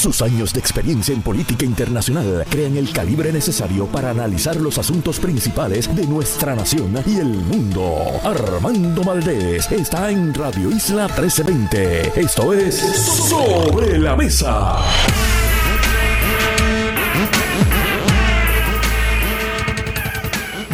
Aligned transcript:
Sus 0.00 0.22
años 0.22 0.54
de 0.54 0.60
experiencia 0.60 1.14
en 1.14 1.20
política 1.20 1.66
internacional 1.66 2.46
crean 2.48 2.74
el 2.78 2.90
calibre 2.90 3.30
necesario 3.34 3.84
para 3.84 4.08
analizar 4.08 4.56
los 4.56 4.78
asuntos 4.78 5.20
principales 5.20 5.94
de 5.94 6.06
nuestra 6.06 6.54
nación 6.54 6.94
y 7.04 7.16
el 7.18 7.26
mundo. 7.26 7.98
Armando 8.24 9.04
Valdés 9.04 9.70
está 9.70 10.10
en 10.10 10.32
Radio 10.32 10.70
Isla 10.70 11.06
1320. 11.06 12.18
Esto 12.18 12.54
es 12.54 12.76
Sobre 12.78 13.98
la 13.98 14.16
Mesa. 14.16 14.78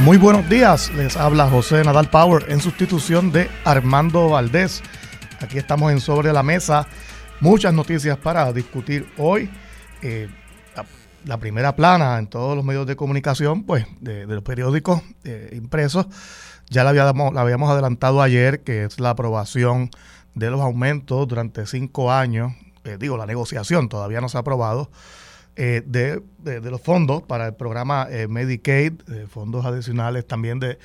Muy 0.04 0.18
buenos 0.18 0.48
días, 0.48 0.92
les 0.94 1.16
habla 1.16 1.50
José 1.50 1.82
Nadal 1.82 2.10
Power 2.10 2.44
en 2.46 2.60
sustitución 2.60 3.32
de 3.32 3.50
Armando 3.64 4.28
Valdés. 4.28 4.84
Aquí 5.40 5.58
estamos 5.58 5.90
en 5.90 6.00
Sobre 6.00 6.32
la 6.32 6.44
Mesa 6.44 6.86
muchas 7.40 7.74
noticias 7.74 8.16
para 8.18 8.52
discutir 8.52 9.06
hoy. 9.16 9.50
Eh, 10.02 10.28
la, 11.24 11.38
primera 11.38 11.74
plana 11.74 12.18
en 12.18 12.28
todos 12.28 12.54
los 12.54 12.64
medios 12.64 12.86
de 12.86 12.94
comunicación, 12.94 13.64
pues, 13.64 13.84
de, 14.00 14.26
los 14.26 14.44
periódicos 14.44 15.02
eh, 15.24 15.50
impresos, 15.56 16.06
ya 16.70 16.84
la 16.84 16.90
habíamos, 16.90 17.34
la 17.34 17.40
habíamos 17.40 17.68
adelantado 17.68 18.22
ayer, 18.22 18.60
que 18.62 18.84
es 18.84 19.00
la 19.00 19.10
aprobación 19.10 19.90
de 20.34 20.50
los 20.50 20.60
aumentos 20.60 21.26
durante 21.26 21.66
cinco 21.66 22.12
años, 22.12 22.52
eh, 22.84 22.96
digo, 23.00 23.16
la 23.16 23.26
negociación 23.26 23.88
todavía 23.88 24.20
no 24.20 24.28
se 24.28 24.36
ha 24.36 24.40
aprobado, 24.40 24.90
de, 25.56 26.22
los 26.62 26.82
fondos 26.82 27.22
para 27.22 27.46
el 27.46 27.54
programa 27.54 28.06
Medicaid, 28.28 28.92
fondos 29.30 29.64
adicionales 29.64 30.26
también 30.26 30.60
de, 30.60 30.78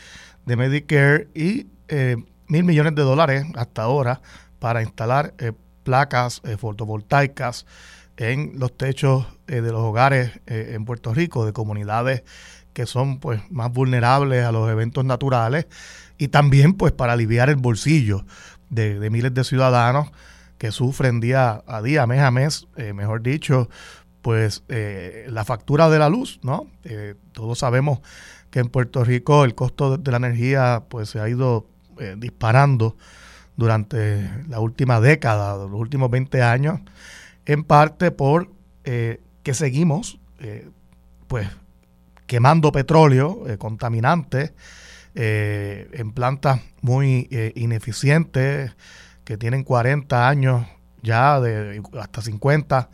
de 0.46 0.56
Medicare 0.56 1.28
y 1.36 1.68
mil 2.48 2.64
millones 2.64 2.96
de 2.96 3.02
dólares 3.02 3.46
hasta 3.56 3.82
ahora 3.84 4.22
para 4.60 4.82
instalar 4.82 5.34
placas 5.84 6.42
eh, 6.44 6.58
fotovoltaicas 6.58 7.66
en 8.18 8.54
los 8.60 8.78
techos 8.78 9.26
eh, 9.48 9.62
de 9.62 9.72
los 9.72 9.82
hogares 9.82 10.40
eh, 10.48 10.74
en 10.74 10.86
Puerto 10.86 11.14
Rico, 11.14 11.46
de 11.46 11.54
comunidades 11.54 12.24
que 12.74 12.86
son 12.86 13.20
pues 13.20 13.42
más 13.50 13.72
vulnerables 13.72 14.46
a 14.46 14.52
los 14.52 14.70
eventos 14.70 15.04
naturales 15.04 15.68
y 16.18 16.30
también 16.30 16.74
pues 16.74 16.94
para 16.94 17.14
aliviar 17.14 17.50
el 17.50 17.58
bolsillo 17.58 18.26
de, 18.70 19.10
miles 19.10 19.34
de 19.34 19.44
ciudadanos 19.44 20.12
que 20.58 20.72
sufren 20.72 21.20
día 21.20 21.64
a 21.68 21.82
día, 21.82 22.08
mes 22.08 22.22
a 22.22 22.32
mes, 22.32 22.68
mejor 22.94 23.24
dicho, 23.24 23.70
pues 24.22 24.64
la 24.70 25.44
factura 25.44 25.90
de 25.90 26.00
la 26.00 26.08
luz, 26.08 26.40
¿no? 26.44 26.68
todos 27.34 27.60
sabemos 27.60 28.00
que 28.52 28.60
en 28.60 28.70
Puerto 28.70 29.04
Rico 29.04 29.44
el 29.44 29.54
costo 29.54 29.98
de, 29.98 30.12
la 30.12 30.18
energía 30.18 30.84
pues 30.88 31.10
se 31.10 31.20
ha 31.20 31.28
ido 31.28 31.66
disparando 32.18 32.96
durante 33.56 34.30
la 34.48 34.60
última 34.60 35.00
década, 35.00 35.58
los 35.58 35.80
últimos 35.80 36.10
20 36.10 36.42
años, 36.42 36.80
en 37.46 37.64
parte 37.64 38.12
por 38.12 38.52
eh, 38.84 39.22
que 39.44 39.54
seguimos 39.54 40.20
eh, 40.40 40.70
pues 41.28 41.48
quemando 42.28 42.72
petróleo 42.72 43.48
eh, 43.48 43.58
contaminante 43.58 44.54
en 45.14 46.14
plantas 46.14 46.62
muy 46.80 47.28
ineficientes 47.56 48.72
que 49.26 49.38
tienen 49.38 49.66
40 49.66 50.30
años 50.30 50.66
ya 51.02 51.42
de 51.42 51.84
hasta 52.00 52.22
50 52.22 52.90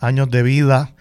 años 0.00 0.30
de 0.30 0.42
vida 0.42 0.94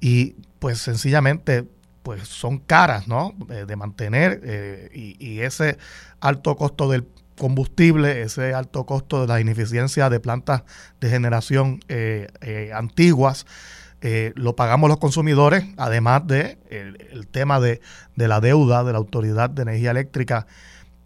y 0.00 0.34
pues 0.58 0.78
sencillamente 0.78 1.68
pues 2.02 2.26
son 2.26 2.58
caras 2.58 3.06
¿no? 3.06 3.32
de 3.46 3.76
mantener 3.76 4.90
y, 4.92 5.24
y, 5.24 5.42
ese 5.42 5.78
alto 6.18 6.56
costo 6.56 6.90
del 6.90 7.06
combustible, 7.38 8.22
ese 8.22 8.54
alto 8.54 8.84
costo 8.84 9.22
de 9.22 9.26
la 9.26 9.40
ineficiencia 9.40 10.10
de 10.10 10.20
plantas 10.20 10.62
de 11.00 11.08
generación 11.08 11.80
eh, 11.88 12.28
eh, 12.40 12.70
antiguas, 12.74 13.46
eh, 14.00 14.32
lo 14.34 14.56
pagamos 14.56 14.88
los 14.88 14.98
consumidores, 14.98 15.64
además 15.76 16.26
de 16.26 16.58
el, 16.70 17.26
tema 17.28 17.60
de, 17.60 17.80
la 18.16 18.40
deuda 18.40 18.84
de 18.84 18.92
la 18.92 18.98
Autoridad 18.98 19.50
de 19.50 19.62
Energía 19.62 19.92
Eléctrica, 19.92 20.46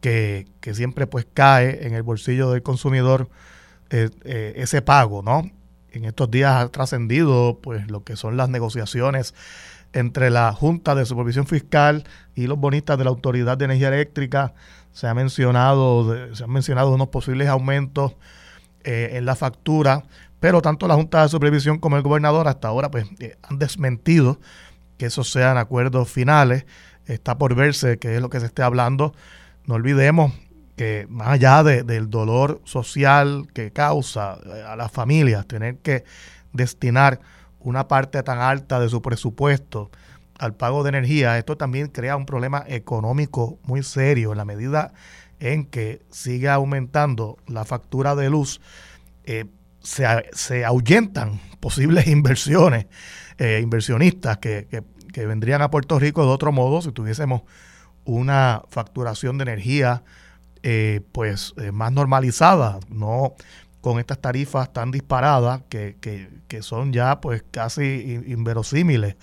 que, 0.00 0.46
siempre 0.72 1.06
pues 1.06 1.26
cae 1.32 1.86
en 1.86 1.94
el 1.94 2.02
bolsillo 2.02 2.50
del 2.50 2.62
consumidor 2.62 3.28
ese 3.90 4.82
pago, 4.82 5.22
¿no? 5.22 5.50
En 5.92 6.04
estos 6.04 6.30
días 6.30 6.56
ha 6.56 6.68
trascendido 6.68 7.58
pues 7.62 7.88
lo 7.90 8.04
que 8.04 8.16
son 8.16 8.36
las 8.36 8.48
negociaciones 8.48 9.34
entre 9.92 10.30
la 10.30 10.52
Junta 10.52 10.94
de 10.94 11.06
Supervisión 11.06 11.46
Fiscal 11.46 12.04
y 12.34 12.46
los 12.46 12.58
bonistas 12.58 12.98
de 12.98 13.04
la 13.04 13.10
Autoridad 13.10 13.56
de 13.56 13.64
Energía 13.64 13.88
Eléctrica 13.88 14.54
se 14.96 15.06
ha 15.06 15.12
mencionado, 15.12 16.34
se 16.34 16.42
han 16.42 16.50
mencionado 16.50 16.90
unos 16.90 17.08
posibles 17.08 17.48
aumentos 17.48 18.16
eh, 18.82 19.10
en 19.12 19.26
la 19.26 19.36
factura, 19.36 20.04
pero 20.40 20.62
tanto 20.62 20.88
la 20.88 20.94
Junta 20.94 21.20
de 21.20 21.28
Supervisión 21.28 21.78
como 21.78 21.98
el 21.98 22.02
gobernador 22.02 22.48
hasta 22.48 22.68
ahora 22.68 22.90
pues 22.90 23.04
eh, 23.20 23.36
han 23.42 23.58
desmentido 23.58 24.40
que 24.96 25.04
esos 25.04 25.30
sean 25.30 25.58
acuerdos 25.58 26.10
finales. 26.10 26.64
Está 27.04 27.36
por 27.36 27.54
verse 27.54 27.98
qué 27.98 28.16
es 28.16 28.22
lo 28.22 28.30
que 28.30 28.40
se 28.40 28.46
esté 28.46 28.62
hablando. 28.62 29.12
No 29.66 29.74
olvidemos 29.74 30.32
que 30.76 31.06
más 31.10 31.28
allá 31.28 31.62
del 31.62 32.08
dolor 32.08 32.62
social 32.64 33.48
que 33.52 33.72
causa 33.72 34.38
eh, 34.46 34.64
a 34.66 34.76
las 34.76 34.90
familias 34.90 35.46
tener 35.46 35.76
que 35.76 36.04
destinar 36.54 37.20
una 37.58 37.86
parte 37.86 38.22
tan 38.22 38.38
alta 38.38 38.80
de 38.80 38.88
su 38.88 39.02
presupuesto 39.02 39.90
al 40.38 40.54
pago 40.54 40.82
de 40.82 40.90
energía, 40.90 41.38
esto 41.38 41.56
también 41.56 41.88
crea 41.88 42.16
un 42.16 42.26
problema 42.26 42.64
económico 42.66 43.58
muy 43.64 43.82
serio 43.82 44.32
en 44.32 44.38
la 44.38 44.44
medida 44.44 44.92
en 45.38 45.66
que 45.66 46.02
sigue 46.10 46.48
aumentando 46.48 47.38
la 47.46 47.64
factura 47.64 48.14
de 48.14 48.30
luz, 48.30 48.60
eh, 49.24 49.46
se, 49.80 50.64
ahuyentan 50.64 51.40
posibles 51.60 52.06
inversiones, 52.08 52.86
eh, 53.38 53.60
inversionistas 53.62 54.38
que, 54.38 54.84
vendrían 55.14 55.62
a 55.62 55.70
Puerto 55.70 55.98
Rico 55.98 56.26
de 56.26 56.28
otro 56.28 56.52
modo 56.52 56.82
si 56.82 56.92
tuviésemos 56.92 57.40
una 58.04 58.60
facturación 58.68 59.38
de 59.38 59.44
energía 59.44 60.02
eh, 60.62 61.00
pues 61.12 61.54
más 61.72 61.90
normalizada, 61.90 62.80
no 62.90 63.34
con 63.80 63.98
estas 63.98 64.18
tarifas 64.18 64.74
tan 64.74 64.90
disparadas 64.90 65.62
que, 65.70 65.96
que 66.46 66.62
son 66.62 66.92
ya 66.92 67.18
pues 67.22 67.42
casi 67.50 68.20
inverosímiles 68.26 69.16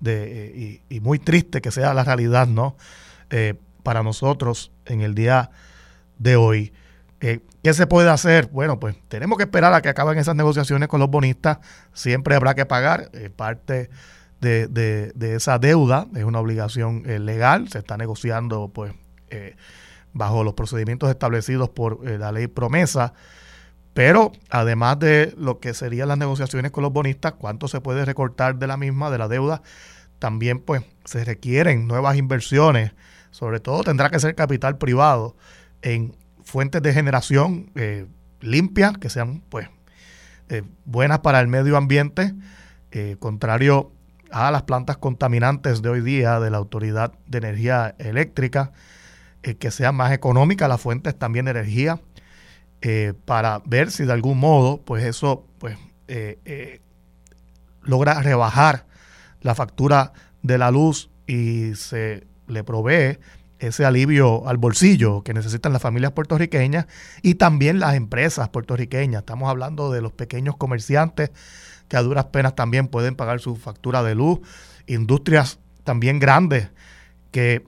de, 0.00 0.82
y, 0.88 1.00
muy 1.00 1.18
triste 1.18 1.60
que 1.60 1.70
sea 1.70 1.94
la 1.94 2.04
realidad, 2.04 2.46
¿no? 2.46 2.76
Eh, 3.30 3.54
para 3.82 4.02
nosotros 4.02 4.72
en 4.86 5.00
el 5.00 5.14
día 5.14 5.50
de 6.18 6.36
hoy. 6.36 6.72
Eh, 7.20 7.40
¿Qué 7.62 7.74
se 7.74 7.86
puede 7.86 8.10
hacer? 8.10 8.46
Bueno, 8.46 8.80
pues 8.80 8.96
tenemos 9.08 9.36
que 9.36 9.44
esperar 9.44 9.72
a 9.74 9.82
que 9.82 9.88
acaben 9.88 10.18
esas 10.18 10.36
negociaciones 10.36 10.88
con 10.88 11.00
los 11.00 11.10
bonistas. 11.10 11.58
Siempre 11.92 12.34
habrá 12.34 12.54
que 12.54 12.66
pagar 12.66 13.10
eh, 13.12 13.30
parte 13.30 13.90
de, 14.40 14.68
de, 14.68 15.34
esa 15.34 15.58
deuda. 15.58 16.06
Es 16.14 16.24
una 16.24 16.40
obligación 16.40 17.02
legal. 17.26 17.68
Se 17.68 17.78
está 17.78 17.98
negociando, 17.98 18.68
pues, 18.68 18.94
bajo 20.12 20.44
los 20.44 20.54
procedimientos 20.54 21.10
establecidos 21.10 21.68
por 21.68 22.08
la 22.08 22.32
ley 22.32 22.46
promesa. 22.46 23.12
Pero 23.94 24.32
además 24.50 24.98
de 24.98 25.34
lo 25.36 25.58
que 25.58 25.74
serían 25.74 26.08
las 26.08 26.18
negociaciones 26.18 26.70
con 26.70 26.82
los 26.82 26.92
bonistas, 26.92 27.32
cuánto 27.32 27.68
se 27.68 27.80
puede 27.80 28.04
recortar 28.04 28.56
de 28.56 28.66
la 28.66 28.76
misma, 28.76 29.10
de 29.10 29.18
la 29.18 29.28
deuda, 29.28 29.62
también 30.18 30.60
pues 30.60 30.82
se 31.04 31.24
requieren 31.24 31.88
nuevas 31.88 32.16
inversiones. 32.16 32.92
Sobre 33.32 33.58
todo 33.60 33.82
tendrá 33.82 34.10
que 34.10 34.20
ser 34.20 34.34
capital 34.34 34.78
privado 34.78 35.36
en 35.82 36.14
fuentes 36.44 36.82
de 36.82 36.92
generación 36.92 37.70
eh, 37.74 38.06
limpias, 38.40 38.96
que 38.98 39.10
sean 39.10 39.42
pues 39.48 39.68
eh, 40.48 40.62
buenas 40.84 41.20
para 41.20 41.40
el 41.40 41.48
medio 41.48 41.76
ambiente, 41.76 42.34
eh, 42.92 43.16
contrario 43.18 43.92
a 44.30 44.50
las 44.50 44.62
plantas 44.62 44.96
contaminantes 44.96 45.82
de 45.82 45.88
hoy 45.88 46.00
día 46.00 46.38
de 46.38 46.50
la 46.50 46.58
Autoridad 46.58 47.12
de 47.26 47.38
Energía 47.38 47.96
Eléctrica, 47.98 48.72
que 49.58 49.70
sean 49.70 49.94
más 49.94 50.12
económicas 50.12 50.68
las 50.68 50.82
fuentes 50.82 51.18
también 51.18 51.46
de 51.46 51.52
energía 51.52 51.98
eh, 52.82 53.12
para 53.24 53.60
ver 53.66 53.90
si 53.90 54.04
de 54.04 54.12
algún 54.12 54.38
modo, 54.38 54.80
pues 54.82 55.04
eso, 55.04 55.46
pues, 55.58 55.76
eh, 56.08 56.38
eh, 56.44 56.80
logra 57.82 58.22
rebajar 58.22 58.86
la 59.42 59.54
factura 59.54 60.12
de 60.42 60.58
la 60.58 60.70
luz 60.70 61.10
y 61.26 61.74
se 61.74 62.26
le 62.46 62.64
provee 62.64 63.18
ese 63.58 63.84
alivio 63.84 64.48
al 64.48 64.56
bolsillo 64.56 65.22
que 65.22 65.34
necesitan 65.34 65.72
las 65.72 65.82
familias 65.82 66.12
puertorriqueñas 66.12 66.86
y 67.22 67.34
también 67.34 67.78
las 67.78 67.94
empresas 67.94 68.48
puertorriqueñas. 68.48 69.20
Estamos 69.20 69.50
hablando 69.50 69.92
de 69.92 70.00
los 70.00 70.12
pequeños 70.12 70.56
comerciantes 70.56 71.30
que 71.88 71.96
a 71.96 72.02
duras 72.02 72.26
penas 72.26 72.54
también 72.54 72.88
pueden 72.88 73.14
pagar 73.14 73.40
su 73.40 73.56
factura 73.56 74.02
de 74.02 74.14
luz, 74.14 74.40
industrias 74.86 75.58
también 75.84 76.18
grandes 76.18 76.70
que 77.30 77.64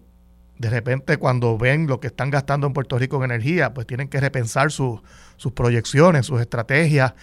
de 0.62 0.70
repente 0.70 1.16
cuando 1.16 1.58
ven 1.58 1.88
lo 1.88 1.98
que 1.98 2.06
están 2.06 2.30
gastando 2.30 2.68
en 2.68 2.72
Puerto 2.72 2.96
Rico 2.96 3.16
en 3.16 3.32
energía, 3.32 3.74
pues 3.74 3.84
tienen 3.84 4.06
que 4.06 4.20
repensar 4.20 4.70
sus 4.70 5.02
proyecciones, 5.54 6.26
sus 6.26 6.40
estrategias, 6.40 7.14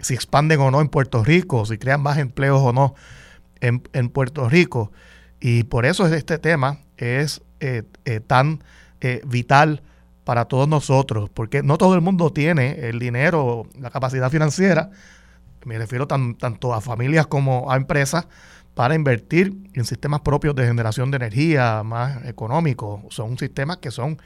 si 0.00 0.14
expanden 0.14 0.60
o 0.60 0.70
no 0.70 0.80
en 0.80 0.88
Puerto 0.88 1.22
Rico, 1.22 1.66
si 1.66 1.76
crean 1.76 2.00
más 2.00 2.16
empleos 2.16 2.62
o 2.62 2.72
no 2.72 2.94
en, 3.60 4.08
Puerto 4.08 4.48
Rico. 4.48 4.92
Y 5.40 5.64
por 5.64 5.84
eso 5.84 6.06
este 6.06 6.38
tema 6.38 6.78
es 6.96 7.42
eh, 7.60 7.82
eh, 8.06 8.20
tan 8.20 8.64
eh, 9.02 9.20
vital 9.26 9.82
para 10.24 10.46
todos 10.46 10.66
nosotros, 10.66 11.28
porque 11.28 11.62
no 11.62 11.76
todo 11.76 11.94
el 11.96 12.00
mundo 12.00 12.32
tiene 12.32 12.88
el 12.88 12.98
dinero, 12.98 13.66
la 13.78 13.90
capacidad 13.90 14.30
financiera, 14.30 14.90
me 15.66 15.76
refiero 15.76 16.06
tanto 16.06 16.72
a 16.72 16.80
familias 16.80 17.26
como 17.26 17.70
a 17.70 17.76
empresas, 17.76 18.26
para 18.76 18.94
invertir 18.94 19.56
en 19.72 19.86
sistemas 19.86 20.20
propios 20.20 20.54
de 20.54 20.66
generación 20.66 21.10
de 21.10 21.16
energía 21.16 21.82
más 21.82 22.22
económicos. 22.26 23.00
Son 23.08 23.38
sistemas 23.38 23.78
que 23.78 23.90
son 23.90 24.20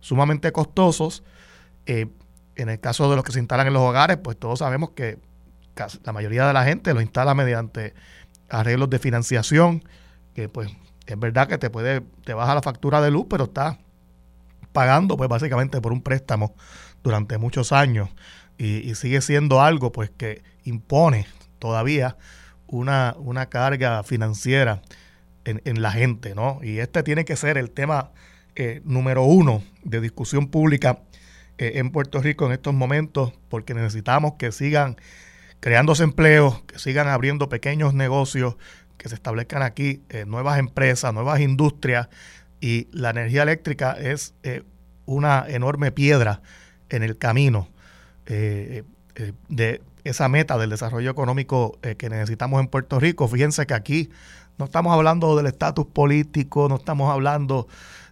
sumamente 0.00 0.52
costosos. 0.52 1.24
Eh, 1.86 2.06
en 2.56 2.68
el 2.68 2.78
caso 2.78 3.08
de 3.08 3.16
los 3.16 3.24
que 3.24 3.32
se 3.32 3.38
instalan 3.38 3.68
en 3.68 3.72
los 3.72 3.80
hogares, 3.80 4.18
pues 4.18 4.36
todos 4.36 4.58
sabemos 4.58 4.90
que 4.90 5.18
la 6.04 6.12
mayoría 6.12 6.46
de 6.46 6.52
la 6.52 6.64
gente 6.64 6.92
lo 6.92 7.00
instala 7.00 7.34
mediante 7.34 7.94
arreglos 8.50 8.90
de 8.90 8.98
financiación, 8.98 9.82
que 10.34 10.50
pues 10.50 10.70
es 11.06 11.18
verdad 11.18 11.48
que 11.48 11.56
te 11.56 11.70
puede, 11.70 12.02
te 12.22 12.34
baja 12.34 12.54
la 12.54 12.60
factura 12.60 13.00
de 13.00 13.10
luz, 13.10 13.24
pero 13.30 13.44
estás 13.44 13.78
pagando 14.74 15.16
pues 15.16 15.30
básicamente 15.30 15.80
por 15.80 15.94
un 15.94 16.02
préstamo 16.02 16.54
durante 17.02 17.38
muchos 17.38 17.72
años 17.72 18.10
y, 18.58 18.90
y 18.90 18.94
sigue 18.94 19.22
siendo 19.22 19.62
algo 19.62 19.90
pues 19.90 20.10
que 20.10 20.42
impone 20.64 21.26
todavía 21.58 22.18
una, 22.66 23.14
una 23.18 23.46
carga 23.46 24.02
financiera 24.02 24.82
en, 25.46 25.82
la 25.82 25.92
gente, 25.92 26.34
¿no? 26.34 26.60
Y 26.62 26.80
este 26.80 27.02
tiene 27.02 27.24
que 27.24 27.36
ser 27.36 27.56
el 27.56 27.70
tema 27.70 28.10
eh, 28.56 28.80
número 28.84 29.22
uno 29.22 29.62
de 29.84 30.00
discusión 30.00 30.48
pública 30.48 31.00
eh, 31.58 31.72
en 31.76 31.90
Puerto 31.90 32.20
Rico 32.20 32.46
en 32.46 32.52
estos 32.52 32.74
momentos, 32.74 33.32
porque 33.48 33.74
necesitamos 33.74 34.34
que 34.38 34.50
sigan 34.50 34.96
creándose 35.60 36.02
empleos, 36.02 36.62
que 36.64 36.78
sigan 36.78 37.08
abriendo 37.08 37.48
pequeños 37.48 37.94
negocios, 37.94 38.56
que 38.98 39.08
se 39.08 39.14
establezcan 39.14 39.62
aquí 39.62 40.02
eh, 40.08 40.24
nuevas 40.26 40.58
empresas, 40.58 41.14
nuevas 41.14 41.40
industrias, 41.40 42.08
y 42.60 42.88
la 42.90 43.10
energía 43.10 43.42
eléctrica 43.42 43.92
es 43.92 44.34
una 45.04 45.44
enorme 45.46 45.92
piedra 45.92 46.40
en 46.88 47.02
el 47.02 47.18
camino 47.18 47.68
de 48.24 48.84
esa 50.08 50.28
meta 50.28 50.58
del 50.58 50.70
desarrollo 50.70 51.10
económico 51.10 51.78
eh, 51.82 51.96
que 51.96 52.08
necesitamos 52.08 52.60
en 52.60 52.68
Puerto 52.68 53.00
Rico. 53.00 53.28
Fíjense 53.28 53.66
que 53.66 53.74
aquí 53.74 54.10
no 54.58 54.66
estamos 54.66 54.92
hablando 54.92 55.36
del 55.36 55.46
estatus 55.46 55.86
político, 55.86 56.68
no 56.68 56.76
estamos 56.76 57.12
hablando 57.12 57.68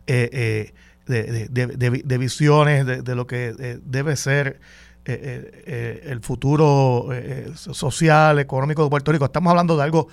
eh, 0.06 0.72
eh, 1.08 1.54
de, 1.76 2.18
visiones 2.18 2.86
de, 2.86 3.14
lo 3.14 3.26
que 3.26 3.78
debe 3.82 4.16
ser 4.16 4.60
el 5.04 6.20
futuro 6.22 7.08
social, 7.54 8.38
económico 8.38 8.84
de 8.84 8.90
Puerto 8.90 9.12
Rico. 9.12 9.24
Estamos 9.26 9.50
hablando 9.50 9.76
de 9.76 9.82
algo 9.82 10.08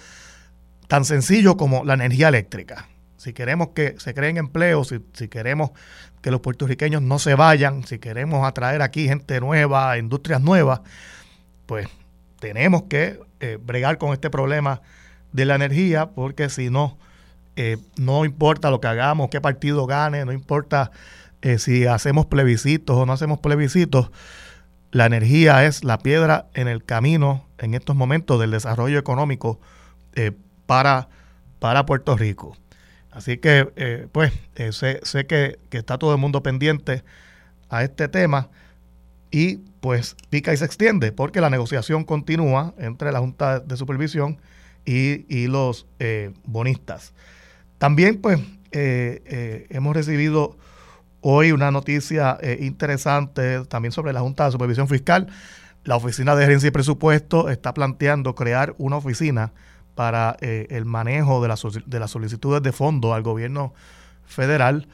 tan 0.87 1.05
sencillo 1.05 1.55
como 1.55 1.85
la 1.85 1.93
energía 1.93 2.27
eléctrica. 2.27 2.87
Si 3.17 3.33
queremos 3.33 3.69
que 3.69 3.95
se 3.99 4.13
creen 4.13 4.37
empleos, 4.37 4.89
si, 4.89 4.99
si 5.13 5.27
queremos 5.27 5.71
que 6.21 6.31
los 6.31 6.41
puertorriqueños 6.41 7.01
no 7.01 7.19
se 7.19 7.35
vayan, 7.35 7.85
si 7.85 7.99
queremos 7.99 8.47
atraer 8.47 8.81
aquí 8.81 9.07
gente 9.07 9.39
nueva, 9.39 9.97
industrias 9.97 10.41
nuevas, 10.41 10.81
pues 11.71 11.87
tenemos 12.41 12.83
que 12.89 13.17
eh, 13.39 13.57
bregar 13.63 13.97
con 13.97 14.11
este 14.11 14.29
problema 14.29 14.81
de 15.31 15.45
la 15.45 15.55
energía, 15.55 16.09
porque 16.09 16.49
si 16.49 16.69
no, 16.69 16.97
eh, 17.55 17.77
no 17.95 18.25
importa 18.25 18.69
lo 18.69 18.81
que 18.81 18.89
hagamos, 18.89 19.29
qué 19.29 19.39
partido 19.39 19.87
gane, 19.87 20.25
no 20.25 20.33
importa 20.33 20.91
eh, 21.41 21.59
si 21.59 21.85
hacemos 21.85 22.25
plebiscitos 22.25 22.97
o 22.97 23.05
no 23.05 23.13
hacemos 23.13 23.39
plebiscitos, 23.39 24.11
la 24.91 25.05
energía 25.05 25.63
es 25.63 25.85
la 25.85 25.97
piedra 25.99 26.49
en 26.55 26.67
el 26.67 26.83
camino 26.83 27.47
en 27.57 27.73
estos 27.73 27.95
momentos 27.95 28.37
del 28.37 28.51
desarrollo 28.51 28.99
económico 28.99 29.61
para, 30.65 31.07
para 31.59 31.85
Puerto 31.85 32.17
Rico. 32.17 32.57
Así 33.11 33.37
que, 33.37 34.09
pues, 34.11 34.33
sé, 34.71 34.99
sé 35.03 35.25
que, 35.25 35.57
que, 35.69 35.77
está 35.77 35.97
todo 35.97 36.11
el 36.11 36.19
mundo 36.19 36.43
pendiente 36.43 37.05
a 37.69 37.81
este 37.85 38.09
tema 38.09 38.49
y 39.31 39.57
pues 39.79 40.15
pica 40.29 40.53
y 40.53 40.57
se 40.57 40.65
extiende 40.65 41.11
porque 41.11 41.41
la 41.41 41.49
negociación 41.49 42.03
continúa 42.03 42.73
entre 42.77 43.11
la 43.11 43.19
Junta 43.19 43.59
de 43.59 43.77
Supervisión 43.77 44.37
y, 44.85 45.47
los 45.47 45.87
eh, 45.99 46.33
bonistas. 46.43 47.13
También 47.77 48.19
pues 48.19 48.39
eh, 48.71 49.21
eh, 49.25 49.67
hemos 49.69 49.95
recibido 49.95 50.57
hoy 51.21 51.51
una 51.51 51.71
noticia 51.71 52.37
interesante 52.59 53.63
también 53.65 53.91
sobre 53.91 54.11
la 54.11 54.21
Junta 54.21 54.45
de 54.45 54.51
Supervisión 54.51 54.87
Fiscal. 54.87 55.27
La 55.83 55.95
Oficina 55.95 56.35
de 56.35 56.43
Gerencia 56.43 56.67
y 56.67 56.71
Presupuesto 56.71 57.49
está 57.49 57.73
planteando 57.73 58.35
crear 58.35 58.75
una 58.77 58.97
oficina 58.97 59.51
para 59.95 60.35
el 60.41 60.85
manejo 60.85 61.41
de, 61.41 61.53
de 61.85 61.99
las 61.99 62.11
solicitudes 62.11 62.63
de 62.63 62.71
fondo 62.71 63.13
al 63.13 63.21
gobierno 63.21 63.73
federal 64.25 64.87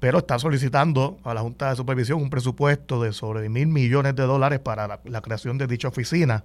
pero 0.00 0.18
está 0.18 0.38
solicitando 0.38 1.20
a 1.24 1.34
la 1.34 1.42
Junta 1.42 1.70
de 1.70 1.76
Supervisión 1.76 2.20
un 2.22 2.30
presupuesto 2.30 3.02
de 3.02 3.12
sobre 3.12 3.48
mil 3.50 3.68
millones 3.68 4.16
de 4.16 4.22
dólares 4.22 4.58
para 4.58 5.00
la, 5.04 5.20
creación 5.20 5.58
de 5.58 5.66
dicha 5.66 5.88
oficina. 5.88 6.44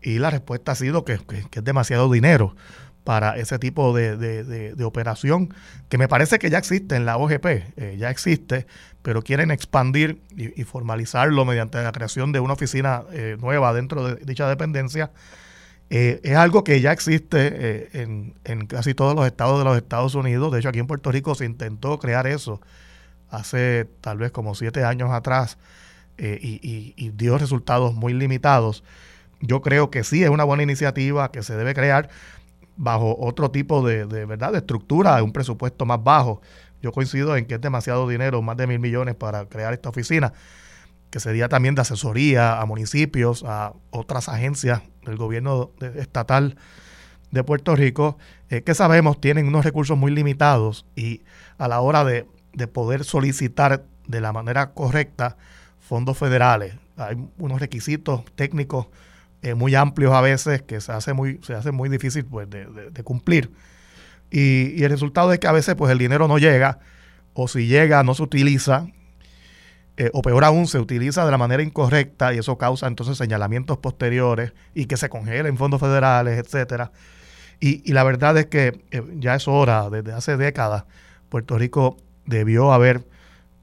Y 0.00 0.20
la 0.20 0.30
respuesta 0.30 0.72
ha 0.72 0.74
sido 0.76 1.04
que, 1.04 1.14
es 1.14 1.64
demasiado 1.64 2.10
dinero 2.10 2.54
para 3.02 3.36
ese 3.36 3.58
tipo 3.58 3.92
de, 3.94 4.74
operación, 4.84 5.52
que 5.88 5.98
me 5.98 6.08
parece 6.08 6.38
que 6.38 6.48
ya 6.48 6.58
existe 6.58 6.94
en 6.96 7.06
la 7.06 7.16
OGP, 7.18 7.46
eh, 7.46 7.96
ya 7.98 8.10
existe, 8.10 8.66
pero 9.02 9.22
quieren 9.22 9.50
expandir 9.50 10.22
y, 10.36 10.62
formalizarlo 10.64 11.44
mediante 11.44 11.82
la 11.82 11.92
creación 11.92 12.32
de 12.32 12.40
una 12.40 12.54
oficina 12.54 13.02
eh, 13.12 13.36
nueva 13.40 13.72
dentro 13.72 14.06
de 14.06 14.24
dicha 14.24 14.48
dependencia. 14.48 15.10
Eh, 15.88 16.20
es 16.24 16.36
algo 16.36 16.64
que 16.64 16.80
ya 16.80 16.92
existe 16.92 18.02
en, 18.02 18.34
en, 18.44 18.66
casi 18.66 18.94
todos 18.94 19.14
los 19.14 19.26
estados 19.26 19.58
de 19.58 19.64
los 19.64 19.76
Estados 19.76 20.14
Unidos. 20.14 20.52
De 20.52 20.58
hecho, 20.58 20.68
aquí 20.68 20.80
en 20.80 20.86
Puerto 20.86 21.12
Rico 21.12 21.34
se 21.34 21.44
intentó 21.44 21.98
crear 21.98 22.26
eso 22.26 22.60
hace 23.30 23.88
tal 24.00 24.18
vez 24.18 24.32
como 24.32 24.54
siete 24.54 24.84
años 24.84 25.10
atrás 25.10 25.58
eh, 26.18 26.38
y, 26.40 27.10
dio 27.10 27.38
resultados 27.38 27.94
muy 27.94 28.14
limitados. 28.14 28.84
Yo 29.40 29.60
creo 29.60 29.90
que 29.90 30.04
sí 30.04 30.24
es 30.24 30.30
una 30.30 30.44
buena 30.44 30.62
iniciativa 30.62 31.30
que 31.30 31.42
se 31.42 31.56
debe 31.56 31.74
crear 31.74 32.08
bajo 32.76 33.16
otro 33.18 33.50
tipo 33.50 33.86
de, 33.86 34.04
verdad 34.06 34.52
de 34.52 34.58
estructura, 34.58 35.22
un 35.22 35.32
presupuesto 35.32 35.84
más 35.84 36.02
bajo. 36.02 36.40
Yo 36.82 36.92
coincido 36.92 37.36
en 37.36 37.46
que 37.46 37.54
es 37.54 37.60
demasiado 37.60 38.08
dinero, 38.08 38.40
más 38.42 38.56
de 38.56 38.66
mil 38.66 38.78
millones 38.78 39.14
para 39.14 39.46
crear 39.46 39.72
esta 39.72 39.88
oficina, 39.88 40.32
que 41.16 41.20
sería 41.20 41.48
también 41.48 41.74
de 41.74 41.80
asesoría 41.80 42.60
a 42.60 42.66
municipios, 42.66 43.42
a 43.46 43.72
otras 43.90 44.28
agencias 44.28 44.82
del 45.04 45.16
gobierno 45.16 45.70
estatal 45.96 46.56
de 47.30 47.42
Puerto 47.42 47.74
Rico, 47.74 48.18
eh, 48.50 48.62
que 48.62 48.74
sabemos 48.74 49.20
tienen 49.20 49.48
unos 49.48 49.64
recursos 49.64 49.96
muy 49.96 50.12
limitados 50.12 50.84
y 50.94 51.22
a 51.58 51.68
la 51.68 51.80
hora 51.80 52.04
de 52.04 52.26
de 52.56 52.66
poder 52.66 53.04
solicitar 53.04 53.84
de 54.08 54.20
la 54.20 54.32
manera 54.32 54.72
correcta 54.72 55.36
fondos 55.78 56.18
federales. 56.18 56.74
Hay 56.96 57.16
unos 57.38 57.60
requisitos 57.60 58.24
técnicos 58.34 58.86
eh, 59.42 59.54
muy 59.54 59.74
amplios 59.74 60.12
a 60.14 60.22
veces 60.22 60.62
que 60.62 60.80
se 60.80 60.90
hace 60.90 61.12
muy, 61.12 61.38
se 61.42 61.54
hace 61.54 61.70
muy 61.70 61.88
difícil 61.88 62.24
pues, 62.24 62.48
de, 62.48 63.02
cumplir. 63.04 63.52
Y, 64.30 64.82
el 64.82 64.90
resultado 64.90 65.32
es 65.32 65.38
que 65.38 65.46
a 65.46 65.52
veces 65.52 65.74
pues, 65.74 65.92
el 65.92 65.98
dinero 65.98 66.26
no 66.26 66.38
llega, 66.38 66.80
o 67.34 67.46
si 67.46 67.66
llega 67.66 68.02
no 68.02 68.14
se 68.14 68.22
utiliza, 68.22 68.86
eh, 69.98 70.10
o 70.12 70.20
peor 70.20 70.44
aún, 70.44 70.66
se 70.66 70.78
utiliza 70.78 71.24
de 71.24 71.30
la 71.30 71.38
manera 71.38 71.62
incorrecta 71.62 72.34
y 72.34 72.38
eso 72.38 72.58
causa 72.58 72.86
entonces 72.86 73.16
señalamientos 73.16 73.78
posteriores 73.78 74.52
y 74.74 74.86
que 74.86 74.98
se 74.98 75.08
congelen 75.08 75.56
fondos 75.56 75.80
federales, 75.80 76.38
etcétera. 76.38 76.92
Y, 77.60 77.90
la 77.92 78.04
verdad 78.04 78.36
es 78.36 78.46
que 78.46 78.82
eh, 78.90 79.02
ya 79.18 79.34
es 79.34 79.48
hora, 79.48 79.88
desde 79.88 80.12
hace 80.12 80.36
décadas, 80.36 80.84
Puerto 81.30 81.56
Rico 81.56 81.96
debió 82.26 82.72
haber 82.72 83.06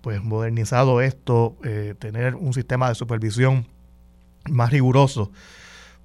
pues 0.01 0.23
modernizado 0.23 1.01
esto, 1.01 1.55
eh, 1.63 1.93
tener 1.99 2.35
un 2.35 2.53
sistema 2.53 2.89
de 2.89 2.95
supervisión 2.95 3.67
más 4.49 4.71
riguroso, 4.71 5.31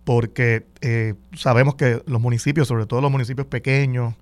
porque 0.05 0.67
sabemos 1.37 1.75
que 1.75 2.03
los 2.07 2.21
municipios, 2.21 2.69
sobre 2.69 2.87
todo 2.87 3.01
los 3.01 3.11
municipios 3.11 3.47
pequeños 3.47 4.15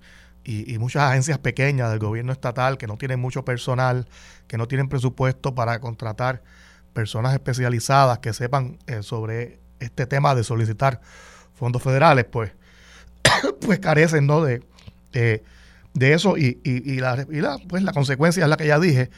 y, 0.47 0.77
muchas 0.77 1.03
agencias 1.03 1.39
pequeñas 1.39 1.89
del 1.89 1.99
gobierno 1.99 2.31
estatal 2.31 2.77
que 2.77 2.87
no 2.87 2.97
tienen 2.97 3.19
mucho 3.19 3.43
personal, 3.43 4.07
que 4.47 4.57
no 4.57 4.67
tienen 4.67 4.87
presupuesto 4.87 5.53
para 5.53 5.79
contratar 5.79 6.41
personas 6.93 7.33
especializadas 7.33 8.19
que 8.19 8.33
sepan 8.33 8.79
eh, 8.87 9.03
sobre 9.03 9.59
este 9.79 10.05
tema 10.05 10.33
de 10.35 10.43
solicitar 10.43 11.01
fondos 11.53 11.83
federales, 11.83 12.25
pues, 12.25 12.53
pues 13.61 13.79
carecen 13.79 14.25
¿no? 14.25 14.41
de 14.41 14.63
de 15.97 16.13
eso 16.13 16.37
y, 16.37 16.59
y, 16.63 16.99
la, 16.99 17.25
pues 17.67 17.81
la 17.81 17.91
consecuencia 17.91 18.43
es 18.43 18.49
la 18.49 18.57
que 18.57 18.67
ya 18.67 18.79
dije, 18.79 19.09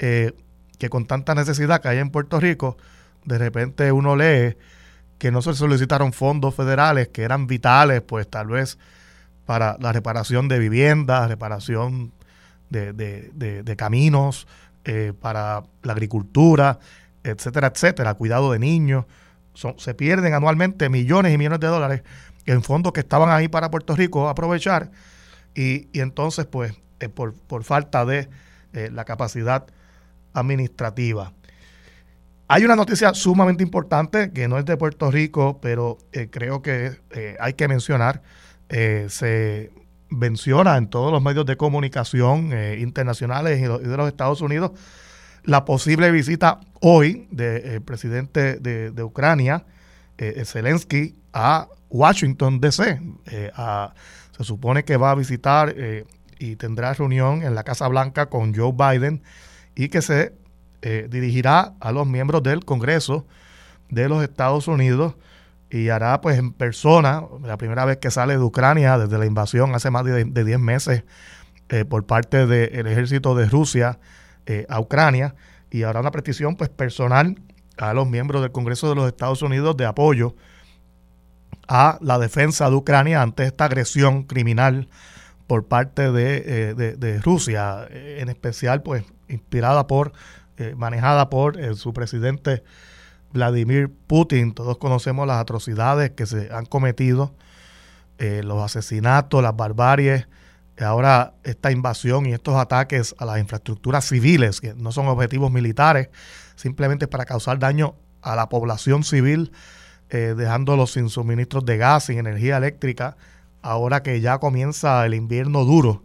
eh, 0.00 0.32
que 0.78 0.88
con 0.88 1.06
tanta 1.06 1.34
necesidad 1.34 1.80
que 1.80 1.88
hay 1.88 1.98
en 1.98 2.10
Puerto 2.10 2.40
Rico, 2.40 2.76
de 3.24 3.38
repente 3.38 3.92
uno 3.92 4.16
lee 4.16 4.56
que 5.18 5.30
no 5.30 5.40
se 5.40 5.54
solicitaron 5.54 6.12
fondos 6.12 6.54
federales 6.54 7.08
que 7.08 7.22
eran 7.22 7.46
vitales, 7.46 8.02
pues 8.02 8.28
tal 8.28 8.48
vez 8.48 8.76
para 9.46 9.76
la 9.80 9.92
reparación 9.92 10.48
de 10.48 10.58
viviendas, 10.58 11.28
reparación 11.28 12.12
de, 12.68 12.92
de, 12.92 13.76
caminos, 13.76 14.46
eh, 14.84 15.12
para 15.18 15.62
la 15.82 15.92
agricultura, 15.92 16.78
etcétera, 17.24 17.68
etcétera, 17.68 18.14
cuidado 18.14 18.52
de 18.52 18.58
niños. 18.58 19.06
se 19.78 19.94
pierden 19.94 20.34
anualmente 20.34 20.88
millones 20.88 21.32
y 21.32 21.38
millones 21.38 21.60
de 21.60 21.68
dólares 21.68 22.02
en 22.44 22.62
fondos 22.62 22.92
que 22.92 23.00
estaban 23.00 23.30
ahí 23.30 23.48
para 23.48 23.70
Puerto 23.70 23.96
Rico 23.96 24.28
aprovechar 24.28 24.90
y, 25.56 25.88
entonces, 25.98 26.44
pues, 26.44 26.74
eh, 27.00 27.08
por, 27.08 27.34
falta 27.64 28.04
de 28.04 28.28
eh, 28.72 28.90
la 28.92 29.04
capacidad 29.04 29.66
administrativa. 30.34 31.32
hay 32.46 32.64
una 32.64 32.76
noticia 32.76 33.14
sumamente 33.14 33.62
importante 33.62 34.30
que 34.32 34.48
no 34.48 34.58
es 34.58 34.66
de 34.66 34.76
Puerto 34.76 35.10
Rico, 35.10 35.58
pero 35.62 35.98
eh, 36.12 36.28
creo 36.30 36.62
que 36.62 37.00
hay 37.40 37.54
que 37.54 37.68
mencionar. 37.68 38.22
Eh, 38.68 39.06
se 39.08 39.70
menciona 40.08 40.76
en 40.76 40.88
todos 40.88 41.12
los 41.12 41.22
medios 41.22 41.46
de 41.46 41.56
comunicación 41.56 42.52
internacionales 42.78 43.58
y, 43.58 43.62
de 43.62 43.96
los 43.96 44.08
Estados 44.08 44.40
Unidos 44.40 44.72
la 45.44 45.64
posible 45.64 46.10
visita 46.10 46.60
hoy 46.80 47.28
del 47.30 47.82
presidente 47.82 48.58
de, 48.58 49.02
Ucrania, 49.02 49.64
Zelensky, 50.44 51.16
a 51.32 51.68
Washington, 51.88 52.60
D.C. 52.60 53.00
se 54.36 54.44
supone 54.44 54.84
que 54.84 54.96
va 54.96 55.12
a 55.12 55.14
visitar 55.14 55.74
y 56.38 56.56
tendrá 56.56 56.94
reunión 56.94 57.42
en 57.42 57.54
la 57.54 57.64
Casa 57.64 57.88
Blanca 57.88 58.26
con 58.26 58.54
Joe 58.54 58.72
Biden 58.72 59.22
y 59.74 59.88
que 59.88 60.02
se 60.02 60.32
eh, 60.82 61.08
dirigirá 61.10 61.74
a 61.80 61.92
los 61.92 62.06
miembros 62.06 62.42
del 62.42 62.64
Congreso 62.64 63.26
de 63.88 64.08
los 64.08 64.22
Estados 64.22 64.68
Unidos 64.68 65.14
y 65.70 65.88
hará 65.88 66.20
pues 66.20 66.38
en 66.38 66.52
persona, 66.52 67.24
la 67.42 67.56
primera 67.56 67.84
vez 67.84 67.98
que 67.98 68.10
sale 68.10 68.34
de 68.34 68.42
Ucrania 68.42 68.98
desde 68.98 69.18
la 69.18 69.26
invasión 69.26 69.74
hace 69.74 69.90
más 69.90 70.04
de 70.04 70.24
10 70.24 70.58
meses 70.58 71.04
eh, 71.68 71.84
por 71.84 72.06
parte 72.06 72.46
del 72.46 72.86
ejército 72.86 73.34
de 73.34 73.46
Rusia 73.46 73.98
eh, 74.46 74.66
a 74.68 74.80
Ucrania 74.80 75.34
y 75.70 75.82
hará 75.82 76.00
una 76.00 76.12
petición 76.12 76.56
pues 76.56 76.70
personal 76.70 77.40
a 77.78 77.92
los 77.92 78.08
miembros 78.08 78.42
del 78.42 78.52
Congreso 78.52 78.88
de 78.88 78.94
los 78.94 79.06
Estados 79.08 79.42
Unidos 79.42 79.76
de 79.76 79.86
apoyo 79.86 80.36
a 81.68 81.98
la 82.00 82.18
defensa 82.18 82.70
de 82.70 82.76
Ucrania 82.76 83.22
ante 83.22 83.44
esta 83.44 83.64
agresión 83.64 84.22
criminal 84.22 84.88
por 85.48 85.66
parte 85.66 86.12
de, 86.12 86.74
de 86.74 87.20
Rusia, 87.20 87.86
en 87.90 88.28
especial 88.28 88.82
pues 88.82 89.04
inspirada 89.28 89.86
por 89.86 90.12
eh, 90.58 90.74
manejada 90.74 91.28
por 91.28 91.60
eh, 91.60 91.74
su 91.74 91.92
presidente 91.92 92.62
Vladimir 93.36 93.90
Putin. 94.06 94.52
Todos 94.52 94.78
conocemos 94.78 95.26
las 95.26 95.40
atrocidades 95.40 96.10
que 96.10 96.26
se 96.26 96.52
han 96.52 96.66
cometido, 96.66 97.34
eh, 98.18 98.42
los 98.44 98.62
asesinatos, 98.62 99.42
las 99.42 99.56
barbaries, 99.56 100.26
ahora 100.80 101.34
esta 101.44 101.70
invasión 101.70 102.26
y 102.26 102.32
estos 102.32 102.56
ataques 102.56 103.14
a 103.18 103.24
las 103.24 103.38
infraestructuras 103.38 104.06
civiles, 104.06 104.60
que 104.60 104.74
no 104.74 104.92
son 104.92 105.06
objetivos 105.08 105.50
militares, 105.50 106.10
simplemente 106.54 107.08
para 107.08 107.24
causar 107.24 107.58
daño 107.58 107.94
a 108.20 108.36
la 108.36 108.48
población 108.48 109.04
civil, 109.04 109.52
dejándolos 110.10 110.92
sin 110.92 111.08
suministros 111.08 111.64
de 111.64 111.78
gas, 111.78 112.04
sin 112.04 112.18
energía 112.18 112.58
eléctrica, 112.58 113.16
ahora 113.62 114.02
que 114.02 114.20
ya 114.20 114.38
comienza 114.38 115.04
el 115.04 115.14
invierno 115.14 115.64
duro 115.64 116.02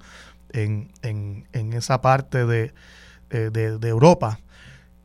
en, 0.54 0.92
en, 1.02 1.48
en 1.54 1.74
esa 1.74 2.02
parte 2.02 2.46
de, 2.46 2.74
eh, 3.34 3.50
de, 3.50 3.88
Europa 3.88 4.40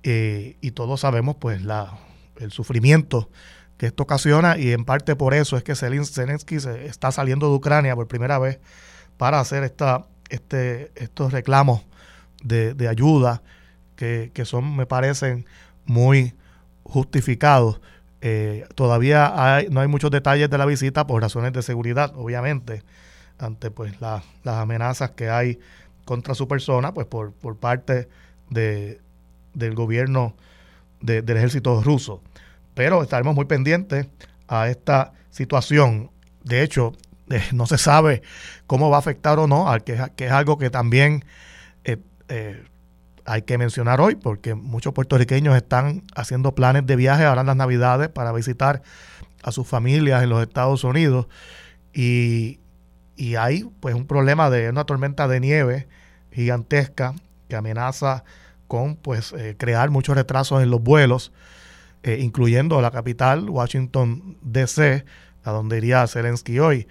eh, 0.02 0.56
y 0.60 0.72
todos 0.72 1.00
sabemos 1.00 1.36
pues 1.36 1.62
la, 1.62 1.96
el 2.38 2.52
sufrimiento 2.52 3.30
que 3.76 3.86
esto 3.86 4.02
ocasiona 4.02 4.56
y 4.56 4.72
en 4.72 4.84
parte 4.84 5.16
por 5.16 5.34
eso 5.34 5.56
es 5.56 5.62
que 5.62 5.74
Zelensky 5.74 6.60
se 6.60 6.86
está 6.86 7.12
saliendo 7.12 7.48
de 7.48 7.56
Ucrania 7.56 7.94
por 7.94 8.08
primera 8.08 8.38
vez 8.38 8.58
para 9.16 9.40
hacer 9.40 9.64
esta, 9.64 10.06
este, 10.30 10.92
estos 10.94 11.32
reclamos 11.32 11.84
de, 12.42 12.88
ayuda 12.88 13.42
que, 13.96 14.30
son, 14.44 14.76
me 14.76 14.86
parecen, 14.86 15.46
muy 15.84 16.34
justificados. 16.84 17.80
Eh, 18.20 18.66
todavía 18.74 19.64
no 19.70 19.80
hay 19.80 19.88
muchos 19.88 20.10
detalles 20.10 20.50
de 20.50 20.58
la 20.58 20.66
visita 20.66 21.06
por 21.06 21.22
razones 21.22 21.52
de 21.52 21.62
seguridad, 21.62 22.12
obviamente, 22.16 22.82
ante 23.38 23.70
pues 23.70 24.00
las 24.00 24.22
amenazas 24.44 25.10
que 25.10 25.28
hay 25.28 25.58
contra 26.04 26.34
su 26.34 26.46
persona, 26.46 26.94
pues 26.94 27.06
por, 27.06 27.32
por 27.32 27.56
parte 27.56 28.08
de, 28.50 29.00
del 29.54 29.74
gobierno 29.74 30.34
del 31.00 31.36
ejército 31.36 31.82
ruso. 31.82 32.22
Pero 32.74 33.02
estaremos 33.02 33.34
muy 33.34 33.46
pendientes 33.46 34.06
a 34.48 34.68
esta 34.68 35.12
situación. 35.30 36.10
De 36.44 36.62
hecho, 36.62 36.92
eh, 37.30 37.42
no 37.52 37.66
se 37.66 37.78
sabe 37.78 38.22
cómo 38.66 38.90
va 38.90 38.96
a 38.96 39.00
afectar 39.00 39.38
o 39.38 39.46
no, 39.46 39.66
que, 39.84 40.00
que 40.14 40.26
es 40.26 40.32
algo 40.32 40.58
que 40.58 40.70
también 40.70 41.24
eh, 41.84 41.98
eh, 42.28 42.62
hay 43.24 43.42
que 43.42 43.58
mencionar 43.58 44.00
hoy, 44.00 44.14
porque 44.14 44.54
muchos 44.54 44.92
puertorriqueños 44.92 45.56
están 45.56 46.04
haciendo 46.14 46.54
planes 46.54 46.86
de 46.86 46.96
viaje 46.96 47.24
ahora 47.24 47.40
en 47.40 47.48
las 47.48 47.56
Navidades 47.56 48.08
para 48.08 48.32
visitar 48.32 48.82
a 49.42 49.52
sus 49.52 49.66
familias 49.66 50.22
en 50.22 50.30
los 50.30 50.42
Estados 50.42 50.84
Unidos. 50.84 51.26
Y, 51.92 52.60
y 53.16 53.36
hay 53.36 53.64
pues 53.80 53.94
un 53.94 54.06
problema 54.06 54.50
de 54.50 54.68
una 54.68 54.84
tormenta 54.84 55.26
de 55.26 55.40
nieve 55.40 55.88
gigantesca 56.30 57.14
que 57.48 57.56
amenaza 57.56 58.24
con 58.66 58.96
pues 58.96 59.32
eh, 59.32 59.54
crear 59.58 59.90
muchos 59.90 60.16
retrasos 60.16 60.62
en 60.62 60.70
los 60.70 60.82
vuelos, 60.82 61.32
eh, 62.02 62.18
incluyendo 62.20 62.80
la 62.80 62.90
capital, 62.90 63.48
Washington 63.50 64.38
DC, 64.42 65.04
a 65.44 65.50
donde 65.50 65.78
iría 65.78 66.06
Zelensky 66.06 66.58
hoy. 66.58 66.88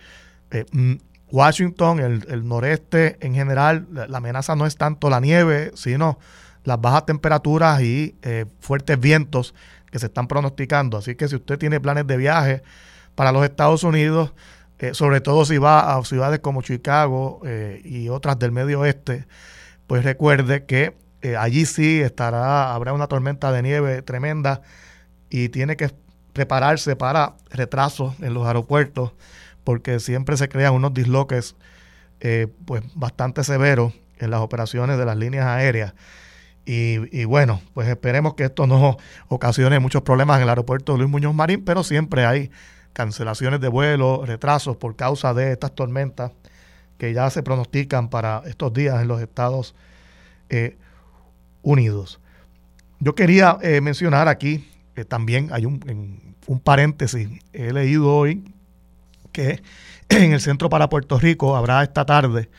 Eh, 0.52 0.66
mm, 0.72 0.96
Washington, 1.32 2.00
el, 2.00 2.48
noreste 2.48 3.18
en 3.20 3.34
general, 3.34 3.88
la, 3.92 4.18
amenaza 4.18 4.56
no 4.56 4.66
es 4.66 4.78
tanto 4.78 5.10
la 5.10 5.20
nieve, 5.20 5.72
sino 5.76 6.20
las 6.64 6.80
bajas 6.80 7.06
temperaturas 7.06 7.82
y 7.82 8.16
fuertes 8.60 9.00
vientos 9.00 9.54
que 9.92 10.00
se 10.00 10.06
están 10.06 10.28
pronosticando. 10.28 10.98
Así 10.98 11.16
que 11.16 11.28
si 11.28 11.36
usted 11.36 11.58
tiene 11.58 11.80
planes 11.80 12.08
de 12.08 12.16
viaje 12.16 12.64
para 13.16 13.32
los 13.32 13.44
Estados 13.44 13.84
Unidos, 13.84 14.34
sobre 14.94 15.20
todo 15.20 15.46
si 15.46 15.58
va 15.58 15.98
a 15.98 16.04
ciudades 16.06 16.40
como 16.40 16.62
Chicago 16.62 17.42
y 17.84 18.08
otras 18.08 18.40
del 18.40 18.52
medio 18.52 18.82
oeste, 18.82 19.28
pues 19.88 20.04
recuerde 20.04 20.66
que 20.66 20.96
eh, 21.26 21.38
allí 21.38 21.66
sí 21.66 22.02
estará, 22.02 22.76
habrá 22.76 22.94
una 22.94 23.08
tormenta 23.08 23.52
de 23.52 23.64
nieve 23.64 24.04
tremenda 24.04 24.62
y 25.32 25.50
tiene 25.50 25.76
que 25.76 25.90
prepararse 26.34 26.96
para 26.96 27.34
retrasos 27.50 28.14
en 28.22 28.36
los 28.36 28.46
aeropuertos 28.46 29.14
porque 29.64 30.00
siempre 30.00 30.38
se 30.38 30.50
crean 30.50 30.76
unos 30.76 30.94
disloques 30.94 31.56
eh, 32.20 32.46
pues 32.66 32.84
bastante 32.94 33.44
severos 33.44 33.94
en 34.20 34.30
las 34.30 34.42
operaciones 34.42 35.00
de 35.00 35.06
las 35.06 35.18
líneas 35.18 35.48
aéreas. 35.48 35.96
Y, 36.68 37.26
bueno, 37.26 37.62
pues 37.74 37.88
esperemos 37.88 38.36
que 38.36 38.44
esto 38.44 38.68
no 38.68 38.98
ocasione 39.28 39.80
muchos 39.80 40.04
problemas 40.04 40.38
en 40.38 40.44
el 40.44 40.50
aeropuerto 40.50 40.96
Luis 40.96 41.10
Muñoz 41.10 41.34
Marín, 41.34 41.66
pero 41.66 41.84
siempre 41.84 42.26
hay 42.26 42.52
cancelaciones 42.94 43.62
de 43.62 43.68
vuelos, 43.68 44.28
retrasos 44.28 44.78
por 44.78 44.96
causa 44.96 45.34
de 45.34 45.52
estas 45.52 45.74
tormentas 45.74 46.32
que 47.00 47.14
ya 47.14 47.30
se 47.32 47.42
pronostican 47.42 48.10
para 48.10 48.44
estos 48.46 48.74
días 48.74 49.02
en 49.02 49.08
los 49.08 49.22
Estados 49.22 49.76
eh, 50.50 50.78
Unidos. 51.66 52.22
Yo 53.00 53.16
quería 53.16 53.58
eh, 53.62 53.82
mencionar 53.82 54.30
aquí, 54.30 54.70
que 54.94 55.04
también 55.04 55.50
hay 55.52 55.66
un, 55.66 56.36
un 56.48 56.60
paréntesis, 56.60 57.28
he 57.52 57.74
leído 57.74 58.16
hoy 58.16 58.44
que 59.32 59.62
en 60.10 60.32
el 60.32 60.40
Centro 60.40 60.70
para 60.70 60.88
Puerto 60.88 61.20
Rico 61.20 61.58
habrá 61.58 61.84
esta 61.84 62.06
tarde 62.06 62.50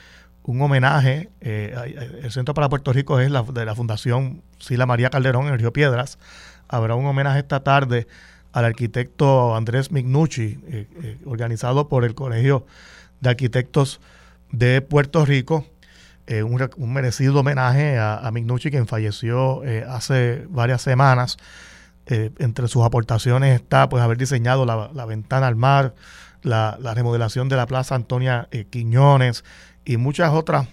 un 0.42 0.60
homenaje. 0.60 1.30
Eh, 1.40 2.20
el 2.22 2.30
Centro 2.30 2.52
para 2.52 2.68
Puerto 2.68 2.92
Rico 2.92 3.18
es 3.20 3.30
la, 3.30 3.42
de 3.42 3.64
la 3.64 3.74
Fundación 3.74 4.42
Sila 4.58 4.86
María 4.86 5.08
Calderón 5.08 5.48
en 5.48 5.58
Río 5.58 5.72
Piedras. 5.72 6.18
Habrá 6.68 6.96
un 6.96 7.06
homenaje 7.06 7.38
esta 7.38 7.60
tarde 7.60 8.06
al 8.52 8.64
arquitecto 8.64 9.54
Andrés 9.54 9.92
Mignucci, 9.92 10.58
organizado 11.24 11.88
por 11.88 12.04
el 12.04 12.14
Colegio 12.14 12.66
de 13.20 13.30
Arquitectos 13.30 14.00
de 14.50 14.80
Puerto 14.80 15.24
Rico. 15.24 15.66
Eh, 16.28 16.42
un, 16.42 16.92
merecido 16.92 17.38
homenaje 17.38 17.98
a, 17.98 18.18
a 18.18 18.32
Mignucci, 18.32 18.70
quien 18.70 18.88
falleció 18.88 19.62
eh, 19.64 19.84
hace 19.88 20.44
varias 20.48 20.82
semanas. 20.82 21.36
Eh, 22.06 22.32
entre 22.38 22.66
sus 22.68 22.84
aportaciones 22.84 23.54
está 23.54 23.88
pues 23.88 24.02
haber 24.02 24.16
diseñado 24.16 24.64
la, 24.64 25.06
ventana 25.06 25.46
al 25.46 25.56
mar, 25.56 25.94
la, 26.42 26.76
remodelación 26.94 27.48
de 27.48 27.56
la 27.56 27.66
Plaza 27.66 27.94
Antonia 27.94 28.48
Quiñones 28.70 29.44
y 29.84 29.96
muchas 29.96 30.32
otras 30.32 30.68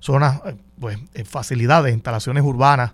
zonas, 0.00 0.40
pues 0.78 0.98
facilidades, 1.24 1.92
instalaciones 1.94 2.42
urbanas, 2.42 2.92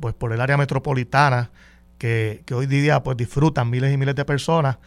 pues 0.00 0.14
por 0.14 0.32
el 0.32 0.40
área 0.40 0.56
metropolitana 0.56 1.50
que, 1.98 2.42
que, 2.46 2.54
hoy 2.54 2.66
día 2.66 3.02
pues 3.02 3.16
disfrutan 3.16 3.70
miles 3.70 3.92
y 3.92 3.96
miles 3.96 4.14
de 4.14 4.24
personas 4.24 4.78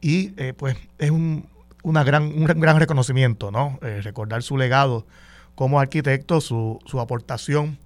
y 0.00 0.28
pues 0.52 0.76
es 0.98 1.10
un, 1.10 1.48
una 1.86 2.02
gran, 2.02 2.24
un 2.24 2.44
gran 2.44 2.80
reconocimiento, 2.80 3.52
¿no? 3.52 3.78
Eh, 3.80 4.00
recordar 4.02 4.42
su 4.42 4.56
legado 4.56 5.06
como 5.54 5.78
arquitecto, 5.78 6.40
su, 6.40 6.80
su 6.84 6.98
aportación 6.98 7.78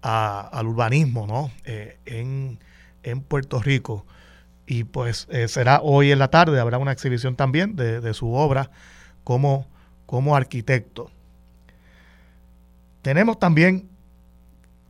al 0.00 0.66
urbanismo, 0.66 1.26
¿no? 1.26 1.50
Eh, 1.66 1.98
en, 2.06 2.58
Puerto 3.28 3.60
Rico. 3.60 4.06
Y 4.66 4.84
pues 4.84 5.28
eh, 5.30 5.48
será 5.48 5.80
hoy 5.82 6.12
en 6.12 6.18
la 6.18 6.28
tarde, 6.28 6.58
habrá 6.58 6.78
una 6.78 6.92
exhibición 6.92 7.36
también 7.36 7.76
de, 7.76 8.14
su 8.14 8.32
obra 8.32 8.70
como, 9.22 9.66
como 10.06 10.34
arquitecto. 10.34 11.10
Tenemos 13.02 13.38
también 13.38 13.90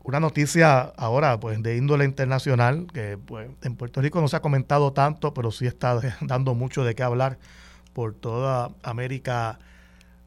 una 0.05 0.21
noticia 0.21 0.83
ahora 0.97 1.41
pues 1.41 1.61
de 1.65 1.77
índole 1.77 2.05
internacional 2.05 2.87
que 2.95 3.19
pues, 3.19 3.51
en 3.63 3.75
Puerto 3.75 4.01
Rico 4.01 4.21
no 4.21 4.29
se 4.29 4.37
ha 4.37 4.41
comentado 4.41 4.93
tanto, 4.93 5.35
pero 5.35 5.51
sí 5.51 5.67
está 5.67 5.99
dando 6.21 6.55
mucho 6.55 6.85
de 6.85 6.95
qué 6.95 7.03
hablar 7.03 7.39
por 7.97 8.13
toda 8.13 8.73
América 8.83 9.59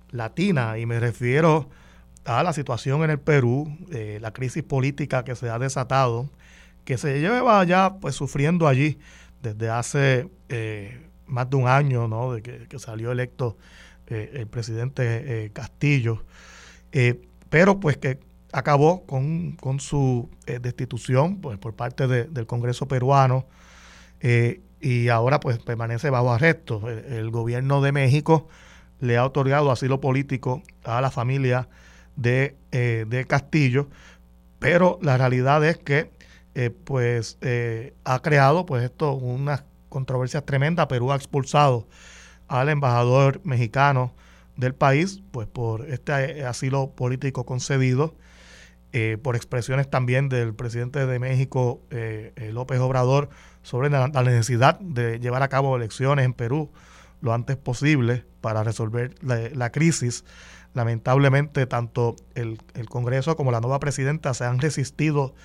Latina. 0.09 0.79
Y 0.79 0.87
me 0.87 0.99
refiero 0.99 1.69
a 2.25 2.41
la 2.41 2.51
situación 2.51 3.03
en 3.03 3.11
el 3.11 3.19
Perú, 3.19 3.77
eh, 3.91 4.17
la 4.19 4.33
crisis 4.33 4.63
política 4.63 5.23
que 5.23 5.35
se 5.35 5.51
ha 5.51 5.59
desatado, 5.59 6.31
que 6.83 6.97
se 6.97 7.19
lleva 7.19 7.63
ya 7.65 7.97
pues 8.01 8.15
sufriendo 8.15 8.67
allí 8.67 8.97
desde 9.43 9.69
hace 9.69 10.27
más 11.27 11.47
de 11.51 11.57
un 11.57 11.67
año, 11.67 12.07
¿no? 12.07 12.33
De 12.33 12.41
que, 12.41 12.79
salió 12.79 13.11
electo 13.11 13.55
el 14.07 14.47
presidente 14.47 15.51
Castillo, 15.53 16.23
pero 17.51 17.79
pues 17.79 17.97
que 17.97 18.17
acabó 18.51 19.05
con, 19.05 19.79
su 19.79 20.27
destitución 20.47 21.39
pues, 21.39 21.59
por 21.59 21.75
parte 21.75 22.07
del 22.07 22.47
Congreso 22.47 22.87
peruano 22.87 23.45
y 24.81 25.09
ahora 25.09 25.39
pues 25.39 25.59
permanece 25.59 26.09
bajo 26.09 26.31
arresto. 26.31 26.89
El, 26.89 27.29
gobierno 27.31 27.81
de 27.81 27.91
México 27.91 28.47
le 28.99 29.17
ha 29.17 29.25
otorgado 29.25 29.71
asilo 29.71 29.99
político 30.01 30.61
a 30.83 31.01
la 31.01 31.11
familia 31.11 31.69
de, 32.15 32.55
eh, 32.71 33.05
de 33.07 33.25
Castillo, 33.25 33.89
pero 34.59 34.99
la 35.01 35.17
realidad 35.17 35.63
es 35.65 35.77
que 35.77 36.11
eh, 36.55 36.69
pues 36.69 37.37
eh, 37.41 37.93
ha 38.03 38.21
creado 38.21 38.65
pues 38.65 38.83
esto 38.83 39.13
una 39.13 39.65
controversia 39.89 40.41
tremenda. 40.41 40.87
Perú 40.87 41.11
ha 41.11 41.15
expulsado 41.15 41.87
al 42.47 42.69
embajador 42.69 43.41
mexicano 43.43 44.13
del 44.55 44.75
país 44.75 45.21
pues 45.31 45.47
por 45.47 45.89
este 45.89 46.43
asilo 46.43 46.91
político 46.91 47.45
concedido. 47.45 48.15
por 49.21 49.35
expresiones 49.35 49.87
también 49.87 50.29
del 50.29 50.55
presidente 50.55 51.05
de 51.05 51.19
México, 51.19 51.81
López 52.35 52.79
Obrador, 52.79 53.29
sobre 53.69 53.91
la, 53.91 54.07
necesidad 54.07 54.79
de 54.79 55.19
llevar 55.19 55.43
a 55.43 55.47
cabo 55.47 55.75
elecciones 55.75 56.25
en 56.25 56.33
Perú 56.33 56.71
lo 57.21 57.35
antes 57.35 57.55
posible 57.55 58.25
para 58.41 58.63
resolver 58.63 59.13
la, 59.21 59.69
crisis. 59.69 60.25
Lamentablemente, 60.73 61.67
tanto 61.67 62.15
el, 62.33 62.57
Congreso 62.89 63.35
como 63.35 63.51
la 63.51 63.61
nueva 63.61 63.79
presidenta 63.79 64.33
se 64.33 64.43
han 64.43 64.57
resistido 64.57 65.35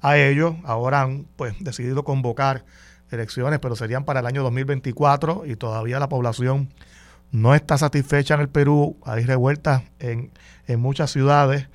a 0.00 0.16
ello. 0.16 0.56
Ahora 0.64 1.02
han 1.02 1.26
pues, 1.36 1.56
decidido 1.60 2.04
convocar 2.04 2.64
elecciones, 3.10 3.58
pero 3.58 3.76
serían 3.76 4.06
para 4.06 4.20
el 4.20 4.26
año 4.26 4.42
2024 4.44 5.42
y 5.44 5.56
todavía 5.56 6.00
la 6.00 6.08
población 6.08 6.72
no 7.32 7.54
está 7.54 7.76
satisfecha 7.76 8.32
en 8.32 8.40
el 8.40 8.48
Perú. 8.48 8.96
Hay 9.04 9.26
revueltas 9.26 9.82
en, 9.98 10.32
muchas 10.78 11.10
ciudades 11.10 11.68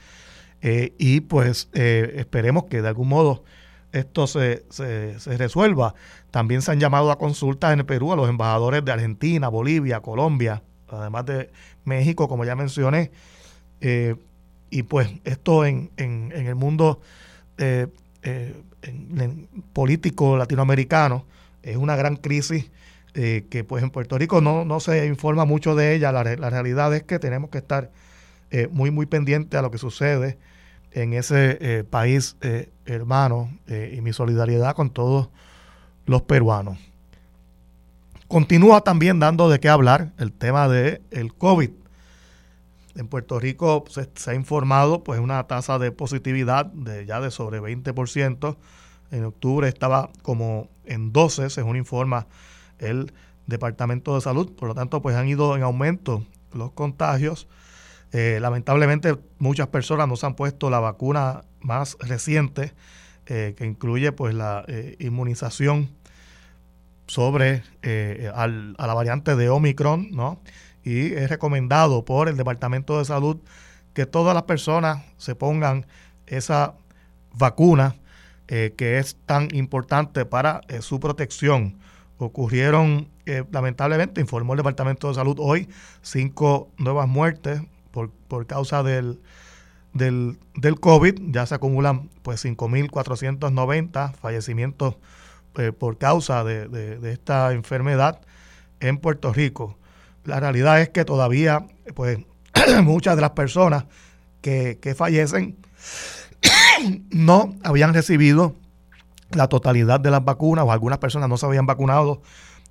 eh, 0.63 0.95
y 0.97 1.19
pues 1.19 1.69
eh, 1.73 2.13
esperemos 2.15 2.63
que 2.63 2.81
de 2.81 2.87
algún 2.87 3.09
modo 3.09 3.43
esto 3.91 4.27
se, 4.27 4.65
se, 4.69 5.37
resuelva. 5.37 5.95
También 6.31 6.61
se 6.61 6.71
han 6.71 6.79
llamado 6.79 7.11
a 7.11 7.17
consultas 7.17 7.73
en 7.73 7.79
el 7.79 7.85
Perú 7.85 8.13
a 8.13 8.15
los 8.15 8.29
embajadores 8.29 8.83
de 8.85 8.91
Argentina, 8.91 9.47
Bolivia, 9.47 10.01
Colombia, 10.01 10.61
además 10.87 11.25
de 11.25 11.49
México, 11.85 12.27
como 12.27 12.45
ya 12.45 12.55
mencioné. 12.55 13.11
Eh, 13.81 14.15
y 14.69 14.83
pues 14.83 15.09
esto 15.23 15.65
en, 15.65 15.89
en, 15.97 16.31
el 16.31 16.55
mundo 16.55 17.01
eh, 17.57 17.87
eh, 18.21 18.55
político 19.73 20.37
latinoamericano 20.37 21.25
es 21.63 21.77
una 21.77 21.95
gran 21.95 22.15
crisis 22.15 22.69
que 23.11 23.65
pues 23.67 23.83
en 23.83 23.89
Puerto 23.89 24.17
Rico 24.17 24.39
no, 24.39 24.63
no 24.63 24.79
se 24.79 25.05
informa 25.07 25.43
mucho 25.43 25.75
de 25.75 25.93
ella. 25.93 26.13
La, 26.13 26.23
la 26.23 26.49
realidad 26.49 26.95
es 26.95 27.03
que 27.03 27.19
tenemos 27.19 27.49
que 27.49 27.57
estar 27.57 27.91
muy, 28.71 28.91
muy 28.91 29.07
pendientes 29.07 29.59
a 29.59 29.61
lo 29.61 29.71
que 29.71 29.77
sucede 29.77 30.37
en 30.91 31.13
ese 31.13 31.57
eh, 31.61 31.83
país 31.83 32.35
eh, 32.41 32.71
hermano 32.85 33.51
eh, 33.67 33.93
y 33.95 34.01
mi 34.01 34.13
solidaridad 34.13 34.75
con 34.75 34.89
todos 34.89 35.29
los 36.05 36.23
peruanos. 36.23 36.77
Continúa 38.27 38.81
también 38.81 39.19
dando 39.19 39.49
de 39.49 39.59
qué 39.59 39.69
hablar 39.69 40.11
el 40.17 40.31
tema 40.31 40.67
del 40.67 41.01
el 41.11 41.33
COVID. 41.33 41.71
En 42.95 43.07
Puerto 43.07 43.39
Rico 43.39 43.85
se, 43.87 44.09
ha 44.29 44.33
informado 44.33 45.03
pues 45.03 45.19
una 45.19 45.41
tasa 45.47 45.79
de 45.79 45.91
positividad 45.91 46.65
de 46.65 47.05
ya 47.05 47.21
de 47.21 47.31
sobre 47.31 47.61
20%. 47.61 48.57
En 49.11 49.25
octubre 49.25 49.67
estaba 49.67 50.09
como 50.21 50.67
en 50.85 51.11
12, 51.11 51.49
según 51.49 51.77
informa 51.77 52.27
el 52.77 53.13
Departamento 53.47 54.15
de 54.15 54.21
Salud. 54.21 54.51
Por 54.51 54.67
lo 54.67 54.75
tanto, 54.75 55.01
pues 55.01 55.15
han 55.15 55.27
ido 55.27 55.55
en 55.55 55.63
aumento 55.63 56.23
los 56.53 56.71
contagios. 56.71 57.47
Eh, 58.11 58.39
lamentablemente 58.41 59.17
muchas 59.37 59.67
personas 59.67 60.07
no 60.07 60.15
se 60.15 60.25
han 60.25 60.35
puesto 60.35 60.69
la 60.69 60.79
vacuna 60.79 61.43
más 61.59 61.95
reciente 61.99 62.73
eh, 63.27 63.53
que 63.55 63.65
incluye 63.65 64.11
pues 64.11 64.33
la 64.33 64.65
eh, 64.67 64.95
inmunización 64.99 65.89
sobre 67.05 67.63
a 68.35 68.47
la 68.47 68.93
variante 68.93 69.35
de 69.35 69.49
Omicron, 69.49 70.11
¿no? 70.11 70.39
Y 70.83 71.13
es 71.13 71.29
recomendado 71.29 72.05
por 72.05 72.29
el 72.29 72.37
Departamento 72.37 72.99
de 72.99 73.05
Salud 73.05 73.37
que 73.93 74.05
todas 74.05 74.35
las 74.35 74.43
personas 74.43 75.03
se 75.17 75.33
pongan 75.33 75.87
esa 76.27 76.75
vacuna 77.33 77.95
que 78.47 78.99
es 78.99 79.17
tan 79.25 79.53
importante 79.55 80.23
para 80.25 80.61
su 80.81 80.99
protección. 80.99 81.79
Ocurrieron, 82.19 83.07
lamentablemente, 83.51 84.21
informó 84.21 84.53
el 84.53 84.57
Departamento 84.57 85.07
de 85.07 85.15
Salud 85.15 85.37
hoy, 85.39 85.67
cinco 86.03 86.69
nuevas 86.77 87.07
muertes 87.07 87.61
por, 87.91 88.47
causa 88.47 88.83
del, 88.83 89.19
del, 89.93 90.37
del, 90.55 90.79
COVID. 90.79 91.31
Ya 91.31 91.45
se 91.45 91.55
acumulan 91.55 92.09
pues 92.23 92.43
5.490 92.45 94.13
fallecimientos 94.13 94.95
eh, 95.57 95.71
por 95.71 95.97
causa 95.97 96.43
de, 96.43 96.99
esta 97.11 97.51
enfermedad 97.53 98.21
en 98.79 98.97
Puerto 98.97 99.33
Rico. 99.33 99.77
La 100.23 100.39
realidad 100.39 100.79
es 100.79 100.89
que 100.89 101.05
todavía 101.05 101.65
pues 101.95 102.19
muchas 102.83 103.15
de 103.15 103.21
las 103.21 103.31
personas 103.31 103.85
que, 104.41 104.95
fallecen 104.95 105.57
no 107.09 107.55
habían 107.63 107.93
recibido 107.93 108.55
la 109.31 109.47
totalidad 109.47 109.99
de 109.99 110.11
las 110.11 110.23
vacunas 110.23 110.65
o 110.65 110.71
algunas 110.71 110.99
personas 110.99 111.27
no 111.29 111.37
se 111.37 111.45
habían 111.45 111.65
vacunado. 111.65 112.21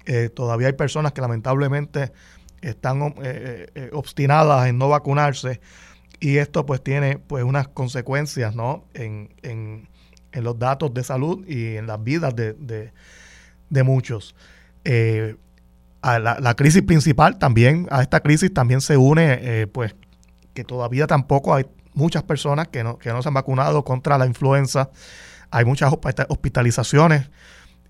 Eh, 0.06 0.30
todavía 0.30 0.68
hay 0.68 0.72
personas 0.72 1.12
que 1.12 1.20
lamentablemente 1.20 2.12
están 2.62 3.02
eh, 3.02 3.12
eh, 3.22 3.66
eh, 3.74 3.90
obstinadas 3.92 4.66
en 4.66 4.78
no 4.78 4.88
vacunarse 4.88 5.60
y 6.20 6.38
esto 6.38 6.66
pues 6.66 6.82
tiene 6.82 7.18
pues 7.18 7.44
unas 7.44 7.68
consecuencias 7.68 8.54
¿no? 8.54 8.84
en, 8.94 9.34
en, 9.42 9.88
en 10.32 10.44
los 10.44 10.58
datos 10.58 10.92
de 10.92 11.04
salud 11.04 11.46
y 11.46 11.76
en 11.76 11.86
las 11.86 12.02
vidas 12.02 12.34
de, 12.34 12.54
de, 13.70 13.82
muchos. 13.82 14.34
a 16.02 16.18
la, 16.18 16.54
crisis 16.54 16.82
principal 16.82 17.38
también, 17.38 17.86
a 17.90 18.02
esta 18.02 18.20
crisis 18.20 18.52
también 18.52 18.80
se 18.80 18.96
une 18.96 19.68
pues 19.72 19.94
que 20.54 20.64
todavía 20.64 21.06
tampoco 21.06 21.54
hay 21.54 21.66
muchas 21.94 22.24
personas 22.24 22.68
que 22.68 22.82
no, 22.82 22.98
que 22.98 23.10
no 23.10 23.22
se 23.22 23.28
han 23.28 23.34
vacunado 23.34 23.84
contra 23.84 24.18
la 24.18 24.26
influenza. 24.26 24.90
Hay 25.50 25.64
muchas 25.64 25.92
hospitalizaciones 26.28 27.30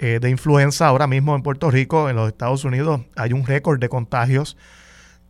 eh, 0.01 0.21
de 0.21 0.31
influenza 0.31 0.87
ahora 0.87 1.09
mismo 1.09 1.35
en 1.35 1.43
Puerto 1.43 1.73
Rico, 1.73 2.09
en 2.09 2.15
los 2.15 2.29
Estados 2.29 2.65
Unidos, 2.65 3.01
hay 3.17 3.33
un 3.33 3.45
récord 3.45 3.81
de 3.81 3.89
contagios. 3.89 4.57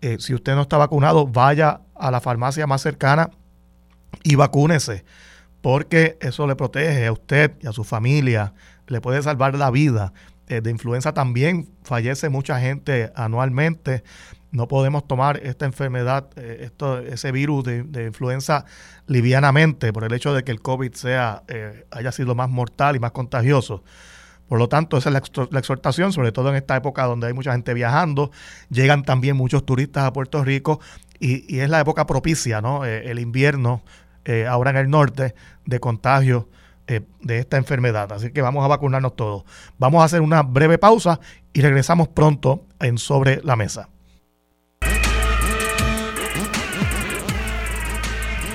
Eh, 0.03 0.19
si 0.21 0.35
usted 0.35 0.55
no 0.55 0.61
está 0.61 0.77
vacunado, 0.77 1.27
vaya 1.27 1.81
a 1.95 2.11
la 2.11 2.21
farmacia 2.21 2.67
más 2.67 2.83
cercana 2.83 3.31
y 4.23 4.35
vacúnese, 4.35 5.07
porque 5.63 6.19
eso 6.21 6.47
le 6.47 6.55
protege 6.55 7.07
a 7.07 7.13
usted 7.13 7.55
y 7.63 7.67
a 7.67 7.73
su 7.73 7.83
familia, 7.83 8.53
le 8.89 9.01
puede 9.01 9.23
salvar 9.23 9.55
la 9.55 9.71
vida. 9.71 10.13
Eh, 10.49 10.61
de 10.61 10.71
influenza 10.71 11.15
también 11.15 11.71
fallece 11.83 12.29
mucha 12.29 12.61
gente 12.61 13.11
anualmente. 13.15 14.05
No 14.51 14.69
podemos 14.69 15.09
tomar 15.09 15.39
esta 15.39 15.65
enfermedad, 15.65 16.29
esto, 16.39 16.99
ese 16.99 17.33
virus 17.33 17.65
de, 17.65 18.05
influenza 18.07 18.67
livianamente 19.07 19.95
por 19.95 20.05
el 20.05 20.13
hecho 20.13 20.35
de 20.35 20.45
que 20.45 20.53
el 20.53 20.61
COVID 20.61 20.93
sea, 20.93 21.43
haya 21.91 22.13
sido 22.13 22.35
más 22.35 22.49
mortal 22.51 22.97
y 22.97 22.99
más 22.99 23.13
contagioso. 23.13 23.83
Por 24.49 24.59
lo 24.59 24.69
tanto, 24.69 24.97
esa 24.97 25.11
es 25.11 25.13
la, 25.13 25.59
exhortación, 25.59 26.13
sobre 26.13 26.33
todo 26.33 26.49
en 26.49 26.57
esta 26.57 26.75
época 26.75 27.05
donde 27.05 27.27
hay 27.27 27.35
mucha 27.35 27.53
gente 27.53 27.75
viajando, 27.75 28.31
llegan 28.71 29.03
también 29.03 29.37
muchos 29.37 29.65
turistas 29.65 30.05
a 30.05 30.13
Puerto 30.13 30.43
Rico 30.43 30.81
y, 31.21 31.59
es 31.59 31.69
la 31.69 31.81
época 31.81 32.07
propicia, 32.07 32.63
¿no? 32.63 32.85
Eh, 32.87 33.11
el 33.11 33.19
invierno, 33.19 33.83
eh, 34.25 34.47
ahora 34.47 34.71
en 34.71 34.77
el 34.77 34.89
norte, 34.89 35.35
de 35.67 35.81
contagio 35.81 36.49
eh, 36.87 37.03
de 37.21 37.41
esta 37.41 37.59
enfermedad. 37.59 38.11
Así 38.13 38.31
que 38.31 38.41
vamos 38.41 38.65
a 38.65 38.69
vacunarnos 38.69 39.17
todos. 39.17 39.45
Vamos 39.77 40.01
a 40.01 40.05
hacer 40.05 40.23
una 40.23 40.43
breve 40.43 40.79
pausa 40.79 41.21
y 41.53 41.61
regresamos 41.61 42.09
pronto 42.09 42.65
en 42.81 42.97
Sobre 42.97 43.43
la 43.43 43.57
Mesa. 43.57 43.91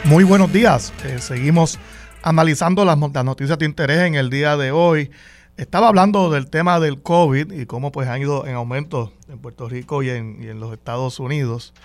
Muy 0.06 0.24
buenos 0.24 0.52
días. 0.52 0.92
seguimos 1.20 1.80
analizando 2.24 2.84
las 2.84 2.98
noticias 2.98 3.60
de 3.60 3.66
interés 3.66 4.00
en 4.00 4.16
el 4.16 4.32
día 4.32 4.58
de 4.58 4.72
hoy. 4.72 5.12
Estaba 5.56 5.88
hablando 5.88 6.32
del 6.32 6.50
tema 6.50 6.80
del 6.80 7.04
COVID 7.04 7.52
y 7.52 7.68
cómo 7.68 7.92
pues 7.92 8.08
han 8.08 8.20
ido 8.20 8.48
en 8.48 8.56
aumento 8.56 9.14
en 9.28 9.38
Puerto 9.38 9.70
Rico 9.70 10.02
y 10.02 10.10
en, 10.10 10.60
los 10.60 10.74
Estados 10.74 11.20
Unidos. 11.20 11.76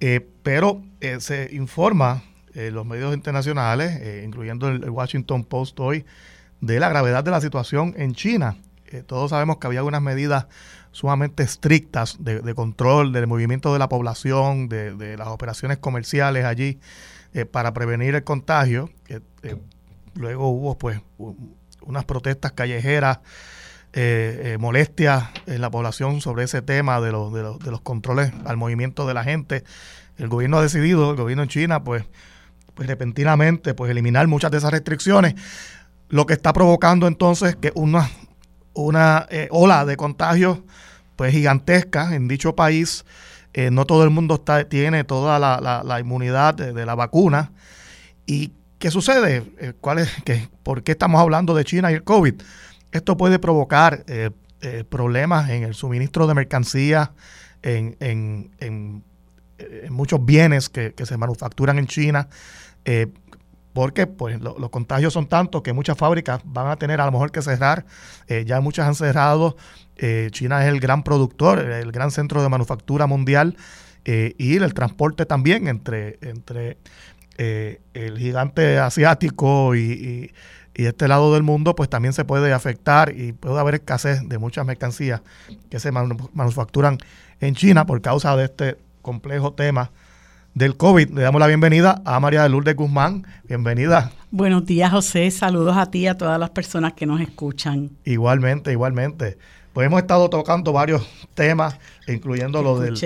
Eh, 0.00 0.28
pero 0.42 0.82
eh, 1.00 1.20
se 1.20 1.48
informa 1.52 2.24
en 2.54 2.74
los 2.74 2.84
medios 2.84 3.14
internacionales, 3.14 4.00
eh, 4.00 4.24
incluyendo 4.26 4.68
el, 4.68 4.90
Washington 4.90 5.44
Post 5.44 5.78
hoy, 5.78 6.06
de 6.60 6.80
la 6.80 6.88
gravedad 6.88 7.22
de 7.22 7.30
la 7.30 7.40
situación 7.40 7.94
en 7.96 8.14
China. 8.14 8.56
todos 9.06 9.30
sabemos 9.30 9.58
que 9.58 9.68
había 9.68 9.84
unas 9.84 10.02
medidas 10.02 10.46
sumamente 10.90 11.44
estrictas 11.44 12.16
de, 12.18 12.52
control 12.54 13.12
del 13.12 13.28
movimiento 13.28 13.72
de 13.72 13.78
la 13.78 13.88
población, 13.88 14.68
de, 14.68 14.92
de 14.94 15.16
las 15.16 15.28
operaciones 15.28 15.78
comerciales 15.78 16.44
allí 16.44 16.80
para 17.52 17.72
prevenir 17.72 18.16
el 18.16 18.24
contagio. 18.24 18.90
luego 20.14 20.48
hubo 20.48 20.76
pues 20.78 21.00
unas 21.88 22.04
protestas 22.04 22.52
callejeras, 22.52 23.18
molestias 24.60 25.24
en 25.46 25.60
la 25.60 25.70
población 25.70 26.20
sobre 26.20 26.44
ese 26.44 26.62
tema 26.62 27.00
de, 27.00 27.10
los, 27.10 27.32
de, 27.32 27.42
de 27.42 27.70
los 27.70 27.80
controles 27.80 28.32
al 28.44 28.56
movimiento 28.56 29.08
de 29.08 29.14
la 29.14 29.24
gente. 29.24 29.64
El 30.18 30.28
gobierno 30.28 30.58
ha 30.58 30.62
decidido, 30.62 31.10
el 31.10 31.16
gobierno 31.16 31.42
en 31.42 31.48
China, 31.48 31.82
pues, 31.82 32.04
pues 32.74 32.86
repentinamente, 32.86 33.74
pues 33.74 33.90
eliminar 33.90 34.28
muchas 34.28 34.52
de 34.52 34.58
esas 34.58 34.70
restricciones, 34.70 35.34
lo 36.10 36.26
que 36.26 36.34
está 36.34 36.52
provocando 36.52 37.08
entonces 37.08 37.56
que 37.56 37.72
una, 37.74 38.08
una 38.74 39.26
ola 39.50 39.84
de 39.84 39.96
contagios 39.96 40.60
pues 41.18 41.32
gigantesca 41.32 42.14
en 42.14 42.28
dicho 42.28 42.54
país. 42.54 43.04
Eh, 43.52 43.72
no 43.72 43.86
todo 43.86 44.04
el 44.04 44.10
mundo 44.10 44.36
está, 44.36 44.68
tiene 44.68 45.02
toda 45.02 45.40
la, 45.40 46.00
inmunidad 46.00 46.54
de, 46.54 46.86
la 46.86 46.94
vacuna. 46.94 47.50
¿Y 48.24 48.52
qué 48.78 48.90
sucede? 48.90 49.44
Eh, 49.58 49.72
¿Cuál 49.80 50.08
¿Por 50.62 50.82
qué 50.82 50.92
estamos 50.92 51.20
hablando 51.20 51.54
de 51.54 51.64
China 51.64 51.90
y 51.90 51.94
el 51.94 52.04
COVID? 52.04 52.34
Esto 52.92 53.16
puede 53.16 53.38
provocar 53.38 54.04
eh, 54.06 54.30
problemas 54.88 55.50
en 55.50 55.62
el 55.62 55.74
suministro 55.74 56.26
de 56.26 56.34
mercancías, 56.34 57.10
en, 57.62 58.54
muchos 59.90 60.24
bienes 60.24 60.68
que, 60.68 60.94
se 61.04 61.16
manufacturan 61.16 61.78
en 61.78 61.86
China 61.86 62.28
porque 63.72 64.06
pues 64.06 64.40
los 64.40 64.70
contagios 64.70 65.12
son 65.12 65.26
tantos 65.28 65.62
que 65.62 65.72
muchas 65.72 65.96
fábricas 65.98 66.40
van 66.44 66.68
a 66.68 66.76
tener 66.76 67.00
a 67.00 67.06
lo 67.06 67.12
mejor 67.12 67.30
que 67.30 67.42
cerrar, 67.42 67.84
ya 68.46 68.60
muchas 68.60 68.88
han 68.88 68.94
cerrado, 68.94 69.56
eh, 69.98 70.28
China 70.30 70.62
es 70.62 70.72
el 70.72 70.78
gran 70.78 71.02
productor, 71.02 71.58
el 71.58 71.90
gran 71.90 72.12
centro 72.12 72.40
de 72.42 72.48
manufactura 72.48 73.06
mundial 73.08 73.56
eh, 74.04 74.34
y 74.38 74.56
el 74.56 74.72
transporte 74.72 75.26
también 75.26 75.66
entre, 75.66 76.18
entre 76.22 76.78
eh, 77.38 77.80
el 77.94 78.18
gigante 78.18 78.78
asiático 78.78 79.76
y, 79.76 80.32
este 80.74 81.08
lado 81.08 81.34
del 81.34 81.42
mundo, 81.42 81.74
pues 81.74 81.88
también 81.88 82.12
se 82.12 82.24
puede 82.24 82.52
afectar 82.52 83.12
y 83.12 83.32
puede 83.32 83.58
haber 83.58 83.76
escasez 83.76 84.28
de 84.28 84.38
muchas 84.38 84.64
mercancías 84.64 85.22
que 85.70 85.80
se 85.80 85.90
manufacturan 85.90 86.98
en 87.40 87.56
China 87.56 87.84
por 87.84 88.00
causa 88.00 88.36
de 88.36 88.44
este 88.44 88.76
complejo 89.02 89.52
tema 89.54 89.90
del 90.54 90.76
COVID. 90.76 91.10
Le 91.10 91.22
damos 91.22 91.40
la 91.40 91.48
bienvenida 91.48 92.00
a 92.04 92.20
María 92.20 92.44
de 92.44 92.48
Lourdes 92.48 92.76
Guzmán. 92.76 93.26
Bienvenida. 93.48 94.12
Buenos 94.30 94.66
días, 94.66 94.92
José. 94.92 95.28
Saludos 95.32 95.76
a 95.76 95.90
ti 95.90 96.00
y 96.00 96.06
a 96.06 96.16
todas 96.16 96.38
las 96.38 96.50
personas 96.50 96.92
que 96.92 97.06
nos 97.06 97.20
escuchan. 97.20 97.90
Igualmente, 98.04 98.70
igualmente. 98.70 99.36
Pues 99.72 99.86
hemos 99.86 100.00
estado 100.00 100.28
tocando 100.30 100.72
varios 100.72 101.08
temas, 101.34 101.78
incluyendo 102.06 102.62
lo 102.62 102.80
del, 102.80 102.96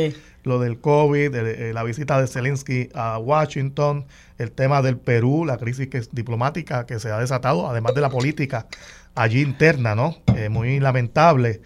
lo 0.45 0.59
del 0.59 0.81
COVID, 0.81 1.35
eh, 1.35 1.73
la 1.73 1.83
visita 1.83 2.21
de 2.21 2.27
Zelensky 2.27 2.89
a 2.95 3.19
Washington, 3.19 4.07
el 4.39 4.51
tema 4.51 4.83
del 4.83 4.97
Perú, 4.97 5.45
la 5.45 5.57
crisis 5.59 5.89
diplomática 6.13 6.87
que 6.87 6.99
se 6.99 7.11
ha 7.11 7.19
desatado, 7.19 7.69
además 7.69 7.95
de 7.95 8.01
la 8.01 8.11
política 8.11 8.67
allí 9.15 9.41
interna, 9.41 9.95
¿no? 9.95 10.17
Eh, 10.35 10.49
muy 10.49 10.81
lamentable. 10.81 11.61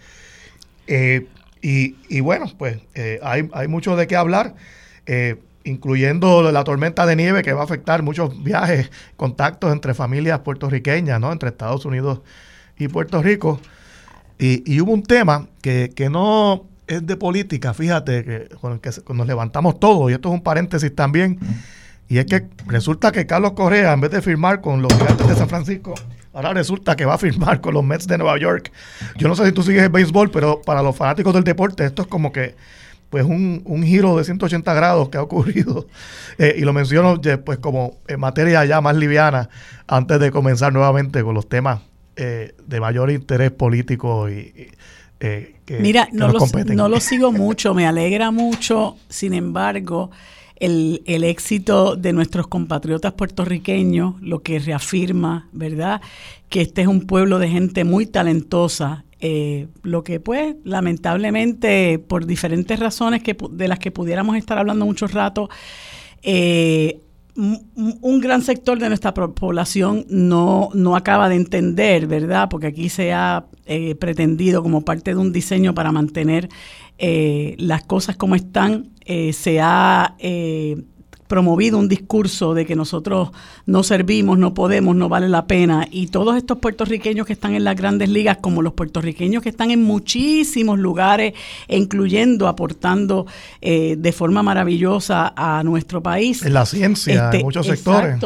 Eh, 0.85 1.27
y, 1.61 2.19
bueno, 2.21 2.45
pues 2.57 2.77
hay, 3.21 3.49
hay, 3.51 3.67
mucho 3.67 3.97
de 3.97 4.07
qué 4.07 4.15
hablar, 4.15 4.55
incluyendo 5.65 6.49
la 6.49 6.63
tormenta 6.63 7.05
de 7.05 7.17
nieve 7.17 7.43
que 7.43 7.51
va 7.51 7.61
a 7.61 7.63
afectar 7.65 8.03
muchos 8.03 8.41
viajes, 8.41 8.89
contactos 9.17 9.73
entre 9.73 9.93
familias 9.93 10.39
puertorriqueñas, 10.39 11.19
¿no? 11.19 11.29
Entre 11.29 11.49
Estados 11.49 11.83
Unidos 11.83 12.21
y 12.77 12.87
Puerto 12.87 13.21
Rico. 13.21 13.59
Y, 14.39 14.79
hubo 14.79 14.93
un 14.93 15.03
tema 15.03 15.47
que, 15.61 16.09
no 16.11 16.65
es 16.87 17.05
de 17.05 17.17
política, 17.17 17.73
fíjate, 17.73 18.23
que, 18.23 18.49
con 18.61 18.73
el 18.73 18.79
que 18.79 18.91
nos 19.13 19.27
levantamos 19.27 19.79
todos, 19.79 20.09
y 20.09 20.13
esto 20.13 20.29
es 20.29 20.33
un 20.33 20.41
paréntesis 20.41 20.93
también, 20.95 21.39
y 22.09 22.19
es 22.19 22.25
que 22.25 22.45
resulta 22.67 23.11
que 23.11 23.27
Carlos 23.27 23.51
Correa, 23.51 23.93
en 23.93 24.01
vez 24.01 24.11
de 24.11 24.21
firmar 24.21 24.61
con 24.61 24.81
los 24.81 24.93
gigantes 24.93 25.27
de 25.27 25.35
San 25.35 25.49
Francisco, 25.49 25.93
ahora 26.33 26.53
resulta 26.53 26.95
que 26.95 27.05
va 27.05 27.15
a 27.15 27.17
firmar 27.17 27.59
con 27.59 27.73
los 27.73 27.83
Mets 27.83 28.07
de 28.07 28.17
Nueva 28.17 28.37
York. 28.39 28.71
Yo 29.17 29.27
no 29.27 29.35
sé 29.35 29.45
si 29.45 29.51
tú 29.51 29.63
sigues 29.63 29.83
el 29.83 29.89
béisbol, 29.89 30.31
pero 30.31 30.61
para 30.61 30.81
los 30.81 30.95
fanáticos 30.95 31.33
del 31.33 31.43
deporte, 31.43 31.85
esto 31.85 32.03
es 32.03 32.07
como 32.07 32.31
que 32.31 32.55
pues 33.09 33.23
un, 33.23 33.61
un 33.65 33.83
giro 33.83 34.17
de 34.17 34.23
180 34.23 34.73
grados 34.73 35.09
que 35.09 35.17
ha 35.17 35.21
ocurrido. 35.21 35.87
Eh, 36.39 36.53
y 36.55 36.61
lo 36.61 36.71
menciono 36.71 37.19
pues 37.43 37.57
como 37.57 37.97
en 38.07 38.19
materia 38.19 38.63
ya 38.63 38.79
más 38.79 38.95
liviana, 38.95 39.49
antes 39.87 40.19
de 40.19 40.29
comenzar 40.29 40.71
nuevamente 40.71 41.23
con 41.23 41.33
los 41.33 41.49
temas 41.49 41.79
eh, 42.15 42.53
de 42.67 42.79
mayor 42.79 43.09
interés 43.09 43.49
político 43.49 44.29
y, 44.29 44.69
eh, 45.19 45.55
que, 45.65 45.79
Mira, 45.79 46.07
no, 46.11 46.27
lo, 46.29 46.39
no 46.73 46.89
lo 46.89 46.99
sigo 46.99 47.31
mucho, 47.31 47.73
me 47.73 47.87
alegra 47.87 48.31
mucho, 48.31 48.97
sin 49.09 49.33
embargo, 49.33 50.11
el, 50.57 51.01
el, 51.05 51.23
éxito 51.23 51.95
de 51.95 52.13
nuestros 52.13 52.47
compatriotas 52.47 53.13
puertorriqueños, 53.13 54.15
lo 54.21 54.39
que 54.39 54.59
reafirma, 54.59 55.49
¿verdad?, 55.51 56.01
que 56.49 56.61
este 56.61 56.81
es 56.81 56.87
un 56.87 57.01
pueblo 57.01 57.39
de 57.39 57.49
gente 57.49 57.83
muy 57.83 58.05
talentosa. 58.05 59.03
Eh, 59.19 59.65
lo 59.81 60.03
que 60.03 60.19
pues 60.19 60.57
lamentablemente 60.63 61.97
por 61.97 62.27
diferentes 62.27 62.79
razones 62.79 63.23
que 63.23 63.35
de 63.49 63.67
las 63.67 63.79
que 63.79 63.89
pudiéramos 63.89 64.37
estar 64.37 64.59
hablando 64.59 64.85
mucho 64.85 65.07
rato 65.07 65.49
eh, 66.21 66.99
un 67.37 68.19
gran 68.19 68.41
sector 68.41 68.79
de 68.79 68.87
nuestra 68.87 69.13
población 69.13 70.05
no, 70.09 70.69
no 70.73 70.95
acaba 70.95 71.29
de 71.29 71.35
entender, 71.35 72.07
¿verdad? 72.07 72.49
Porque 72.49 72.67
aquí 72.67 72.89
se 72.89 73.13
ha 73.13 73.45
eh, 73.67 73.93
pretendido 73.95 74.63
como 74.63 74.81
parte 74.81 75.11
de 75.11 75.17
un 75.17 75.31
diseño 75.31 75.75
para 75.75 75.91
mantener 75.91 76.49
eh, 76.97 77.55
las 77.59 77.83
cosas 77.83 78.17
como 78.17 78.33
están, 78.33 78.89
eh, 79.05 79.33
se 79.33 79.59
ha 79.61 80.15
promovido 81.27 81.77
un 81.77 81.89
discurso 81.89 82.53
de 82.53 82.65
que 82.65 82.75
nosotros 82.75 83.29
no 83.65 83.83
servimos, 83.83 84.37
no 84.37 84.53
podemos, 84.53 84.95
no 84.95 85.09
vale 85.09 85.29
la 85.29 85.45
pena. 85.45 85.87
Y 85.91 86.07
todos 86.07 86.37
estos 86.37 86.57
puertorriqueños 86.59 87.27
que 87.27 87.33
están 87.33 87.53
en 87.53 87.63
las 87.63 87.75
grandes 87.75 88.09
ligas, 88.09 88.37
como 88.41 88.61
los 88.61 88.73
puertorriqueños 88.73 89.43
que 89.43 89.49
están 89.49 89.71
en 89.71 89.83
muchísimos 89.83 90.79
lugares, 90.79 91.33
incluyendo, 91.67 92.47
aportando 92.47 93.27
eh, 93.61 93.95
de 93.97 94.11
forma 94.11 94.41
maravillosa 94.43 95.33
a 95.35 95.63
nuestro 95.63 96.01
país. 96.01 96.43
En 96.43 96.53
la 96.53 96.65
ciencia, 96.65 97.13
en 97.13 97.25
este, 97.25 97.43
muchos 97.43 97.67
sectores. 97.67 98.19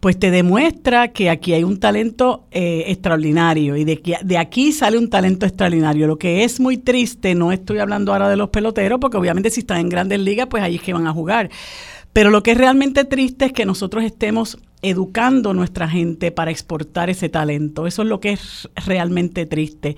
Pues 0.00 0.16
te 0.16 0.30
demuestra 0.30 1.08
que 1.08 1.28
aquí 1.28 1.54
hay 1.54 1.64
un 1.64 1.80
talento 1.80 2.46
eh, 2.52 2.84
extraordinario 2.86 3.76
y 3.76 3.82
de, 3.82 4.00
que, 4.00 4.16
de 4.22 4.38
aquí 4.38 4.70
sale 4.70 4.96
un 4.96 5.10
talento 5.10 5.44
extraordinario. 5.44 6.06
Lo 6.06 6.18
que 6.18 6.44
es 6.44 6.60
muy 6.60 6.76
triste, 6.76 7.34
no 7.34 7.50
estoy 7.50 7.80
hablando 7.80 8.12
ahora 8.12 8.28
de 8.28 8.36
los 8.36 8.50
peloteros, 8.50 9.00
porque 9.00 9.16
obviamente 9.16 9.50
si 9.50 9.60
están 9.60 9.78
en 9.78 9.88
grandes 9.88 10.20
ligas, 10.20 10.46
pues 10.48 10.62
ahí 10.62 10.76
es 10.76 10.82
que 10.82 10.92
van 10.92 11.08
a 11.08 11.12
jugar 11.12 11.50
pero 12.18 12.30
lo 12.30 12.42
que 12.42 12.50
es 12.50 12.58
realmente 12.58 13.04
triste 13.04 13.44
es 13.44 13.52
que 13.52 13.64
nosotros 13.64 14.02
estemos 14.02 14.58
educando 14.82 15.50
a 15.50 15.54
nuestra 15.54 15.88
gente 15.88 16.32
para 16.32 16.50
exportar 16.50 17.08
ese 17.10 17.28
talento. 17.28 17.86
Eso 17.86 18.02
es 18.02 18.08
lo 18.08 18.18
que 18.18 18.32
es 18.32 18.68
realmente 18.74 19.46
triste. 19.46 19.96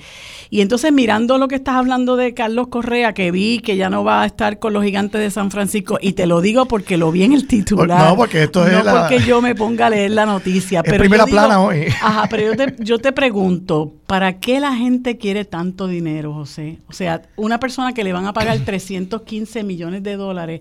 Y 0.50 0.60
entonces 0.60 0.92
mirando 0.92 1.38
lo 1.38 1.48
que 1.48 1.54
estás 1.54 1.76
hablando 1.76 2.16
de 2.16 2.34
Carlos 2.34 2.68
Correa, 2.68 3.14
que 3.14 3.30
vi 3.30 3.60
que 3.60 3.78
ya 3.78 3.88
no 3.88 4.04
va 4.04 4.20
a 4.20 4.26
estar 4.26 4.58
con 4.58 4.74
los 4.74 4.84
gigantes 4.84 5.18
de 5.18 5.30
San 5.30 5.50
Francisco, 5.50 5.96
y 5.98 6.12
te 6.12 6.26
lo 6.26 6.42
digo 6.42 6.66
porque 6.66 6.98
lo 6.98 7.10
vi 7.10 7.22
en 7.22 7.32
el 7.32 7.46
titular. 7.46 8.10
No, 8.10 8.16
porque 8.16 8.42
esto 8.42 8.66
es 8.66 8.84
No 8.84 8.92
porque 8.94 9.20
yo 9.20 9.40
me 9.40 9.54
ponga 9.54 9.86
a 9.86 9.90
leer 9.90 10.10
la 10.10 10.26
noticia. 10.26 10.82
pero 10.82 10.98
primera 10.98 11.24
plana 11.24 11.62
hoy. 11.62 11.86
Ajá, 12.02 12.26
pero 12.28 12.52
yo 12.52 12.54
te, 12.54 12.84
yo 12.84 12.98
te 12.98 13.12
pregunto, 13.12 13.94
¿para 14.06 14.40
qué 14.40 14.60
la 14.60 14.76
gente 14.76 15.16
quiere 15.16 15.46
tanto 15.46 15.86
dinero, 15.86 16.34
José? 16.34 16.80
O 16.86 16.92
sea, 16.92 17.22
una 17.36 17.58
persona 17.58 17.94
que 17.94 18.04
le 18.04 18.12
van 18.12 18.26
a 18.26 18.34
pagar 18.34 18.58
315 18.58 19.64
millones 19.64 20.02
de 20.02 20.16
dólares 20.16 20.60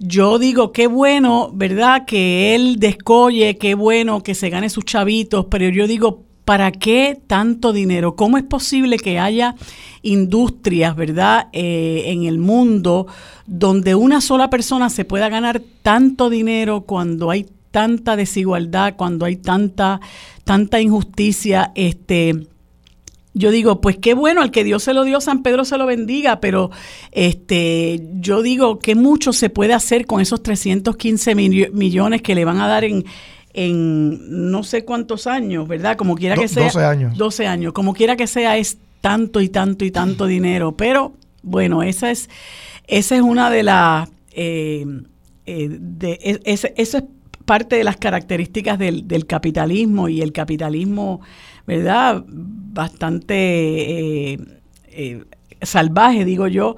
yo 0.00 0.38
digo, 0.38 0.72
qué 0.72 0.86
bueno, 0.86 1.50
¿verdad? 1.52 2.06
Que 2.06 2.54
él 2.54 2.76
descolle, 2.78 3.58
qué 3.58 3.74
bueno 3.74 4.22
que 4.22 4.34
se 4.34 4.48
gane 4.48 4.70
sus 4.70 4.86
chavitos, 4.86 5.46
pero 5.50 5.68
yo 5.68 5.86
digo, 5.86 6.24
¿para 6.46 6.72
qué 6.72 7.20
tanto 7.26 7.74
dinero? 7.74 8.16
¿Cómo 8.16 8.38
es 8.38 8.44
posible 8.44 8.96
que 8.96 9.18
haya 9.18 9.54
industrias, 10.00 10.96
¿verdad? 10.96 11.48
Eh, 11.52 12.04
en 12.06 12.24
el 12.24 12.38
mundo 12.38 13.08
donde 13.46 13.94
una 13.94 14.22
sola 14.22 14.48
persona 14.48 14.88
se 14.88 15.04
pueda 15.04 15.28
ganar 15.28 15.60
tanto 15.82 16.30
dinero 16.30 16.80
cuando 16.80 17.30
hay 17.30 17.46
tanta 17.70 18.16
desigualdad, 18.16 18.94
cuando 18.96 19.26
hay 19.26 19.36
tanta, 19.36 20.00
tanta 20.44 20.80
injusticia, 20.80 21.72
este 21.74 22.46
yo 23.32 23.50
digo, 23.50 23.80
pues 23.80 23.96
qué 23.96 24.14
bueno, 24.14 24.42
al 24.42 24.50
que 24.50 24.64
Dios 24.64 24.82
se 24.82 24.92
lo 24.92 25.04
dio, 25.04 25.20
San 25.20 25.42
Pedro 25.42 25.64
se 25.64 25.78
lo 25.78 25.86
bendiga, 25.86 26.40
pero 26.40 26.70
este, 27.12 28.00
yo 28.14 28.42
digo 28.42 28.80
que 28.80 28.94
mucho 28.94 29.32
se 29.32 29.50
puede 29.50 29.72
hacer 29.72 30.06
con 30.06 30.20
esos 30.20 30.42
315 30.42 31.34
millones 31.34 32.22
que 32.22 32.34
le 32.34 32.44
van 32.44 32.60
a 32.60 32.66
dar 32.66 32.84
en, 32.84 33.04
en 33.52 34.50
no 34.50 34.64
sé 34.64 34.84
cuántos 34.84 35.26
años, 35.26 35.68
¿verdad? 35.68 35.96
Como 35.96 36.16
quiera 36.16 36.36
que 36.36 36.48
sea. 36.48 36.64
12 36.64 36.84
años. 36.84 37.16
12 37.16 37.46
años, 37.46 37.72
como 37.72 37.94
quiera 37.94 38.16
que 38.16 38.26
sea, 38.26 38.56
es 38.56 38.78
tanto 39.00 39.40
y 39.40 39.48
tanto 39.48 39.84
y 39.84 39.92
tanto 39.92 40.26
dinero, 40.26 40.72
pero 40.76 41.14
bueno, 41.42 41.82
esa 41.82 42.10
es, 42.10 42.28
esa 42.88 43.14
es 43.14 43.22
una 43.22 43.48
de 43.50 43.62
las, 43.62 44.08
eh, 44.32 44.84
eh, 45.46 45.68
de, 45.70 46.18
e, 46.20 46.40
eso 46.44 46.68
es 46.76 47.04
parte 47.44 47.76
de 47.76 47.84
las 47.84 47.96
características 47.96 48.78
del, 48.78 49.08
del 49.08 49.26
capitalismo 49.26 50.08
y 50.08 50.20
el 50.20 50.32
capitalismo 50.32 51.20
¿verdad? 51.70 52.24
Bastante 52.26 53.34
eh, 54.32 54.38
eh, 54.88 55.24
salvaje, 55.62 56.24
digo 56.24 56.48
yo, 56.48 56.74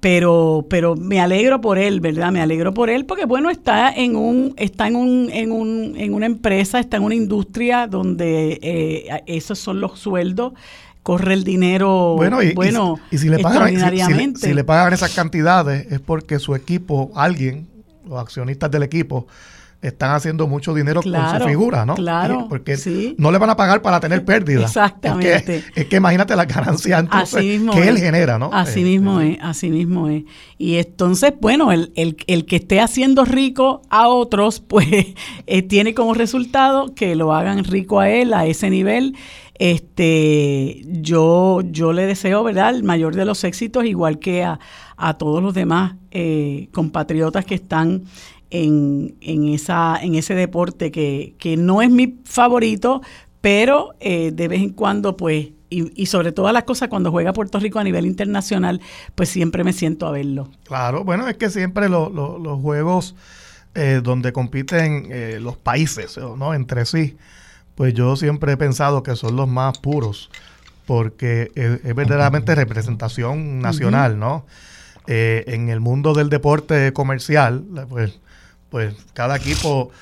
pero 0.00 0.66
pero 0.68 0.96
me 0.96 1.18
alegro 1.18 1.62
por 1.62 1.78
él, 1.78 2.00
¿verdad? 2.00 2.30
Me 2.30 2.42
alegro 2.42 2.74
por 2.74 2.90
él 2.90 3.06
porque 3.06 3.24
bueno, 3.24 3.48
está 3.48 3.90
en 3.90 4.16
un 4.16 4.52
está 4.58 4.86
en 4.86 4.96
un 4.96 5.30
en 5.32 5.50
un 5.50 5.94
en 5.96 6.12
una 6.12 6.26
empresa, 6.26 6.78
está 6.78 6.98
en 6.98 7.04
una 7.04 7.14
industria 7.14 7.86
donde 7.86 8.58
eh, 8.60 9.22
esos 9.24 9.58
son 9.58 9.80
los 9.80 9.98
sueldos 9.98 10.52
corre 11.02 11.32
el 11.32 11.44
dinero 11.44 12.14
bueno, 12.16 12.42
y, 12.42 12.52
bueno 12.52 12.98
y, 13.10 13.16
si, 13.16 13.30
le 13.30 13.38
pagan, 13.38 13.74
si, 14.36 14.52
le 14.52 14.64
pagan 14.64 14.92
esas 14.92 15.14
cantidades 15.14 15.90
es 15.90 16.00
porque 16.00 16.38
su 16.38 16.54
equipo, 16.54 17.12
alguien, 17.14 17.66
los 18.06 18.18
accionistas 18.18 18.70
del 18.70 18.82
equipo, 18.82 19.26
están 19.88 20.12
haciendo 20.12 20.46
mucho 20.46 20.74
dinero 20.74 21.02
con 21.02 21.12
su 21.12 21.46
figura, 21.46 21.84
¿no? 21.84 21.94
Claro. 21.94 22.46
Porque 22.48 22.76
no 23.18 23.30
le 23.30 23.38
van 23.38 23.50
a 23.50 23.56
pagar 23.56 23.82
para 23.82 24.00
tener 24.00 24.24
pérdidas. 24.24 24.64
Exactamente. 24.64 25.62
Es 25.74 25.86
que, 25.86 25.96
imagínate 25.96 26.34
la 26.34 26.46
ganancia 26.46 27.06
que 27.06 27.88
él 27.88 27.98
genera, 27.98 28.38
¿no? 28.38 28.50
Así 28.52 28.80
eh, 28.80 28.84
mismo 28.84 29.20
eh. 29.20 29.32
es, 29.32 29.38
así 29.42 29.70
mismo 29.70 30.08
es. 30.08 30.24
Y 30.56 30.76
entonces, 30.76 31.34
bueno, 31.40 31.70
el, 31.72 31.92
el, 31.96 32.16
el 32.26 32.46
que 32.46 32.56
esté 32.56 32.80
haciendo 32.80 33.24
rico 33.24 33.82
a 33.90 34.08
otros, 34.08 34.60
pues 34.66 34.86
eh, 35.46 35.62
tiene 35.62 35.94
como 35.94 36.14
resultado 36.14 36.94
que 36.94 37.14
lo 37.14 37.34
hagan 37.34 37.64
rico 37.64 38.00
a 38.00 38.08
él 38.08 38.32
a 38.32 38.46
ese 38.46 38.70
nivel. 38.70 39.16
Este, 39.56 40.82
yo, 40.86 41.60
yo 41.62 41.92
le 41.92 42.06
deseo, 42.06 42.42
¿verdad?, 42.42 42.74
el 42.74 42.82
mayor 42.82 43.14
de 43.14 43.24
los 43.24 43.44
éxitos, 43.44 43.84
igual 43.84 44.18
que 44.18 44.42
a, 44.42 44.58
a 44.96 45.14
todos 45.14 45.42
los 45.42 45.54
demás 45.54 45.94
compatriotas 46.72 47.44
que 47.44 47.56
están 47.56 48.04
en, 48.54 49.16
en, 49.20 49.48
esa, 49.48 49.98
en 50.00 50.14
ese 50.14 50.34
deporte 50.34 50.92
que, 50.92 51.34
que 51.38 51.56
no 51.56 51.82
es 51.82 51.90
mi 51.90 52.20
favorito, 52.24 53.02
pero 53.40 53.96
eh, 53.98 54.30
de 54.32 54.46
vez 54.46 54.62
en 54.62 54.70
cuando, 54.70 55.16
pues, 55.16 55.48
y, 55.70 56.00
y, 56.00 56.06
sobre 56.06 56.30
todas 56.30 56.54
las 56.54 56.62
cosas, 56.62 56.88
cuando 56.88 57.10
juega 57.10 57.32
Puerto 57.32 57.58
Rico 57.58 57.80
a 57.80 57.84
nivel 57.84 58.06
internacional, 58.06 58.80
pues 59.16 59.28
siempre 59.28 59.64
me 59.64 59.72
siento 59.72 60.06
a 60.06 60.12
verlo. 60.12 60.48
Claro, 60.62 61.02
bueno, 61.02 61.26
es 61.26 61.36
que 61.36 61.50
siempre 61.50 61.88
los 61.88 62.60
juegos 62.62 63.16
eh, 63.74 64.00
donde 64.04 64.32
compiten 64.32 65.08
eh, 65.10 65.38
los 65.40 65.56
países, 65.56 66.16
¿no? 66.16 66.54
Entre 66.54 66.86
sí, 66.86 67.16
pues 67.74 67.92
yo 67.92 68.14
siempre 68.14 68.52
he 68.52 68.56
pensado 68.56 69.02
que 69.02 69.16
son 69.16 69.34
los 69.34 69.48
más 69.48 69.78
puros, 69.78 70.30
porque 70.86 71.50
es, 71.56 71.82
verdaderamente 71.96 72.54
representación 72.54 73.58
nacional, 73.58 74.18
¿no? 74.18 74.46
en 75.06 75.68
el 75.68 75.80
mundo 75.80 76.14
del 76.14 76.30
deporte 76.30 76.94
comercial, 76.94 77.62
pues 77.90 78.20
pues 78.74 78.92
cada 79.12 79.36
equipo, 79.36 79.92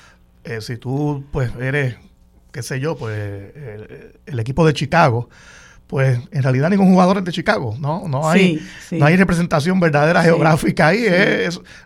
eh, 0.43 0.59
si 0.59 0.77
tú 0.77 1.23
pues 1.31 1.51
eres, 1.61 1.95
qué 2.51 2.63
sé 2.63 2.79
yo, 2.79 2.97
pues 2.97 3.53
el, 4.25 4.39
equipo 4.39 4.65
de 4.65 4.73
Chicago, 4.73 5.29
pues 5.85 6.19
en 6.31 6.41
realidad 6.41 6.71
ningún 6.71 6.87
jugador 6.91 7.19
es 7.19 7.23
de 7.23 7.31
Chicago, 7.31 7.75
¿no? 7.79 8.07
No 8.07 8.27
hay, 8.27 8.59
No 8.89 9.05
hay 9.05 9.15
representación 9.15 9.79
verdadera 9.79 10.23
geográfica 10.23 10.87
ahí. 10.87 11.05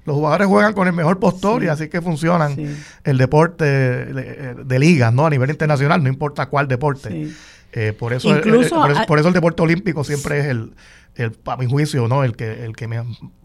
los 0.06 0.16
jugadores 0.16 0.48
juegan 0.48 0.72
con 0.72 0.88
el 0.88 0.94
mejor 0.94 1.20
postor 1.20 1.62
y 1.62 1.68
así 1.68 1.90
que 1.90 2.02
funcionan 2.02 2.56
el 3.04 3.18
deporte 3.18 3.66
de, 3.66 4.80
ligas, 4.80 5.12
¿no? 5.14 5.26
A 5.26 5.30
nivel 5.30 5.50
internacional, 5.50 6.02
no 6.02 6.08
importa 6.08 6.46
cuál 6.46 6.70
deporte. 6.70 7.34
Eh, 7.74 7.92
por, 7.92 8.14
eso 8.14 8.30
por, 8.30 9.20
eso, 9.20 9.28
el 9.28 9.34
deporte 9.34 9.62
olímpico 9.62 10.06
siempre 10.06 10.40
es 10.40 10.46
el, 10.46 10.72
el, 11.18 11.38
a 11.46 11.58
mi 11.58 11.66
juicio, 11.66 12.08
¿no? 12.08 12.24
El 12.24 12.36
que, 12.36 12.64
el 12.66 12.76
que 12.76 12.88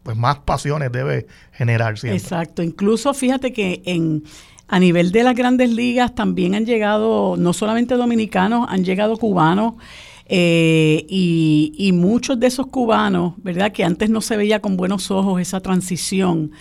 pues 0.02 0.16
más 0.16 0.38
pasiones 0.40 0.92
debe 0.92 1.26
generar 1.52 1.98
siempre. 1.98 2.18
Exacto. 2.18 2.62
Incluso 2.62 3.12
fíjate 3.14 3.52
que 3.52 3.82
en 3.84 4.24
a 4.72 4.78
nivel 4.78 5.12
de 5.12 5.22
las 5.22 5.34
grandes 5.34 5.70
ligas 5.70 6.14
también 6.14 6.54
han 6.54 6.64
llegado, 6.64 7.36
no 7.36 7.52
solamente 7.52 7.94
dominicanos, 7.94 8.66
han 8.70 8.84
llegado 8.84 9.18
cubanos. 9.18 9.74
Eh, 10.26 11.04
y, 11.10 11.90
muchos 11.92 12.40
de 12.40 12.46
esos 12.46 12.68
cubanos, 12.68 13.34
¿verdad? 13.36 13.70
Que 13.70 13.84
antes 13.84 14.08
no 14.08 14.22
se 14.22 14.34
veía 14.38 14.60
con 14.60 14.78
buenos 14.78 15.10
ojos 15.10 15.42
esa 15.42 15.60
transición, 15.60 16.52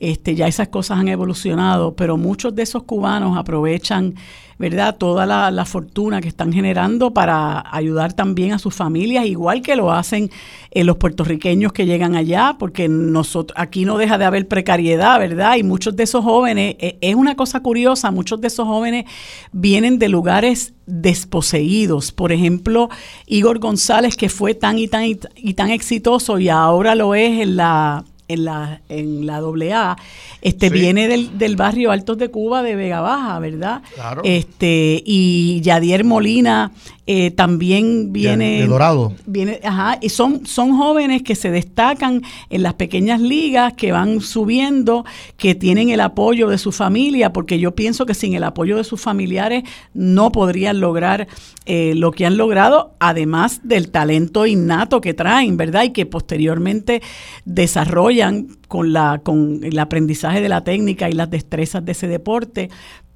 este, 0.00 0.34
ya 0.34 0.46
esas 0.46 0.68
cosas 0.68 0.98
han 0.98 1.08
evolucionado, 1.08 1.94
pero 1.94 2.16
muchos 2.16 2.54
de 2.54 2.62
esos 2.62 2.84
cubanos 2.84 3.36
aprovechan 3.36 4.14
¿verdad? 4.58 4.96
Toda 4.96 5.24
la, 5.24 5.64
fortuna 5.64 6.20
que 6.20 6.28
están 6.28 6.52
generando 6.52 7.12
para 7.12 7.64
ayudar 7.70 8.12
también 8.12 8.52
a 8.52 8.58
sus 8.58 8.74
familias, 8.74 9.26
igual 9.26 9.62
que 9.62 9.76
lo 9.76 9.92
hacen 9.92 10.30
eh, 10.70 10.82
los 10.82 10.96
puertorriqueños 10.96 11.72
que 11.72 11.86
llegan 11.86 12.16
allá, 12.16 12.56
porque 12.58 12.88
nosotros 12.88 13.56
aquí 13.56 13.84
no 13.84 13.98
deja 13.98 14.18
de 14.18 14.24
haber 14.24 14.48
precariedad, 14.48 15.18
¿verdad? 15.18 15.56
Y 15.56 15.62
muchos 15.62 15.94
de 15.94 16.02
esos 16.04 16.24
jóvenes, 16.24 16.76
eh, 16.80 16.98
es 17.00 17.14
una 17.14 17.36
cosa 17.36 17.60
curiosa, 17.60 18.10
muchos 18.10 18.40
de 18.40 18.48
esos 18.48 18.66
jóvenes 18.66 19.04
vienen 19.52 19.98
de 19.98 20.08
lugares 20.08 20.74
desposeídos. 20.86 22.10
Por 22.10 22.32
ejemplo, 22.32 22.88
Igor 23.26 23.60
González, 23.60 24.16
que 24.16 24.28
fue 24.28 24.54
tan 24.54 24.78
y 24.78 24.88
tan 24.88 25.04
y 25.04 25.54
tan 25.54 25.70
exitoso 25.70 26.38
y 26.38 26.48
ahora 26.48 26.94
lo 26.94 27.14
es 27.14 27.42
en 27.42 27.56
la 27.56 28.04
en 28.28 28.44
la, 28.44 28.80
en 28.88 29.26
la 29.26 29.38
AA, 29.38 29.96
este, 30.42 30.70
viene 30.70 31.08
del, 31.08 31.38
del, 31.38 31.56
barrio 31.56 31.90
Altos 31.90 32.18
de 32.18 32.30
Cuba 32.30 32.62
de 32.62 32.76
Vega 32.76 33.00
Baja, 33.00 33.38
¿verdad? 33.38 33.82
Claro. 33.94 34.22
Este, 34.24 35.02
y 35.04 35.60
Yadier 35.62 36.04
Molina 36.04 36.70
eh, 37.10 37.30
también 37.30 38.12
viene... 38.12 38.60
De 38.60 38.66
Dorado. 38.66 39.14
Viene, 39.24 39.60
ajá, 39.64 39.96
y 40.02 40.10
son, 40.10 40.44
son 40.44 40.76
jóvenes 40.76 41.22
que 41.22 41.36
se 41.36 41.50
destacan 41.50 42.20
en 42.50 42.62
las 42.62 42.74
pequeñas 42.74 43.18
ligas, 43.18 43.72
que 43.72 43.92
van 43.92 44.20
subiendo, 44.20 45.06
que 45.38 45.54
tienen 45.54 45.88
el 45.88 46.02
apoyo 46.02 46.48
de 46.48 46.58
su 46.58 46.70
familia, 46.70 47.32
porque 47.32 47.58
yo 47.58 47.74
pienso 47.74 48.04
que 48.04 48.12
sin 48.12 48.34
el 48.34 48.44
apoyo 48.44 48.76
de 48.76 48.84
sus 48.84 49.00
familiares 49.00 49.64
no 49.94 50.30
podrían 50.32 50.80
lograr 50.80 51.28
eh, 51.64 51.94
lo 51.94 52.10
que 52.10 52.26
han 52.26 52.36
logrado, 52.36 52.94
además 53.00 53.62
del 53.64 53.90
talento 53.90 54.44
innato 54.44 55.00
que 55.00 55.14
traen, 55.14 55.56
¿verdad? 55.56 55.84
Y 55.84 55.92
que 55.94 56.04
posteriormente 56.04 57.00
desarrollan 57.46 58.48
con, 58.68 58.92
la, 58.92 59.22
con 59.24 59.64
el 59.64 59.78
aprendizaje 59.78 60.42
de 60.42 60.50
la 60.50 60.62
técnica 60.62 61.08
y 61.08 61.14
las 61.14 61.30
destrezas 61.30 61.82
de 61.86 61.92
ese 61.92 62.06
deporte, 62.06 62.68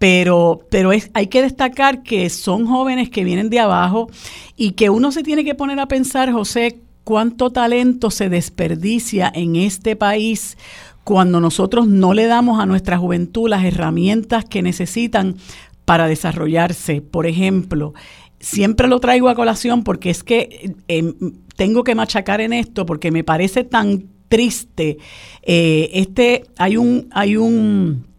pero, 0.02 0.66
pero 0.68 0.90
es, 0.90 1.12
hay 1.14 1.28
que 1.28 1.42
destacar 1.42 2.02
que 2.02 2.28
son 2.28 2.66
jóvenes 2.66 3.08
que 3.08 3.22
vienen 3.22 3.50
de 3.50 3.60
abajo 3.60 4.10
y 4.56 4.72
que 4.72 4.90
uno 4.90 5.12
se 5.12 5.22
tiene 5.22 5.44
que 5.44 5.54
poner 5.54 5.78
a 5.78 5.86
pensar, 5.86 6.32
José, 6.32 6.80
cuánto 7.04 7.50
talento 7.50 8.10
se 8.10 8.28
desperdicia 8.28 9.30
en 9.32 9.54
este 9.54 9.94
país 9.94 10.58
cuando 11.04 11.38
nosotros 11.38 11.86
no 11.86 12.14
le 12.14 12.26
damos 12.26 12.58
a 12.58 12.66
nuestra 12.66 12.98
juventud 12.98 13.48
las 13.48 13.64
herramientas 13.64 14.44
que 14.44 14.60
necesitan 14.60 15.36
para 15.84 16.08
desarrollarse. 16.08 17.00
Por 17.00 17.28
ejemplo, 17.28 17.94
siempre 18.40 18.88
lo 18.88 18.98
traigo 18.98 19.28
a 19.28 19.36
colación 19.36 19.84
porque 19.84 20.10
es 20.10 20.24
que 20.24 20.74
em, 20.88 21.14
tengo 21.54 21.84
que 21.84 21.94
machacar 21.94 22.40
en 22.40 22.52
esto 22.54 22.86
porque 22.86 23.12
me 23.12 23.22
parece 23.22 23.62
tan 23.62 24.06
triste. 24.26 24.98
Eh, 25.42 25.90
este, 25.92 26.42
hay 26.56 26.76
un, 26.76 27.08
hay 27.12 27.36
un, 27.36 28.11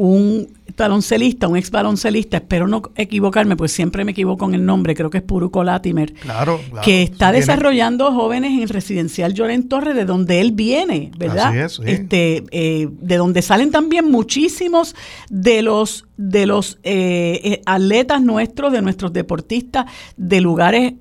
un 0.00 0.48
baloncelista, 0.78 1.46
un 1.46 1.58
ex 1.58 1.70
baloncelista, 1.70 2.38
espero 2.38 2.66
no 2.66 2.80
equivocarme, 2.96 3.54
pues 3.54 3.70
siempre 3.70 4.02
me 4.02 4.12
equivoco 4.12 4.46
en 4.46 4.54
el 4.54 4.64
nombre, 4.64 4.94
creo 4.94 5.10
que 5.10 5.18
es 5.18 5.22
Puruco 5.22 5.62
Latimer, 5.62 6.14
claro, 6.14 6.58
que 6.82 7.02
está 7.02 7.32
desarrollando 7.32 8.10
jóvenes 8.10 8.62
en 8.62 8.66
residencial 8.66 9.34
Lloren 9.34 9.68
Torres, 9.68 9.94
de 9.94 10.06
donde 10.06 10.40
él 10.40 10.52
viene, 10.52 11.10
¿verdad? 11.18 11.54
este, 11.84 12.44
eh, 12.50 12.88
de 12.90 13.16
donde 13.18 13.42
salen 13.42 13.70
también 13.70 14.10
muchísimos 14.10 14.96
de 15.28 15.60
los 15.60 16.06
de 16.16 16.46
los 16.46 16.78
eh, 16.82 17.40
eh, 17.44 17.62
atletas 17.66 18.22
nuestros, 18.22 18.72
de 18.72 18.80
nuestros 18.80 19.12
deportistas 19.12 19.84
de 20.16 20.40
lugares 20.40 20.94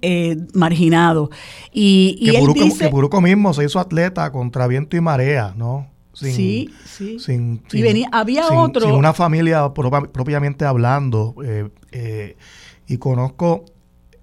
marginados. 0.53 1.29
Y, 1.71 2.17
y 2.19 2.31
que, 2.31 2.39
Puruco, 2.39 2.77
que 2.77 2.89
Puruco 2.89 3.21
mismo 3.21 3.53
se 3.53 3.63
hizo 3.63 3.79
atleta 3.79 4.29
contra 4.33 4.67
viento 4.67 4.97
y 4.97 5.01
marea, 5.01 5.53
¿no? 5.55 5.87
Sí, 6.19 6.69
sí. 6.85 7.17
y 7.71 7.81
venía, 7.81 8.09
había 8.11 8.47
otro. 8.49 8.81
Sin 8.81 8.91
una 8.91 9.13
familia 9.13 9.73
propiamente 9.73 10.65
hablando. 10.65 11.35
Eh, 11.43 11.69
eh, 11.91 12.37
y 12.87 12.97
conozco 12.97 13.65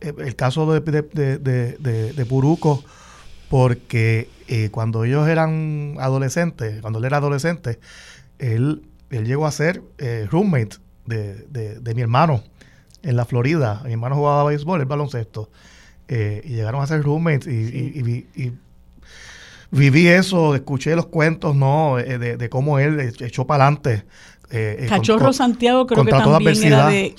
eh, 0.00 0.12
el 0.18 0.36
caso 0.36 0.72
de, 0.72 0.80
de, 0.80 2.26
Puruco 2.26 2.84
porque 3.48 4.28
cuando 4.70 5.04
ellos 5.04 5.28
eran 5.28 5.96
adolescentes, 6.00 6.80
cuando 6.80 6.98
él 6.98 7.04
era 7.04 7.18
adolescente, 7.18 7.78
él, 8.38 8.82
él 9.10 9.24
llegó 9.24 9.46
a 9.46 9.52
ser 9.52 9.82
roommate 10.30 10.76
de, 11.06 11.92
mi 11.94 12.02
hermano 12.02 12.42
en 13.02 13.16
la 13.16 13.24
Florida. 13.24 13.82
Mi 13.84 13.92
hermano 13.92 14.16
jugaba 14.16 14.44
béisbol, 14.44 14.80
el 14.80 14.86
baloncesto. 14.86 15.50
y 16.08 16.48
llegaron 16.48 16.82
a 16.82 16.86
ser 16.86 17.02
roommates 17.02 17.46
y, 17.46 18.22
y 18.34 18.52
viví 19.70 20.08
eso, 20.08 20.54
escuché 20.54 20.96
los 20.96 21.06
cuentos, 21.06 21.54
¿no? 21.56 21.98
Eh, 21.98 22.18
de, 22.18 22.48
cómo 22.48 22.78
él 22.78 23.12
echó 23.20 23.46
para 23.46 23.64
adelante. 23.64 24.04
Eh, 24.50 24.76
eh, 24.80 24.86
Cachorro 24.88 25.32
Santiago 25.32 25.88
creo 25.88 26.04
que 26.04 26.12
también 26.12 26.64
era 26.64 26.88
de, 26.88 27.14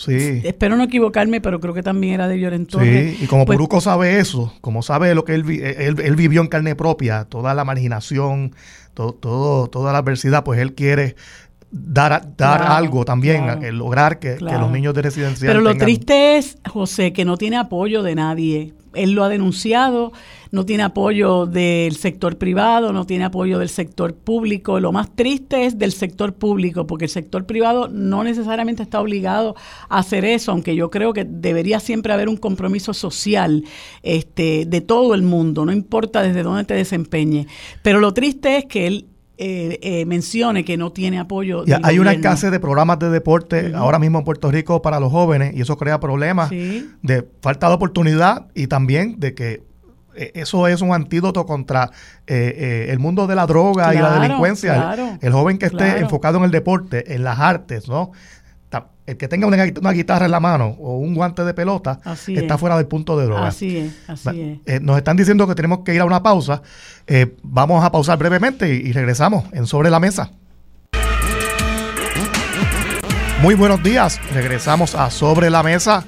espero 0.46 0.78
no 0.78 0.86
equivocarme, 0.86 1.42
pero 1.42 1.60
creo 1.60 1.74
que 1.74 1.84
también 1.84 2.14
era 2.14 2.28
de 2.28 2.40
Llorentón. 2.40 2.84
Sí, 2.84 3.18
y 3.22 3.28
como 3.28 3.46
pues 3.46 3.58
Puruco 3.58 3.82
sabe 3.82 4.20
eso, 4.20 4.54
como 4.62 4.82
sabe 4.82 5.14
lo 5.14 5.26
que 5.26 5.34
él, 5.36 5.44
él, 5.50 6.16
vivió 6.16 6.40
en 6.42 6.48
carne 6.48 6.76
propia, 6.76 7.26
toda 7.26 7.54
la 7.54 7.66
marginación, 7.66 8.56
todo, 8.94 9.14
todo, 9.14 9.68
toda 9.68 9.92
la 9.92 10.00
adversidad, 10.00 10.46
pues 10.46 10.62
él 10.62 10.74
quiere 10.74 11.16
dar, 11.72 12.36
dar 12.38 12.62
algo 12.62 13.06
también, 13.06 13.78
lograr 13.78 14.20
que, 14.20 14.38
los 14.40 14.72
niños 14.72 14.94
de 14.94 15.02
residencia. 15.02 15.48
Pero 15.48 15.62
lo 15.62 15.76
triste 15.76 16.38
es, 16.38 16.58
José, 16.68 17.14
que 17.14 17.26
no 17.26 17.38
tiene 17.38 17.58
apoyo 17.58 18.04
de 18.04 18.16
nadie. 18.16 18.74
Él 18.94 19.12
lo 19.12 19.24
ha 19.24 19.30
denunciado, 19.30 20.12
no 20.52 20.66
tiene 20.66 20.84
apoyo 20.84 21.46
del 21.46 21.96
sector 21.98 22.38
privado, 22.38 22.94
no 22.94 23.06
tiene 23.06 23.26
apoyo 23.26 23.60
del 23.60 23.70
sector 23.70 24.16
público. 24.16 24.80
Lo 24.80 24.92
más 24.92 25.14
triste 25.16 25.66
es 25.66 25.78
del 25.78 25.92
sector 25.92 26.34
público, 26.34 26.88
porque 26.88 27.06
el 27.06 27.12
sector 27.12 27.46
privado 27.46 27.90
no 27.90 28.24
necesariamente 28.24 28.82
está 28.82 29.00
obligado 29.00 29.56
a 29.90 30.00
hacer 30.00 30.26
eso, 30.26 30.52
aunque 30.52 30.76
yo 30.76 30.90
creo 30.90 31.14
que 31.14 31.26
debería 31.26 31.80
siempre 31.80 32.14
haber 32.14 32.28
un 32.28 32.38
compromiso 32.38 32.94
social 32.94 33.66
este, 34.02 34.66
de 34.66 34.82
todo 34.82 35.14
el 35.14 35.22
mundo, 35.22 35.66
no 35.66 35.74
importa 35.74 36.24
desde 36.24 36.42
dónde 36.42 36.64
te 36.64 36.74
desempeñe. 36.74 37.46
Pero 37.84 38.00
lo 38.00 38.14
triste 38.14 38.58
es 38.58 38.66
que 38.66 38.88
él 38.88 39.06
eh, 39.39 39.78
eh, 39.82 40.06
mencione 40.06 40.65
que 40.65 40.78
no 40.78 40.91
tiene 40.91 41.19
apoyo. 41.19 41.63
hay 41.84 42.00
una 42.00 42.12
escasez 42.12 42.50
de 42.50 42.60
programas 42.60 42.97
de 42.97 43.12
deporte 43.12 43.71
ahora 43.76 44.00
mismo 44.00 44.17
en 44.17 44.26
Puerto 44.26 44.50
Rico 44.50 44.82
para 44.82 45.00
los 45.00 45.12
jóvenes 45.12 45.56
y 45.56 45.62
eso 45.62 45.78
crea 45.78 46.00
problemas 46.00 46.50
de 46.50 47.28
falta 47.41 47.67
de 47.67 47.76
oportunidad 47.76 48.47
y 48.56 48.65
también 48.65 49.19
de 49.19 49.36
que 49.36 49.62
eh, 50.15 50.32
eso 50.34 50.67
es 50.67 50.82
un 50.82 50.91
antídoto 50.91 51.45
contra 51.45 51.91
el 52.26 52.97
mundo 52.97 53.28
de 53.28 53.36
la 53.36 53.45
droga 53.45 53.93
y 53.93 54.00
la 54.00 54.19
delincuencia. 54.19 55.19
el, 55.21 55.32
joven 55.32 55.60
que 55.60 55.67
esté 55.67 56.00
enfocado 56.00 56.39
en 56.39 56.45
el 56.45 56.52
deporte, 56.52 57.13
en 57.13 57.23
las 57.23 57.39
artes, 57.39 57.88
¿no? 57.88 58.12
El 59.08 59.15
que 59.15 59.30
tenga 59.30 59.48
una, 59.48 59.91
guitarra 59.93 60.26
en 60.26 60.32
la 60.32 60.41
mano 60.41 60.76
o 60.80 60.98
un 60.98 61.15
guante 61.15 61.46
de 61.46 61.54
pelota 61.54 62.00
está 62.28 62.58
fuera 62.58 62.76
del 62.76 62.88
punto 62.88 63.17
de 63.17 63.26
droga. 63.26 63.48
Así 63.48 63.78
es, 63.78 63.93
así 64.06 64.41
es. 64.41 64.60
Eh, 64.65 64.80
nos 64.82 64.98
están 64.98 65.15
diciendo 65.15 65.48
que 65.48 65.56
tenemos 65.56 65.80
que 65.80 65.96
ir 65.96 66.02
a 66.02 66.06
una 66.06 66.22
pausa. 66.22 66.62
Eh, 67.08 67.38
vamos 67.41 67.84
a 67.86 67.91
pausar 67.91 68.20
brevemente 68.20 68.67
y, 68.67 68.91
regresamos 68.91 69.46
en 69.54 69.65
Sobre 69.65 69.89
la 69.89 70.02
Mesa. 70.02 70.32
Muy 73.41 73.56
buenos 73.56 73.82
días, 73.82 74.20
regresamos 74.34 74.93
a 74.93 75.10
Sobre 75.10 75.50
la 75.50 75.63
Mesa. 75.63 76.04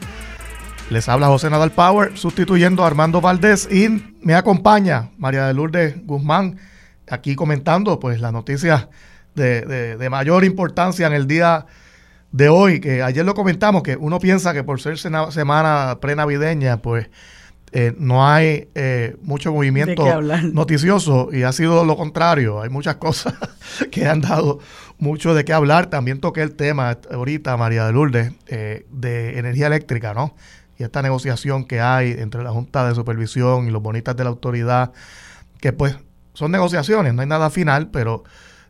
Les 0.90 1.08
habla 1.08 1.28
José 1.28 1.50
Nadal 1.50 1.72
Power, 1.72 2.18
sustituyendo 2.18 2.84
a 2.84 2.88
Armando 2.88 3.22
Valdés 3.22 3.70
y 3.72 3.88
me 4.22 4.36
acompaña 4.36 5.12
María 5.18 5.48
de 5.48 5.54
Lourdes 5.54 6.06
Guzmán, 6.06 6.58
aquí 7.10 7.36
comentando 7.36 7.98
pues 7.98 8.20
las 8.20 8.34
noticias 8.34 8.90
de, 9.36 9.96
de 9.96 10.10
mayor 10.10 10.44
importancia 10.44 11.08
en 11.08 11.14
el 11.14 11.28
día 11.28 11.60
de 11.60 11.89
hoy, 12.50 12.80
que 12.80 13.02
ayer 13.02 13.26
lo 13.26 13.34
comentamos, 13.34 13.84
que 13.84 13.96
uno 13.96 14.20
piensa 14.20 14.54
que 14.54 14.64
por 14.64 14.80
ser 14.82 14.98
semana 14.98 15.98
prenavideña, 16.00 16.78
pues 16.82 17.10
eh, 17.72 17.94
no 17.98 18.28
hay 18.28 18.68
eh, 18.74 19.16
mucho 19.22 19.54
movimiento 19.54 20.22
noticioso 20.54 21.30
y 21.32 21.44
ha 21.44 21.52
sido 21.52 21.86
lo 21.86 21.96
contrario. 21.98 22.62
Hay 22.62 22.70
muchas 22.70 22.96
cosas 22.96 23.34
que 23.92 24.08
han 24.08 24.22
dado 24.22 24.60
mucho 24.98 25.34
de 25.34 25.46
qué 25.46 25.54
hablar. 25.54 25.88
También 25.88 26.20
toqué 26.20 26.42
el 26.42 26.56
tema 26.56 26.98
ahorita, 27.12 27.56
María 27.58 27.86
de 27.86 27.94
Lourdes, 27.94 28.34
eh, 28.48 28.86
de 28.92 29.38
energía 29.38 29.68
eléctrica, 29.68 30.14
¿no? 30.14 30.36
Y 30.78 30.84
esta 30.84 31.02
negociación 31.02 31.66
que 31.66 31.82
hay 31.82 32.12
entre 32.12 32.44
la 32.44 32.52
Junta 32.52 32.88
de 32.88 32.96
Supervisión 32.96 33.68
y 33.68 33.72
los 33.72 33.82
bonitas 33.82 34.16
de 34.16 34.24
la 34.24 34.30
autoridad, 34.30 34.94
que 35.60 35.74
pues 35.74 35.98
son 36.34 36.52
negociaciones, 36.52 37.14
no 37.14 37.22
hay 37.22 37.28
nada 37.28 37.50
final, 37.50 37.90
pero 37.90 38.24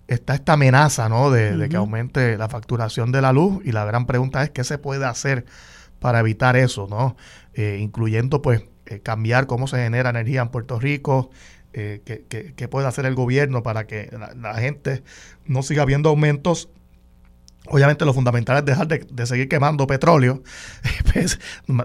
está 0.09 0.33
esta 0.33 0.53
amenaza 0.53 1.07
¿no? 1.07 1.29
de, 1.29 1.69
que 1.69 1.77
aumente 1.77 2.37
la 2.37 2.49
facturación 2.49 3.11
de 3.11 3.21
la 3.21 3.31
luz 3.31 3.61
y 3.63 3.71
la 3.71 3.85
gran 3.85 4.05
pregunta 4.05 4.43
es 4.43 4.49
qué 4.49 4.63
se 4.63 4.77
puede 4.77 5.05
hacer 5.05 5.45
para 5.99 6.19
evitar 6.19 6.55
eso, 6.55 6.87
¿no? 6.89 7.15
Eh, 7.53 7.77
incluyendo 7.79 8.41
pues 8.41 8.63
eh, 8.85 9.01
cambiar 9.01 9.47
cómo 9.47 9.67
se 9.67 9.77
genera 9.77 10.09
energía 10.09 10.41
en 10.41 10.49
Puerto 10.49 10.79
Rico, 10.79 11.29
eh, 11.73 12.01
qué, 12.55 12.67
puede 12.67 12.87
hacer 12.87 13.05
el 13.05 13.15
gobierno 13.15 13.61
para 13.61 13.85
que 13.85 14.09
la, 14.37 14.55
gente 14.55 15.03
no 15.45 15.61
siga 15.61 15.85
viendo 15.85 16.09
aumentos. 16.09 16.69
Obviamente 17.67 18.05
lo 18.05 18.13
fundamental 18.13 18.57
es 18.57 18.65
dejar 18.65 18.87
de, 18.87 19.25
seguir 19.25 19.47
quemando 19.47 19.85
petróleo. 19.87 20.41
Pues, 21.11 21.39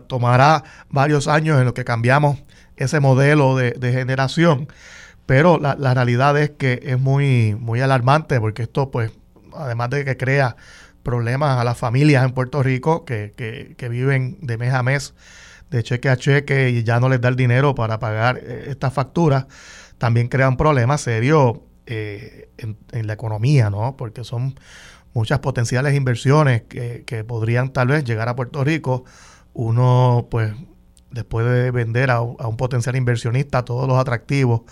tomará 0.06 0.64
varios 0.90 1.28
años 1.28 1.58
en 1.58 1.64
lo 1.64 1.72
que 1.72 1.82
cambiamos 1.82 2.42
ese 2.76 3.00
modelo 3.00 3.56
de, 3.56 3.70
de 3.72 3.90
generación. 3.90 4.68
Pero 5.26 5.58
la, 5.58 5.74
la, 5.78 5.94
realidad 5.94 6.38
es 6.38 6.50
que 6.50 6.80
es 6.82 7.00
muy, 7.00 7.56
muy 7.58 7.80
alarmante 7.80 8.40
porque 8.40 8.62
esto, 8.62 8.90
pues, 8.90 9.12
además 9.54 9.90
de 9.90 10.04
que 10.04 10.16
crea 10.16 10.56
problemas 11.02 11.58
a 11.58 11.64
las 11.64 11.78
familias 11.78 12.24
en 12.24 12.32
Puerto 12.32 12.62
Rico 12.62 13.04
que, 13.04 13.32
que, 13.37 13.74
que 13.76 13.88
viven 13.88 14.38
de 14.40 14.58
mes 14.58 14.74
a 14.74 14.82
mes, 14.82 15.14
de 15.70 15.82
cheque 15.82 16.08
a 16.08 16.16
cheque 16.16 16.70
y 16.70 16.82
ya 16.82 17.00
no 17.00 17.08
les 17.08 17.20
da 17.20 17.28
el 17.28 17.37
dinero 17.37 17.74
para 17.74 17.98
pagar 17.98 18.38
eh, 18.42 18.66
estas 18.68 18.92
facturas, 18.92 19.46
también 19.98 20.28
crea 20.28 20.48
un 20.48 20.56
problema 20.56 20.98
serio 20.98 21.62
eh, 21.87 22.48
en, 22.58 22.76
en, 22.92 23.06
la 23.06 23.12
economía, 23.12 23.70
¿no? 23.70 23.96
Porque 23.96 24.24
son 24.24 24.58
muchas 25.12 25.38
potenciales 25.38 25.94
inversiones 25.94 26.62
que, 26.62 27.04
que 27.06 27.24
podrían 27.24 27.72
tal 27.72 27.88
vez 27.88 28.04
llegar 28.04 28.28
a 28.28 28.37
Puerto 28.37 28.64
Rico. 28.64 29.04
Uno, 29.52 30.26
pues, 30.30 30.52
después 31.10 31.46
de 31.46 31.70
vender 31.70 32.10
a, 32.10 32.16
a 32.16 32.48
un 32.48 32.56
potencial 32.56 32.96
inversionista 32.96 33.64
todos 33.64 33.87
los 33.87 33.98
atractivos 33.98 34.62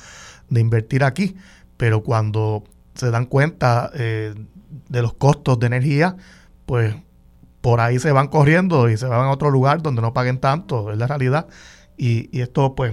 de 0.53 0.61
invertir 0.61 1.05
aquí, 1.05 1.37
pero 1.77 2.03
cuando 2.03 2.65
se 2.95 3.11
dan 3.11 3.27
cuenta 3.27 3.91
eh, 3.95 4.35
de 4.89 5.03
los 5.03 5.15
costos 5.15 5.59
de 5.59 5.67
energía, 5.67 6.17
pues 6.67 6.95
por 7.61 7.81
ahí 7.81 7.99
se 7.99 8.13
van 8.13 8.29
corriendo 8.29 8.91
y 8.91 8.97
se 8.97 9.07
van 9.07 9.21
a 9.21 9.31
otro 9.31 9.51
lugar 9.51 9.83
donde 9.83 10.03
no 10.03 10.13
paguen 10.13 10.39
tanto, 10.39 10.93
es 10.93 10.99
la 10.99 11.07
realidad. 11.07 11.47
Y, 11.97 12.29
y 12.37 12.43
esto 12.43 12.75
pues 12.75 12.93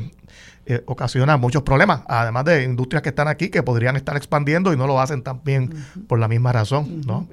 eh, 0.71 0.83
ocasiona 0.85 1.35
muchos 1.35 1.63
problemas, 1.63 2.01
además 2.07 2.45
de 2.45 2.63
industrias 2.63 3.01
que 3.01 3.09
están 3.09 3.27
aquí 3.27 3.49
que 3.49 3.63
podrían 3.63 3.95
estar 3.95 4.15
expandiendo 4.15 4.71
y 4.71 4.77
no 4.77 4.85
lo 4.85 5.01
hacen 5.01 5.23
también 5.23 5.73
por 6.05 6.19
la 6.19 6.27
misma 6.27 6.51
razón, 6.51 7.01
¿no? 7.07 7.27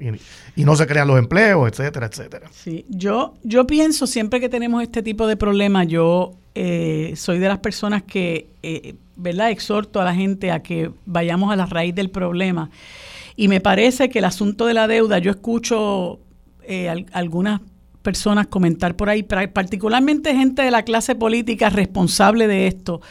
Y, 0.55 0.63
no 0.63 0.75
se 0.75 0.87
crean 0.87 1.07
los 1.07 1.19
empleos, 1.19 1.69
etcétera, 1.69 2.07
etcétera. 2.07 2.49
Sí, 2.51 2.87
yo, 2.89 3.35
yo 3.43 3.67
pienso 3.67 4.07
siempre 4.07 4.39
que 4.39 4.49
tenemos 4.49 4.81
este 4.81 5.03
tipo 5.03 5.27
de 5.27 5.37
problemas, 5.37 5.85
yo 5.85 6.33
eh, 6.55 7.13
soy 7.15 7.37
de 7.37 7.47
las 7.47 7.59
personas 7.59 8.01
que, 8.01 8.47
eh, 8.63 8.95
¿verdad? 9.17 9.51
Exhorto 9.51 9.99
a 9.99 10.05
la 10.05 10.15
gente 10.15 10.51
a 10.51 10.61
que 10.61 10.91
vayamos 11.05 11.51
a 11.51 11.55
la 11.55 11.65
raíz 11.65 11.93
del 11.93 12.09
problema. 12.09 12.69
Y 13.35 13.47
me 13.47 13.59
parece 13.59 14.09
que 14.09 14.19
el 14.19 14.25
asunto 14.25 14.65
de 14.65 14.73
la 14.73 14.87
deuda, 14.87 15.19
yo 15.19 15.31
escucho 15.31 16.19
algunas 17.13 17.61
personas 18.01 18.47
comentar 18.47 18.95
por 18.95 19.09
ahí, 19.09 19.23
particularmente 19.23 20.33
gente 20.33 20.61
de 20.61 20.71
la 20.71 20.83
clase 20.83 21.13
política 21.13 21.69
responsable 21.69 22.47
de 22.47 22.67
esto, 22.67 23.01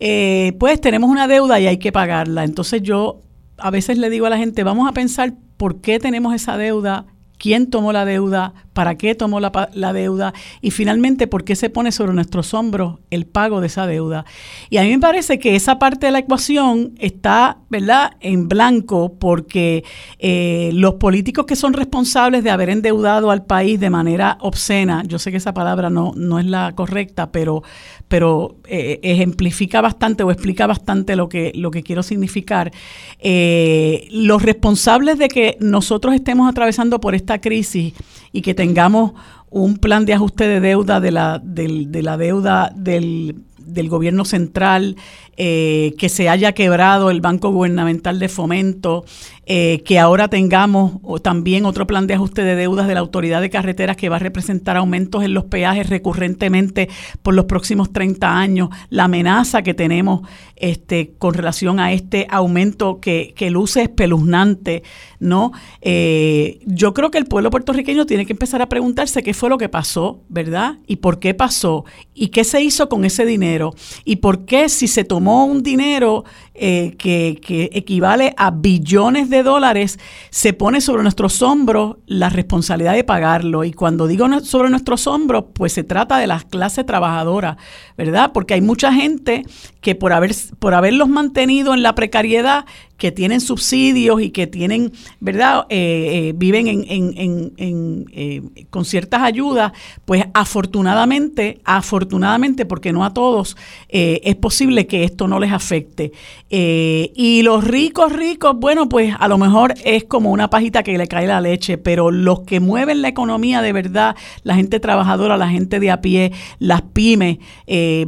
eh, 0.00 0.54
pues 0.58 0.80
tenemos 0.80 1.08
una 1.08 1.28
deuda 1.28 1.60
y 1.60 1.68
hay 1.68 1.76
que 1.78 1.92
pagarla. 1.92 2.42
Entonces 2.42 2.82
yo 2.82 3.20
a 3.58 3.70
veces 3.70 3.98
le 3.98 4.10
digo 4.10 4.26
a 4.26 4.30
la 4.30 4.38
gente, 4.38 4.64
vamos 4.64 4.88
a 4.88 4.92
pensar 4.92 5.34
por 5.56 5.80
qué 5.80 6.00
tenemos 6.00 6.34
esa 6.34 6.56
deuda, 6.56 7.06
quién 7.40 7.70
tomó 7.70 7.90
la 7.92 8.04
deuda, 8.04 8.52
para 8.74 8.96
qué 8.96 9.14
tomó 9.14 9.40
la, 9.40 9.92
deuda 9.94 10.34
y 10.60 10.70
finalmente 10.70 11.26
por 11.26 11.42
qué 11.42 11.56
se 11.56 11.70
pone 11.70 11.90
sobre 11.90 12.12
nuestros 12.12 12.52
hombros 12.52 12.98
el 13.10 13.26
pago 13.26 13.62
de 13.62 13.68
esa 13.68 13.86
deuda. 13.86 14.26
Y 14.68 14.76
a 14.76 14.82
mí 14.82 14.90
me 14.90 14.98
parece 14.98 15.38
que 15.38 15.56
esa 15.56 15.78
parte 15.78 16.06
de 16.06 16.12
la 16.12 16.18
ecuación 16.18 16.92
está, 16.98 17.56
¿verdad?, 17.70 18.12
en 18.20 18.46
blanco 18.46 19.14
porque 19.18 19.84
eh, 20.18 20.70
los 20.74 20.94
políticos 20.94 21.46
que 21.46 21.56
son 21.56 21.72
responsables 21.72 22.44
de 22.44 22.50
haber 22.50 22.68
endeudado 22.68 23.30
al 23.30 23.46
país 23.46 23.80
de 23.80 23.88
manera 23.88 24.36
obscena, 24.42 25.02
yo 25.06 25.18
sé 25.18 25.30
que 25.30 25.38
esa 25.38 25.54
palabra 25.54 25.88
no, 25.88 26.12
no 26.14 26.38
es 26.38 26.46
la 26.46 26.74
correcta, 26.74 27.32
pero, 27.32 27.62
pero 28.10 28.56
eh, 28.66 28.98
ejemplifica 29.04 29.80
bastante 29.80 30.24
o 30.24 30.32
explica 30.32 30.66
bastante 30.66 31.14
lo 31.14 31.28
que, 31.28 31.52
lo 31.54 31.70
que 31.70 31.84
quiero 31.84 32.02
significar, 32.02 32.72
eh, 33.20 34.08
los 34.10 34.42
responsables 34.42 35.16
de 35.16 35.28
que 35.28 35.56
nosotros 35.60 36.16
estemos 36.16 36.50
atravesando 36.50 37.00
por 37.00 37.14
esta 37.14 37.40
crisis 37.40 37.94
y 38.32 38.42
que 38.42 38.52
tengamos 38.52 39.12
un 39.48 39.76
plan 39.76 40.06
de 40.06 40.14
ajuste 40.14 40.48
de 40.48 40.58
deuda 40.58 40.98
de 40.98 41.12
la, 41.12 41.40
de 41.40 42.02
la 42.02 42.16
deuda 42.16 42.72
del, 42.74 43.36
del 43.58 43.88
gobierno 43.88 44.24
central, 44.24 44.96
eh, 45.36 45.94
que 45.98 46.08
se 46.08 46.28
haya 46.28 46.52
quebrado 46.52 47.10
el 47.10 47.20
Banco 47.20 47.50
Gubernamental 47.50 48.18
de 48.18 48.28
Fomento, 48.28 49.04
eh, 49.52 49.82
que 49.84 49.98
ahora 49.98 50.28
tengamos 50.28 51.00
también 51.22 51.64
otro 51.64 51.84
plan 51.84 52.06
de 52.06 52.14
ajuste 52.14 52.44
de 52.44 52.54
deudas 52.54 52.86
de 52.86 52.94
la 52.94 53.00
Autoridad 53.00 53.40
de 53.40 53.50
Carreteras 53.50 53.96
que 53.96 54.08
va 54.08 54.14
a 54.14 54.20
representar 54.20 54.76
aumentos 54.76 55.24
en 55.24 55.34
los 55.34 55.46
peajes 55.46 55.88
recurrentemente 55.88 56.88
por 57.20 57.34
los 57.34 57.46
próximos 57.46 57.92
30 57.92 58.38
años, 58.38 58.68
la 58.90 59.04
amenaza 59.06 59.62
que 59.62 59.74
tenemos 59.74 60.20
este, 60.54 61.14
con 61.18 61.34
relación 61.34 61.80
a 61.80 61.92
este 61.92 62.28
aumento 62.30 63.00
que, 63.00 63.32
que 63.34 63.50
luce 63.50 63.82
espeluznante, 63.82 64.84
¿no? 65.18 65.50
Eh, 65.80 66.60
yo 66.66 66.94
creo 66.94 67.10
que 67.10 67.18
el 67.18 67.24
pueblo 67.24 67.50
puertorriqueño 67.50 68.06
tiene 68.06 68.26
que 68.26 68.34
empezar 68.34 68.62
a 68.62 68.68
preguntarse 68.68 69.24
qué 69.24 69.34
fue 69.34 69.48
lo 69.48 69.58
que 69.58 69.68
pasó, 69.68 70.20
¿verdad? 70.28 70.78
Y 70.86 70.96
por 70.96 71.18
qué 71.18 71.34
pasó, 71.34 71.84
y 72.14 72.28
qué 72.28 72.44
se 72.44 72.62
hizo 72.62 72.88
con 72.88 73.04
ese 73.04 73.26
dinero, 73.26 73.74
y 74.04 74.16
por 74.16 74.44
qué 74.44 74.68
si 74.68 74.86
se 74.86 75.02
tomó 75.02 75.44
un 75.46 75.62
dinero 75.62 76.24
eh, 76.54 76.94
que, 76.98 77.40
que, 77.42 77.70
equivale 77.72 78.34
a 78.36 78.50
billones 78.50 79.30
de 79.30 79.39
dólares, 79.42 79.98
se 80.30 80.52
pone 80.52 80.80
sobre 80.80 81.02
nuestros 81.02 81.42
hombros 81.42 81.96
la 82.06 82.28
responsabilidad 82.28 82.94
de 82.94 83.04
pagarlo. 83.04 83.64
Y 83.64 83.72
cuando 83.72 84.06
digo 84.06 84.26
sobre 84.40 84.70
nuestros 84.70 85.06
hombros, 85.06 85.44
pues 85.54 85.72
se 85.72 85.84
trata 85.84 86.18
de 86.18 86.26
la 86.26 86.40
clase 86.40 86.84
trabajadora, 86.84 87.56
¿verdad? 87.96 88.32
Porque 88.32 88.54
hay 88.54 88.60
mucha 88.60 88.92
gente 88.92 89.44
que 89.80 89.94
por, 89.94 90.12
haber, 90.12 90.34
por 90.58 90.74
haberlos 90.74 91.08
mantenido 91.08 91.74
en 91.74 91.82
la 91.82 91.94
precariedad, 91.94 92.64
que 93.00 93.10
tienen 93.10 93.40
subsidios 93.40 94.20
y 94.20 94.30
que 94.30 94.46
tienen, 94.46 94.92
¿verdad? 95.20 95.64
Eh, 95.70 96.28
eh, 96.28 96.32
viven 96.36 96.68
en, 96.68 96.84
en, 96.86 97.52
en, 97.56 98.04
eh, 98.12 98.42
con 98.68 98.84
ciertas 98.84 99.22
ayudas, 99.22 99.72
pues 100.04 100.24
afortunadamente, 100.34 101.62
afortunadamente, 101.64 102.66
porque 102.66 102.92
no 102.92 103.02
a 103.04 103.14
todos, 103.14 103.56
es 103.88 104.36
posible 104.36 104.86
que 104.86 105.04
esto 105.04 105.26
no 105.26 105.40
les 105.40 105.50
afecte. 105.50 106.12
y 106.50 107.40
los 107.42 107.64
ricos, 107.64 108.12
ricos, 108.12 108.54
bueno, 108.58 108.88
pues 108.88 109.14
a 109.18 109.28
lo 109.28 109.38
mejor 109.38 109.74
es 109.84 110.04
como 110.04 110.30
una 110.30 110.50
pajita 110.50 110.82
que 110.82 110.98
le 110.98 111.06
cae 111.06 111.26
la 111.26 111.40
leche, 111.40 111.78
pero 111.78 112.10
los 112.10 112.40
que 112.40 112.60
mueven 112.60 113.00
la 113.00 113.08
economía 113.08 113.62
de 113.62 113.72
verdad, 113.72 114.14
la 114.42 114.56
gente 114.56 114.78
trabajadora, 114.78 115.38
la 115.38 115.48
gente 115.48 115.80
de 115.80 115.90
a 115.90 116.02
pie, 116.02 116.32
las 116.58 116.82
pymes, 116.82 117.38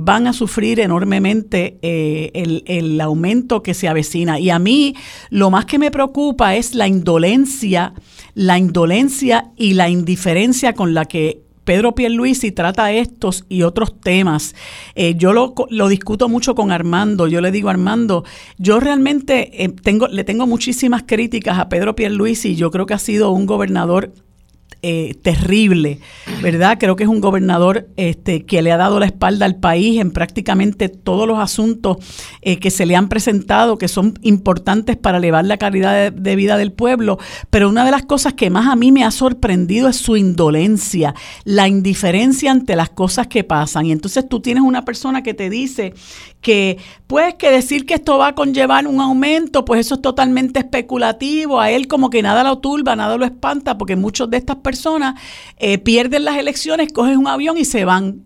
van 0.01 0.27
a 0.27 0.35
sufrir 0.35 0.81
enormemente 0.81 1.79
el, 1.81 2.63
el 2.67 3.01
aumento 3.01 3.63
que 3.63 3.73
se 3.73 3.89
avecina. 3.89 4.39
Y 4.39 4.51
a 4.51 4.59
mí 4.59 4.82
lo 5.31 5.51
más 5.51 5.65
que 5.67 5.79
me 5.79 5.91
preocupa 5.91 6.57
es 6.57 6.75
la 6.75 6.89
indolencia, 6.89 7.95
la 8.35 8.59
indolencia 8.59 9.51
y 9.57 9.75
la 9.75 9.89
indiferencia 9.89 10.75
con 10.75 10.95
la 10.95 11.05
que 11.05 11.43
Pedro 11.65 11.95
Pierluisi 11.95 12.51
trata 12.51 12.93
estos 12.93 13.45
y 13.49 13.63
otros 13.63 14.01
temas. 14.01 14.55
Eh, 14.95 15.15
yo 15.17 15.33
lo, 15.33 15.89
discuto 15.89 16.29
mucho 16.29 16.55
con 16.55 16.73
Armando. 16.73 17.29
Yo 17.29 17.41
le 17.41 17.53
digo, 17.53 17.69
Armando, 17.69 18.25
yo 18.59 18.81
realmente 18.81 19.63
eh, 19.63 19.69
tengo, 19.69 20.09
le 20.09 20.25
tengo 20.25 20.47
muchísimas 20.47 21.05
críticas 21.05 21.59
a 21.59 21.69
Pedro 21.69 21.95
Pierluisi. 21.95 22.57
Yo 22.57 22.71
creo 22.71 22.87
que 22.87 22.95
ha 22.95 22.99
sido 22.99 23.31
un 23.31 23.47
gobernador 23.47 24.13
eh, 24.85 25.15
terrible, 25.23 26.01
¿verdad? 26.43 26.77
Creo 26.81 26.97
que 26.97 27.05
es 27.05 27.09
un 27.09 27.21
gobernador 27.21 27.89
este, 27.97 28.45
que 28.45 28.63
le 28.63 28.73
ha 28.73 28.77
dado 28.77 28.99
la 28.99 29.07
espalda 29.07 29.47
al 29.47 29.55
país 29.55 30.01
en 30.01 30.11
prácticamente 30.11 30.89
todos 30.89 31.29
los 31.29 31.39
asuntos 31.39 31.99
eh, 32.41 32.59
que 32.59 32.73
se 32.73 32.85
le 32.85 32.97
han 32.97 33.09
presentado, 33.09 33.79
que 33.79 33.87
son 33.87 34.19
importantes 34.23 34.97
para 34.97 35.19
elevar 35.19 35.45
la 35.45 35.57
calidad 35.57 36.11
de, 36.11 36.37
vida 36.37 36.57
del 36.57 36.73
pueblo. 36.73 37.19
Pero 37.49 37.69
una 37.69 37.85
de 37.85 37.93
las 37.93 38.03
cosas 38.03 38.35
que 38.35 38.51
más 38.51 38.67
a 38.67 38.75
mí 38.75 38.91
me 38.91 39.05
ha 39.05 39.13
sorprendido 39.13 39.89
es 39.89 39.99
su 39.99 40.17
indolencia, 40.17 41.15
la 41.45 41.69
indiferencia 41.69 42.51
ante 42.51 42.75
las 42.75 42.91
cosas 42.91 43.29
que 43.29 43.45
pasan. 43.45 43.87
Y 43.87 43.93
entonces 43.93 44.29
tú 44.29 44.41
tienes 44.41 44.65
una 44.65 44.85
persona 44.85 45.23
que 45.23 45.33
te 45.33 45.49
dice 45.49 45.95
que, 46.43 46.79
pues, 47.07 47.35
que 47.37 47.51
decir 47.51 47.87
que 47.87 47.95
esto 47.95 48.19
va 48.19 48.29
a 48.29 48.35
conllevar 48.35 48.87
un 48.87 49.01
aumento, 49.01 49.65
pues 49.65 49.81
eso 49.81 49.95
es 49.95 50.03
totalmente 50.03 50.59
especulativo. 50.59 51.61
A 51.61 51.71
él 51.71 51.89
como 51.89 52.11
que 52.11 52.21
nada 52.21 52.45
lo 52.45 52.59
turba, 52.59 52.95
nada 52.95 53.17
lo 53.17 53.25
espanta, 53.25 53.79
porque 53.79 53.97
muchos 53.97 54.29
de 54.29 54.37
estas 54.37 54.57
personas 54.57 54.73
personas 54.73 55.21
eh, 55.59 55.77
pierden 55.77 56.25
las 56.25 56.39
elecciones, 56.39 56.93
cogen 56.93 57.19
un 57.19 57.29
avión 57.29 57.59
y 57.59 57.67
se 57.67 57.85
van. 57.85 58.25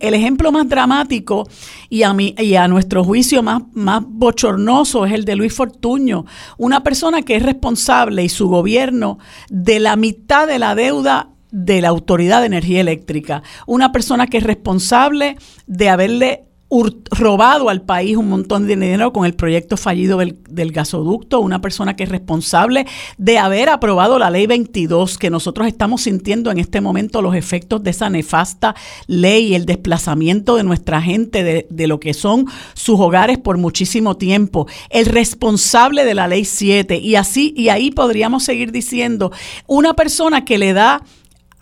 el 0.00 0.14
ejemplo 0.14 0.50
más 0.50 0.68
dramático 0.68 1.46
y 1.88 2.02
a, 2.02 2.12
mí, 2.12 2.34
y 2.38 2.56
a 2.56 2.66
nuestro 2.66 3.04
juicio 3.04 3.42
más, 3.42 3.62
más 3.72 4.02
bochornoso 4.04 5.06
es 5.06 5.12
el 5.12 5.24
de 5.24 5.36
Luis 5.36 5.52
Fortuño, 5.52 6.24
una 6.58 6.82
persona 6.82 7.22
que 7.22 7.36
es 7.36 7.42
responsable 7.42 8.24
y 8.24 8.28
su 8.28 8.48
gobierno 8.48 9.18
de 9.48 9.78
la 9.78 9.94
mitad 9.96 10.48
de 10.48 10.58
la 10.58 10.74
deuda 10.74 11.28
de 11.52 11.80
la 11.80 11.88
Autoridad 11.88 12.40
de 12.40 12.46
Energía 12.46 12.80
Eléctrica, 12.80 13.42
una 13.66 13.92
persona 13.92 14.26
que 14.26 14.38
es 14.38 14.44
responsable 14.44 15.36
de 15.66 15.88
haberle 15.88 16.45
robado 16.68 17.68
al 17.68 17.82
país 17.82 18.16
un 18.16 18.28
montón 18.28 18.66
de 18.66 18.74
dinero 18.74 19.12
con 19.12 19.24
el 19.24 19.34
proyecto 19.34 19.76
fallido 19.76 20.18
del, 20.18 20.72
gasoducto, 20.72 21.40
una 21.40 21.60
persona 21.60 21.94
que 21.94 22.04
es 22.04 22.08
responsable 22.08 22.86
de 23.18 23.38
haber 23.38 23.68
aprobado 23.68 24.18
la 24.18 24.30
ley 24.30 24.46
22, 24.46 25.16
que 25.16 25.30
nosotros 25.30 25.68
estamos 25.68 26.02
sintiendo 26.02 26.50
en 26.50 26.58
este 26.58 26.80
momento 26.80 27.22
los 27.22 27.36
efectos 27.36 27.82
de 27.84 27.90
esa 27.90 28.10
nefasta 28.10 28.74
ley 29.06 29.54
el 29.54 29.64
desplazamiento 29.64 30.56
de 30.56 30.64
nuestra 30.64 31.00
gente 31.00 31.44
de, 31.44 31.66
de 31.70 31.86
lo 31.86 32.00
que 32.00 32.14
son 32.14 32.46
sus 32.74 32.98
hogares 32.98 33.38
por 33.38 33.58
muchísimo 33.58 34.16
tiempo, 34.16 34.66
el 34.90 35.06
responsable 35.06 36.04
de 36.04 36.14
la 36.14 36.26
ley 36.26 36.44
7 36.44 36.98
y 36.98 37.14
así, 37.14 37.54
y 37.56 37.68
ahí 37.68 37.92
podríamos 37.92 38.42
seguir 38.42 38.72
diciendo, 38.72 39.30
una 39.68 39.94
persona 39.94 40.44
que 40.44 40.58
le 40.58 40.72
da 40.72 41.02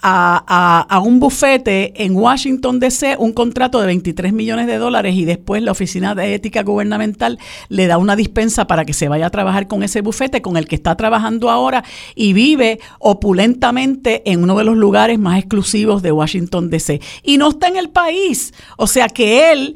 a, 0.07 1.01
un 1.03 1.19
bufete 1.19 2.05
en 2.05 2.15
Washington, 2.15 2.79
D.C., 2.79 3.17
un 3.19 3.33
contrato 3.33 3.81
de 3.81 3.87
23 3.87 4.35
millones 4.35 4.67
de 4.67 4.77
dólares 4.77 5.15
y 5.15 5.25
después 5.25 5.63
la 5.63 5.73
Oficina 5.73 6.15
de 6.15 6.35
Ética 6.35 6.63
Gubernamental 6.63 7.39
le 7.69 7.87
da 7.87 7.97
una 7.97 8.15
dispensa 8.15 8.67
para 8.67 8.85
que 8.85 8.93
se 8.93 9.09
vaya 9.09 9.27
a 9.27 9.31
trabajar 9.31 9.67
con 9.67 9.83
ese 9.83 10.03
bufete 10.03 10.43
con 10.43 10.59
el 10.59 10.69
que 10.69 10.75
está 10.75 10.95
trabajando 10.97 11.51
ahora 11.51 11.85
y 12.15 12.35
vive 12.35 12.81
opulentamente 12.99 14.31
en 14.31 14.43
uno 14.43 14.59
de 14.59 14.65
los 14.65 14.77
lugares 14.77 15.19
más 15.19 15.39
exclusivos 15.39 16.03
de 16.03 16.13
Washington, 16.13 16.69
D.C. 16.69 17.01
Y 17.23 17.39
no 17.39 17.49
está 17.49 17.69
en 17.69 17.77
el 17.77 17.89
país. 17.89 18.53
O 18.77 18.87
sea 18.87 19.09
que 19.09 19.53
él 19.53 19.75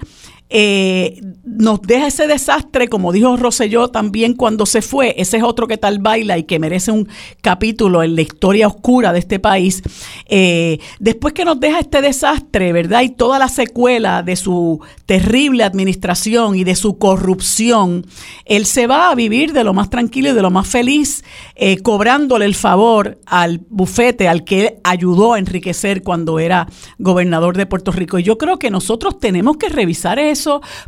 eh, 0.51 1.21
nos 1.45 1.83
deja 1.83 2.07
ese 2.07 2.27
desastre, 2.27 2.89
como 2.89 3.13
dijo 3.13 3.37
Rosselló 3.37 3.89
también 3.89 4.33
cuando 4.33 4.65
se 4.65 4.81
fue, 4.81 5.15
ese 5.19 5.39
es 5.39 5.43
otro 5.43 5.67
que 5.67 5.77
tal 5.77 5.99
baila 5.99 6.39
y 6.39 6.45
que 6.45 6.59
merece 6.59 6.91
un 6.91 7.09
capítulo 7.43 8.03
en 8.03 8.17
la 8.17 8.23
historia 8.23 8.67
oscura 8.67 9.13
de 9.13 9.19
este 9.19 9.39
país. 9.39 9.83
Eh, 10.27 10.79
después 11.01 11.35
que 11.35 11.45
nos 11.45 11.61
deja 11.61 11.81
este 11.81 12.01
desastre, 12.01 12.73
¿verdad? 12.73 13.03
Y 13.03 13.11
toda 13.11 13.39
la 13.39 13.49
secuela 13.49 14.23
de 14.23 14.37
su 14.37 14.81
terrible 15.05 15.65
administración 15.65 16.55
y 16.55 16.65
de 16.65 16.77
su 16.77 16.99
corrupción, 16.99 18.07
él 18.47 18.65
se 18.65 18.87
va 18.87 19.11
a 19.11 19.15
vivir 19.15 19.53
de 19.53 19.65
lo 19.65 19.75
más 19.75 19.91
tranquilo 19.91 20.31
y 20.31 20.35
de 20.35 20.43
lo 20.43 20.51
más 20.51 20.67
feliz, 20.67 21.25
eh, 21.57 21.79
cobrándole 21.79 22.47
el 22.47 22.55
favor 22.55 23.19
al 23.27 23.61
bufete 23.69 24.29
al 24.29 24.45
que 24.45 24.79
ayudó 24.85 25.35
a 25.35 25.39
enriquecer 25.39 26.03
cuando 26.03 26.39
era 26.39 26.69
gobernador 26.99 27.57
de 27.57 27.67
Puerto 27.67 27.93
Rico. 27.93 28.19
Y 28.19 28.23
yo 28.23 28.39
creo 28.39 28.59
que 28.59 28.71
nosotros 28.71 29.19
tenemos 29.19 29.57
que 29.57 29.69
revisar 29.69 30.19
eso 30.19 30.38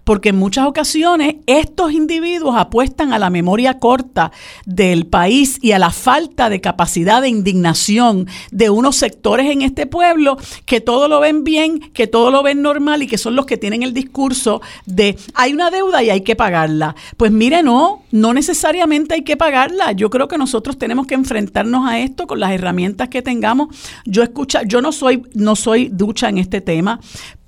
porque 0.05 0.31
en 0.31 0.37
muchas 0.37 0.67
ocasiones 0.67 1.37
estos 1.47 1.93
individuos 1.93 2.57
apuestan 2.57 3.13
a 3.13 3.19
la 3.19 3.31
memoria 3.31 3.79
corta 3.79 4.33
del 4.67 5.07
país 5.07 5.59
y 5.63 5.73
a 5.73 5.79
la 5.79 5.91
falta 5.91 6.49
de 6.49 6.61
capacidad 6.61 7.23
de 7.23 7.29
indignación 7.29 8.27
de 8.51 8.71
unos 8.71 8.97
sectores 8.97 9.51
en 9.51 9.63
este 9.63 9.87
pueblo 9.87 10.37
que 10.67 10.81
todo 10.81 11.09
lo 11.09 11.21
ven 11.21 11.45
bien, 11.45 11.81
que 11.93 12.07
todo 12.07 12.31
lo 12.31 12.43
ven 12.43 12.63
normal 12.63 13.03
y 13.03 13.07
que 13.07 13.19
son 13.19 13.37
los 13.37 13.47
que 13.47 13.57
tienen 13.57 13.83
el 13.83 13.95
discurso 13.95 14.61
de 14.87 15.17
hay 15.35 15.53
una 15.53 15.71
deuda 15.71 16.03
y 16.03 16.11
hay 16.11 16.21
que 16.23 16.37
pagarla. 16.37 16.95
Pues 17.17 17.33
mire, 17.33 17.63
no, 17.63 18.03
no 18.11 18.35
necesariamente 18.35 19.15
hay 19.15 19.23
que 19.23 19.37
pagarla. 19.37 19.93
Yo 19.93 20.11
creo 20.11 20.29
que 20.29 20.39
nosotros 20.39 20.79
tenemos 20.79 21.07
que 21.07 21.15
enfrentarnos 21.15 21.89
a 21.89 21.99
esto 21.99 22.27
con 22.27 22.41
las 22.41 22.53
herramientas 22.53 23.09
que 23.09 23.23
tengamos. 23.23 23.69
Yo 24.05 24.23
escucha, 24.23 24.63
yo 24.63 24.81
no 24.81 24.93
soy 24.93 25.23
no 25.35 25.57
soy 25.57 25.89
ducha 25.89 26.29
en 26.29 26.39
este 26.39 26.61
tema, 26.61 27.01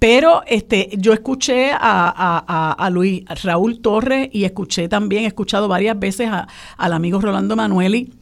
pero 0.03 0.43
este, 0.49 0.91
yo 0.99 1.13
escuché 1.13 1.71
a, 1.73 2.75
a, 2.77 2.91
Luis 2.91 3.23
Raúl 3.45 3.81
Torres 3.81 4.31
y 4.33 4.43
escuché 4.43 4.89
también, 4.89 5.23
he 5.23 5.27
escuchado 5.29 5.69
varias 5.69 5.97
veces 5.97 6.29
al 6.77 6.93
amigo 6.93 7.21
Rolando 7.21 7.55
Manueli 7.55 8.13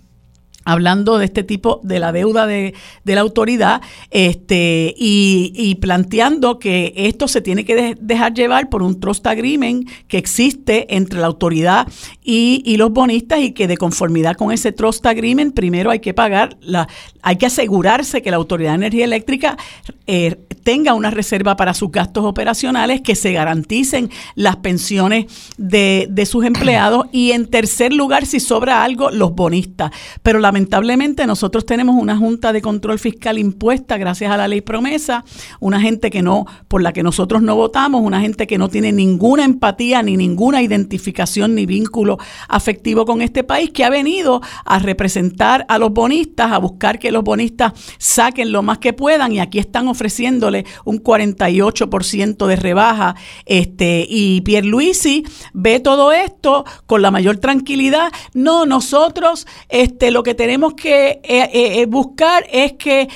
hablando 0.65 1.19
de 1.19 1.25
este 1.25 1.43
tipo 1.43 1.81
de 1.83 2.01
la 2.01 2.13
deuda 2.13 2.47
de, 2.47 2.75
la 3.05 3.21
autoridad 3.21 3.81
este, 4.11 4.95
y, 4.97 5.75
planteando 5.81 6.59
que 6.59 6.93
esto 6.97 7.29
se 7.29 7.41
tiene 7.41 7.65
que 7.65 7.97
dejar 8.01 8.35
llevar 8.35 8.69
por 8.69 8.83
un 8.83 9.01
trust 9.01 9.27
agreement 9.27 9.89
que 10.07 10.19
existe 10.19 10.95
entre 10.95 11.21
la 11.21 11.27
autoridad 11.27 11.89
y, 12.23 12.77
los 12.77 12.93
bonistas 12.93 13.41
y 13.41 13.53
que 13.53 13.67
de 13.67 13.77
conformidad 13.77 14.37
con 14.37 14.53
ese 14.53 14.73
trust 14.73 15.05
agreement 15.05 15.55
primero 15.55 15.91
hay 15.91 16.01
que 16.01 16.15
pagar, 16.15 16.57
la, 16.61 16.89
hay 17.23 17.37
que 17.37 17.47
asegurarse 17.47 18.23
que 18.23 18.31
la 18.31 18.37
Autoridad 18.37 18.71
de 18.71 18.77
Energía 18.77 19.05
Eléctrica 19.05 19.59
eh, 20.07 20.37
tenga 20.63 20.95
una 20.95 21.11
reserva 21.11 21.57
para 21.57 21.75
sus 21.75 21.91
gastos 21.91 22.25
operacionales, 22.25 23.01
que 23.01 23.15
se 23.15 23.33
garanticen 23.33 24.11
las 24.35 24.57
pensiones 24.57 25.27
de, 25.59 26.07
de 26.11 26.27
sus 26.27 26.45
empleados 26.45 27.07
y 27.13 27.33
en 27.33 27.47
tercer 27.47 27.93
lugar, 27.93 28.27
si 28.27 28.41
sobra 28.41 28.85
algo, 28.85 29.11
los 29.11 29.35
bonistas. 29.35 29.91
Pero 30.23 30.39
la 30.39 30.50
lamentablemente 30.51 31.29
nosotros 31.29 31.65
tenemos 31.65 31.95
una 31.95 32.17
junta 32.17 32.53
de 32.53 32.61
control 32.61 32.99
fiscal 32.99 33.39
impuesta 33.39 33.97
gracias 33.99 34.33
a 34.33 34.37
la 34.37 34.49
ley 34.49 34.63
promesa, 34.63 35.25
una 35.61 35.81
gente 35.81 36.11
que 36.11 36.23
no, 36.23 36.45
por 36.67 36.83
la 36.83 36.93
que 36.93 37.05
nosotros 37.05 37.41
no 37.41 37.55
votamos, 37.55 38.01
una 38.03 38.21
gente 38.21 38.49
que 38.49 38.59
no 38.59 38.69
tiene 38.69 38.91
ninguna 38.91 39.45
empatía 39.45 40.03
ni 40.03 40.17
ninguna 40.17 40.61
identificación 40.61 41.55
ni 41.55 41.67
vínculo 41.67 42.19
afectivo 42.49 43.05
con 43.05 43.23
este 43.23 43.45
país, 43.45 43.71
que 43.71 43.85
ha 43.85 43.91
venido 43.91 44.41
a 44.65 44.81
representar 44.81 45.67
a 45.69 45.79
los 45.79 45.93
bonistas, 45.93 46.51
a 46.51 46.59
buscar 46.59 46.99
que 46.99 47.13
los 47.13 47.23
bonistas 47.23 47.73
saquen 47.99 48.51
lo 48.51 48.65
más 48.65 48.79
que 48.79 48.93
puedan 48.93 49.31
y 49.31 49.39
aquí 49.39 49.61
están 49.61 49.87
ofreciéndole 49.87 50.67
un 50.85 51.01
48% 51.01 52.47
de 52.49 52.57
rebaja. 52.57 53.15
Este, 53.47 54.05
y 54.09 54.41
Pierluisi 54.41 55.23
ve 55.53 55.79
todo 55.79 56.11
esto 56.11 56.65
con 56.87 57.03
la 57.03 57.13
mayor 57.13 57.37
tranquilidad. 57.37 58.11
No, 58.35 58.67
nosotros 58.67 59.47
este, 59.69 60.11
lo 60.11 60.25
que 60.25 60.39
tenemos 60.41 60.72
que 60.72 61.11
eh, 61.11 61.20
eh, 61.22 61.82
eh, 61.82 61.84
buscar 61.84 62.47
es 62.51 62.72
que 62.72 63.09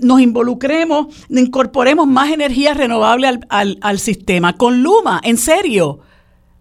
nos 0.00 0.20
involucremos, 0.20 1.08
incorporemos 1.28 2.06
más 2.06 2.30
energía 2.30 2.74
renovable 2.74 3.26
al, 3.26 3.40
al, 3.48 3.76
al 3.80 3.98
sistema. 3.98 4.52
Con 4.52 4.84
Luma, 4.84 5.20
en 5.24 5.36
serio 5.36 5.98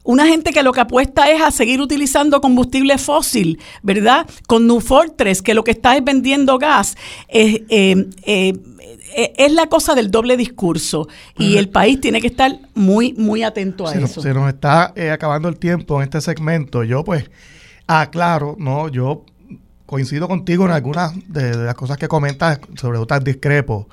una 0.07 0.25
gente 0.25 0.53
que 0.53 0.63
lo 0.63 0.71
que 0.71 0.79
apuesta 0.79 1.29
es 1.29 1.41
a 1.41 1.51
seguir 1.51 1.81
utilizando 1.81 2.39
combustible 2.39 2.97
fósil, 2.97 3.59
¿verdad? 3.83 4.25
Con 4.47 4.65
New 4.65 4.79
Fortress, 4.79 5.41
que 5.41 5.53
lo 5.53 5.65
que 5.65 5.71
está 5.71 5.97
es 5.97 6.03
vendiendo 6.03 6.57
gas. 6.57 6.95
Eh, 7.27 7.65
eh, 7.67 8.07
eh, 8.25 9.33
es 9.37 9.51
la 9.51 9.67
cosa 9.67 9.95
del 9.95 10.09
doble 10.09 10.37
discurso 10.37 11.09
y 11.37 11.57
el 11.57 11.67
país 11.67 11.99
tiene 11.99 12.21
que 12.21 12.27
estar 12.27 12.57
muy, 12.73 13.13
muy 13.13 13.43
atento 13.43 13.85
a 13.85 13.93
eso. 13.93 14.21
se 14.21 14.33
nos 14.33 14.47
está 14.47 14.93
acabando 15.11 15.49
el 15.49 15.57
tiempo 15.57 15.97
en 15.97 16.03
este 16.03 16.21
segmento. 16.21 16.85
Yo 16.85 17.03
pues 17.03 17.29
aclaro, 17.88 18.55
¿no? 18.59 18.89
Yo 18.89 19.25
coincido 19.85 20.27
contigo 20.27 20.65
en 20.65 20.71
algunas 20.71 21.13
de, 21.27 21.55
las 21.55 21.75
cosas 21.75 21.97
que 21.97 22.07
comentas, 22.07 22.59
sobre 22.75 22.97
otras 22.99 23.23
discrepo. 23.23 23.88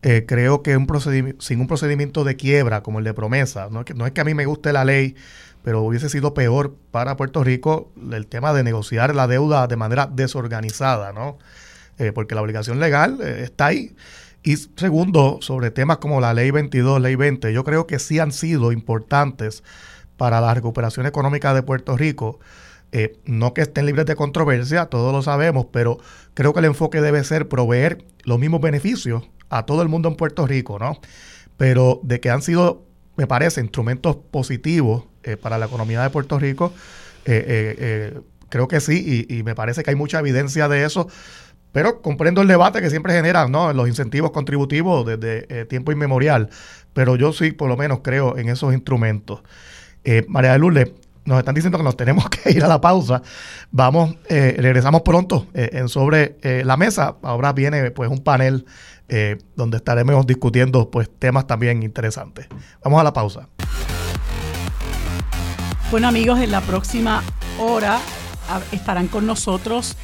creo 0.00 0.62
que 0.62 0.76
un 0.76 0.86
procedimiento, 0.86 1.42
sin 1.42 1.60
un 1.60 1.66
procedimiento 1.68 2.24
de 2.24 2.36
quiebra 2.36 2.82
como 2.82 2.98
el 2.98 3.04
de 3.04 3.14
promesa, 3.14 3.68
no, 3.70 3.84
no 3.94 4.06
es 4.06 4.12
que 4.12 4.20
a 4.20 4.24
mí 4.24 4.34
me 4.34 4.46
guste 4.46 4.72
la 4.72 4.84
ley, 4.84 5.14
pero 5.62 5.82
hubiese 5.82 6.08
sido 6.08 6.34
peor 6.34 6.74
para 6.90 7.16
Puerto 7.16 7.44
Rico 7.44 7.92
el 8.12 8.26
tema 8.26 8.52
de 8.52 8.62
negociar 8.62 9.14
la 9.14 9.26
deuda 9.26 9.66
de 9.66 9.76
manera 9.76 10.06
desorganizada, 10.06 11.12
¿no? 11.12 11.38
Eh, 11.98 12.12
porque 12.12 12.34
la 12.34 12.42
obligación 12.42 12.78
legal 12.80 13.18
eh, 13.20 13.42
está 13.42 13.66
ahí. 13.66 13.96
Y 14.44 14.56
segundo, 14.56 15.38
sobre 15.42 15.70
temas 15.70 15.98
como 15.98 16.20
la 16.20 16.32
ley 16.32 16.52
22, 16.52 17.00
ley 17.00 17.16
20, 17.16 17.52
yo 17.52 17.64
creo 17.64 17.86
que 17.86 17.98
sí 17.98 18.20
han 18.20 18.30
sido 18.30 18.70
importantes 18.70 19.64
para 20.16 20.40
la 20.40 20.54
recuperación 20.54 21.06
económica 21.06 21.52
de 21.54 21.62
Puerto 21.62 21.96
Rico. 21.96 22.38
Eh, 22.90 23.18
no 23.26 23.52
que 23.52 23.60
estén 23.60 23.84
libres 23.84 24.06
de 24.06 24.16
controversia, 24.16 24.86
todos 24.86 25.12
lo 25.12 25.20
sabemos, 25.20 25.66
pero 25.70 25.98
creo 26.32 26.54
que 26.54 26.60
el 26.60 26.64
enfoque 26.64 27.02
debe 27.02 27.22
ser 27.22 27.46
proveer 27.46 28.04
los 28.24 28.38
mismos 28.38 28.62
beneficios 28.62 29.28
a 29.50 29.66
todo 29.66 29.82
el 29.82 29.88
mundo 29.88 30.08
en 30.08 30.16
Puerto 30.16 30.46
Rico, 30.46 30.78
¿no? 30.78 30.98
Pero 31.58 32.00
de 32.02 32.20
que 32.20 32.30
han 32.30 32.40
sido, 32.40 32.86
me 33.16 33.26
parece, 33.26 33.60
instrumentos 33.60 34.16
positivos 34.16 35.04
eh, 35.22 35.36
para 35.36 35.58
la 35.58 35.66
economía 35.66 36.02
de 36.02 36.08
Puerto 36.08 36.38
Rico. 36.38 36.72
Eh, 37.26 38.18
creo 38.48 38.68
que 38.68 38.80
sí, 38.80 39.26
y, 39.28 39.42
me 39.42 39.54
parece 39.54 39.82
que 39.82 39.90
hay 39.90 39.96
mucha 39.96 40.20
evidencia 40.20 40.68
de 40.68 40.84
eso. 40.84 41.08
Pero 41.72 42.00
comprendo 42.00 42.40
el 42.40 42.48
debate 42.48 42.80
que 42.80 42.88
siempre 42.88 43.12
generan 43.12 43.52
¿no? 43.52 43.70
los 43.74 43.86
incentivos 43.86 44.30
contributivos 44.30 45.04
desde 45.04 45.66
tiempo 45.66 45.92
inmemorial. 45.92 46.48
Pero 46.94 47.16
yo 47.16 47.34
sí, 47.34 47.52
por 47.52 47.68
lo 47.68 47.76
menos, 47.76 48.00
creo 48.02 48.38
en 48.38 48.48
esos 48.48 48.72
instrumentos. 48.72 49.42
María 50.28 50.52
de 50.52 50.58
Lourdes, 50.58 50.92
nos 51.28 51.38
están 51.38 51.54
diciendo 51.54 51.78
que 51.78 51.84
nos 51.84 51.96
tenemos 51.96 52.28
que 52.28 52.50
ir 52.50 52.64
a 52.64 52.68
la 52.68 52.80
pausa. 52.80 53.22
Vamos, 53.70 54.16
regresamos 54.28 55.02
pronto 55.02 55.46
en 55.54 55.88
sobre 55.88 56.38
la 56.64 56.76
mesa. 56.76 57.16
Ahora 57.22 57.52
viene 57.52 57.90
pues 57.90 58.10
un 58.10 58.18
panel 58.18 58.66
donde 59.54 59.76
estaremos 59.76 60.26
discutiendo 60.26 60.90
pues 60.90 61.08
temas 61.18 61.46
también 61.46 61.82
interesantes. 61.82 62.48
Vamos 62.82 63.00
a 63.00 63.04
la 63.04 63.12
pausa. 63.12 63.48
Bueno 65.90 66.08
amigos, 66.08 66.40
en 66.40 66.50
la 66.50 66.60
próxima 66.62 67.22
hora 67.58 67.98
estarán 68.72 69.08
con 69.08 69.26
nosotros 69.26 69.96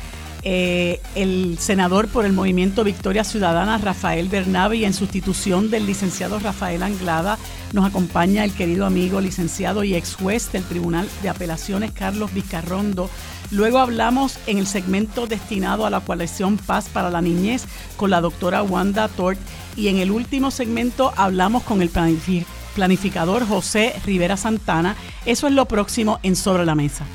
eh, 0.46 1.00
el 1.14 1.56
senador 1.58 2.08
por 2.08 2.26
el 2.26 2.34
Movimiento 2.34 2.84
Victoria 2.84 3.24
Ciudadana, 3.24 3.78
Rafael 3.78 4.28
Bernabe, 4.28 4.76
y 4.76 4.84
en 4.84 4.92
sustitución 4.92 5.70
del 5.70 5.86
licenciado 5.86 6.38
Rafael 6.38 6.82
Anglada 6.82 7.38
nos 7.72 7.86
acompaña 7.86 8.44
el 8.44 8.52
querido 8.52 8.84
amigo 8.84 9.22
licenciado 9.22 9.84
y 9.84 9.94
ex 9.94 10.14
juez 10.14 10.52
del 10.52 10.62
Tribunal 10.62 11.08
de 11.22 11.30
Apelaciones, 11.30 11.92
Carlos 11.92 12.32
Vizcarrondo. 12.34 13.08
Luego 13.50 13.78
hablamos 13.78 14.38
en 14.46 14.58
el 14.58 14.66
segmento 14.66 15.26
destinado 15.26 15.86
a 15.86 15.90
la 15.90 16.00
coalición 16.00 16.58
Paz 16.58 16.88
para 16.92 17.08
la 17.08 17.22
Niñez 17.22 17.64
con 17.96 18.10
la 18.10 18.20
doctora 18.20 18.62
Wanda 18.62 19.08
Tort 19.08 19.38
y 19.76 19.88
en 19.88 19.96
el 19.96 20.10
último 20.10 20.50
segmento 20.50 21.12
hablamos 21.16 21.62
con 21.62 21.80
el 21.80 21.90
planificador 21.90 23.46
José 23.46 23.94
Rivera 24.04 24.36
Santana. 24.36 24.94
Eso 25.24 25.46
es 25.46 25.54
lo 25.54 25.66
próximo 25.66 26.20
en 26.22 26.36
Sobre 26.36 26.66
la 26.66 26.74
Mesa. 26.74 27.06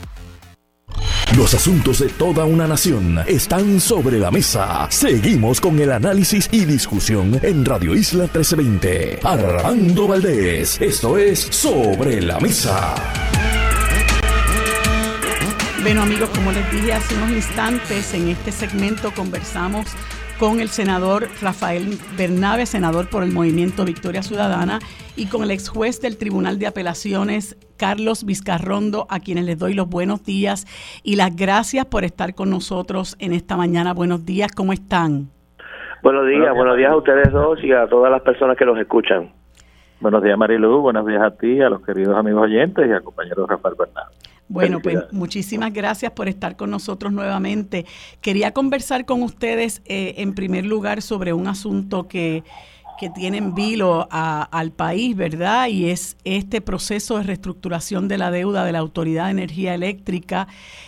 Los 1.38 1.54
asuntos 1.54 2.00
de 2.00 2.10
toda 2.10 2.44
una 2.46 2.68
nación 2.68 3.20
están 3.28 3.80
sobre 3.80 4.18
la 4.18 4.32
mesa. 4.32 4.88
Seguimos 4.90 5.62
con 5.62 5.78
el 5.80 5.92
análisis 5.92 6.50
y 6.52 6.66
discusión 6.66 7.40
en 7.44 7.64
Radio 7.64 7.96
Isla 7.96 8.24
1320. 8.24 9.20
Armando 9.24 10.08
Valdés, 10.08 10.82
esto 10.82 11.18
es 11.18 11.40
Sobre 11.40 12.20
la 12.20 12.40
Mesa. 12.40 12.96
Bueno 15.84 16.02
amigos, 16.02 16.30
como 16.32 16.52
les 16.52 16.70
dije 16.72 16.94
hace 16.94 17.16
unos 17.16 17.32
instantes, 17.32 18.14
en 18.14 18.30
este 18.30 18.52
segmento 18.52 19.14
conversamos 19.14 19.86
con 20.40 20.62
el 20.62 20.70
senador 20.70 21.28
Rafael 21.42 21.98
Bernabe, 22.18 22.66
senador 22.66 23.10
por 23.10 23.24
el 23.24 23.32
Movimiento 23.34 23.84
Victoria 23.84 24.24
Ciudadana, 24.24 24.80
y 25.18 25.28
con 25.28 25.44
el 25.44 25.52
ex 25.52 25.68
juez 25.68 26.00
del 26.02 26.18
Tribunal 26.18 26.60
de 26.60 26.68
Apelaciones, 26.68 27.58
Carlos 27.78 28.24
Vizcarrondo, 28.26 29.06
a 29.10 29.20
quienes 29.20 29.44
les 29.44 29.60
doy 29.60 29.74
los 29.74 29.90
buenos 29.90 30.24
días 30.24 30.66
y 31.04 31.18
las 31.18 31.36
gracias 31.36 31.86
por 31.86 32.06
estar 32.06 32.36
con 32.36 32.50
nosotros 32.50 33.18
en 33.20 33.34
esta 33.34 33.58
mañana. 33.58 33.94
Buenos 33.94 34.26
días, 34.26 34.54
¿cómo 34.54 34.72
están? 34.72 35.30
Buenos 36.02 36.26
días, 36.26 36.56
buenos 36.56 36.78
días 36.78 36.92
a 36.92 36.96
ustedes 36.96 37.32
dos 37.34 37.62
y 37.62 37.74
a 37.74 37.88
todas 37.88 38.10
las 38.10 38.22
personas 38.22 38.56
que 38.56 38.64
los 38.64 38.80
escuchan. 38.80 39.34
Buenos 40.00 40.24
días, 40.24 40.38
Marilu, 40.38 40.80
buenos 40.80 41.06
días 41.06 41.22
a 41.22 41.32
ti, 41.32 41.60
a 41.62 41.70
los 41.70 41.82
queridos 41.82 42.16
amigos 42.16 42.44
oyentes 42.44 42.88
y 42.88 42.92
al 42.94 43.04
compañero 43.04 43.46
Rafael 43.46 43.76
Bernabe. 43.78 44.16
Bueno, 44.50 44.82
pues 44.82 44.98
muchísimas 45.12 45.72
gracias 45.72 46.12
por 46.12 46.28
estar 46.28 46.56
con 46.56 46.72
nosotros 46.72 47.14
nuevamente. 47.14 47.86
Quería 48.20 48.52
conversar 48.52 49.06
con 49.06 49.22
ustedes 49.22 49.84
eh, 49.86 50.16
en 50.18 50.34
primer 50.34 50.66
lugar 50.66 51.04
sobre 51.04 51.34
un 51.34 51.48
asunto 51.48 52.08
que, 52.08 52.44
que 53.00 53.12
tiene 53.12 53.38
en 53.38 53.54
vilo 53.54 54.08
al 54.10 54.72
país, 54.72 55.16
¿verdad? 55.16 55.68
Y 55.68 55.92
es 55.92 56.18
este 56.24 56.62
proceso 56.62 57.18
de 57.18 57.24
reestructuración 57.24 58.08
de 58.08 58.18
la 58.18 58.32
deuda 58.32 58.66
de 58.66 58.72
la 58.72 58.80
Autoridad 58.80 59.26
de 59.26 59.32
Energía 59.32 59.76
Eléctrica. 59.76 60.48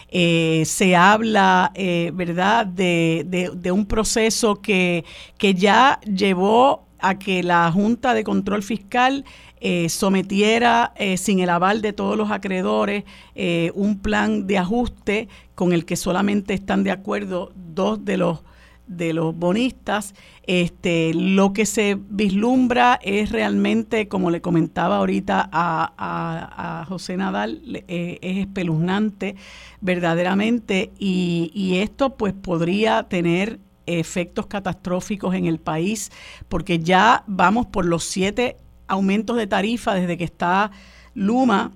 Eh, 0.10 0.64
se 0.66 0.96
habla, 0.96 1.72
eh, 1.76 2.12
¿verdad?, 2.16 2.66
de, 2.66 3.26
de, 3.28 3.52
de, 3.54 3.72
un 3.72 3.86
proceso 3.86 4.56
que, 4.56 5.06
que 5.38 5.54
ya 5.54 6.00
llevó 6.02 6.88
a 7.02 7.20
que 7.20 7.44
la 7.44 7.72
Junta 7.72 8.14
de 8.14 8.24
Control 8.24 8.64
Fiscal 8.64 9.26
eh, 9.60 9.90
sometiera 9.90 10.94
eh, 10.96 11.18
sin 11.18 11.40
el 11.40 11.50
aval 11.50 11.82
de 11.82 11.94
todos 11.94 12.18
los 12.18 12.32
acreedores 12.32 13.04
eh, 13.36 13.72
un 13.76 14.00
plan 14.00 14.48
de 14.48 14.58
ajuste 14.58 15.28
con 15.56 15.74
el 15.74 15.86
que 15.86 15.96
solamente 15.96 16.54
están 16.54 16.84
de 16.84 16.92
acuerdo 16.92 17.52
dos 17.56 18.04
de 18.04 18.18
los 18.18 18.40
de 18.88 19.14
los 19.14 19.34
bonistas, 19.34 20.16
este, 20.44 21.14
lo 21.14 21.54
que 21.54 21.66
se 21.66 21.98
vislumbra 22.10 23.00
es 23.02 23.32
realmente, 23.32 24.10
como 24.10 24.30
le 24.32 24.42
comentaba 24.42 24.98
ahorita 24.98 25.50
a, 25.50 26.86
José 26.90 27.16
Nadal, 27.16 27.62
es 27.88 28.18
espeluznante 28.22 29.38
verdaderamente 29.80 30.92
y, 31.00 31.52
y 31.54 31.78
esto 31.78 32.18
pues 32.18 32.34
podría 32.34 33.04
tener 33.04 33.60
efectos 33.86 34.48
catastróficos 34.48 35.36
en 35.36 35.46
el 35.46 35.60
país 35.60 36.12
porque 36.50 36.80
ya 36.80 37.24
vamos 37.28 37.66
por 37.68 37.86
los 37.86 38.04
siete 38.04 38.58
aumentos 38.88 39.38
de 39.38 39.48
tarifa 39.48 39.94
desde 39.94 40.18
que 40.18 40.24
está 40.24 40.72
Luma. 41.14 41.72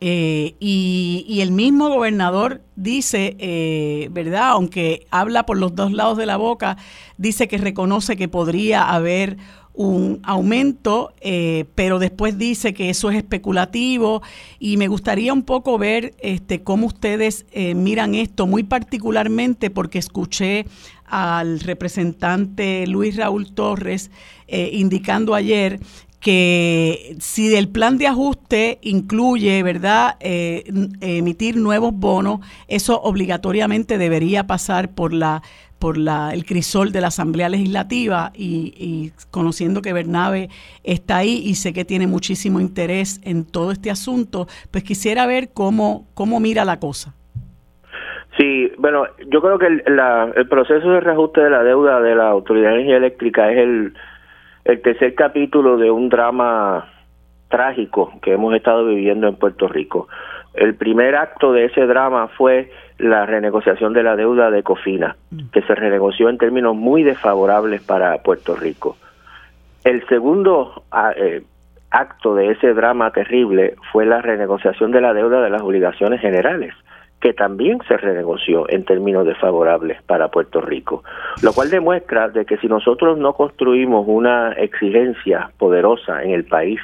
Eh, 0.00 0.54
y, 0.60 1.40
el 1.40 1.50
mismo 1.50 1.88
gobernador 1.88 2.62
dice, 2.76 3.36
eh, 3.40 4.08
¿verdad? 4.12 4.50
Aunque 4.50 5.08
habla 5.10 5.44
por 5.44 5.58
los 5.58 5.74
dos 5.74 5.92
lados 5.92 6.16
de 6.16 6.26
la 6.26 6.36
boca, 6.36 6.76
dice 7.16 7.48
que 7.48 7.58
reconoce 7.58 8.16
que 8.16 8.28
podría 8.28 8.88
haber 8.88 9.38
un 9.78 10.18
aumento, 10.24 11.14
eh, 11.20 11.64
pero 11.76 12.00
después 12.00 12.36
dice 12.36 12.74
que 12.74 12.90
eso 12.90 13.10
es 13.10 13.16
especulativo 13.16 14.22
y 14.58 14.76
me 14.76 14.88
gustaría 14.88 15.32
un 15.32 15.44
poco 15.44 15.78
ver 15.78 16.14
este, 16.18 16.64
cómo 16.64 16.88
ustedes 16.88 17.46
miran 17.54 18.16
esto, 18.16 18.48
muy 18.48 18.64
particularmente 18.64 19.70
porque 19.70 20.00
escuché 20.00 20.66
al 21.04 21.60
representante 21.60 22.86
Luis 22.88 23.16
Raúl 23.16 23.54
Torres 23.54 24.10
indicando 24.48 25.34
ayer 25.34 25.78
que 26.20 27.16
si 27.20 27.54
el 27.54 27.68
plan 27.68 27.96
de 27.96 28.08
ajuste 28.08 28.78
incluye, 28.82 29.62
¿verdad?, 29.62 30.16
eh, 30.20 30.64
emitir 31.00 31.56
nuevos 31.56 31.92
bonos, 31.94 32.40
eso 32.66 33.00
obligatoriamente 33.02 33.98
debería 33.98 34.46
pasar 34.46 34.90
por 34.90 35.12
la 35.12 35.42
por 35.78 35.96
la, 35.98 36.32
el 36.32 36.44
crisol 36.44 36.92
de 36.92 37.00
la 37.00 37.08
Asamblea 37.08 37.48
Legislativa 37.48 38.32
y, 38.34 39.12
conociendo 39.30 39.82
que 39.82 39.92
Bernabe 39.92 40.48
está 40.84 41.18
ahí 41.18 41.42
y 41.44 41.54
sé 41.54 41.72
que 41.72 41.84
tiene 41.84 42.06
muchísimo 42.06 42.60
interés 42.60 43.20
en 43.24 43.44
todo 43.44 43.72
este 43.72 43.90
asunto, 43.90 44.46
pues 44.70 44.84
quisiera 44.84 45.26
ver 45.26 45.50
cómo, 45.54 46.06
cómo 46.14 46.40
mira 46.40 46.64
la 46.64 46.80
cosa. 46.80 47.14
Sí, 48.36 48.70
bueno, 48.78 49.06
yo 49.30 49.40
creo 49.40 49.58
que 49.58 49.66
el, 49.66 49.82
el 50.36 50.48
proceso 50.48 50.90
de 50.90 51.00
reajuste 51.00 51.40
de 51.40 51.50
la 51.50 51.62
deuda 51.62 52.00
de 52.00 52.14
la 52.14 52.28
Autoridad 52.28 52.70
de 52.70 52.74
Energía 52.76 52.96
Eléctrica 52.98 53.50
es 53.50 53.58
el 53.58 53.94
el 54.68 54.82
tercer 54.82 55.14
capítulo 55.14 55.78
de 55.78 55.90
un 55.90 56.10
drama 56.10 56.92
trágico 57.48 58.12
que 58.20 58.34
hemos 58.34 58.54
estado 58.54 58.84
viviendo 58.84 59.26
en 59.26 59.36
Puerto 59.36 59.66
Rico. 59.66 60.08
El 60.52 60.74
primer 60.74 61.16
acto 61.16 61.52
de 61.54 61.64
ese 61.64 61.86
drama 61.86 62.28
fue 62.36 62.70
la 62.98 63.26
renegociación 63.26 63.92
de 63.92 64.02
la 64.02 64.16
deuda 64.16 64.50
de 64.50 64.62
Cofina, 64.62 65.16
mm. 65.30 65.50
que 65.52 65.62
se 65.62 65.74
renegoció 65.74 66.28
en 66.28 66.38
términos 66.38 66.76
muy 66.76 67.02
desfavorables 67.02 67.82
para 67.82 68.18
Puerto 68.18 68.56
Rico. 68.56 68.96
El 69.84 70.06
segundo 70.08 70.82
ah, 70.90 71.12
eh, 71.16 71.42
acto 71.90 72.34
de 72.34 72.50
ese 72.50 72.74
drama 72.74 73.10
terrible 73.12 73.74
fue 73.92 74.04
la 74.04 74.20
renegociación 74.20 74.90
de 74.90 75.00
la 75.00 75.14
deuda 75.14 75.40
de 75.40 75.50
las 75.50 75.62
obligaciones 75.62 76.20
generales 76.20 76.74
que 77.20 77.32
también 77.32 77.78
se 77.88 77.96
renegoció 77.96 78.68
en 78.68 78.84
términos 78.84 79.26
desfavorables 79.26 80.00
para 80.02 80.28
Puerto 80.28 80.60
Rico, 80.60 81.02
lo 81.42 81.52
cual 81.52 81.68
demuestra 81.70 82.28
de 82.28 82.44
que 82.44 82.58
si 82.58 82.68
nosotros 82.68 83.18
no 83.18 83.32
construimos 83.32 84.04
una 84.06 84.52
exigencia 84.52 85.50
poderosa 85.58 86.22
en 86.22 86.30
el 86.30 86.44
país 86.44 86.80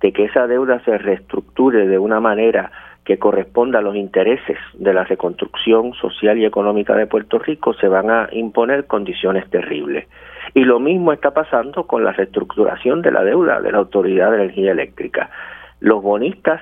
de 0.00 0.12
que 0.12 0.24
esa 0.24 0.46
deuda 0.46 0.80
se 0.84 0.96
reestructure 0.96 1.86
de 1.86 1.98
una 1.98 2.20
manera 2.20 2.70
que 3.06 3.18
corresponda 3.18 3.78
a 3.78 3.82
los 3.82 3.94
intereses 3.94 4.58
de 4.74 4.92
la 4.92 5.04
reconstrucción 5.04 5.94
social 5.94 6.38
y 6.38 6.44
económica 6.44 6.94
de 6.96 7.06
Puerto 7.06 7.38
Rico, 7.38 7.72
se 7.74 7.86
van 7.86 8.10
a 8.10 8.28
imponer 8.32 8.86
condiciones 8.86 9.48
terribles. 9.48 10.08
Y 10.54 10.64
lo 10.64 10.80
mismo 10.80 11.12
está 11.12 11.30
pasando 11.30 11.86
con 11.86 12.02
la 12.02 12.12
reestructuración 12.12 13.02
de 13.02 13.12
la 13.12 13.22
deuda 13.22 13.60
de 13.60 13.70
la 13.70 13.78
Autoridad 13.78 14.32
de 14.32 14.38
Energía 14.38 14.72
Eléctrica. 14.72 15.30
Los 15.78 16.02
bonistas 16.02 16.60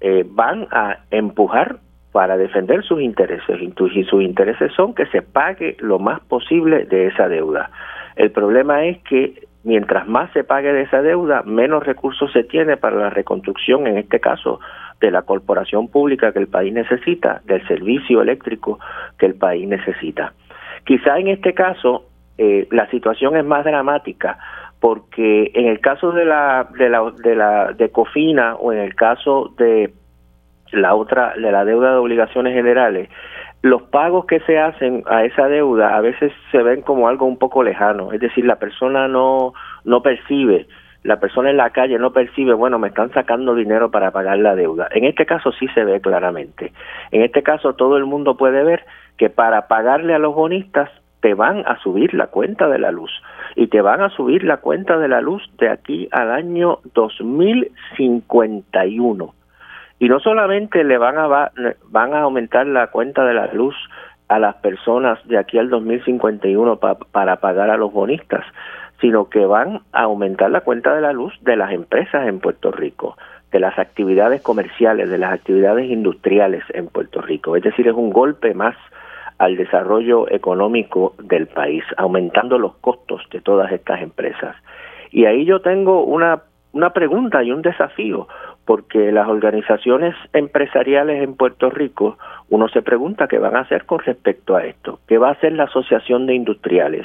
eh, 0.00 0.24
van 0.24 0.68
a 0.70 0.98
empujar 1.10 1.80
para 2.12 2.36
defender 2.36 2.84
sus 2.84 3.00
intereses 3.00 3.58
y 3.60 4.04
sus 4.04 4.22
intereses 4.22 4.70
son 4.76 4.94
que 4.94 5.06
se 5.06 5.22
pague 5.22 5.76
lo 5.80 5.98
más 5.98 6.20
posible 6.20 6.84
de 6.84 7.08
esa 7.08 7.28
deuda. 7.28 7.70
El 8.14 8.30
problema 8.30 8.84
es 8.84 8.98
que 9.02 9.48
mientras 9.64 10.06
más 10.06 10.30
se 10.32 10.44
pague 10.44 10.72
de 10.72 10.82
esa 10.82 11.02
deuda, 11.02 11.42
menos 11.42 11.84
recursos 11.84 12.30
se 12.32 12.44
tiene 12.44 12.76
para 12.76 12.96
la 12.96 13.10
reconstrucción, 13.10 13.86
en 13.88 13.98
este 13.98 14.20
caso, 14.20 14.60
de 15.06 15.12
la 15.12 15.22
corporación 15.22 15.88
pública 15.88 16.32
que 16.32 16.38
el 16.38 16.48
país 16.48 16.72
necesita, 16.72 17.42
del 17.44 17.66
servicio 17.66 18.22
eléctrico 18.22 18.78
que 19.18 19.26
el 19.26 19.34
país 19.34 19.68
necesita. 19.68 20.32
Quizá 20.84 21.18
en 21.18 21.28
este 21.28 21.52
caso 21.54 22.04
eh, 22.38 22.66
la 22.70 22.88
situación 22.90 23.36
es 23.36 23.44
más 23.44 23.64
dramática 23.64 24.38
porque 24.80 25.52
en 25.54 25.66
el 25.66 25.80
caso 25.80 26.12
de 26.12 26.24
la 26.24 26.68
de 26.76 26.88
la 26.88 27.12
de 27.22 27.36
la 27.36 27.72
de 27.72 27.90
Cofina 27.90 28.56
o 28.56 28.72
en 28.72 28.78
el 28.78 28.94
caso 28.94 29.52
de 29.58 29.92
la 30.72 30.94
otra, 30.94 31.34
de 31.34 31.52
la 31.52 31.64
deuda 31.64 31.92
de 31.92 31.98
obligaciones 31.98 32.54
generales, 32.54 33.08
los 33.62 33.82
pagos 33.82 34.24
que 34.26 34.40
se 34.40 34.58
hacen 34.58 35.04
a 35.06 35.24
esa 35.24 35.46
deuda 35.46 35.96
a 35.96 36.00
veces 36.00 36.32
se 36.50 36.62
ven 36.62 36.82
como 36.82 37.08
algo 37.08 37.26
un 37.26 37.38
poco 37.38 37.62
lejano, 37.62 38.12
es 38.12 38.20
decir, 38.20 38.44
la 38.44 38.56
persona 38.56 39.06
no, 39.06 39.52
no 39.84 40.02
percibe, 40.02 40.66
la 41.02 41.18
persona 41.18 41.50
en 41.50 41.56
la 41.56 41.70
calle 41.70 41.98
no 41.98 42.12
percibe, 42.12 42.54
bueno, 42.54 42.78
me 42.78 42.86
están 42.88 43.10
sacando 43.12 43.54
dinero 43.54 43.90
para 43.90 44.10
pagar 44.12 44.38
la 44.38 44.54
deuda. 44.54 44.88
En 44.92 45.04
este 45.04 45.26
caso 45.26 45.52
sí 45.52 45.66
se 45.74 45.84
ve 45.84 46.00
claramente. 46.00 46.72
En 47.10 47.22
este 47.22 47.42
caso 47.42 47.74
todo 47.74 47.96
el 47.96 48.06
mundo 48.06 48.36
puede 48.36 48.62
ver 48.62 48.84
que 49.16 49.30
para 49.30 49.66
pagarle 49.68 50.14
a 50.14 50.18
los 50.18 50.34
bonistas 50.34 50.90
te 51.20 51.34
van 51.34 51.64
a 51.66 51.78
subir 51.80 52.14
la 52.14 52.28
cuenta 52.28 52.68
de 52.68 52.78
la 52.78 52.90
luz 52.90 53.10
y 53.54 53.68
te 53.68 53.80
van 53.80 54.02
a 54.02 54.10
subir 54.10 54.42
la 54.44 54.58
cuenta 54.58 54.98
de 54.98 55.08
la 55.08 55.20
luz 55.20 55.42
de 55.58 55.68
aquí 55.68 56.08
al 56.10 56.30
año 56.30 56.78
2051 56.94 59.34
y 60.02 60.08
no 60.08 60.18
solamente 60.18 60.82
le 60.82 60.98
van 60.98 61.16
a 61.16 61.52
van 61.90 62.14
a 62.14 62.22
aumentar 62.22 62.66
la 62.66 62.88
cuenta 62.88 63.24
de 63.24 63.34
la 63.34 63.46
luz 63.52 63.76
a 64.26 64.40
las 64.40 64.56
personas 64.56 65.24
de 65.28 65.38
aquí 65.38 65.58
al 65.58 65.70
2051 65.70 66.80
para 67.12 67.36
pagar 67.36 67.70
a 67.70 67.76
los 67.76 67.92
bonistas, 67.92 68.44
sino 69.02 69.28
que 69.28 69.44
van 69.44 69.80
a 69.92 70.04
aumentar 70.04 70.50
la 70.50 70.60
cuenta 70.62 70.94
de 70.94 71.02
la 71.02 71.12
luz 71.12 71.34
de 71.42 71.56
las 71.56 71.72
empresas 71.72 72.26
en 72.26 72.38
Puerto 72.38 72.70
Rico, 72.70 73.18
de 73.50 73.58
las 73.58 73.78
actividades 73.78 74.40
comerciales, 74.40 75.10
de 75.10 75.18
las 75.18 75.34
actividades 75.34 75.90
industriales 75.90 76.62
en 76.72 76.86
Puerto 76.86 77.20
Rico. 77.20 77.56
Es 77.56 77.64
decir, 77.64 77.88
es 77.88 77.94
un 77.94 78.10
golpe 78.10 78.54
más 78.54 78.76
al 79.38 79.56
desarrollo 79.56 80.30
económico 80.30 81.14
del 81.18 81.48
país, 81.48 81.82
aumentando 81.96 82.58
los 82.58 82.76
costos 82.76 83.22
de 83.32 83.40
todas 83.40 83.72
estas 83.72 84.00
empresas. 84.00 84.54
Y 85.10 85.24
ahí 85.24 85.44
yo 85.44 85.60
tengo 85.60 86.04
una, 86.04 86.42
una 86.72 86.90
pregunta 86.90 87.42
y 87.42 87.50
un 87.50 87.60
desafío 87.60 88.28
porque 88.64 89.10
las 89.10 89.26
organizaciones 89.26 90.14
empresariales 90.32 91.24
en 91.24 91.34
Puerto 91.34 91.70
Rico, 91.70 92.18
uno 92.50 92.68
se 92.68 92.82
pregunta 92.82 93.26
qué 93.26 93.38
van 93.38 93.56
a 93.56 93.60
hacer 93.60 93.84
con 93.84 93.98
respecto 93.98 94.54
a 94.54 94.64
esto, 94.64 95.00
qué 95.08 95.18
va 95.18 95.30
a 95.30 95.32
hacer 95.32 95.52
la 95.54 95.64
Asociación 95.64 96.26
de 96.26 96.34
Industriales, 96.34 97.04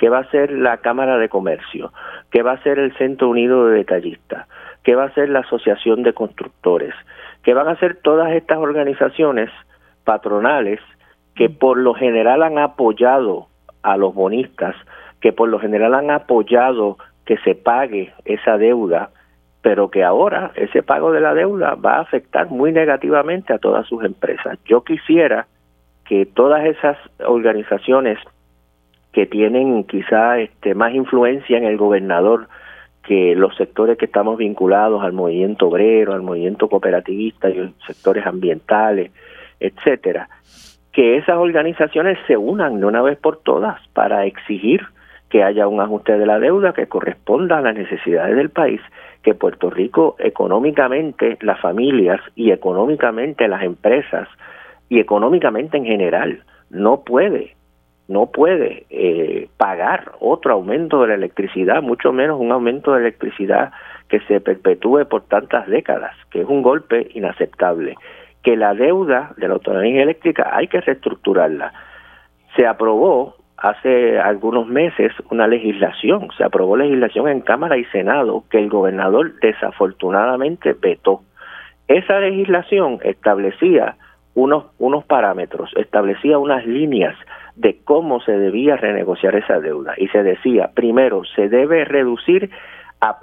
qué 0.00 0.08
va 0.08 0.16
a 0.16 0.22
hacer 0.22 0.50
la 0.50 0.78
Cámara 0.78 1.18
de 1.18 1.28
Comercio, 1.28 1.92
qué 2.30 2.42
va 2.42 2.52
a 2.52 2.54
hacer 2.54 2.78
el 2.78 2.96
Centro 2.96 3.28
Unido 3.28 3.66
de 3.66 3.76
Detallistas, 3.76 4.48
qué 4.82 4.94
va 4.94 5.02
a 5.02 5.06
hacer 5.08 5.28
la 5.28 5.40
Asociación 5.40 6.02
de 6.02 6.14
Constructores, 6.14 6.94
qué 7.42 7.52
van 7.52 7.68
a 7.68 7.72
hacer 7.72 7.96
todas 7.96 8.32
estas 8.32 8.56
organizaciones 8.56 9.50
patronales 10.04 10.80
que 11.34 11.50
por 11.50 11.76
lo 11.76 11.92
general 11.92 12.42
han 12.42 12.58
apoyado 12.58 13.48
a 13.82 13.98
los 13.98 14.14
bonistas, 14.14 14.74
que 15.20 15.34
por 15.34 15.50
lo 15.50 15.58
general 15.58 15.92
han 15.92 16.10
apoyado 16.10 16.96
que 17.26 17.36
se 17.44 17.54
pague 17.54 18.14
esa 18.24 18.56
deuda 18.56 19.10
pero 19.62 19.90
que 19.90 20.02
ahora 20.02 20.52
ese 20.54 20.82
pago 20.82 21.12
de 21.12 21.20
la 21.20 21.34
deuda 21.34 21.74
va 21.74 21.96
a 21.96 22.00
afectar 22.00 22.48
muy 22.48 22.72
negativamente 22.72 23.52
a 23.52 23.58
todas 23.58 23.86
sus 23.86 24.02
empresas. 24.02 24.58
Yo 24.64 24.84
quisiera 24.84 25.48
que 26.06 26.24
todas 26.24 26.64
esas 26.64 26.96
organizaciones 27.18 28.18
que 29.12 29.26
tienen 29.26 29.84
quizá 29.84 30.38
este, 30.38 30.74
más 30.74 30.94
influencia 30.94 31.58
en 31.58 31.64
el 31.64 31.76
gobernador 31.76 32.48
que 33.02 33.34
los 33.34 33.56
sectores 33.56 33.98
que 33.98 34.04
estamos 34.04 34.36
vinculados 34.38 35.02
al 35.02 35.12
movimiento 35.12 35.68
obrero, 35.68 36.12
al 36.12 36.22
movimiento 36.22 36.68
cooperativista 36.68 37.50
y 37.50 37.54
los 37.54 37.70
sectores 37.86 38.26
ambientales, 38.26 39.10
etcétera, 39.58 40.28
que 40.92 41.16
esas 41.16 41.36
organizaciones 41.38 42.18
se 42.26 42.36
unan 42.36 42.80
de 42.80 42.86
una 42.86 43.02
vez 43.02 43.18
por 43.18 43.38
todas 43.38 43.80
para 43.94 44.26
exigir 44.26 44.82
que 45.28 45.44
haya 45.44 45.68
un 45.68 45.80
ajuste 45.80 46.18
de 46.18 46.26
la 46.26 46.38
deuda 46.38 46.72
que 46.72 46.88
corresponda 46.88 47.58
a 47.58 47.62
las 47.62 47.74
necesidades 47.74 48.36
del 48.36 48.50
país 48.50 48.80
que 49.22 49.34
Puerto 49.34 49.70
Rico 49.70 50.16
económicamente, 50.18 51.38
las 51.40 51.60
familias 51.60 52.20
y 52.34 52.50
económicamente 52.50 53.46
las 53.48 53.62
empresas 53.62 54.28
y 54.88 54.98
económicamente 54.98 55.76
en 55.76 55.84
general 55.84 56.42
no 56.70 57.02
puede 57.02 57.54
no 58.10 58.26
puede 58.26 58.86
eh, 58.90 59.48
pagar 59.56 60.12
otro 60.18 60.54
aumento 60.54 61.00
de 61.00 61.08
la 61.08 61.14
electricidad, 61.14 61.80
mucho 61.80 62.12
menos 62.12 62.40
un 62.40 62.50
aumento 62.50 62.92
de 62.92 63.02
electricidad 63.02 63.70
que 64.08 64.18
se 64.22 64.40
perpetúe 64.40 65.06
por 65.08 65.22
tantas 65.22 65.68
décadas, 65.68 66.12
que 66.30 66.40
es 66.40 66.48
un 66.48 66.60
golpe 66.60 67.08
inaceptable. 67.14 67.94
Que 68.42 68.56
la 68.56 68.74
deuda 68.74 69.32
de 69.36 69.46
la 69.46 69.54
autonomía 69.54 70.02
eléctrica 70.02 70.50
hay 70.52 70.66
que 70.66 70.80
reestructurarla. 70.80 71.72
Se 72.56 72.66
aprobó 72.66 73.36
hace 73.56 74.18
algunos 74.18 74.66
meses 74.66 75.12
una 75.30 75.46
legislación, 75.46 76.30
se 76.36 76.42
aprobó 76.42 76.76
legislación 76.76 77.28
en 77.28 77.42
Cámara 77.42 77.76
y 77.76 77.84
Senado 77.86 78.42
que 78.50 78.58
el 78.58 78.68
gobernador 78.68 79.38
desafortunadamente 79.38 80.72
vetó. 80.72 81.20
Esa 81.86 82.18
legislación 82.18 82.98
establecía 83.04 83.94
unos, 84.34 84.64
unos 84.78 85.04
parámetros, 85.04 85.70
establecía 85.76 86.38
unas 86.38 86.66
líneas 86.66 87.14
de 87.60 87.78
cómo 87.84 88.20
se 88.20 88.32
debía 88.32 88.76
renegociar 88.76 89.36
esa 89.36 89.60
deuda 89.60 89.92
y 89.98 90.08
se 90.08 90.22
decía, 90.22 90.70
primero, 90.74 91.22
se 91.36 91.48
debe 91.48 91.84
reducir 91.84 92.50
a 93.02 93.18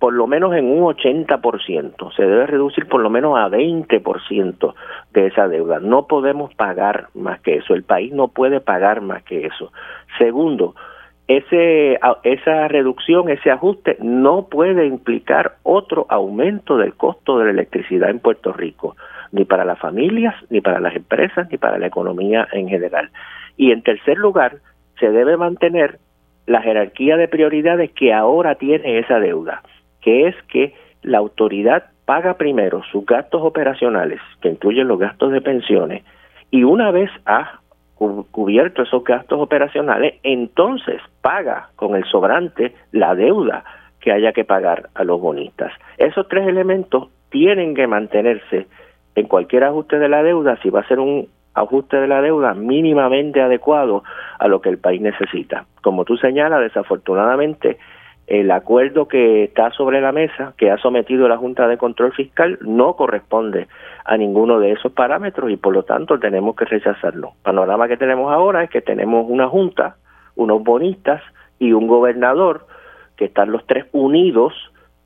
por 0.00 0.14
lo 0.14 0.26
menos 0.26 0.54
en 0.54 0.64
un 0.64 0.80
80%, 0.94 2.16
se 2.16 2.22
debe 2.22 2.46
reducir 2.46 2.88
por 2.88 3.02
lo 3.02 3.10
menos 3.10 3.38
a 3.38 3.48
20% 3.48 4.74
de 5.12 5.26
esa 5.26 5.46
deuda. 5.46 5.78
No 5.78 6.06
podemos 6.06 6.54
pagar 6.54 7.08
más 7.14 7.40
que 7.40 7.56
eso, 7.56 7.74
el 7.74 7.82
país 7.82 8.10
no 8.12 8.28
puede 8.28 8.60
pagar 8.60 9.02
más 9.02 9.22
que 9.24 9.46
eso. 9.46 9.72
Segundo, 10.16 10.74
ese, 11.28 12.00
esa 12.24 12.66
reducción, 12.68 13.28
ese 13.28 13.50
ajuste 13.50 13.98
no 14.00 14.48
puede 14.48 14.86
implicar 14.86 15.56
otro 15.62 16.06
aumento 16.08 16.78
del 16.78 16.94
costo 16.94 17.38
de 17.38 17.44
la 17.44 17.50
electricidad 17.50 18.08
en 18.08 18.20
Puerto 18.20 18.54
Rico, 18.54 18.96
ni 19.32 19.44
para 19.44 19.66
las 19.66 19.78
familias, 19.78 20.34
ni 20.48 20.62
para 20.62 20.80
las 20.80 20.96
empresas, 20.96 21.46
ni 21.50 21.58
para 21.58 21.78
la 21.78 21.86
economía 21.86 22.48
en 22.52 22.68
general. 22.68 23.10
Y 23.56 23.72
en 23.72 23.82
tercer 23.82 24.18
lugar, 24.18 24.58
se 24.98 25.10
debe 25.10 25.36
mantener 25.36 25.98
la 26.46 26.62
jerarquía 26.62 27.16
de 27.16 27.28
prioridades 27.28 27.90
que 27.92 28.12
ahora 28.12 28.56
tiene 28.56 28.98
esa 28.98 29.20
deuda 29.20 29.62
que 30.00 30.28
es 30.28 30.36
que 30.48 30.74
la 31.02 31.18
autoridad 31.18 31.84
paga 32.04 32.34
primero 32.34 32.82
sus 32.90 33.06
gastos 33.06 33.42
operacionales, 33.42 34.20
que 34.40 34.48
incluyen 34.48 34.88
los 34.88 34.98
gastos 34.98 35.32
de 35.32 35.40
pensiones, 35.40 36.04
y 36.50 36.64
una 36.64 36.90
vez 36.90 37.10
ha 37.26 37.60
cubierto 38.30 38.82
esos 38.82 39.04
gastos 39.04 39.40
operacionales, 39.40 40.14
entonces 40.22 41.00
paga 41.20 41.68
con 41.76 41.94
el 41.94 42.04
sobrante 42.04 42.74
la 42.92 43.14
deuda 43.14 43.62
que 44.00 44.10
haya 44.10 44.32
que 44.32 44.44
pagar 44.44 44.88
a 44.94 45.04
los 45.04 45.20
bonistas. 45.20 45.72
Esos 45.98 46.26
tres 46.28 46.48
elementos 46.48 47.08
tienen 47.28 47.74
que 47.74 47.86
mantenerse 47.86 48.66
en 49.14 49.26
cualquier 49.26 49.64
ajuste 49.64 49.98
de 49.98 50.08
la 50.08 50.22
deuda, 50.22 50.56
si 50.62 50.70
va 50.70 50.80
a 50.80 50.88
ser 50.88 50.98
un 50.98 51.28
ajuste 51.54 51.96
de 51.96 52.06
la 52.06 52.22
deuda 52.22 52.54
mínimamente 52.54 53.40
adecuado 53.40 54.02
a 54.38 54.48
lo 54.48 54.60
que 54.60 54.68
el 54.68 54.78
país 54.78 55.00
necesita. 55.00 55.66
Como 55.82 56.04
tú 56.04 56.16
señalas, 56.16 56.60
desafortunadamente 56.60 57.78
el 58.30 58.50
acuerdo 58.52 59.08
que 59.08 59.42
está 59.42 59.72
sobre 59.72 60.00
la 60.00 60.12
mesa, 60.12 60.54
que 60.56 60.70
ha 60.70 60.78
sometido 60.78 61.26
la 61.26 61.36
Junta 61.36 61.66
de 61.66 61.76
Control 61.76 62.12
Fiscal, 62.12 62.58
no 62.62 62.94
corresponde 62.94 63.66
a 64.04 64.16
ninguno 64.16 64.60
de 64.60 64.70
esos 64.70 64.92
parámetros 64.92 65.50
y 65.50 65.56
por 65.56 65.74
lo 65.74 65.82
tanto 65.82 66.18
tenemos 66.20 66.54
que 66.54 66.64
rechazarlo. 66.64 67.32
El 67.38 67.42
panorama 67.42 67.88
que 67.88 67.96
tenemos 67.96 68.32
ahora 68.32 68.62
es 68.62 68.70
que 68.70 68.82
tenemos 68.82 69.26
una 69.28 69.48
Junta, 69.48 69.96
unos 70.36 70.62
bonistas 70.62 71.20
y 71.58 71.72
un 71.72 71.88
gobernador 71.88 72.66
que 73.16 73.24
están 73.24 73.50
los 73.50 73.66
tres 73.66 73.86
unidos 73.90 74.54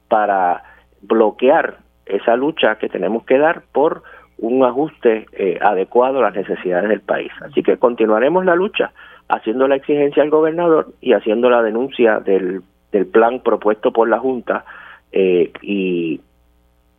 para 0.09 0.63
bloquear 1.01 1.79
esa 2.05 2.37
lucha 2.37 2.77
que 2.77 2.91
tenemos 2.91 3.25
que 3.25 3.39
dar 3.39 3.63
por 3.73 4.03
un 4.47 4.65
ajuste 4.65 5.27
eh, 5.33 5.59
adecuado 5.61 6.19
a 6.19 6.23
las 6.23 6.35
necesidades 6.35 6.89
del 6.89 7.01
país. 7.01 7.33
Así 7.41 7.63
que 7.63 7.77
continuaremos 7.77 8.45
la 8.45 8.55
lucha 8.55 8.93
haciendo 9.29 9.67
la 9.69 9.77
exigencia 9.77 10.23
al 10.23 10.31
gobernador 10.31 10.93
y 11.01 11.13
haciendo 11.13 11.51
la 11.51 11.63
denuncia 11.63 12.21
del, 12.21 12.63
plan 13.11 13.41
propuesto 13.41 13.93
por 13.93 14.09
la 14.09 14.21
Junta 14.21 14.65
eh, 15.11 15.51
y, 15.63 16.21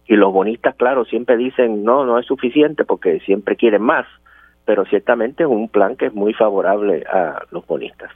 y 0.08 0.16
los 0.16 0.34
bonistas, 0.34 0.76
claro, 0.76 1.06
siempre 1.06 1.38
dicen 1.38 1.86
no, 1.86 2.06
no 2.06 2.20
es 2.20 2.26
suficiente 2.26 2.84
porque 2.84 3.22
siempre 3.22 3.56
quieren 3.56 3.82
más, 3.82 4.06
pero 4.66 4.84
ciertamente 4.86 5.44
es 5.44 5.50
un 5.50 5.70
plan 5.70 5.96
que 5.96 6.08
es 6.08 6.14
muy 6.14 6.34
favorable 6.34 7.06
a 7.12 7.44
los 7.52 7.66
bonistas. 7.66 8.12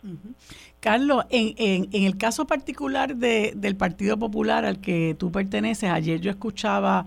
Carlos, 0.79 1.25
en, 1.29 1.53
en, 1.57 1.87
en, 1.91 2.03
el 2.03 2.17
caso 2.17 2.45
particular 2.47 3.15
de, 3.15 3.53
del 3.55 3.75
Partido 3.75 4.17
Popular 4.17 4.65
al 4.65 4.81
que 4.81 5.15
tú 5.17 5.31
perteneces, 5.31 5.89
ayer 5.89 6.19
yo 6.19 6.31
escuchaba, 6.31 7.05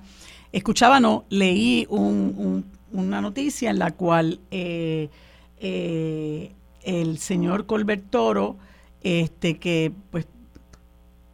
escuchaba 0.52 1.00
no, 1.00 1.24
leí 1.30 1.86
un, 1.88 2.64
una 2.92 3.20
noticia 3.20 3.70
en 3.70 3.78
la 3.78 3.90
cual 3.92 4.40
eh, 4.50 5.08
eh, 5.58 6.52
el 6.82 7.18
señor 7.18 7.66
Colbert 7.66 8.10
Toro, 8.10 8.56
este, 9.02 9.58
que 9.58 9.92
pues 10.10 10.26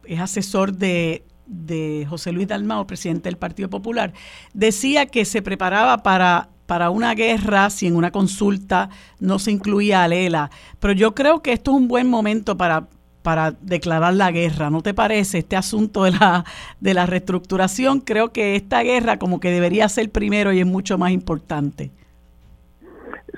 es 0.05 0.19
asesor 0.19 0.73
de, 0.73 1.23
de 1.45 2.05
José 2.09 2.31
Luis 2.31 2.47
Dalmao, 2.47 2.87
presidente 2.87 3.29
del 3.29 3.37
Partido 3.37 3.69
Popular, 3.69 4.13
decía 4.53 5.05
que 5.05 5.25
se 5.25 5.41
preparaba 5.41 6.01
para, 6.01 6.49
para 6.65 6.89
una 6.89 7.13
guerra 7.13 7.69
si 7.69 7.87
en 7.87 7.95
una 7.95 8.11
consulta 8.11 8.89
no 9.19 9.37
se 9.39 9.51
incluía 9.51 10.03
a 10.03 10.07
Lela. 10.07 10.49
Pero 10.79 10.93
yo 10.93 11.13
creo 11.13 11.41
que 11.41 11.51
esto 11.53 11.71
es 11.71 11.77
un 11.77 11.87
buen 11.87 12.07
momento 12.07 12.57
para, 12.57 12.87
para 13.21 13.51
declarar 13.61 14.13
la 14.13 14.31
guerra, 14.31 14.69
¿no 14.69 14.81
te 14.81 14.93
parece? 14.93 15.39
Este 15.39 15.55
asunto 15.55 16.03
de 16.03 16.11
la, 16.11 16.45
de 16.79 16.93
la 16.93 17.05
reestructuración, 17.05 18.01
creo 18.01 18.29
que 18.29 18.55
esta 18.55 18.81
guerra 18.83 19.17
como 19.17 19.39
que 19.39 19.51
debería 19.51 19.87
ser 19.89 20.09
primero 20.09 20.51
y 20.53 20.59
es 20.59 20.65
mucho 20.65 20.97
más 20.97 21.11
importante. 21.11 21.91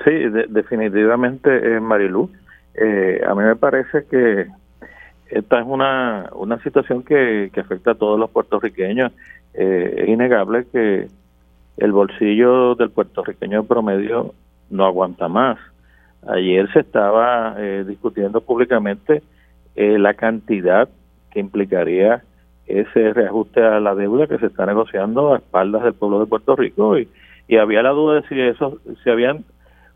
Sí, 0.06 0.12
definitivamente, 0.50 1.76
eh, 1.76 1.80
Marilu. 1.80 2.30
A 3.28 3.36
mí 3.36 3.44
me 3.44 3.56
parece 3.56 4.06
que 4.10 4.48
esta 5.32 5.62
es 5.62 5.66
una, 5.66 6.30
una 6.34 6.62
situación 6.62 7.04
que, 7.04 7.50
que 7.54 7.62
afecta 7.62 7.92
a 7.92 7.96
todos 7.96 8.20
los 8.20 8.30
puertorriqueños. 8.30 9.14
Eh, 9.54 9.96
es 9.98 10.10
innegable 10.10 10.66
que 10.72 11.08
el 11.78 11.92
bolsillo 11.94 12.76
del 12.76 12.90
puertorriqueño 12.92 13.64
promedio 13.64 14.34
no 14.70 14.86
aguanta 14.86 15.30
más. 15.30 15.58
Ayer 16.28 16.72
se 16.74 16.82
estaba 16.82 17.56
eh, 17.58 17.86
discutiendo 17.88 18.42
públicamente 18.42 19.24
eh, 19.76 19.98
la 19.98 20.14
cantidad 20.14 20.90
que 21.32 21.40
implicaría 21.40 22.24
ese 22.68 23.14
reajuste 23.14 23.62
a 23.62 23.80
la 23.80 23.96
deuda 23.96 24.28
que 24.28 24.38
se 24.38 24.48
está 24.48 24.66
negociando 24.66 25.34
a 25.34 25.38
espaldas 25.38 25.84
del 25.84 25.94
pueblo 25.94 26.20
de 26.20 26.26
Puerto 26.26 26.56
Rico 26.56 26.98
y, 26.98 27.10
y 27.48 27.58
había 27.58 27.82
la 27.82 27.90
duda 27.90 28.22
de 28.22 28.28
si 28.28 28.40
eso 28.40 28.80
si 29.04 29.10
habían 29.10 29.44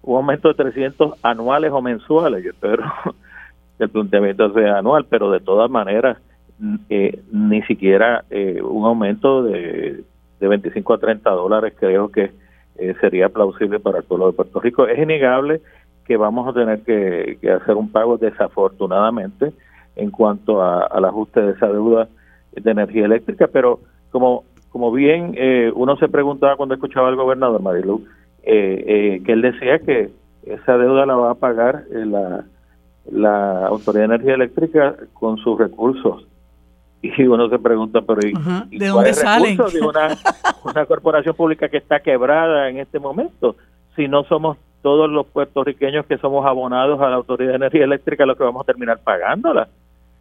un 0.02 0.18
aumento 0.18 0.50
de 0.50 0.54
300 0.56 1.20
anuales 1.24 1.72
o 1.72 1.82
mensuales. 1.82 2.44
Yo 2.44 2.52
espero 2.52 2.84
el 3.80 3.90
planteamiento 3.90 4.54
sea 4.54 4.78
anual, 4.78 5.06
pero 5.10 5.32
de 5.32 5.40
todas 5.40 5.70
maneras, 5.70 6.18
eh, 6.90 7.22
ni 7.32 7.62
siquiera 7.64 8.24
eh, 8.30 8.62
un 8.62 8.86
aumento 8.86 9.44
de, 9.44 10.04
de 10.40 10.48
25 10.48 10.94
a 10.94 10.98
30 11.00 11.30
dólares 11.32 11.74
creo 11.78 12.10
que 12.10 12.32
eh, 12.78 12.94
sería 13.00 13.30
plausible 13.30 13.80
para 13.80 14.00
el 14.00 14.04
pueblo 14.04 14.28
de 14.28 14.34
Puerto 14.34 14.60
Rico. 14.60 14.88
Es 14.88 15.00
innegable 15.00 15.62
que 16.06 16.18
vamos 16.18 16.48
a 16.48 16.54
tener 16.54 16.82
que, 16.82 17.38
hacer 17.50 17.76
un 17.76 17.92
pago 17.92 18.18
desafortunadamente 18.18 19.54
en 19.96 20.12
cuanto 20.12 20.62
al 20.62 21.06
ajuste 21.06 21.42
de 21.42 21.52
esa 21.54 21.68
deuda 21.68 22.08
de 22.52 22.72
energía 22.72 23.06
eléctrica, 23.06 23.48
pero 23.52 23.80
como 24.12 24.44
como 24.70 24.92
bien 24.92 25.36
uno 25.74 25.96
se 25.96 26.10
preguntaba 26.10 26.58
cuando 26.58 26.76
escuchaba 26.76 27.08
al 27.08 27.16
gobernador 27.16 27.62
Marilu, 27.62 28.06
que 28.44 29.24
él 29.26 29.42
decía 29.42 29.80
que 29.80 30.10
esa 30.46 30.78
deuda 30.78 31.06
la 31.06 31.16
va 31.16 31.32
a 31.32 31.36
pagar 31.36 31.86
la 31.90 32.44
la 33.12 33.68
Autoridad 33.68 34.08
de 34.08 34.16
Energía 34.16 34.34
Eléctrica 34.36 34.96
con 35.14 35.38
sus 35.38 35.58
recursos. 35.58 36.28
Y 37.02 37.24
uno 37.24 37.50
se 37.50 37.60
pregunta, 37.60 38.02
pero 38.02 38.20
¿y, 38.28 38.78
¿de 38.78 38.88
dónde 38.88 39.14
salen? 39.14 39.58
De 39.58 39.82
una, 39.82 40.18
una 40.64 40.86
corporación 40.88 41.36
pública 41.36 41.70
que 41.70 41.78
está 41.78 42.00
quebrada 42.00 42.70
en 42.70 42.80
este 42.80 43.00
momento, 43.00 43.58
si 43.96 44.08
no 44.08 44.24
somos 44.24 44.58
todos 44.82 45.10
los 45.10 45.28
puertorriqueños 45.28 46.06
que 46.08 46.18
somos 46.18 46.46
abonados 46.46 47.00
a 47.02 47.10
la 47.10 47.16
Autoridad 47.16 47.52
de 47.52 47.56
Energía 47.58 47.84
Eléctrica 47.84 48.26
los 48.26 48.38
que 48.38 48.44
vamos 48.44 48.64
a 48.64 48.66
terminar 48.66 49.00
pagándola. 49.04 49.68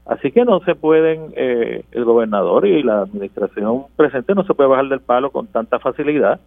Así 0.07 0.33
que 0.33 0.45
no 0.45 0.61
se 0.61 0.75
pueden, 0.75 1.33
eh, 1.35 1.85
el 1.93 2.05
gobernador 2.05 2.67
y 2.67 2.83
la 2.83 3.03
administración 3.03 3.85
presente 3.97 4.35
no 4.35 4.45
se 4.45 4.55
puede 4.55 4.69
bajar 4.69 4.89
del 4.89 5.01
palo 5.01 5.31
con 5.31 5.47
tanta 5.47 5.79
facilidad. 5.79 6.41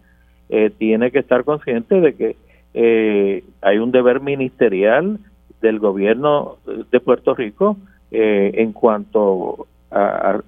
Eh, 0.50 0.72
tiene 0.78 1.12
que 1.12 1.20
estar 1.20 1.44
consciente 1.44 2.00
de 2.00 2.16
que 2.16 2.36
eh, 2.74 3.44
hay 3.62 3.80
un 3.80 3.92
deber 3.92 4.22
ministerial 4.22 5.20
del 5.62 5.80
gobierno 5.80 6.58
de 6.92 7.00
Puerto 7.00 7.34
Rico 7.34 7.78
eh, 8.12 8.52
en 8.56 8.72
cuanto 8.72 9.68
a, 9.90 10.40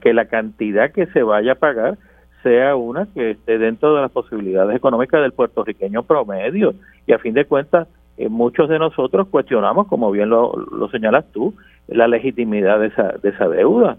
que 0.00 0.14
la 0.14 0.24
cantidad 0.26 0.92
que 0.92 1.06
se 1.06 1.22
vaya 1.22 1.52
a 1.52 1.56
pagar 1.56 1.98
sea 2.42 2.74
una 2.76 3.06
que 3.12 3.32
esté 3.32 3.58
dentro 3.58 3.94
de 3.94 4.02
las 4.02 4.10
posibilidades 4.10 4.76
económicas 4.76 5.20
del 5.22 5.32
puertorriqueño 5.32 6.02
promedio. 6.02 6.74
Y 7.06 7.12
a 7.12 7.18
fin 7.18 7.34
de 7.34 7.44
cuentas, 7.44 7.86
eh, 8.16 8.28
muchos 8.28 8.68
de 8.68 8.78
nosotros 8.78 9.28
cuestionamos, 9.28 9.86
como 9.86 10.10
bien 10.10 10.28
lo, 10.28 10.54
lo 10.56 10.88
señalas 10.88 11.24
tú, 11.32 11.54
la 11.88 12.08
legitimidad 12.08 12.80
de 12.80 12.88
esa, 12.88 13.12
de 13.22 13.30
esa 13.30 13.48
deuda. 13.48 13.96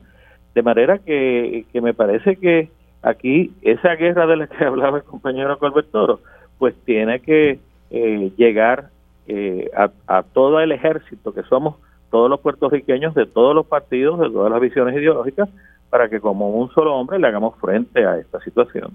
De 0.53 0.63
manera 0.63 0.99
que, 0.99 1.65
que 1.71 1.81
me 1.81 1.93
parece 1.93 2.37
que 2.37 2.69
aquí 3.01 3.51
esa 3.61 3.95
guerra 3.95 4.25
de 4.25 4.37
la 4.37 4.47
que 4.47 4.63
hablaba 4.65 4.97
el 4.97 5.03
compañero 5.03 5.57
Colbert 5.59 5.91
Toro, 5.91 6.19
pues 6.57 6.73
tiene 6.85 7.19
que 7.19 7.59
eh, 7.91 8.31
llegar 8.37 8.89
eh, 9.27 9.69
a, 10.07 10.23
todo 10.23 10.59
el 10.59 10.71
ejército 10.71 11.33
que 11.33 11.43
somos 11.43 11.75
todos 12.11 12.29
los 12.29 12.39
puertorriqueños 12.39 13.13
de 13.15 13.25
todos 13.25 13.53
los 13.53 13.65
partidos, 13.65 14.19
de 14.19 14.29
todas 14.29 14.51
las 14.51 14.61
visiones 14.61 14.95
ideológicas, 14.95 15.49
para 15.89 16.09
que 16.09 16.19
como 16.19 16.49
un 16.49 16.71
solo 16.71 16.95
hombre 16.95 17.19
le 17.19 17.27
hagamos 17.27 17.55
frente 17.59 18.05
a 18.05 18.17
esta 18.17 18.39
situación. 18.41 18.91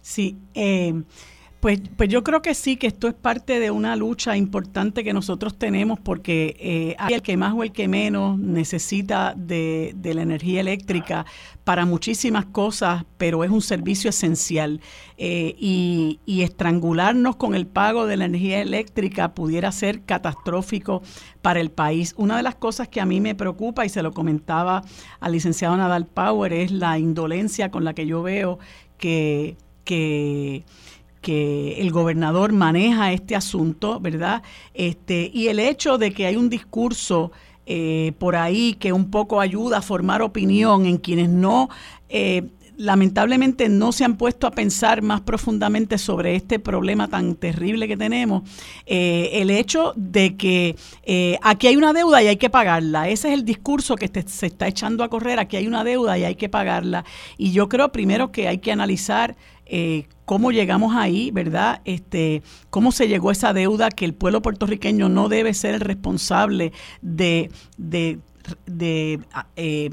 Sí, 0.00 0.36
eh, 0.54 0.92
pues, 1.60 1.78
pues 1.96 2.08
yo 2.08 2.24
creo 2.24 2.40
que 2.40 2.54
sí, 2.54 2.76
que 2.76 2.86
esto 2.86 3.06
es 3.06 3.12
parte 3.12 3.60
de 3.60 3.70
una 3.70 3.94
lucha 3.94 4.34
importante 4.34 5.04
que 5.04 5.12
nosotros 5.12 5.58
tenemos 5.58 6.00
porque 6.00 6.56
eh, 6.58 6.96
hay 6.98 7.12
el 7.12 7.22
que 7.22 7.36
más 7.36 7.52
o 7.52 7.62
el 7.62 7.70
que 7.70 7.86
menos 7.86 8.38
necesita 8.38 9.34
de, 9.36 9.94
la 10.02 10.22
energía 10.22 10.60
eléctrica 10.60 11.26
para 11.64 11.84
muchísimas 11.84 12.46
cosas, 12.46 13.04
pero 13.18 13.44
es 13.44 13.50
un 13.50 13.60
servicio 13.60 14.08
esencial. 14.08 14.80
Eh, 15.18 15.54
y, 15.58 16.18
estrangularnos 16.40 17.36
con 17.36 17.54
el 17.54 17.66
pago 17.66 18.06
de 18.06 18.16
la 18.16 18.24
energía 18.24 18.62
eléctrica 18.62 19.34
pudiera 19.34 19.70
ser 19.70 20.02
catastrófico 20.04 21.02
para 21.42 21.60
el 21.60 21.70
país. 21.70 22.14
Una 22.16 22.38
de 22.38 22.42
las 22.42 22.54
cosas 22.54 22.88
que 22.88 23.02
a 23.02 23.04
mí 23.04 23.20
me 23.20 23.34
preocupa, 23.34 23.84
y 23.84 23.90
se 23.90 24.02
lo 24.02 24.12
comentaba 24.12 24.82
al 25.20 25.32
licenciado 25.32 25.76
Nadal 25.76 26.06
Power, 26.06 26.54
es 26.54 26.72
la 26.72 26.98
indolencia 26.98 27.70
con 27.70 27.84
la 27.84 27.92
que 27.92 28.06
yo 28.06 28.22
veo 28.22 28.58
que... 28.96 29.58
que 29.84 30.64
que 31.20 31.80
el 31.80 31.90
gobernador 31.90 32.52
maneja 32.52 33.12
este 33.12 33.36
asunto, 33.36 34.00
¿verdad? 34.00 34.42
Este, 34.74 35.30
y 35.32 35.48
el 35.48 35.58
hecho 35.58 35.98
de 35.98 36.12
que 36.12 36.26
hay 36.26 36.36
un 36.36 36.48
discurso 36.48 37.32
eh, 37.66 38.12
por 38.18 38.36
ahí 38.36 38.74
que 38.74 38.92
un 38.92 39.10
poco 39.10 39.40
ayuda 39.40 39.78
a 39.78 39.82
formar 39.82 40.22
opinión 40.22 40.86
en 40.86 40.96
quienes 40.96 41.28
no, 41.28 41.68
eh, 42.08 42.42
lamentablemente 42.76 43.68
no 43.68 43.92
se 43.92 44.04
han 44.04 44.16
puesto 44.16 44.46
a 44.46 44.50
pensar 44.50 45.02
más 45.02 45.20
profundamente 45.20 45.98
sobre 45.98 46.34
este 46.34 46.58
problema 46.58 47.06
tan 47.06 47.36
terrible 47.36 47.86
que 47.86 47.96
tenemos, 47.96 48.42
eh, 48.86 49.30
el 49.34 49.50
hecho 49.50 49.92
de 49.94 50.36
que 50.36 50.74
aquí 51.42 51.66
hay 51.66 51.76
una 51.76 51.92
deuda 51.92 52.22
y 52.22 52.28
hay 52.28 52.38
que 52.38 52.50
pagarla. 52.50 53.08
Ese 53.08 53.28
es 53.28 53.34
el 53.34 53.44
discurso 53.44 53.94
que 53.94 54.10
se 54.26 54.46
está 54.46 54.66
echando 54.66 55.04
a 55.04 55.08
correr, 55.08 55.38
aquí 55.38 55.56
hay 55.56 55.68
una 55.68 55.84
deuda 55.84 56.18
y 56.18 56.24
hay 56.24 56.34
que 56.34 56.48
pagarla. 56.48 57.04
Y 57.36 57.52
yo 57.52 57.68
creo 57.68 57.92
primero 57.92 58.32
que 58.32 58.48
hay 58.48 58.58
que 58.58 58.72
analizar 58.72 59.36
cómo 60.30 60.52
llegamos 60.52 60.94
ahí, 60.94 61.32
¿verdad? 61.32 61.80
Este, 61.84 62.44
cómo 62.70 62.92
se 62.92 63.08
llegó 63.08 63.30
a 63.30 63.32
esa 63.32 63.52
deuda 63.52 63.90
que 63.90 64.04
el 64.04 64.14
pueblo 64.14 64.42
puertorriqueño 64.42 65.08
no 65.08 65.28
debe 65.28 65.54
ser 65.54 65.74
el 65.74 65.80
responsable 65.80 66.72
de, 67.02 67.50
de, 67.76 68.20
eh, 69.56 69.90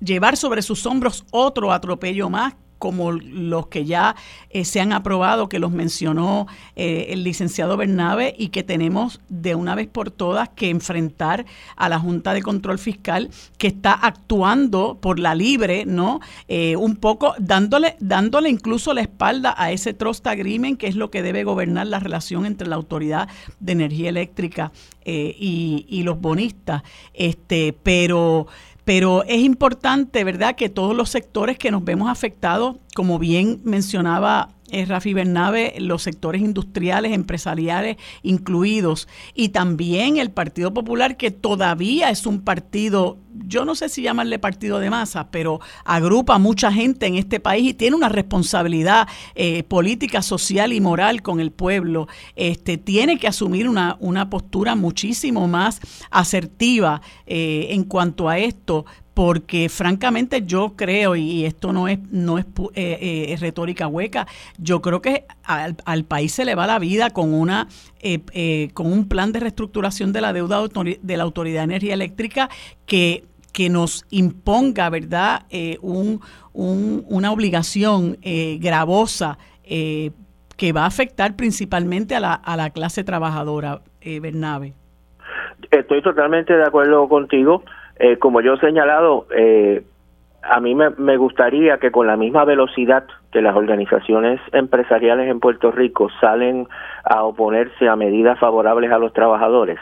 llevar 0.00 0.36
sobre 0.36 0.60
sus 0.60 0.84
hombros 0.84 1.24
otro 1.30 1.72
atropello 1.72 2.28
más 2.28 2.52
como 2.84 3.12
los 3.12 3.68
que 3.68 3.86
ya 3.86 4.14
eh, 4.50 4.66
se 4.66 4.78
han 4.78 4.92
aprobado, 4.92 5.48
que 5.48 5.58
los 5.58 5.70
mencionó 5.70 6.46
eh, 6.76 7.06
el 7.08 7.24
licenciado 7.24 7.78
Bernabe, 7.78 8.34
y 8.38 8.48
que 8.48 8.62
tenemos 8.62 9.22
de 9.30 9.54
una 9.54 9.74
vez 9.74 9.88
por 9.88 10.10
todas 10.10 10.50
que 10.50 10.68
enfrentar 10.68 11.46
a 11.76 11.88
la 11.88 11.98
Junta 11.98 12.34
de 12.34 12.42
Control 12.42 12.78
Fiscal 12.78 13.30
que 13.56 13.68
está 13.68 13.94
actuando 13.94 14.98
por 15.00 15.18
la 15.18 15.34
libre, 15.34 15.86
¿no? 15.86 16.20
Eh, 16.46 16.76
un 16.76 16.96
poco 16.96 17.32
dándole, 17.38 17.96
dándole 18.00 18.50
incluso 18.50 18.92
la 18.92 19.00
espalda 19.00 19.54
a 19.56 19.72
ese 19.72 19.94
trust 19.94 20.26
agreement, 20.26 20.78
que 20.78 20.86
es 20.86 20.94
lo 20.94 21.10
que 21.10 21.22
debe 21.22 21.42
gobernar 21.42 21.86
la 21.86 22.00
relación 22.00 22.44
entre 22.44 22.68
la 22.68 22.76
Autoridad 22.76 23.30
de 23.60 23.72
Energía 23.72 24.10
Eléctrica 24.10 24.72
y, 25.06 25.86
y 25.88 26.02
los 26.02 26.20
bonistas. 26.20 26.82
Este, 27.14 27.74
pero 27.82 28.46
pero 28.84 29.24
es 29.24 29.40
importante, 29.40 30.24
¿verdad?, 30.24 30.56
que 30.56 30.68
todos 30.68 30.94
los 30.94 31.10
sectores 31.10 31.58
que 31.58 31.70
nos 31.70 31.84
vemos 31.84 32.10
afectados, 32.10 32.76
como 32.94 33.18
bien 33.18 33.60
mencionaba 33.64 34.50
eh, 34.74 34.84
Rafi 34.86 35.14
Bernabe, 35.14 35.74
los 35.78 36.02
sectores 36.02 36.42
industriales, 36.42 37.12
empresariales 37.12 37.96
incluidos, 38.22 39.08
y 39.32 39.50
también 39.50 40.16
el 40.16 40.30
Partido 40.30 40.74
Popular, 40.74 41.16
que 41.16 41.30
todavía 41.30 42.10
es 42.10 42.26
un 42.26 42.40
partido, 42.40 43.18
yo 43.46 43.64
no 43.64 43.76
sé 43.76 43.88
si 43.88 44.02
llamarle 44.02 44.38
partido 44.40 44.80
de 44.80 44.90
masa, 44.90 45.28
pero 45.30 45.60
agrupa 45.84 46.38
mucha 46.38 46.72
gente 46.72 47.06
en 47.06 47.14
este 47.14 47.38
país 47.38 47.70
y 47.70 47.74
tiene 47.74 47.94
una 47.94 48.08
responsabilidad 48.08 49.06
eh, 49.36 49.62
política, 49.62 50.22
social 50.22 50.72
y 50.72 50.80
moral 50.80 51.22
con 51.22 51.38
el 51.38 51.52
pueblo, 51.52 52.08
este, 52.34 52.76
tiene 52.76 53.18
que 53.18 53.28
asumir 53.28 53.68
una, 53.68 53.96
una 54.00 54.28
postura 54.28 54.74
muchísimo 54.74 55.46
más 55.46 55.80
asertiva 56.10 57.00
eh, 57.26 57.68
en 57.70 57.84
cuanto 57.84 58.28
a 58.28 58.38
esto, 58.38 58.86
porque 59.14 59.68
francamente 59.68 60.42
yo 60.44 60.74
creo, 60.76 61.14
y 61.14 61.44
esto 61.44 61.72
no 61.72 61.86
es, 61.86 62.00
no 62.10 62.38
es 62.38 62.46
eh, 62.74 63.28
eh, 63.30 63.36
retórica 63.40 63.86
hueca, 63.86 64.26
yo 64.58 64.82
creo 64.82 65.00
que 65.00 65.24
al, 65.44 66.04
país 66.04 66.34
se 66.34 66.44
le 66.44 66.56
va 66.56 66.66
la 66.66 66.80
vida 66.80 67.10
con, 67.10 67.32
una, 67.32 67.68
eh, 68.02 68.70
con 68.74 68.92
un 68.92 69.08
plan 69.08 69.32
de 69.32 69.40
reestructuración 69.40 70.12
de 70.12 70.20
la 70.20 70.32
deuda 70.32 70.60
de 71.00 71.16
la 71.16 71.22
Autoridad 71.22 71.60
de 71.60 71.64
Energía 71.64 71.94
Eléctrica 71.94 72.48
que, 72.86 73.24
que 73.52 73.70
nos 73.70 74.04
imponga, 74.10 74.90
¿verdad?, 74.90 75.46
un, 75.80 76.20
una 76.52 77.32
obligación 77.32 78.18
gravosa 78.58 79.38
que 79.62 80.72
va 80.72 80.82
a 80.82 80.86
afectar 80.86 81.36
principalmente 81.36 82.16
a 82.16 82.20
la, 82.20 82.34
a 82.34 82.56
la 82.56 82.70
clase 82.70 83.04
trabajadora, 83.04 83.80
Bernabe. 84.04 84.74
Estoy 85.70 86.02
totalmente 86.02 86.52
de 86.52 86.64
acuerdo 86.64 87.08
contigo. 87.08 87.62
Eh, 87.98 88.18
como 88.18 88.40
yo 88.40 88.54
he 88.54 88.60
señalado, 88.60 89.26
eh, 89.36 89.84
a 90.42 90.60
mí 90.60 90.74
me, 90.74 91.16
gustaría 91.16 91.78
que 91.78 91.90
con 91.90 92.06
la 92.06 92.16
misma 92.16 92.44
velocidad 92.44 93.04
que 93.32 93.40
las 93.40 93.56
organizaciones 93.56 94.40
empresariales 94.52 95.30
en 95.30 95.40
Puerto 95.40 95.70
Rico 95.70 96.08
salen 96.20 96.68
a 97.04 97.24
oponerse 97.24 97.88
a 97.88 97.96
medidas 97.96 98.38
favorables 98.38 98.90
a 98.92 98.98
los 98.98 99.12
trabajadores, 99.12 99.78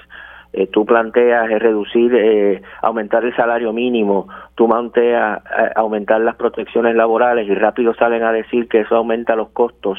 eh, 0.52 0.66
tú 0.66 0.84
planteas 0.84 1.48
reducir, 1.48 2.14
eh, 2.14 2.62
aumentar 2.82 3.24
el 3.24 3.34
salario 3.34 3.72
mínimo, 3.72 4.28
tú 4.54 4.68
planteas 4.68 5.42
aumentar 5.74 6.20
las 6.20 6.36
protecciones 6.36 6.94
laborales 6.94 7.48
y 7.48 7.54
rápido 7.54 7.94
salen 7.94 8.22
a 8.22 8.32
decir 8.32 8.68
que 8.68 8.80
eso 8.80 8.96
aumenta 8.96 9.34
los 9.34 9.48
costos 9.48 9.98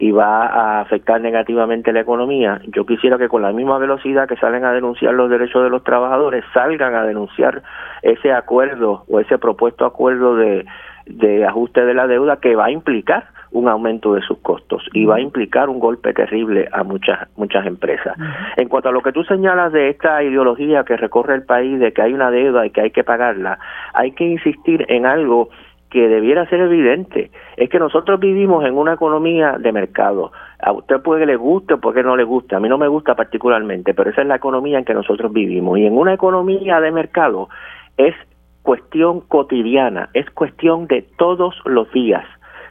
y 0.00 0.12
va 0.12 0.46
a 0.46 0.80
afectar 0.80 1.20
negativamente 1.20 1.92
la 1.92 2.00
economía. 2.00 2.60
Yo 2.68 2.86
quisiera 2.86 3.18
que 3.18 3.28
con 3.28 3.42
la 3.42 3.52
misma 3.52 3.78
velocidad 3.78 4.26
que 4.26 4.36
salen 4.36 4.64
a 4.64 4.72
denunciar 4.72 5.12
los 5.12 5.28
derechos 5.28 5.62
de 5.62 5.68
los 5.68 5.84
trabajadores, 5.84 6.42
salgan 6.54 6.94
a 6.94 7.04
denunciar 7.04 7.62
ese 8.00 8.32
acuerdo 8.32 9.04
o 9.08 9.20
ese 9.20 9.36
propuesto 9.36 9.84
acuerdo 9.84 10.36
de, 10.36 10.64
de 11.04 11.44
ajuste 11.44 11.84
de 11.84 11.92
la 11.92 12.06
deuda 12.06 12.38
que 12.40 12.56
va 12.56 12.66
a 12.66 12.70
implicar 12.70 13.26
un 13.52 13.68
aumento 13.68 14.14
de 14.14 14.22
sus 14.22 14.38
costos 14.38 14.82
y 14.94 15.04
va 15.04 15.16
a 15.16 15.20
implicar 15.20 15.68
un 15.68 15.80
golpe 15.80 16.14
terrible 16.14 16.68
a 16.72 16.82
muchas 16.82 17.28
muchas 17.36 17.66
empresas. 17.66 18.16
En 18.56 18.68
cuanto 18.68 18.88
a 18.88 18.92
lo 18.92 19.02
que 19.02 19.12
tú 19.12 19.24
señalas 19.24 19.72
de 19.72 19.90
esta 19.90 20.22
ideología 20.22 20.84
que 20.84 20.96
recorre 20.96 21.34
el 21.34 21.42
país 21.42 21.78
de 21.78 21.92
que 21.92 22.00
hay 22.00 22.14
una 22.14 22.30
deuda 22.30 22.64
y 22.64 22.70
que 22.70 22.80
hay 22.80 22.90
que 22.90 23.04
pagarla, 23.04 23.58
hay 23.92 24.12
que 24.12 24.24
insistir 24.24 24.86
en 24.88 25.04
algo 25.04 25.50
que 25.90 26.08
debiera 26.08 26.46
ser 26.46 26.60
evidente 26.60 27.30
es 27.56 27.68
que 27.68 27.78
nosotros 27.78 28.20
vivimos 28.20 28.64
en 28.64 28.78
una 28.78 28.94
economía 28.94 29.56
de 29.58 29.72
mercado. 29.72 30.32
A 30.62 30.72
usted 30.72 31.00
puede 31.02 31.22
que 31.22 31.26
le 31.26 31.36
guste 31.36 31.74
o 31.74 31.80
puede 31.80 31.96
que 31.96 32.06
no 32.06 32.16
le 32.16 32.24
guste, 32.24 32.54
a 32.54 32.60
mí 32.60 32.68
no 32.68 32.78
me 32.78 32.88
gusta 32.88 33.14
particularmente, 33.14 33.92
pero 33.92 34.10
esa 34.10 34.22
es 34.22 34.28
la 34.28 34.36
economía 34.36 34.78
en 34.78 34.84
que 34.84 34.94
nosotros 34.94 35.32
vivimos. 35.32 35.78
Y 35.78 35.86
en 35.86 35.98
una 35.98 36.14
economía 36.14 36.80
de 36.80 36.92
mercado 36.92 37.48
es 37.96 38.14
cuestión 38.62 39.20
cotidiana, 39.20 40.10
es 40.14 40.30
cuestión 40.30 40.86
de 40.86 41.02
todos 41.16 41.60
los 41.64 41.90
días 41.92 42.24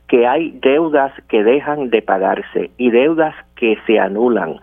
que 0.07 0.26
hay 0.26 0.51
deudas 0.61 1.11
que 1.28 1.43
dejan 1.43 1.89
de 1.89 2.01
pagarse 2.01 2.72
y 2.78 2.89
deudas 2.89 3.36
que 3.55 3.78
se 3.86 3.99
anulan. 3.99 4.59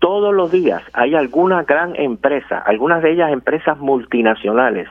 Todos 0.00 0.34
los 0.34 0.50
días 0.50 0.82
hay 0.92 1.14
alguna 1.14 1.62
gran 1.64 1.94
empresa, 1.94 2.58
algunas 2.58 3.02
de 3.02 3.12
ellas 3.12 3.32
empresas 3.32 3.78
multinacionales, 3.78 4.88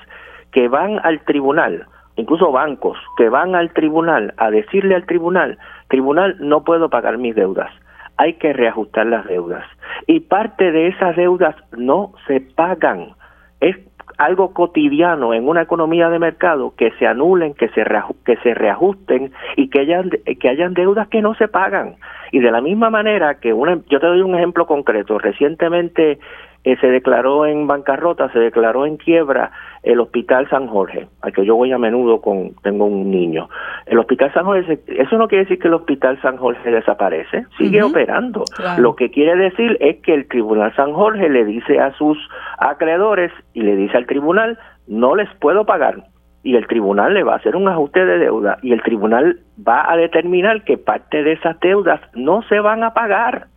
que 0.52 0.68
van 0.70 1.00
al 1.04 1.20
tribunal 1.22 1.88
incluso 2.18 2.52
bancos 2.52 2.98
que 3.16 3.30
van 3.30 3.56
al 3.56 3.72
tribunal 3.72 4.34
a 4.38 4.52
decirle 4.52 4.96
al 4.96 5.06
tribunal, 5.06 5.58
tribunal, 5.88 6.36
no 6.40 6.64
puedo 6.64 6.90
pagar 6.90 7.18
mis 7.18 7.36
deudas, 7.36 7.72
hay 8.18 8.34
que 8.34 8.52
reajustar 8.52 9.06
las 9.06 9.26
deudas. 9.26 9.64
Y 10.08 10.22
parte 10.22 10.72
de 10.72 10.88
esas 10.88 11.16
deudas 11.16 11.56
no 11.78 12.14
se 12.28 12.42
pagan. 12.42 13.14
Es 13.62 13.78
algo 14.18 14.54
cotidiano 14.54 15.34
en 15.34 15.48
una 15.48 15.62
economía 15.62 16.10
de 16.10 16.18
mercado 16.18 16.74
que 16.76 16.92
se 16.98 17.06
anulen, 17.06 17.54
que 17.54 17.70
se, 17.70 17.84
que 18.26 18.38
se 18.38 18.54
reajusten 18.54 19.32
y 19.56 19.70
que 19.70 19.82
hayan, 19.82 20.10
que 20.10 20.50
hayan 20.50 20.74
deudas 20.74 21.08
que 21.08 21.22
no 21.22 21.36
se 21.36 21.48
pagan. 21.48 21.96
Y 22.32 22.40
de 22.40 22.52
la 22.52 22.62
misma 22.62 22.90
manera 22.90 23.36
que 23.36 23.54
una, 23.54 23.80
yo 23.88 24.00
te 24.00 24.08
doy 24.08 24.22
un 24.22 24.36
ejemplo 24.36 24.66
concreto. 24.66 25.20
Recientemente 25.20 26.20
eh, 26.64 26.76
se 26.82 26.88
declaró 26.88 27.46
en 27.46 27.68
bancarrota, 27.68 28.32
se 28.32 28.40
declaró 28.40 28.86
en 28.86 28.98
quiebra 28.98 29.52
el 29.84 30.00
Hospital 30.00 30.50
San 30.50 30.68
Jorge, 30.68 31.08
al 31.22 31.32
que 31.32 31.46
yo 31.46 31.56
voy 31.56 31.72
a 31.72 31.78
menudo 31.78 32.20
con, 32.22 32.56
tengo 32.62 32.86
un 32.86 33.10
niño. 33.10 33.50
El 33.86 34.00
Hospital 34.00 34.34
San 34.34 34.46
Jorge, 34.46 34.80
eso 34.88 35.18
no 35.18 35.28
quiere 35.28 35.46
decir 35.46 35.60
que 35.60 35.70
el 35.70 35.76
Hospital 35.76 36.22
San 36.22 36.38
Jorge 36.38 36.70
desaparece, 36.70 37.46
sigue 37.58 37.82
operando. 37.84 38.44
Lo 38.78 38.96
que 38.96 39.12
quiere 39.12 39.36
decir 39.36 39.78
es 39.80 40.02
que 40.02 40.14
el 40.14 40.28
Tribunal 40.28 40.76
San 40.76 40.94
Jorge 40.94 41.30
le 41.30 41.46
dice 41.46 41.80
a 41.80 41.94
sus 41.94 42.18
acreedores 42.58 43.32
y 43.54 43.62
le 43.62 43.76
dice 43.76 43.96
al 43.96 44.06
tribunal, 44.06 44.60
no 44.88 45.16
les 45.16 45.34
puedo 45.36 45.66
pagar. 45.66 46.04
Y 46.44 46.56
el 46.56 46.68
tribunal 46.68 47.14
le 47.14 47.24
va 47.24 47.34
a 47.34 47.38
hacer 47.38 47.56
un 47.56 47.68
ajuste 47.68 48.06
de 48.06 48.20
deuda 48.20 48.58
y 48.62 48.72
el 48.72 48.82
tribunal 48.82 49.40
va 49.68 49.92
a 49.92 49.98
determinar 49.98 50.64
que 50.64 50.78
parte 50.78 51.24
de 51.24 51.34
esas 51.34 51.60
deudas 51.60 52.00
no 52.14 52.42
se 52.44 52.60
van 52.60 52.84
a 52.84 52.94
pagar 52.94 53.48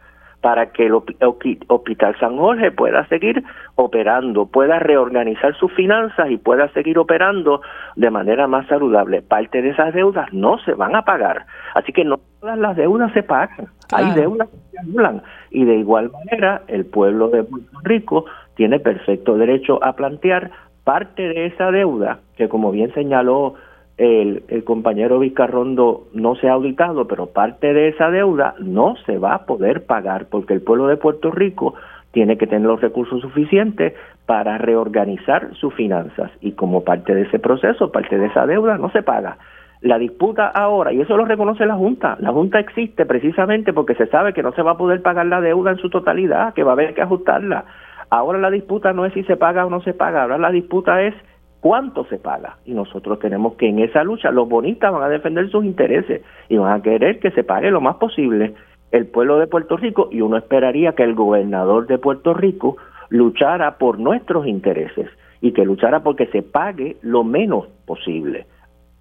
para 0.40 0.72
que 0.72 0.86
el 0.86 0.94
Hospital 0.94 2.16
San 2.18 2.38
Jorge 2.38 2.70
pueda 2.70 3.06
seguir 3.08 3.42
operando, 3.74 4.46
pueda 4.46 4.78
reorganizar 4.78 5.54
sus 5.56 5.72
finanzas 5.74 6.30
y 6.30 6.38
pueda 6.38 6.68
seguir 6.72 6.98
operando 6.98 7.60
de 7.96 8.10
manera 8.10 8.46
más 8.46 8.66
saludable. 8.66 9.22
Parte 9.22 9.60
de 9.60 9.70
esas 9.70 9.92
deudas 9.92 10.32
no 10.32 10.58
se 10.58 10.72
van 10.72 10.96
a 10.96 11.02
pagar, 11.02 11.46
así 11.74 11.92
que 11.92 12.04
no 12.04 12.20
todas 12.40 12.58
las 12.58 12.76
deudas 12.76 13.12
se 13.12 13.22
pagan, 13.22 13.68
hay 13.92 14.12
deudas 14.14 14.48
que 14.48 14.56
se 14.70 14.78
anulan. 14.78 15.22
Y 15.50 15.64
de 15.64 15.76
igual 15.76 16.10
manera 16.10 16.62
el 16.68 16.86
pueblo 16.86 17.28
de 17.28 17.44
Puerto 17.44 17.78
Rico 17.82 18.24
tiene 18.54 18.80
perfecto 18.80 19.36
derecho 19.36 19.82
a 19.84 19.94
plantear 19.94 20.50
parte 20.84 21.22
de 21.22 21.46
esa 21.46 21.70
deuda 21.70 22.20
que 22.36 22.48
como 22.48 22.70
bien 22.70 22.92
señaló 22.94 23.54
el, 24.00 24.44
el, 24.48 24.64
compañero 24.64 25.18
Vizcarrondo 25.18 26.06
no 26.14 26.34
se 26.36 26.48
ha 26.48 26.54
auditado, 26.54 27.06
pero 27.06 27.26
parte 27.26 27.74
de 27.74 27.88
esa 27.88 28.10
deuda 28.10 28.54
no 28.58 28.96
se 29.04 29.18
va 29.18 29.34
a 29.34 29.44
poder 29.44 29.84
pagar 29.84 30.28
porque 30.30 30.54
el 30.54 30.62
pueblo 30.62 30.86
de 30.86 30.96
Puerto 30.96 31.30
Rico 31.30 31.74
tiene 32.10 32.38
que 32.38 32.46
tener 32.46 32.66
los 32.66 32.80
recursos 32.80 33.20
suficientes 33.20 33.92
para 34.24 34.56
reorganizar 34.56 35.54
sus 35.54 35.74
finanzas 35.74 36.30
y 36.40 36.52
como 36.52 36.82
parte 36.82 37.14
de 37.14 37.22
ese 37.22 37.38
proceso, 37.38 37.92
parte 37.92 38.16
de 38.16 38.28
esa 38.28 38.46
deuda 38.46 38.78
no 38.78 38.90
se 38.90 39.02
paga. 39.02 39.36
La 39.82 39.98
disputa 39.98 40.46
ahora, 40.46 40.94
y 40.94 41.00
eso 41.02 41.18
lo 41.18 41.26
reconoce 41.26 41.66
la 41.66 41.74
Junta, 41.74 42.16
la 42.20 42.32
Junta 42.32 42.58
existe 42.58 43.04
precisamente 43.04 43.74
porque 43.74 43.94
se 43.96 44.06
sabe 44.06 44.32
que 44.32 44.42
no 44.42 44.52
se 44.52 44.62
va 44.62 44.72
a 44.72 44.78
poder 44.78 45.02
pagar 45.02 45.26
la 45.26 45.42
deuda 45.42 45.72
en 45.72 45.78
su 45.78 45.90
totalidad, 45.90 46.54
que 46.54 46.64
va 46.64 46.70
a 46.70 46.72
haber 46.72 46.94
que 46.94 47.02
ajustarla. 47.02 47.66
Ahora 48.08 48.38
la 48.38 48.50
disputa 48.50 48.94
no 48.94 49.04
es 49.04 49.12
si 49.12 49.24
se 49.24 49.36
paga 49.36 49.66
o 49.66 49.70
no 49.70 49.82
se 49.82 49.92
paga, 49.92 50.22
ahora 50.22 50.38
la 50.38 50.50
disputa 50.50 51.02
es 51.02 51.14
cuánto 51.60 52.04
se 52.06 52.18
paga. 52.18 52.56
Y 52.64 52.72
nosotros 52.72 53.18
tenemos 53.18 53.54
que 53.54 53.68
en 53.68 53.78
esa 53.78 54.02
lucha, 54.02 54.30
los 54.30 54.48
bonistas 54.48 54.92
van 54.92 55.02
a 55.02 55.08
defender 55.08 55.50
sus 55.50 55.64
intereses 55.64 56.22
y 56.48 56.56
van 56.56 56.72
a 56.72 56.82
querer 56.82 57.20
que 57.20 57.30
se 57.30 57.44
pague 57.44 57.70
lo 57.70 57.80
más 57.80 57.96
posible 57.96 58.54
el 58.90 59.06
pueblo 59.06 59.38
de 59.38 59.46
Puerto 59.46 59.76
Rico 59.76 60.08
y 60.10 60.20
uno 60.20 60.36
esperaría 60.36 60.94
que 60.94 61.04
el 61.04 61.14
gobernador 61.14 61.86
de 61.86 61.98
Puerto 61.98 62.34
Rico 62.34 62.76
luchara 63.08 63.78
por 63.78 63.98
nuestros 63.98 64.46
intereses 64.46 65.08
y 65.40 65.52
que 65.52 65.64
luchara 65.64 66.00
porque 66.02 66.26
se 66.26 66.42
pague 66.42 66.96
lo 67.02 67.24
menos 67.24 67.66
posible. 67.86 68.46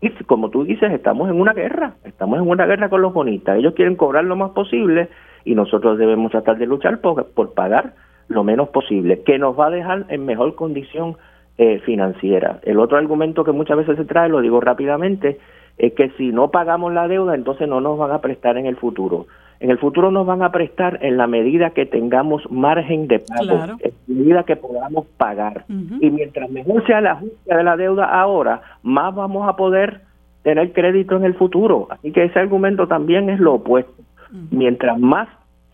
Y 0.02 0.10
como 0.26 0.50
tú 0.50 0.64
dices, 0.64 0.92
estamos 0.92 1.30
en 1.30 1.42
una 1.42 1.54
guerra, 1.54 1.96
estamos 2.04 2.40
en 2.40 2.48
una 2.48 2.66
guerra 2.66 2.90
con 2.90 3.02
los 3.02 3.14
bonistas. 3.14 3.58
Ellos 3.58 3.74
quieren 3.74 3.96
cobrar 3.96 4.24
lo 4.24 4.36
más 4.36 4.52
posible 4.52 5.10
y 5.44 5.56
nosotros 5.56 5.98
debemos 5.98 6.32
tratar 6.32 6.58
de 6.58 6.68
luchar 6.68 7.02
por, 7.02 7.26
por 7.34 7.54
pagar 7.54 7.94
lo 8.28 8.44
menos 8.44 8.70
posible, 8.70 9.24
que 9.24 9.40
nos 9.40 9.60
va 9.60 9.68
a 9.68 9.72
dejar 9.72 10.06
en 10.10 10.24
mejor 10.26 10.56
condición 10.56 11.18
eh, 11.62 11.80
financiera. 11.80 12.62
El 12.64 12.80
otro 12.80 12.98
argumento 12.98 13.44
que 13.44 13.52
muchas 13.52 13.76
veces 13.76 13.98
se 13.98 14.06
trae, 14.06 14.30
lo 14.30 14.40
digo 14.40 14.62
rápidamente, 14.62 15.40
es 15.78 15.92
que 15.92 16.10
si 16.12 16.32
no 16.32 16.52
pagamos 16.52 16.94
la 16.94 17.10
deuda, 17.10 17.36
entonces 17.36 17.68
no 17.68 17.82
nos 17.82 17.98
van 17.98 18.12
a 18.12 18.22
prestar 18.22 18.58
en 18.58 18.66
el 18.66 18.78
futuro. 18.78 19.28
En 19.60 19.70
el 19.70 19.78
futuro 19.78 20.10
nos 20.10 20.26
van 20.26 20.42
a 20.42 20.54
prestar 20.54 21.00
en 21.02 21.18
la 21.18 21.28
medida 21.28 21.72
que 21.72 21.86
tengamos 21.86 22.50
margen 22.50 23.10
de 23.10 23.20
pago, 23.20 23.56
en 23.56 23.68
la 23.68 23.78
medida 24.08 24.44
que 24.44 24.56
podamos 24.56 25.06
pagar. 25.18 25.66
Y 25.68 26.10
mientras 26.10 26.50
mejor 26.50 26.88
sea 26.88 27.02
la 27.02 27.12
ajuste 27.12 27.54
de 27.54 27.64
la 27.66 27.76
deuda 27.76 28.06
ahora, 28.06 28.62
más 28.82 29.14
vamos 29.14 29.46
a 29.50 29.58
poder 29.58 30.00
tener 30.44 30.72
crédito 30.72 31.18
en 31.18 31.26
el 31.26 31.34
futuro. 31.34 31.88
Así 31.90 32.14
que 32.14 32.24
ese 32.24 32.40
argumento 32.40 32.88
también 32.88 33.30
es 33.30 33.42
lo 33.42 33.56
opuesto. 33.56 34.02
Mientras 34.50 34.98
más 34.98 35.28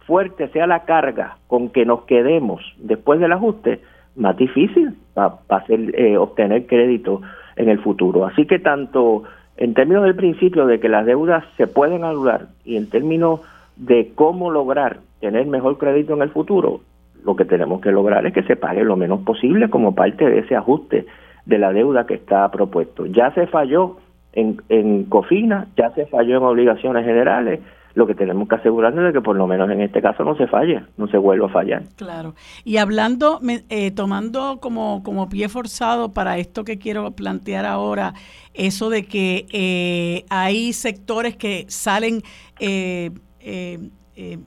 fuerte 0.08 0.48
sea 0.48 0.66
la 0.66 0.86
carga 0.86 1.38
con 1.46 1.70
que 1.70 1.86
nos 1.86 2.06
quedemos 2.06 2.64
después 2.80 3.20
del 3.20 3.34
ajuste, 3.34 3.82
más 4.16 4.38
difícil 4.38 4.96
para 5.14 5.36
hacer 5.50 5.94
eh, 6.00 6.18
obtener 6.18 6.66
crédito 6.68 7.22
en 7.56 7.70
el 7.70 7.80
futuro. 7.80 8.26
Así 8.26 8.46
que 8.46 8.60
tanto 8.60 9.24
en 9.58 9.74
términos 9.74 10.04
del 10.04 10.16
principio 10.16 10.66
de 10.66 10.80
que 10.80 10.90
las 10.90 11.06
deudas 11.06 11.44
se 11.58 11.68
pueden 11.68 12.04
anular 12.04 12.48
y 12.66 12.76
en 12.76 12.90
términos 12.90 13.42
de 13.76 14.12
cómo 14.16 14.52
lograr 14.52 15.00
tener 15.20 15.46
mejor 15.48 15.78
crédito 15.78 16.14
en 16.14 16.22
el 16.22 16.30
futuro, 16.30 16.82
lo 17.24 17.36
que 17.36 17.46
tenemos 17.46 17.82
que 17.82 17.92
lograr 17.92 18.26
es 18.26 18.34
que 18.34 18.44
se 18.44 18.56
pague 18.56 18.84
lo 18.84 18.96
menos 18.96 19.22
posible 19.22 19.70
como 19.70 19.96
parte 19.96 20.30
de 20.30 20.40
ese 20.40 20.56
ajuste 20.56 21.06
de 21.46 21.58
la 21.58 21.72
deuda 21.74 22.06
que 22.06 22.16
está 22.16 22.50
propuesto. 22.52 23.06
Ya 23.06 23.32
se 23.32 23.48
falló 23.48 23.98
en 24.34 25.06
COFINA, 25.06 25.68
ya 25.78 25.92
se 25.92 26.06
falló 26.08 26.38
en 26.38 26.44
obligaciones 26.44 27.06
generales, 27.06 27.62
lo 27.96 28.06
que 28.06 28.14
tenemos 28.14 28.48
que 28.48 28.56
asegurarnos 28.56 29.08
es 29.08 29.14
que 29.14 29.22
por 29.22 29.36
lo 29.36 29.48
menos 29.48 29.70
en 29.72 29.82
este 29.82 30.02
caso 30.02 30.24
no 30.24 30.36
se 30.36 30.48
falle, 30.48 30.84
no 30.98 31.08
se 31.08 31.18
vuelva 31.18 31.48
a 31.48 31.50
fallar. 31.50 31.84
Claro. 31.96 32.36
Y 32.66 32.78
hablando, 32.78 33.40
eh, 33.70 33.92
tomando 33.92 34.60
como, 34.60 35.02
como 35.02 35.30
pie 35.30 35.48
forzado 35.48 36.14
para 36.14 36.38
esto 36.38 36.66
que 36.66 36.78
quiero 36.78 37.12
plantear 37.12 37.66
ahora, 37.66 38.14
eso 38.54 38.90
de 38.90 39.06
que 39.06 39.46
eh, 39.52 40.26
hay 40.30 40.74
sectores 40.74 41.36
que 41.36 41.66
salen... 41.70 42.22
Eh, 42.60 43.12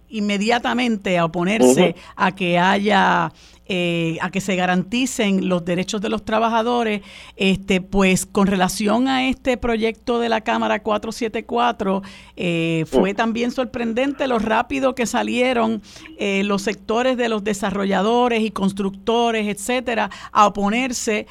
inmediatamente 0.09 1.19
a 1.19 1.27
oponerse 1.27 1.95
a 2.17 2.35
que 2.35 2.59
haya 2.59 3.31
eh, 3.71 4.17
a 4.23 4.31
que 4.31 4.41
se 4.41 4.57
garanticen 4.57 5.49
los 5.49 5.63
derechos 5.65 6.01
de 6.01 6.09
los 6.09 6.25
trabajadores, 6.25 7.03
este, 7.37 7.83
pues 7.83 8.25
con 8.25 8.47
relación 8.47 9.09
a 9.09 9.29
este 9.29 9.59
proyecto 9.59 10.19
de 10.19 10.31
la 10.31 10.41
Cámara 10.41 10.83
474, 10.83 12.03
eh, 12.37 12.87
fue 12.91 13.13
también 13.13 13.51
sorprendente 13.51 14.27
lo 14.27 14.39
rápido 14.39 14.95
que 14.95 15.05
salieron 15.05 15.83
eh, 16.19 16.45
los 16.45 16.63
sectores 16.63 17.19
de 17.19 17.29
los 17.29 17.45
desarrolladores 17.45 18.43
y 18.43 18.51
constructores, 18.51 19.47
etcétera, 19.47 20.09
a 20.33 20.47
oponerse 20.47 21.27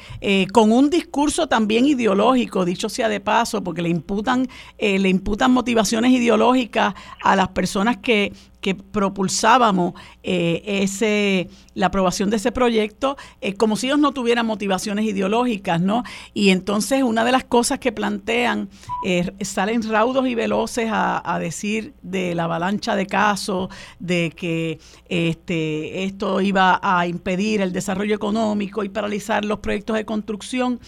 con 0.52 0.70
un 0.70 0.90
discurso 0.90 1.48
también 1.48 1.86
ideológico, 1.86 2.64
dicho 2.64 2.88
sea 2.88 3.08
de 3.08 3.20
paso, 3.20 3.64
porque 3.64 3.82
le 3.82 3.88
imputan, 3.88 4.46
le 4.78 5.08
imputan 5.08 5.50
motivaciones 5.50 6.12
ideológicas 6.12 6.94
a 7.22 7.34
las 7.34 7.48
personas 7.48 7.96
que 7.96 8.32
que 8.60 8.74
propulsábamos 8.74 9.94
eh, 10.22 10.62
ese, 10.64 11.48
la 11.74 11.86
aprobación 11.86 12.28
de 12.30 12.36
ese 12.36 12.50
proyecto, 12.50 13.16
eh, 13.40 13.54
como 13.54 13.76
si 13.76 13.86
ellos 13.86 13.98
no 13.98 14.12
tuvieran 14.12 14.46
motivaciones 14.46 15.04
ideológicas, 15.04 15.80
¿no? 15.80 16.02
Y 16.34 16.50
entonces 16.50 17.02
una 17.02 17.24
de 17.24 17.32
las 17.32 17.44
cosas 17.44 17.78
que 17.78 17.92
plantean, 17.92 18.68
eh, 19.04 19.32
salen 19.42 19.88
raudos 19.88 20.26
y 20.26 20.34
veloces 20.34 20.88
a, 20.90 21.38
decir 21.38 21.94
de 22.02 22.34
la 22.34 22.44
avalancha 22.44 22.96
de 22.96 23.06
casos, 23.06 23.68
de 24.00 24.32
que 24.34 24.80
este, 25.08 26.04
esto 26.04 26.40
iba 26.40 26.80
a 26.82 27.06
impedir 27.06 27.60
el 27.60 27.72
desarrollo 27.72 28.16
económico 28.16 28.82
y 28.82 28.88
paralizar 28.88 29.44
los 29.44 29.60
proyectos 29.60 29.96
de 29.96 30.04
construcción. 30.04 30.80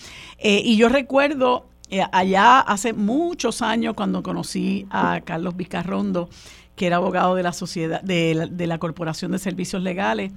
y 0.43 0.77
yo 0.77 0.89
recuerdo 0.89 1.67
allá 2.13 2.61
hace 2.61 2.93
muchos 2.93 3.63
años 3.63 3.95
cuando 3.95 4.23
conocí 4.23 4.87
a 4.91 5.21
Carlos 5.25 5.57
Vizcarrondo, 5.57 6.29
que 6.81 6.87
era 6.87 6.97
abogado 6.97 7.35
de 7.35 7.43
la 7.43 7.53
sociedad, 7.53 8.01
de 8.01 8.67
la, 8.67 8.79
Corporación 8.79 9.33
de 9.33 9.39
Servicios 9.39 9.83
Legales. 9.83 10.33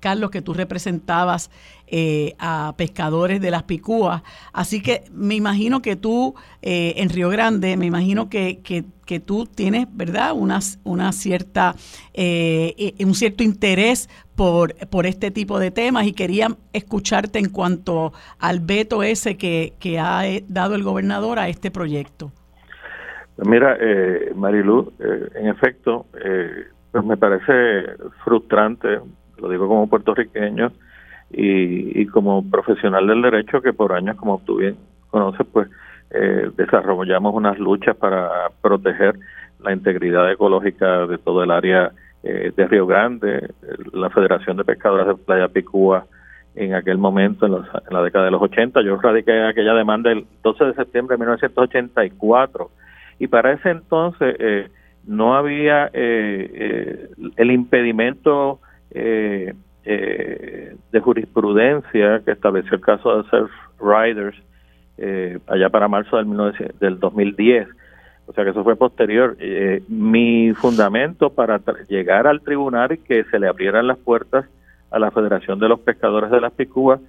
Carlos, 0.00 0.30
que 0.30 0.40
tú 0.40 0.54
representabas 0.54 1.50
eh, 1.86 2.34
a 2.38 2.72
pescadores 2.78 3.38
de 3.38 3.50
las 3.50 3.64
picúas. 3.64 4.22
Así 4.54 4.80
que 4.80 5.04
me 5.12 5.34
imagino 5.34 5.82
que 5.82 5.94
tú, 5.94 6.34
eh, 6.62 6.94
en 6.96 7.10
Río 7.10 7.28
Grande, 7.28 7.76
me 7.76 7.84
imagino 7.84 8.30
que, 8.30 8.62
que, 8.62 9.20
tú 9.20 9.44
tienes, 9.44 9.88
¿verdad?, 9.92 10.32
una, 10.34 10.60
una 10.84 11.12
cierta, 11.12 11.76
eh, 12.14 12.94
un 13.04 13.14
cierto 13.14 13.42
interés 13.42 14.08
por, 14.34 14.74
por 14.88 15.04
este 15.04 15.30
tipo 15.30 15.58
de 15.58 15.70
temas 15.70 16.06
y 16.06 16.14
quería 16.14 16.56
escucharte 16.72 17.38
en 17.38 17.50
cuanto 17.50 18.14
al 18.38 18.60
veto 18.60 19.02
ese 19.02 19.36
que, 19.36 19.74
que 19.78 19.98
ha 19.98 20.22
dado 20.48 20.76
el 20.76 20.82
gobernador 20.82 21.38
a 21.38 21.50
este 21.50 21.70
proyecto. 21.70 22.32
Mira, 23.38 23.76
eh, 23.80 24.32
Marilu, 24.34 24.92
eh, 24.98 25.28
en 25.34 25.48
efecto, 25.48 26.06
eh, 26.22 26.66
pues 26.90 27.04
me 27.04 27.16
parece 27.16 27.96
frustrante, 28.24 29.00
lo 29.38 29.48
digo 29.48 29.66
como 29.66 29.88
puertorriqueño 29.88 30.70
y, 31.30 32.06
como 32.06 32.48
profesional 32.48 33.06
del 33.06 33.22
derecho 33.22 33.62
que 33.62 33.72
por 33.72 33.94
años, 33.94 34.16
como 34.16 34.42
tú 34.44 34.56
bien 34.56 34.76
conoces, 35.08 35.46
pues 35.50 35.68
eh, 36.10 36.50
desarrollamos 36.56 37.34
unas 37.34 37.58
luchas 37.58 37.96
para 37.96 38.50
proteger 38.60 39.18
la 39.60 39.72
integridad 39.72 40.30
ecológica 40.30 41.06
de 41.06 41.16
todo 41.16 41.42
el 41.42 41.50
área 41.50 41.92
de 42.22 42.68
Río 42.68 42.86
Grande, 42.86 43.48
la 43.92 44.08
Federación 44.10 44.56
de 44.56 44.64
Pescadores 44.64 45.08
de 45.08 45.14
Playa 45.16 45.48
Picúa 45.48 46.06
en 46.54 46.74
aquel 46.74 46.96
momento, 46.96 47.46
en, 47.46 47.54
en 47.54 47.62
la 47.90 48.00
década 48.00 48.26
de 48.26 48.30
los 48.30 48.42
80. 48.42 48.80
Yo 48.82 48.96
radiqué 49.00 49.42
aquella 49.42 49.74
demanda 49.74 50.12
el 50.12 50.24
12 50.44 50.66
de 50.66 50.74
septiembre 50.74 51.14
de 51.14 51.18
1984 51.18 52.70
y 53.22 53.28
para 53.28 53.52
ese 53.52 53.70
entonces 53.70 54.34
eh, 54.40 54.68
no 55.06 55.36
había 55.36 55.86
eh, 55.92 56.50
eh, 56.52 57.08
el 57.36 57.52
impedimento 57.52 58.58
de 58.90 59.54
jurisprudencia 61.00 62.20
que 62.24 62.32
estableció 62.32 62.74
el 62.74 62.80
caso 62.80 63.22
de 63.22 63.30
Self 63.30 63.50
Riders 63.80 64.36
allá 65.46 65.70
para 65.70 65.86
marzo 65.86 66.16
del, 66.16 66.52
del 66.80 66.98
2010. 66.98 67.68
O 68.26 68.32
sea 68.32 68.42
que 68.42 68.50
eso 68.50 68.64
fue 68.64 68.74
posterior. 68.74 69.36
mi 69.86 70.52
fundamento 70.54 71.30
para 71.30 71.60
llegar 71.88 72.26
al 72.26 72.40
tribunal 72.40 72.90
y 72.90 72.98
que 72.98 73.22
se 73.30 73.38
le 73.38 73.46
abrieran 73.46 73.86
las 73.86 73.98
puertas 73.98 74.46
a 74.90 74.98
la 74.98 75.12
Federación 75.12 75.60
de 75.60 75.68
los 75.68 75.78
Pescadores 75.78 76.32
de 76.32 76.40
las 76.40 76.52
Picúas 76.52 77.00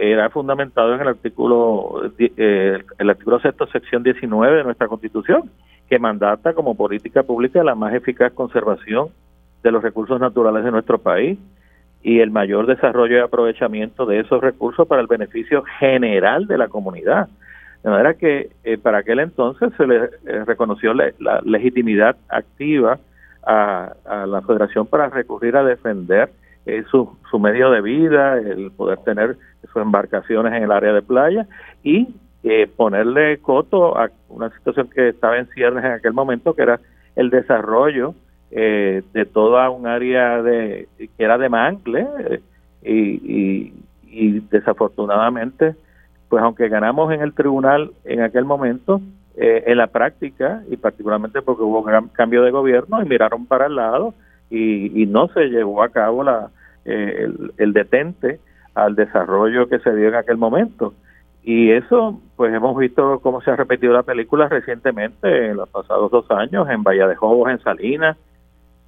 era 0.00 0.30
fundamentado 0.30 0.94
en 0.94 1.00
el 1.02 1.08
artículo 1.08 2.10
eh, 2.18 2.82
el 2.98 3.10
artículo 3.10 3.38
sexto 3.38 3.66
sección 3.66 4.02
19 4.02 4.56
de 4.56 4.64
nuestra 4.64 4.88
Constitución 4.88 5.50
que 5.88 5.98
mandata 5.98 6.54
como 6.54 6.74
política 6.74 7.22
pública 7.22 7.62
la 7.62 7.74
más 7.74 7.92
eficaz 7.92 8.32
conservación 8.32 9.08
de 9.62 9.70
los 9.70 9.82
recursos 9.82 10.18
naturales 10.18 10.64
de 10.64 10.70
nuestro 10.70 10.98
país 10.98 11.38
y 12.02 12.20
el 12.20 12.30
mayor 12.30 12.66
desarrollo 12.66 13.18
y 13.18 13.20
aprovechamiento 13.20 14.06
de 14.06 14.20
esos 14.20 14.40
recursos 14.40 14.88
para 14.88 15.02
el 15.02 15.06
beneficio 15.06 15.62
general 15.78 16.46
de 16.46 16.56
la 16.56 16.68
comunidad. 16.68 17.28
De 17.82 17.90
manera 17.90 18.14
que 18.14 18.50
eh, 18.64 18.78
para 18.78 18.98
aquel 18.98 19.20
entonces 19.20 19.70
se 19.76 19.86
le 19.86 19.96
eh, 19.96 20.44
reconoció 20.46 20.94
la, 20.94 21.12
legitimidad 21.44 22.16
activa 22.28 22.98
a, 23.42 23.92
a, 24.06 24.26
la 24.26 24.40
Federación 24.42 24.86
para 24.86 25.08
recurrir 25.10 25.56
a 25.56 25.64
defender 25.64 26.30
su, 26.90 27.16
su 27.30 27.38
medio 27.38 27.70
de 27.70 27.80
vida, 27.80 28.38
el 28.38 28.70
poder 28.70 28.98
tener 28.98 29.36
sus 29.72 29.82
embarcaciones 29.82 30.52
en 30.54 30.64
el 30.64 30.72
área 30.72 30.92
de 30.92 31.02
playa 31.02 31.46
y 31.82 32.08
eh, 32.42 32.66
ponerle 32.74 33.36
coto 33.38 33.98
a 33.98 34.08
una 34.30 34.48
situación 34.56 34.88
que 34.88 35.10
estaba 35.10 35.36
en 35.36 35.46
ciernes 35.48 35.84
en 35.84 35.92
aquel 35.92 36.14
momento, 36.14 36.54
que 36.54 36.62
era 36.62 36.80
el 37.14 37.28
desarrollo 37.28 38.14
eh, 38.50 39.02
de 39.12 39.26
toda 39.26 39.68
un 39.68 39.86
área 39.86 40.42
de 40.42 40.88
que 40.96 41.22
era 41.22 41.36
de 41.36 41.50
mangle 41.50 42.06
eh, 42.30 42.40
y, 42.82 43.74
y, 44.08 44.40
desafortunadamente, 44.50 45.74
pues 46.30 46.42
aunque 46.42 46.70
ganamos 46.70 47.12
en 47.12 47.20
el 47.20 47.34
tribunal 47.34 47.92
en 48.04 48.22
aquel 48.22 48.46
momento, 48.46 49.02
en 49.36 49.78
la 49.78 49.86
práctica 49.86 50.62
y 50.68 50.76
particularmente 50.76 51.40
porque 51.40 51.62
hubo 51.62 51.80
un 51.80 52.08
cambio 52.08 52.42
de 52.42 52.50
gobierno 52.50 53.02
y 53.02 53.08
miraron 53.08 53.46
para 53.46 53.66
el 53.66 53.76
lado 53.76 54.12
y, 54.50 55.02
y 55.02 55.06
no 55.06 55.28
se 55.28 55.46
llevó 55.46 55.82
a 55.82 55.88
cabo 55.88 56.22
la, 56.24 56.50
el, 56.84 57.52
el 57.56 57.72
detente 57.72 58.40
al 58.74 58.94
desarrollo 58.94 59.68
que 59.68 59.78
se 59.78 59.94
dio 59.94 60.08
en 60.08 60.16
aquel 60.16 60.36
momento. 60.36 60.94
Y 61.42 61.70
eso, 61.70 62.20
pues 62.36 62.52
hemos 62.52 62.76
visto 62.76 63.20
cómo 63.20 63.40
se 63.40 63.50
ha 63.50 63.56
repetido 63.56 63.94
la 63.94 64.02
película 64.02 64.48
recientemente, 64.48 65.48
en 65.48 65.56
los 65.56 65.68
pasados 65.70 66.10
dos 66.10 66.30
años, 66.30 66.68
en 66.68 66.82
Bahía 66.82 67.06
de 67.06 67.16
Jobos, 67.16 67.50
en 67.50 67.60
Salinas, 67.60 68.16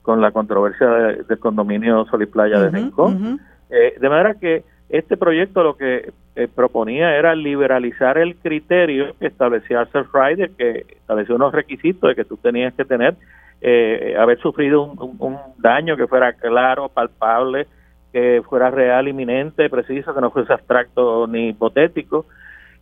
con 0.02 0.20
la 0.20 0.32
controversia 0.32 0.86
del 0.88 1.38
condominio 1.38 2.04
Sol 2.06 2.22
y 2.22 2.26
Playa 2.26 2.60
de 2.60 2.70
Rincón. 2.70 3.40
Eh, 3.70 3.94
de 3.98 4.08
manera 4.08 4.34
que 4.34 4.64
este 4.90 5.16
proyecto 5.16 5.62
lo 5.62 5.76
que 5.76 6.12
eh, 6.36 6.48
proponía 6.54 7.16
era 7.16 7.34
liberalizar 7.34 8.18
el 8.18 8.36
criterio 8.36 9.14
que 9.18 9.28
establecía 9.28 9.86
Self 9.86 10.08
Rider, 10.12 10.50
que 10.50 10.84
estableció 10.90 11.36
unos 11.36 11.54
requisitos 11.54 12.08
de 12.10 12.14
que 12.14 12.24
tú 12.24 12.36
tenías 12.36 12.74
que 12.74 12.84
tener, 12.84 13.14
eh, 13.62 14.16
haber 14.18 14.38
sufrido 14.40 14.82
un 14.82 15.38
daño 15.58 15.96
que 15.96 16.06
fuera 16.06 16.32
claro, 16.34 16.88
palpable, 16.88 17.66
que 18.12 18.42
fuera 18.48 18.70
real, 18.70 19.08
inminente, 19.08 19.70
preciso, 19.70 20.14
que 20.14 20.20
no 20.20 20.30
fuese 20.30 20.52
abstracto 20.52 21.26
ni 21.26 21.48
hipotético. 21.48 22.26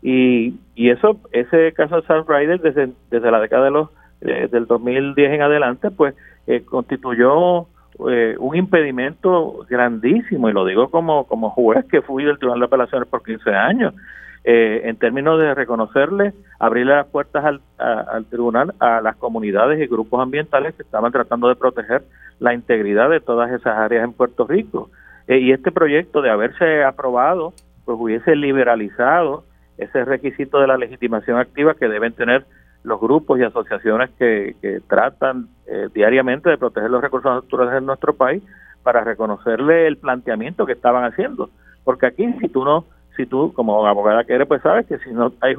Y, 0.02 0.54
y 0.74 0.90
eso, 0.90 1.20
ese 1.32 1.72
caso 1.72 1.96
de 2.00 2.06
South 2.06 2.26
Rider, 2.26 2.60
desde, 2.60 2.90
desde 3.10 3.30
la 3.30 3.40
década 3.40 3.64
de 3.64 3.70
los 3.70 3.90
eh, 4.22 4.48
del 4.50 4.66
2010 4.66 5.32
en 5.32 5.42
adelante, 5.42 5.90
pues 5.90 6.14
eh, 6.46 6.62
constituyó 6.64 7.66
eh, 8.10 8.34
un 8.38 8.56
impedimento 8.56 9.64
grandísimo, 9.68 10.48
y 10.48 10.52
lo 10.52 10.66
digo 10.66 10.90
como, 10.90 11.26
como 11.26 11.50
juez 11.50 11.84
que 11.86 12.02
fui 12.02 12.24
del 12.24 12.38
Tribunal 12.38 12.60
de 12.60 12.66
Apelaciones 12.66 13.08
por 13.08 13.22
15 13.22 13.50
años, 13.50 13.94
en 14.42 14.96
términos 14.96 15.38
de 15.38 15.54
reconocerle, 15.54 16.32
abrirle 16.58 16.94
las 16.94 17.06
puertas 17.06 17.44
al, 17.44 17.60
al 17.78 18.24
tribunal 18.26 18.74
a 18.78 19.00
las 19.00 19.16
comunidades 19.16 19.80
y 19.80 19.86
grupos 19.86 20.22
ambientales 20.22 20.74
que 20.74 20.82
estaban 20.82 21.12
tratando 21.12 21.48
de 21.48 21.56
proteger 21.56 22.02
la 22.38 22.54
integridad 22.54 23.10
de 23.10 23.20
todas 23.20 23.50
esas 23.52 23.76
áreas 23.76 24.04
en 24.04 24.14
Puerto 24.14 24.46
Rico. 24.46 24.90
y 25.28 25.52
este 25.52 25.70
proyecto 25.70 26.22
de 26.22 26.30
haberse 26.30 26.82
aprobado, 26.82 27.52
pues 27.84 27.98
hubiese 28.00 28.34
liberalizado 28.34 29.44
ese 29.80 30.04
requisito 30.04 30.60
de 30.60 30.66
la 30.66 30.76
legitimación 30.76 31.38
activa 31.38 31.74
que 31.74 31.88
deben 31.88 32.12
tener 32.12 32.44
los 32.82 33.00
grupos 33.00 33.38
y 33.38 33.42
asociaciones 33.42 34.10
que, 34.18 34.54
tratan 34.88 35.48
eh, 35.66 35.88
diariamente 35.94 36.50
de 36.50 36.58
proteger 36.58 36.90
los 36.90 37.02
recursos 37.02 37.42
naturales 37.42 37.74
en 37.74 37.86
nuestro 37.86 38.14
país 38.14 38.42
para 38.82 39.04
reconocerle 39.04 39.86
el 39.86 39.98
planteamiento 39.98 40.66
que 40.66 40.72
estaban 40.72 41.04
haciendo. 41.04 41.50
Porque 41.84 42.06
aquí, 42.06 42.32
si 42.40 42.48
tú 42.48 42.64
no, 42.64 42.84
si 43.20 43.26
tú 43.26 43.52
como 43.52 43.86
abogada 43.86 44.24
que 44.24 44.34
eres, 44.34 44.48
pues 44.48 44.62
sabes 44.62 44.86
que 44.86 44.98
si 44.98 45.10
no 45.10 45.32
hay 45.40 45.54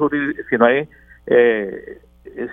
si 0.50 0.56
no 0.56 0.64
hay 0.64 0.88
eh, 1.26 1.98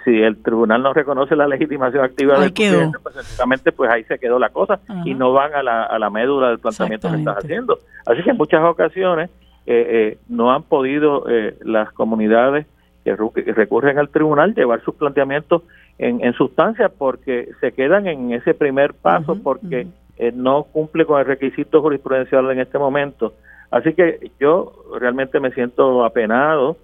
si 0.03 0.21
el 0.21 0.41
tribunal 0.41 0.81
no 0.83 0.93
reconoce 0.93 1.35
la 1.35 1.47
legitimación 1.47 2.03
activa 2.03 2.39
del 2.39 2.51
presidente, 2.51 2.97
pues 3.01 3.75
pues 3.75 3.91
ahí 3.91 4.03
se 4.05 4.19
quedó 4.19 4.39
la 4.39 4.49
cosa 4.49 4.79
y 5.05 5.13
no 5.13 5.31
van 5.33 5.53
a 5.53 5.63
la, 5.63 5.83
a 5.83 5.99
la 5.99 6.09
médula 6.09 6.49
del 6.49 6.59
planteamiento 6.59 7.09
que 7.09 7.17
estás 7.17 7.37
haciendo. 7.37 7.79
Así 8.05 8.23
que 8.23 8.31
en 8.31 8.37
muchas 8.37 8.63
ocasiones 8.63 9.29
eh, 9.65 9.87
eh, 9.89 10.17
no 10.27 10.51
han 10.51 10.63
podido 10.63 11.29
eh, 11.29 11.55
las 11.63 11.91
comunidades 11.93 12.65
que, 13.03 13.15
recurren 13.15 13.99
al 13.99 14.09
tribunal 14.09 14.53
llevar 14.55 14.81
sus 14.83 14.95
planteamientos 14.95 15.63
en, 15.97 16.23
en 16.23 16.33
sustancia 16.33 16.89
porque 16.89 17.49
se 17.61 17.71
quedan 17.71 18.07
en 18.07 18.33
ese 18.33 18.53
primer 18.53 18.93
paso 18.93 19.37
porque 19.41 19.87
no 20.33 20.63
cumple 20.63 21.05
con 21.05 21.19
el 21.19 21.25
requisito 21.25 21.81
jurisprudencial 21.81 22.49
en 22.51 22.59
este 22.59 22.77
momento. 22.77 23.33
Así 23.71 23.93
que 23.93 24.31
yo 24.39 24.73
realmente 24.99 25.39
me 25.39 25.51
siento 25.51 26.03
apenado 26.03 26.77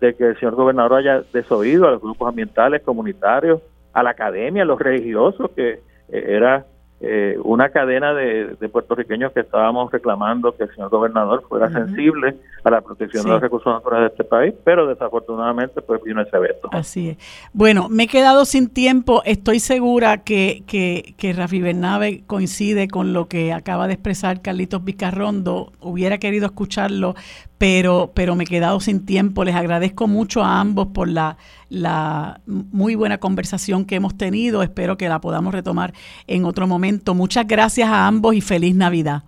de 0.00 0.14
que 0.14 0.24
el 0.24 0.38
señor 0.38 0.56
gobernador 0.56 0.98
haya 0.98 1.22
desoído 1.32 1.86
a 1.86 1.92
los 1.92 2.00
grupos 2.00 2.28
ambientales, 2.28 2.82
comunitarios, 2.82 3.60
a 3.92 4.02
la 4.02 4.10
academia, 4.10 4.62
a 4.62 4.66
los 4.66 4.80
religiosos, 4.80 5.50
que 5.54 5.80
era 6.08 6.66
eh, 7.04 7.36
una 7.42 7.70
cadena 7.70 8.14
de, 8.14 8.56
puertorriqueños 8.70 9.32
que 9.32 9.40
estábamos 9.40 9.90
reclamando 9.90 10.54
que 10.56 10.62
el 10.62 10.70
señor 10.74 10.88
gobernador 10.88 11.42
fuera 11.48 11.68
sensible 11.70 12.36
a 12.62 12.70
la 12.70 12.80
protección 12.80 13.24
de 13.24 13.30
los 13.30 13.40
recursos 13.40 13.72
naturales 13.74 14.10
de 14.10 14.14
este 14.14 14.24
país, 14.24 14.54
pero 14.64 14.86
desafortunadamente 14.86 15.82
pues 15.82 16.00
vino 16.04 16.22
ese 16.22 16.38
veto. 16.38 16.68
Así 16.70 17.10
es. 17.10 17.50
Bueno, 17.52 17.88
me 17.88 18.04
he 18.04 18.06
quedado 18.06 18.44
sin 18.44 18.68
tiempo. 18.68 19.22
Estoy 19.24 19.58
segura 19.58 20.18
que, 20.18 20.62
que, 20.68 21.14
que 21.18 21.32
Rafi 21.32 21.60
Bernabe 21.60 22.22
coincide 22.28 22.86
con 22.86 23.12
lo 23.12 23.26
que 23.26 23.52
acaba 23.52 23.88
de 23.88 23.94
expresar 23.94 24.40
Carlitos 24.40 24.84
Vicarrondo. 24.84 25.72
Hubiera 25.80 26.18
querido 26.18 26.46
escucharlo, 26.46 27.16
pero, 27.62 28.10
pero 28.12 28.34
me 28.34 28.42
he 28.42 28.46
quedado 28.48 28.80
sin 28.80 29.06
tiempo. 29.06 29.44
Les 29.44 29.54
agradezco 29.54 30.08
mucho 30.08 30.42
a 30.42 30.58
ambos 30.58 30.88
por 30.88 31.06
la, 31.08 31.36
la 31.68 32.40
muy 32.46 32.96
buena 32.96 33.18
conversación 33.18 33.84
que 33.84 33.94
hemos 33.94 34.16
tenido. 34.16 34.64
Espero 34.64 34.98
que 34.98 35.08
la 35.08 35.20
podamos 35.20 35.54
retomar 35.54 35.94
en 36.26 36.44
otro 36.44 36.66
momento. 36.66 37.14
Muchas 37.14 37.46
gracias 37.46 37.88
a 37.88 38.08
ambos 38.08 38.34
y 38.34 38.40
feliz 38.40 38.74
Navidad. 38.74 39.22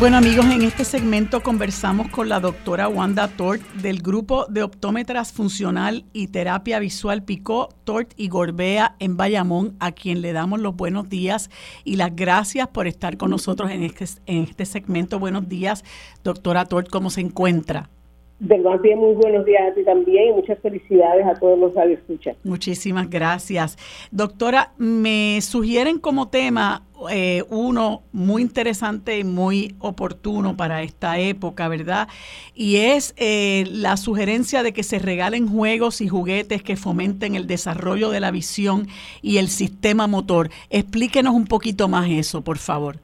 Bueno 0.00 0.16
amigos, 0.16 0.46
en 0.46 0.62
este 0.62 0.84
segmento 0.84 1.40
conversamos 1.44 2.08
con 2.08 2.28
la 2.28 2.40
doctora 2.40 2.88
Wanda 2.88 3.28
Tort 3.28 3.62
del 3.74 4.02
grupo 4.02 4.44
de 4.46 4.64
optómetras 4.64 5.32
funcional 5.32 6.04
y 6.12 6.26
terapia 6.26 6.80
visual 6.80 7.22
Picó, 7.22 7.68
Tort 7.84 8.12
y 8.16 8.28
Gorbea 8.28 8.96
en 8.98 9.16
Bayamón, 9.16 9.76
a 9.78 9.92
quien 9.92 10.20
le 10.20 10.32
damos 10.32 10.58
los 10.58 10.74
buenos 10.74 11.08
días 11.08 11.48
y 11.84 11.94
las 11.94 12.14
gracias 12.14 12.66
por 12.68 12.88
estar 12.88 13.16
con 13.16 13.30
nosotros 13.30 13.70
en 13.70 13.84
este, 13.84 14.06
en 14.26 14.42
este 14.42 14.66
segmento. 14.66 15.20
Buenos 15.20 15.48
días, 15.48 15.84
doctora 16.24 16.64
Tort, 16.64 16.88
¿cómo 16.90 17.08
se 17.08 17.20
encuentra? 17.20 17.88
Bien, 18.46 18.98
muy 18.98 19.14
buenos 19.14 19.46
días 19.46 19.62
a 19.70 19.74
ti 19.74 19.82
también 19.84 20.28
y 20.28 20.32
muchas 20.32 20.58
felicidades 20.58 21.24
a 21.26 21.34
todos 21.34 21.58
los 21.58 21.72
radioescuchas. 21.74 22.36
Muchísimas 22.44 23.08
gracias. 23.08 23.78
Doctora, 24.10 24.72
me 24.76 25.40
sugieren 25.40 25.98
como 25.98 26.28
tema 26.28 26.82
eh, 27.10 27.42
uno 27.48 28.02
muy 28.12 28.42
interesante 28.42 29.18
y 29.18 29.24
muy 29.24 29.74
oportuno 29.78 30.58
para 30.58 30.82
esta 30.82 31.18
época, 31.18 31.68
¿verdad? 31.68 32.08
Y 32.54 32.76
es 32.76 33.14
eh, 33.16 33.64
la 33.70 33.96
sugerencia 33.96 34.62
de 34.62 34.74
que 34.74 34.82
se 34.82 34.98
regalen 34.98 35.48
juegos 35.48 36.02
y 36.02 36.08
juguetes 36.08 36.62
que 36.62 36.76
fomenten 36.76 37.36
el 37.36 37.46
desarrollo 37.46 38.10
de 38.10 38.20
la 38.20 38.30
visión 38.30 38.88
y 39.22 39.38
el 39.38 39.48
sistema 39.48 40.06
motor. 40.06 40.50
Explíquenos 40.68 41.34
un 41.34 41.46
poquito 41.46 41.88
más 41.88 42.10
eso, 42.10 42.42
por 42.42 42.58
favor. 42.58 42.98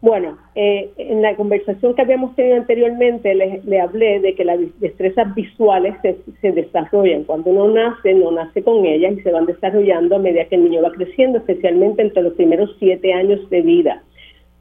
Bueno, 0.00 0.38
eh, 0.54 0.90
en 0.96 1.22
la 1.22 1.34
conversación 1.34 1.94
que 1.94 2.02
habíamos 2.02 2.36
tenido 2.36 2.56
anteriormente 2.56 3.34
le, 3.34 3.80
hablé 3.80 4.20
de 4.20 4.36
que 4.36 4.44
las 4.44 4.60
destrezas 4.78 5.34
visuales 5.34 5.96
se, 6.02 6.52
desarrollan. 6.52 7.24
Cuando 7.24 7.50
uno 7.50 7.68
nace, 7.68 8.14
no 8.14 8.30
nace 8.30 8.62
con 8.62 8.86
ellas 8.86 9.14
y 9.18 9.22
se 9.22 9.32
van 9.32 9.46
desarrollando 9.46 10.14
a 10.14 10.20
medida 10.20 10.44
que 10.44 10.54
el 10.54 10.64
niño 10.64 10.82
va 10.82 10.92
creciendo, 10.92 11.38
especialmente 11.38 12.02
entre 12.02 12.22
los 12.22 12.34
primeros 12.34 12.76
siete 12.78 13.12
años 13.12 13.50
de 13.50 13.60
vida. 13.62 14.04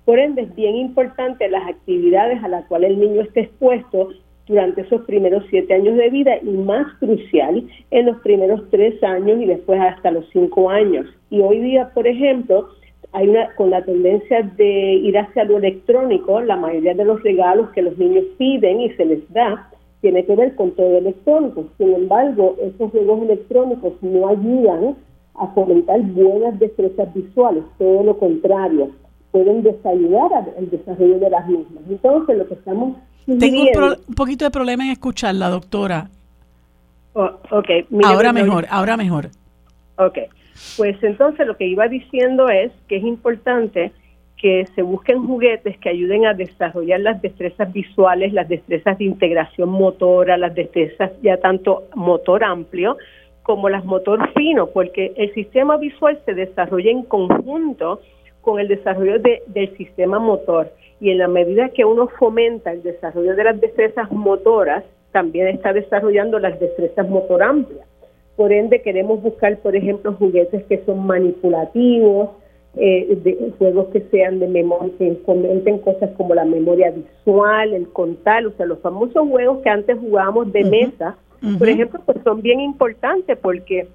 Por 0.05 0.17
ende, 0.17 0.41
es 0.43 0.55
bien 0.55 0.75
importante 0.75 1.47
las 1.49 1.67
actividades 1.67 2.43
a 2.43 2.47
las 2.47 2.65
cuales 2.65 2.91
el 2.91 2.99
niño 2.99 3.21
esté 3.21 3.41
expuesto 3.41 4.09
durante 4.47 4.81
esos 4.81 5.01
primeros 5.01 5.43
siete 5.49 5.75
años 5.75 5.97
de 5.97 6.09
vida 6.09 6.37
y 6.41 6.49
más 6.49 6.87
crucial 6.99 7.63
en 7.91 8.05
los 8.07 8.17
primeros 8.21 8.61
tres 8.71 9.03
años 9.03 9.39
y 9.39 9.45
después 9.45 9.79
hasta 9.79 10.09
los 10.09 10.25
cinco 10.31 10.69
años. 10.71 11.05
Y 11.29 11.41
hoy 11.41 11.59
día, 11.59 11.91
por 11.93 12.07
ejemplo, 12.07 12.69
hay 13.17 13.29
una 13.29 13.49
con 13.55 13.71
la 13.71 13.83
tendencia 13.83 14.43
de 14.43 14.93
ir 14.93 15.17
hacia 15.17 15.43
lo 15.43 15.57
electrónico, 15.57 16.39
la 16.39 16.55
mayoría 16.55 16.93
de 16.93 17.03
los 17.03 17.23
regalos 17.23 17.71
que 17.71 17.81
los 17.81 17.97
niños 17.97 18.25
piden 18.37 18.79
y 18.79 18.91
se 18.91 19.05
les 19.05 19.27
da 19.33 19.71
tiene 20.01 20.23
que 20.23 20.35
ver 20.35 20.53
con 20.53 20.69
todo 20.75 20.99
electrónico. 20.99 21.65
Sin 21.79 21.95
embargo, 21.95 22.55
esos 22.61 22.91
juegos 22.91 23.23
electrónicos 23.23 23.93
no 24.03 24.27
ayudan 24.27 24.95
a 25.33 25.47
fomentar 25.47 25.99
buenas 26.01 26.59
destrezas 26.59 27.11
visuales, 27.15 27.63
todo 27.79 28.03
lo 28.03 28.19
contrario, 28.19 28.91
pueden 29.31 29.63
desayudar 29.63 30.31
al 30.55 30.69
desarrollo 30.69 31.17
de 31.17 31.29
las 31.31 31.47
mismas. 31.47 31.83
Entonces, 31.89 32.37
lo 32.37 32.47
que 32.47 32.53
estamos 32.53 32.97
Tengo 33.25 33.63
un, 34.07 34.15
poquito 34.15 34.45
de 34.45 34.51
problema 34.51 34.85
en 34.85 34.91
escucharla, 34.91 35.49
doctora. 35.49 36.07
Oh, 37.13 37.31
ahora 38.03 38.31
mejor, 38.31 38.67
ahora 38.69 38.95
mejor. 38.95 39.29
Ok. 39.97 40.19
Pues 40.77 41.01
entonces 41.03 41.45
lo 41.45 41.57
que 41.57 41.65
iba 41.65 41.87
diciendo 41.87 42.49
es 42.49 42.71
que 42.87 42.97
es 42.97 43.03
importante 43.03 43.91
que 44.37 44.67
se 44.75 44.83
busquen 44.83 45.25
juguetes 45.25 45.77
que 45.79 45.89
ayuden 45.89 46.25
a 46.27 46.33
desarrollar 46.33 46.99
las 46.99 47.21
destrezas 47.21 47.73
visuales, 47.73 48.33
las 48.33 48.47
destrezas 48.47 48.97
de 48.97 49.05
integración 49.05 49.69
motora, 49.69 50.37
las 50.37 50.53
destrezas 50.53 51.11
ya 51.23 51.37
tanto 51.37 51.85
motor 51.95 52.43
amplio 52.43 52.97
como 53.41 53.69
las 53.69 53.83
motor 53.85 54.31
fino, 54.33 54.67
porque 54.67 55.13
el 55.15 55.33
sistema 55.33 55.77
visual 55.77 56.19
se 56.25 56.33
desarrolla 56.33 56.91
en 56.91 57.03
conjunto 57.03 58.01
con 58.41 58.59
el 58.59 58.67
desarrollo 58.67 59.19
del 59.19 59.77
sistema 59.77 60.19
motor 60.19 60.71
y 60.99 61.11
en 61.11 61.17
la 61.17 61.27
medida 61.27 61.69
que 61.69 61.85
uno 61.85 62.07
fomenta 62.19 62.71
el 62.71 62.83
desarrollo 62.83 63.35
de 63.35 63.43
las 63.43 63.59
destrezas 63.59 64.11
motoras, 64.11 64.83
también 65.11 65.47
está 65.47 65.73
desarrollando 65.73 66.39
las 66.39 66.59
destrezas 66.59 67.07
motor 67.09 67.41
amplias. 67.41 67.87
Por 68.37 68.53
ende, 68.53 68.81
queremos 68.81 69.21
buscar, 69.21 69.57
por 69.57 69.75
ejemplo, 69.75 70.13
juguetes 70.13 70.63
que 70.65 70.81
son 70.85 71.05
manipulativos, 71.05 72.29
eh, 72.75 73.17
de, 73.23 73.51
juegos 73.57 73.87
que 73.87 74.01
sean 74.11 74.39
de 74.39 74.47
memoria, 74.47 74.93
que 74.99 75.15
fomenten 75.25 75.79
cosas 75.79 76.11
como 76.15 76.35
la 76.35 76.45
memoria 76.45 76.91
visual, 76.91 77.73
el 77.73 77.89
contar, 77.89 78.45
o 78.45 78.51
sea, 78.51 78.67
los 78.67 78.79
famosos 78.79 79.27
juegos 79.27 79.63
que 79.63 79.69
antes 79.69 79.97
jugábamos 79.97 80.53
de 80.53 80.63
mesa, 80.63 81.17
por 81.57 81.67
ejemplo, 81.67 81.99
pues 82.05 82.19
son 82.23 82.41
bien 82.43 82.59
importantes 82.59 83.37
porque 83.41 83.87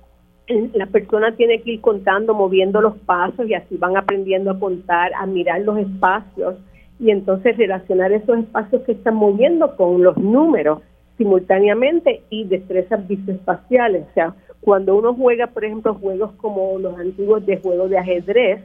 la 0.75 0.87
persona 0.87 1.35
tiene 1.37 1.61
que 1.63 1.75
ir 1.75 1.81
contando, 1.81 2.35
moviendo 2.35 2.81
los 2.81 2.97
pasos 2.99 3.47
y 3.49 3.55
así 3.55 3.77
van 3.77 3.97
aprendiendo 3.97 4.51
a 4.51 4.59
contar, 4.59 5.13
a 5.15 5.27
mirar 5.27 5.61
los 5.61 5.79
espacios 5.79 6.57
y 6.99 7.11
entonces 7.11 7.57
relacionar 7.57 8.13
esos 8.13 8.39
espacios 8.39 8.83
que 8.83 8.93
están 8.93 9.15
moviendo 9.15 9.77
con 9.77 10.03
los 10.03 10.17
números 10.17 10.81
simultáneamente 11.19 12.23
y 12.31 12.45
destrezas 12.45 13.07
visoespaciales. 13.07 14.07
O 14.11 14.15
sea, 14.15 14.35
cuando 14.61 14.97
uno 14.97 15.15
juega, 15.15 15.49
por 15.49 15.65
ejemplo, 15.65 15.95
juegos 15.95 16.33
como 16.37 16.79
los 16.79 16.99
antiguos 16.99 17.45
de 17.45 17.59
juegos 17.59 17.91
de 17.91 17.99
ajedrez 17.99 18.61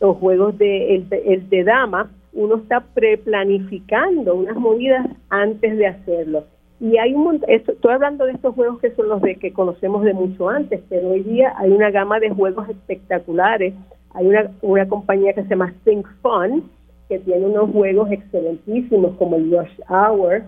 o 0.00 0.14
juegos 0.14 0.56
de, 0.58 0.96
el, 0.96 1.48
de 1.48 1.64
dama, 1.64 2.10
uno 2.32 2.56
está 2.56 2.80
preplanificando 2.80 4.34
unas 4.34 4.56
movidas 4.56 5.06
antes 5.28 5.76
de 5.76 5.86
hacerlo. 5.86 6.44
Y 6.80 6.98
hay 6.98 7.14
un 7.14 7.40
estoy 7.46 7.92
hablando 7.92 8.24
de 8.26 8.32
estos 8.32 8.54
juegos 8.54 8.80
que 8.80 8.90
son 8.94 9.08
los 9.08 9.22
de 9.22 9.36
que 9.36 9.52
conocemos 9.52 10.02
de 10.02 10.12
mucho 10.12 10.48
antes, 10.48 10.80
pero 10.88 11.10
hoy 11.10 11.22
día 11.22 11.54
hay 11.56 11.70
una 11.70 11.90
gama 11.90 12.18
de 12.18 12.30
juegos 12.30 12.68
espectaculares. 12.68 13.74
Hay 14.14 14.26
una, 14.26 14.50
una 14.62 14.88
compañía 14.88 15.32
que 15.34 15.42
se 15.42 15.50
llama 15.50 15.74
Think 15.84 16.06
Fun, 16.22 16.70
que 17.08 17.18
tiene 17.18 17.46
unos 17.46 17.70
juegos 17.70 18.10
excelentísimos 18.10 19.16
como 19.16 19.36
el 19.36 19.50
Rush 19.50 19.80
Hour, 19.88 20.42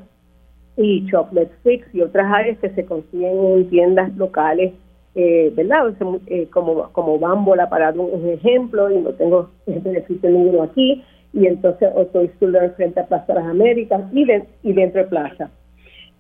y 0.77 1.07
Chocolate 1.07 1.53
Fix 1.63 1.87
y 1.95 2.03
otras 2.03 2.33
áreas 2.33 2.59
que 2.59 2.71
se 2.71 2.85
consiguen 2.85 3.45
en 3.45 3.71
tiendas 3.71 4.15
locales, 4.17 4.73
eh, 5.15 5.53
¿verdad? 5.57 5.95
Eh, 6.27 6.49
como, 6.53 6.91
como 6.93 7.19
Bambola 7.19 7.69
para 7.69 7.87
dar 7.87 7.99
un, 7.99 8.29
ejemplo, 8.29 8.91
y 8.91 8.99
no 8.99 9.11
tengo 9.11 9.51
beneficio 9.67 10.29
ninguno 10.29 10.63
aquí, 10.65 11.03
y 11.33 11.47
entonces 11.47 11.91
Otto 11.95 12.23
Learn 12.41 12.75
frente 12.75 13.01
a 13.01 13.07
Plaza 13.07 13.33
de 13.33 13.41
las 13.41 13.49
Américas 13.49 14.03
y, 14.13 14.27
y 14.63 14.73
dentro 14.73 15.03
de 15.03 15.09
Plaza. 15.09 15.51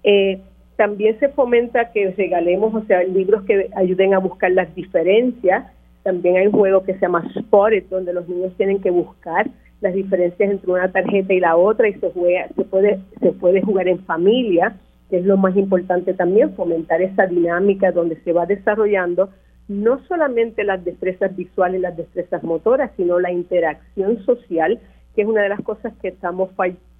Eh, 0.02 0.40
también 0.76 1.18
se 1.18 1.28
fomenta 1.30 1.90
que 1.90 2.10
regalemos, 2.10 2.74
o 2.74 2.84
sea, 2.86 3.02
libros 3.02 3.42
que 3.44 3.70
ayuden 3.74 4.14
a 4.14 4.18
buscar 4.18 4.52
las 4.52 4.72
diferencias 4.74 5.64
También 6.02 6.36
hay 6.36 6.46
un 6.46 6.52
juego 6.52 6.82
que 6.84 6.92
se 6.94 7.00
llama 7.00 7.26
Spotted, 7.34 7.84
donde 7.90 8.12
los 8.12 8.28
niños 8.28 8.54
tienen 8.56 8.80
que 8.80 8.90
buscar 8.90 9.50
las 9.80 9.94
diferencias 9.94 10.50
entre 10.50 10.70
una 10.70 10.90
tarjeta 10.90 11.34
y 11.34 11.40
la 11.40 11.56
otra 11.56 11.88
y 11.88 11.94
se 11.94 12.10
juega, 12.10 12.48
se 12.56 12.64
puede, 12.64 13.00
se 13.20 13.32
puede 13.32 13.62
jugar 13.62 13.88
en 13.88 14.04
familia, 14.04 14.76
que 15.10 15.18
es 15.18 15.24
lo 15.24 15.36
más 15.36 15.56
importante 15.56 16.14
también, 16.14 16.54
fomentar 16.54 17.02
esa 17.02 17.26
dinámica 17.26 17.92
donde 17.92 18.16
se 18.22 18.32
va 18.32 18.46
desarrollando 18.46 19.30
no 19.68 20.00
solamente 20.06 20.64
las 20.64 20.84
destrezas 20.84 21.34
visuales 21.34 21.80
y 21.80 21.82
las 21.82 21.96
destrezas 21.96 22.42
motoras, 22.44 22.92
sino 22.96 23.18
la 23.18 23.32
interacción 23.32 24.24
social, 24.24 24.78
que 25.14 25.22
es 25.22 25.28
una 25.28 25.42
de 25.42 25.48
las 25.48 25.60
cosas 25.62 25.92
que 26.00 26.08
estamos 26.08 26.50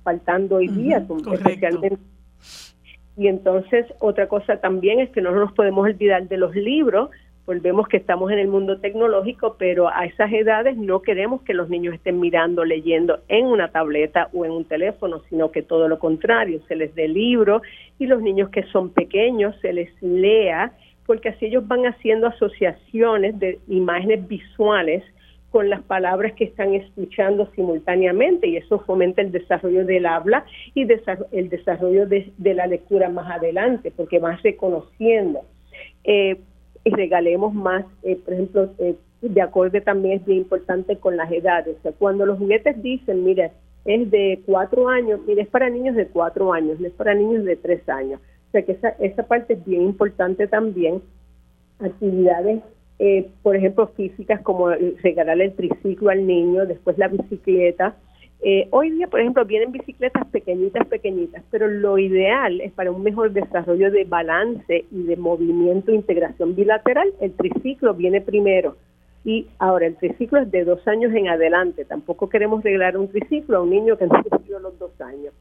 faltando 0.02 0.56
hoy 0.56 0.68
día, 0.68 0.98
especialmente. 1.32 1.98
Y 3.16 3.28
entonces 3.28 3.86
otra 4.00 4.28
cosa 4.28 4.60
también 4.60 5.00
es 5.00 5.10
que 5.10 5.22
no 5.22 5.30
nos 5.30 5.52
podemos 5.52 5.84
olvidar 5.84 6.28
de 6.28 6.36
los 6.36 6.54
libros, 6.54 7.10
volvemos 7.46 7.86
que 7.86 7.96
estamos 7.96 8.30
en 8.32 8.40
el 8.40 8.48
mundo 8.48 8.80
tecnológico, 8.80 9.54
pero 9.56 9.88
a 9.88 10.04
esas 10.04 10.32
edades 10.32 10.76
no 10.76 11.00
queremos 11.00 11.42
que 11.42 11.54
los 11.54 11.68
niños 11.68 11.94
estén 11.94 12.18
mirando, 12.18 12.64
leyendo 12.64 13.20
en 13.28 13.46
una 13.46 13.68
tableta 13.68 14.28
o 14.32 14.44
en 14.44 14.50
un 14.50 14.64
teléfono, 14.64 15.22
sino 15.28 15.52
que 15.52 15.62
todo 15.62 15.88
lo 15.88 16.00
contrario, 16.00 16.60
se 16.66 16.74
les 16.74 16.94
dé 16.96 17.06
libro 17.06 17.62
y 18.00 18.06
los 18.06 18.20
niños 18.20 18.50
que 18.50 18.64
son 18.64 18.90
pequeños 18.90 19.54
se 19.62 19.72
les 19.72 19.90
lea, 20.02 20.72
porque 21.06 21.28
así 21.28 21.46
ellos 21.46 21.66
van 21.68 21.86
haciendo 21.86 22.26
asociaciones 22.26 23.38
de 23.38 23.60
imágenes 23.68 24.26
visuales 24.26 25.04
con 25.50 25.70
las 25.70 25.82
palabras 25.82 26.32
que 26.32 26.44
están 26.44 26.74
escuchando 26.74 27.48
simultáneamente 27.54 28.48
y 28.48 28.56
eso 28.56 28.80
fomenta 28.80 29.22
el 29.22 29.30
desarrollo 29.30 29.86
del 29.86 30.04
habla 30.04 30.44
y 30.74 30.82
el 30.82 31.48
desarrollo 31.48 32.06
de, 32.06 32.54
la 32.54 32.66
lectura 32.66 33.08
más 33.08 33.30
adelante, 33.30 33.92
porque 33.96 34.18
van 34.18 34.36
reconociendo. 34.42 35.42
Eh, 36.02 36.40
y 36.86 36.90
regalemos 36.90 37.52
más, 37.52 37.84
eh, 38.04 38.16
por 38.24 38.34
ejemplo, 38.34 38.70
eh, 38.78 38.94
de 39.20 39.42
acorde 39.42 39.80
también 39.80 40.20
es 40.20 40.24
bien 40.24 40.38
importante 40.38 40.96
con 40.96 41.16
las 41.16 41.32
edades. 41.32 41.76
O 41.80 41.82
sea, 41.82 41.90
cuando 41.90 42.24
los 42.24 42.38
juguetes 42.38 42.80
dicen, 42.80 43.24
mira, 43.24 43.50
es 43.84 44.08
de 44.08 44.40
cuatro 44.46 44.88
años, 44.88 45.18
mira, 45.26 45.42
es 45.42 45.48
para 45.48 45.68
niños 45.68 45.96
de 45.96 46.06
cuatro 46.06 46.52
años, 46.52 46.78
no 46.78 46.86
es 46.86 46.92
para 46.92 47.12
niños 47.12 47.44
de 47.44 47.56
tres 47.56 47.88
años. 47.88 48.20
O 48.20 48.50
sea, 48.52 48.62
que 48.62 48.70
esa, 48.70 48.90
esa 49.00 49.24
parte 49.24 49.54
es 49.54 49.64
bien 49.64 49.82
importante 49.82 50.46
también. 50.46 51.02
Actividades, 51.80 52.62
eh, 53.00 53.30
por 53.42 53.56
ejemplo, 53.56 53.88
físicas, 53.88 54.40
como 54.42 54.68
regalarle 54.68 55.46
el 55.46 55.56
triciclo 55.56 56.10
al 56.10 56.24
niño, 56.24 56.66
después 56.66 56.96
la 56.98 57.08
bicicleta, 57.08 57.96
eh, 58.42 58.68
hoy 58.70 58.90
día, 58.90 59.06
por 59.08 59.20
ejemplo, 59.20 59.44
vienen 59.44 59.72
bicicletas 59.72 60.26
pequeñitas, 60.28 60.86
pequeñitas, 60.86 61.42
pero 61.50 61.68
lo 61.68 61.98
ideal 61.98 62.60
es 62.60 62.72
para 62.72 62.92
un 62.92 63.02
mejor 63.02 63.32
desarrollo 63.32 63.90
de 63.90 64.04
balance 64.04 64.84
y 64.90 65.02
de 65.04 65.16
movimiento 65.16 65.92
integración 65.92 66.54
bilateral, 66.54 67.12
el 67.20 67.32
triciclo 67.32 67.94
viene 67.94 68.20
primero. 68.20 68.76
Y 69.24 69.48
ahora, 69.58 69.86
el 69.86 69.96
triciclo 69.96 70.40
es 70.40 70.50
de 70.50 70.64
dos 70.64 70.86
años 70.86 71.12
en 71.12 71.28
adelante. 71.28 71.84
Tampoco 71.84 72.28
queremos 72.28 72.62
regalar 72.62 72.96
un 72.96 73.08
triciclo 73.08 73.56
a 73.56 73.62
un 73.62 73.70
niño 73.70 73.96
que 73.96 74.06
no 74.06 74.22
cumplió 74.30 74.60
los 74.60 74.78
dos 74.78 74.92
años. 75.00 75.32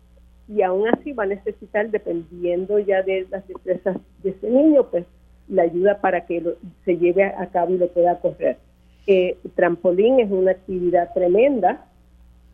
Y 0.48 0.62
aún 0.62 0.88
así 0.88 1.12
va 1.12 1.24
a 1.24 1.28
necesitar, 1.28 1.92
dependiendo 1.92 2.80
ya 2.80 3.04
de 3.04 3.28
las 3.30 3.48
destrezas 3.48 3.98
de 4.24 4.32
ese 4.32 4.50
niño, 4.50 4.88
pues 4.90 5.06
la 5.48 5.64
ayuda 5.64 6.02
para 6.02 6.26
que 6.26 6.42
se 6.86 6.98
lleve 6.98 7.24
a 7.26 7.48
cabo 7.52 7.76
y 7.76 7.78
lo 7.78 7.88
pueda 7.90 8.20
correr. 8.20 8.58
Eh, 9.06 9.38
trampolín 9.54 10.20
es 10.20 10.32
una 10.32 10.52
actividad 10.52 11.14
tremenda 11.14 11.86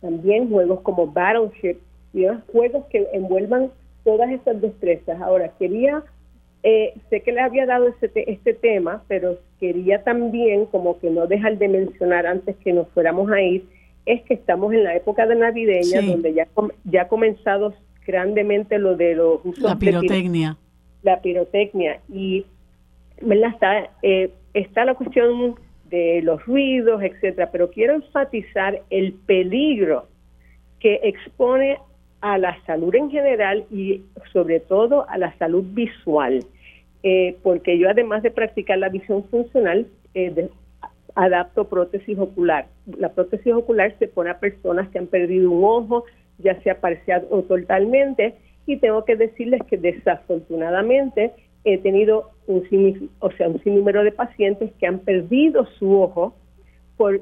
también 0.02 0.50
juegos 0.50 0.80
como 0.80 1.06
Battleship, 1.06 1.78
y 2.12 2.26
juegos 2.52 2.84
que 2.90 3.08
envuelvan 3.14 3.70
todas 4.04 4.30
estas 4.30 4.60
destrezas. 4.60 5.20
Ahora, 5.22 5.52
quería, 5.58 6.02
eh, 6.62 6.94
sé 7.08 7.22
que 7.22 7.32
le 7.32 7.40
había 7.40 7.64
dado 7.64 7.88
este, 7.88 8.30
este 8.30 8.52
tema, 8.52 9.02
pero 9.08 9.38
quería 9.58 10.02
también, 10.04 10.66
como 10.66 10.98
que 10.98 11.08
no 11.08 11.26
dejar 11.26 11.56
de 11.56 11.68
mencionar 11.68 12.26
antes 12.26 12.56
que 12.56 12.72
nos 12.72 12.88
fuéramos 12.88 13.30
a 13.30 13.40
ir, 13.40 13.64
es 14.04 14.22
que 14.22 14.34
estamos 14.34 14.72
en 14.74 14.84
la 14.84 14.96
época 14.96 15.26
de 15.26 15.36
navideña, 15.36 16.02
donde 16.02 16.34
ya, 16.34 16.48
ya 16.84 17.02
ha 17.02 17.08
comenzado 17.08 17.72
grandemente 18.06 18.78
lo 18.78 18.96
de 18.96 19.14
los 19.14 19.40
La 19.58 19.78
pirotecnia. 19.78 20.58
la 21.02 21.20
pirotecnia. 21.22 22.00
Y, 22.12 22.44
¿verdad? 23.22 23.50
Está, 23.50 23.90
eh, 24.02 24.32
está 24.54 24.84
la 24.84 24.94
cuestión 24.94 25.54
de 25.92 26.22
los 26.22 26.44
ruidos, 26.46 27.02
etcétera, 27.02 27.50
pero 27.52 27.70
quiero 27.70 27.92
enfatizar 27.94 28.80
el 28.88 29.12
peligro 29.12 30.08
que 30.80 30.98
expone 31.02 31.76
a 32.22 32.38
la 32.38 32.56
salud 32.64 32.94
en 32.94 33.10
general 33.10 33.66
y 33.70 34.00
sobre 34.32 34.58
todo 34.58 35.06
a 35.10 35.18
la 35.18 35.36
salud 35.36 35.64
visual, 35.68 36.44
eh, 37.02 37.36
porque 37.42 37.78
yo 37.78 37.90
además 37.90 38.22
de 38.22 38.30
practicar 38.30 38.78
la 38.78 38.88
visión 38.88 39.24
funcional, 39.24 39.86
eh, 40.14 40.48
adapto 41.14 41.68
prótesis 41.68 42.18
ocular. 42.18 42.68
La 42.98 43.10
prótesis 43.10 43.52
ocular 43.52 43.94
se 43.98 44.08
pone 44.08 44.30
a 44.30 44.40
personas 44.40 44.88
que 44.88 44.98
han 44.98 45.08
perdido 45.08 45.50
un 45.50 45.62
ojo, 45.62 46.04
ya 46.38 46.58
sea 46.62 46.80
parcial 46.80 47.26
o 47.28 47.42
totalmente, 47.42 48.34
y 48.64 48.78
tengo 48.78 49.04
que 49.04 49.16
decirles 49.16 49.60
que 49.68 49.76
desafortunadamente 49.76 51.32
he 51.64 51.78
tenido 51.78 52.30
un, 52.46 53.10
o 53.20 53.30
sea, 53.32 53.48
un 53.48 53.62
sinnúmero 53.62 54.02
de 54.04 54.12
pacientes 54.12 54.72
que 54.78 54.86
han 54.86 54.98
perdido 55.00 55.66
su 55.78 56.00
ojo 56.00 56.34
por 56.96 57.20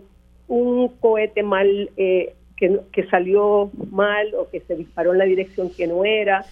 un 0.49 0.89
cohete 1.01 1.43
mal 1.43 1.91
eh, 1.97 2.35
que, 2.57 3.09
salió 3.11 3.71
mal 3.91 4.35
o 4.35 4.49
que 4.51 4.61
se 4.61 4.77
disparó 4.77 5.13
en 5.13 5.19
la 5.19 5.25
dirección 5.25 5.71
que 5.71 5.87
no 5.87 6.05
era. 6.05 6.45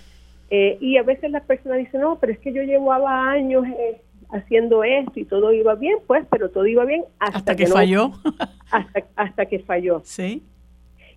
Eh, 0.50 0.78
y 0.80 0.96
a 0.96 1.02
veces 1.02 1.30
las 1.30 1.44
personas 1.44 1.78
dicen, 1.78 2.00
no, 2.00 2.18
pero 2.18 2.32
es 2.32 2.38
que 2.38 2.52
yo 2.52 2.62
llevaba 2.62 3.30
años 3.30 3.66
eh, 3.66 4.00
haciendo 4.30 4.84
esto 4.84 5.20
y 5.20 5.24
todo 5.24 5.52
iba 5.52 5.74
bien, 5.74 5.98
pues, 6.06 6.24
pero 6.30 6.48
todo 6.48 6.66
iba 6.66 6.84
bien 6.86 7.04
hasta, 7.18 7.54
que, 7.54 7.66
falló. 7.66 8.12
hasta, 8.70 9.04
hasta 9.16 9.46
que 9.46 9.58
falló. 9.58 10.00
Sí. 10.04 10.42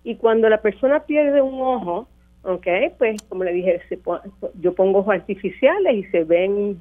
Y 0.04 0.16
cuando 0.16 0.48
la 0.48 0.60
persona 0.60 1.00
pierde 1.04 1.40
un 1.40 1.60
ojo, 1.60 2.08
Ok, 2.44 2.66
pues 2.98 3.22
como 3.22 3.44
le 3.44 3.52
dije, 3.52 3.80
yo 4.60 4.74
pongo 4.74 5.00
ojos 5.00 5.14
artificiales 5.14 5.94
y 5.94 6.04
se 6.04 6.24
ven, 6.24 6.76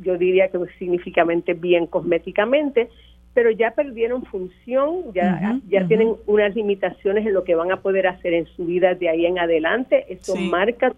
yo 0.00 0.16
diría 0.16 0.48
que 0.48 0.58
significativamente 0.78 1.52
bien 1.52 1.86
cosméticamente, 1.86 2.88
pero 3.34 3.50
ya 3.50 3.72
perdieron 3.72 4.24
función, 4.24 5.12
ya, 5.12 5.60
ya 5.68 5.86
tienen 5.86 6.14
unas 6.26 6.54
limitaciones 6.54 7.26
en 7.26 7.34
lo 7.34 7.44
que 7.44 7.54
van 7.54 7.70
a 7.70 7.82
poder 7.82 8.06
hacer 8.06 8.32
en 8.32 8.46
su 8.46 8.64
vida 8.64 8.94
de 8.94 9.10
ahí 9.10 9.26
en 9.26 9.38
adelante. 9.38 10.06
Eso 10.08 10.34
marca 10.36 10.90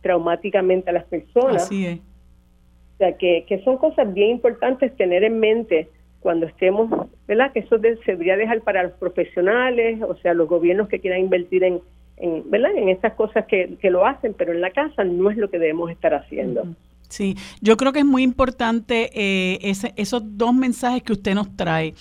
traumáticamente 0.00 0.88
a 0.88 0.94
las 0.94 1.04
personas. 1.04 1.64
Así 1.64 1.84
es. 1.84 1.98
O 1.98 2.96
sea, 2.96 3.18
que, 3.18 3.44
que 3.46 3.62
son 3.64 3.76
cosas 3.76 4.14
bien 4.14 4.30
importantes 4.30 4.96
tener 4.96 5.24
en 5.24 5.38
mente 5.40 5.90
cuando 6.20 6.46
estemos, 6.46 6.88
¿verdad? 7.28 7.52
Que 7.52 7.58
eso 7.58 7.78
se 7.78 8.12
debería 8.12 8.38
dejar 8.38 8.62
para 8.62 8.84
los 8.84 8.92
profesionales, 8.92 10.00
o 10.00 10.16
sea, 10.16 10.32
los 10.32 10.48
gobiernos 10.48 10.88
que 10.88 11.00
quieran 11.00 11.20
invertir 11.20 11.64
en 11.64 11.82
en, 12.16 12.48
¿verdad? 12.50 12.76
en 12.76 12.88
estas 12.88 13.14
cosas 13.14 13.46
que, 13.46 13.76
que, 13.80 13.90
lo 13.90 14.06
hacen, 14.06 14.34
pero 14.34 14.52
en 14.52 14.60
la 14.60 14.70
casa 14.70 15.04
no 15.04 15.30
es 15.30 15.36
lo 15.36 15.50
que 15.50 15.58
debemos 15.58 15.90
estar 15.90 16.14
haciendo. 16.14 16.66
Sí, 17.08 17.36
yo 17.60 17.76
creo 17.76 17.92
que 17.92 18.00
es 18.00 18.04
muy 18.04 18.22
importante 18.22 19.10
eh, 19.14 19.58
ese, 19.62 19.92
esos 19.96 20.22
dos 20.36 20.54
mensajes 20.54 21.02
que 21.02 21.12
usted 21.12 21.34
nos 21.34 21.54
trae, 21.56 21.94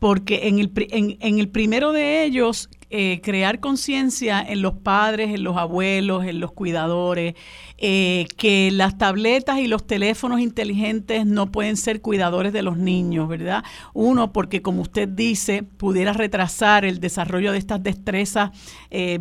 porque 0.00 0.48
en 0.48 0.58
el, 0.58 0.70
en, 0.90 1.16
en 1.20 1.38
el 1.38 1.48
primero 1.48 1.92
de 1.92 2.24
ellos, 2.24 2.68
eh, 2.90 3.20
crear 3.22 3.60
conciencia 3.60 4.40
en 4.40 4.62
los 4.62 4.74
padres, 4.74 5.34
en 5.34 5.44
los 5.44 5.56
abuelos, 5.56 6.24
en 6.24 6.40
los 6.40 6.52
cuidadores, 6.52 7.34
eh, 7.76 8.26
que 8.36 8.70
las 8.72 8.98
tabletas 8.98 9.58
y 9.58 9.66
los 9.66 9.86
teléfonos 9.86 10.40
inteligentes 10.40 11.26
no 11.26 11.52
pueden 11.52 11.76
ser 11.76 12.00
cuidadores 12.00 12.52
de 12.52 12.62
los 12.62 12.76
niños, 12.76 13.28
¿verdad? 13.28 13.62
Uno, 13.94 14.32
porque 14.32 14.62
como 14.62 14.82
usted 14.82 15.08
dice, 15.08 15.62
pudiera 15.62 16.12
retrasar 16.12 16.84
el 16.84 16.98
desarrollo 16.98 17.52
de 17.52 17.58
estas 17.58 17.82
destrezas 17.82 18.50
eh, 18.90 19.18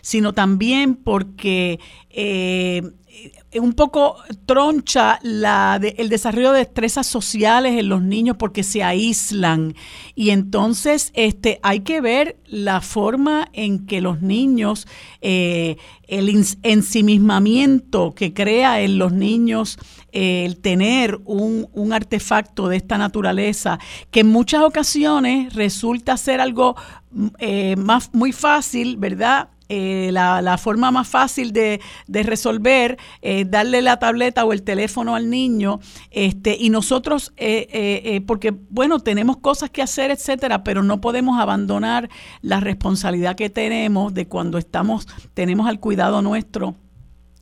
sino 0.00 0.32
también 0.32 0.94
porque 0.94 1.78
eh, 2.10 2.82
un 3.60 3.72
poco 3.72 4.16
troncha 4.46 5.18
el 5.22 6.08
desarrollo 6.08 6.52
de 6.52 6.60
destrezas 6.60 7.06
sociales 7.06 7.78
en 7.78 7.88
los 7.88 8.02
niños 8.02 8.36
porque 8.38 8.62
se 8.62 8.82
aíslan. 8.82 9.74
Y 10.14 10.30
entonces 10.30 11.12
este 11.14 11.60
hay 11.62 11.80
que 11.80 12.00
ver 12.00 12.36
la 12.46 12.80
forma 12.80 13.48
en 13.52 13.86
que 13.86 14.00
los 14.00 14.22
niños 14.22 14.86
eh, 15.20 15.76
el 16.08 16.28
ensimismamiento 16.62 18.14
que 18.14 18.32
crea 18.32 18.80
en 18.80 18.98
los 18.98 19.12
niños 19.12 19.78
eh, 20.12 20.44
el 20.44 20.58
tener 20.58 21.18
un, 21.24 21.68
un, 21.72 21.92
artefacto 21.92 22.68
de 22.68 22.76
esta 22.76 22.96
naturaleza 22.96 23.78
que 24.10 24.20
en 24.20 24.28
muchas 24.28 24.62
ocasiones 24.62 25.52
resulta 25.54 26.16
ser 26.16 26.40
algo 26.40 26.76
eh, 27.38 27.74
más 27.76 28.10
muy 28.12 28.32
fácil 28.32 28.96
verdad 28.98 29.48
eh, 29.68 30.10
la, 30.12 30.42
la, 30.42 30.58
forma 30.58 30.90
más 30.90 31.08
fácil 31.08 31.52
de, 31.52 31.80
de 32.06 32.22
resolver, 32.22 32.98
eh, 33.20 33.44
darle 33.44 33.82
la 33.82 33.98
tableta 33.98 34.44
o 34.44 34.52
el 34.52 34.62
teléfono 34.62 35.16
al 35.16 35.28
niño, 35.28 35.80
este, 36.10 36.56
y 36.58 36.70
nosotros, 36.70 37.32
eh, 37.36 38.22
porque 38.26 38.54
bueno, 38.70 39.00
tenemos 39.00 39.38
cosas 39.38 39.70
que 39.70 39.82
hacer, 39.82 40.10
etcétera, 40.10 40.62
pero 40.62 40.82
no 40.82 41.00
podemos 41.00 41.40
abandonar 41.40 42.08
la 42.42 42.60
responsabilidad 42.60 43.34
que 43.34 43.50
tenemos 43.50 44.14
de 44.14 44.28
cuando 44.28 44.58
estamos, 44.58 45.08
tenemos 45.34 45.66
al 45.66 45.80
cuidado 45.80 46.22
nuestro 46.22 46.76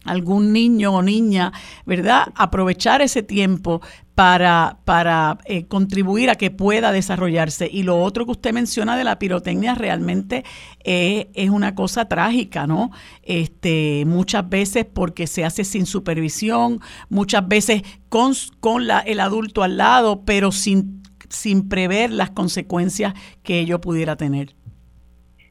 algún 0.04 0.52
niño 0.52 0.94
o 0.94 1.02
niña, 1.02 1.52
¿verdad? 1.86 2.28
Aprovechar 2.34 3.02
ese 3.02 3.22
tiempo 3.22 3.80
para, 4.14 4.78
para 4.84 5.38
eh, 5.44 5.66
contribuir 5.66 6.30
a 6.30 6.36
que 6.36 6.50
pueda 6.50 6.92
desarrollarse. 6.92 7.68
Y 7.70 7.82
lo 7.82 8.02
otro 8.02 8.24
que 8.24 8.32
usted 8.32 8.52
menciona 8.52 8.96
de 8.96 9.04
la 9.04 9.18
pirotecnia 9.18 9.74
realmente 9.74 10.44
es 10.84 11.50
una 11.50 11.74
cosa 11.74 12.06
trágica, 12.06 12.66
¿no? 12.66 12.90
Este, 13.22 14.04
muchas 14.06 14.48
veces 14.48 14.84
porque 14.84 15.26
se 15.26 15.44
hace 15.44 15.64
sin 15.64 15.86
supervisión, 15.86 16.80
muchas 17.08 17.46
veces 17.48 17.82
con, 18.08 18.32
con 18.60 18.86
la, 18.86 19.00
el 19.00 19.20
adulto 19.20 19.62
al 19.62 19.76
lado, 19.76 20.22
pero 20.24 20.52
sin, 20.52 21.02
sin 21.28 21.68
prever 21.68 22.10
las 22.10 22.30
consecuencias 22.30 23.14
que 23.42 23.58
ello 23.60 23.80
pudiera 23.80 24.16
tener. 24.16 24.54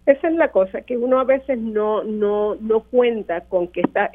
Esa 0.06 0.28
es 0.28 0.36
la 0.36 0.52
cosa, 0.52 0.82
que 0.82 0.98
uno 0.98 1.20
a 1.20 1.24
veces 1.24 1.58
no, 1.58 2.04
no, 2.04 2.56
no 2.56 2.82
cuenta 2.82 3.42
con 3.46 3.70
que 3.70 3.82
está, 3.82 4.12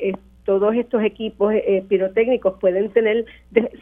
todos 0.48 0.74
estos 0.76 1.02
equipos 1.02 1.52
eh, 1.52 1.84
pirotécnicos 1.86 2.58
pueden 2.58 2.88
tener 2.88 3.26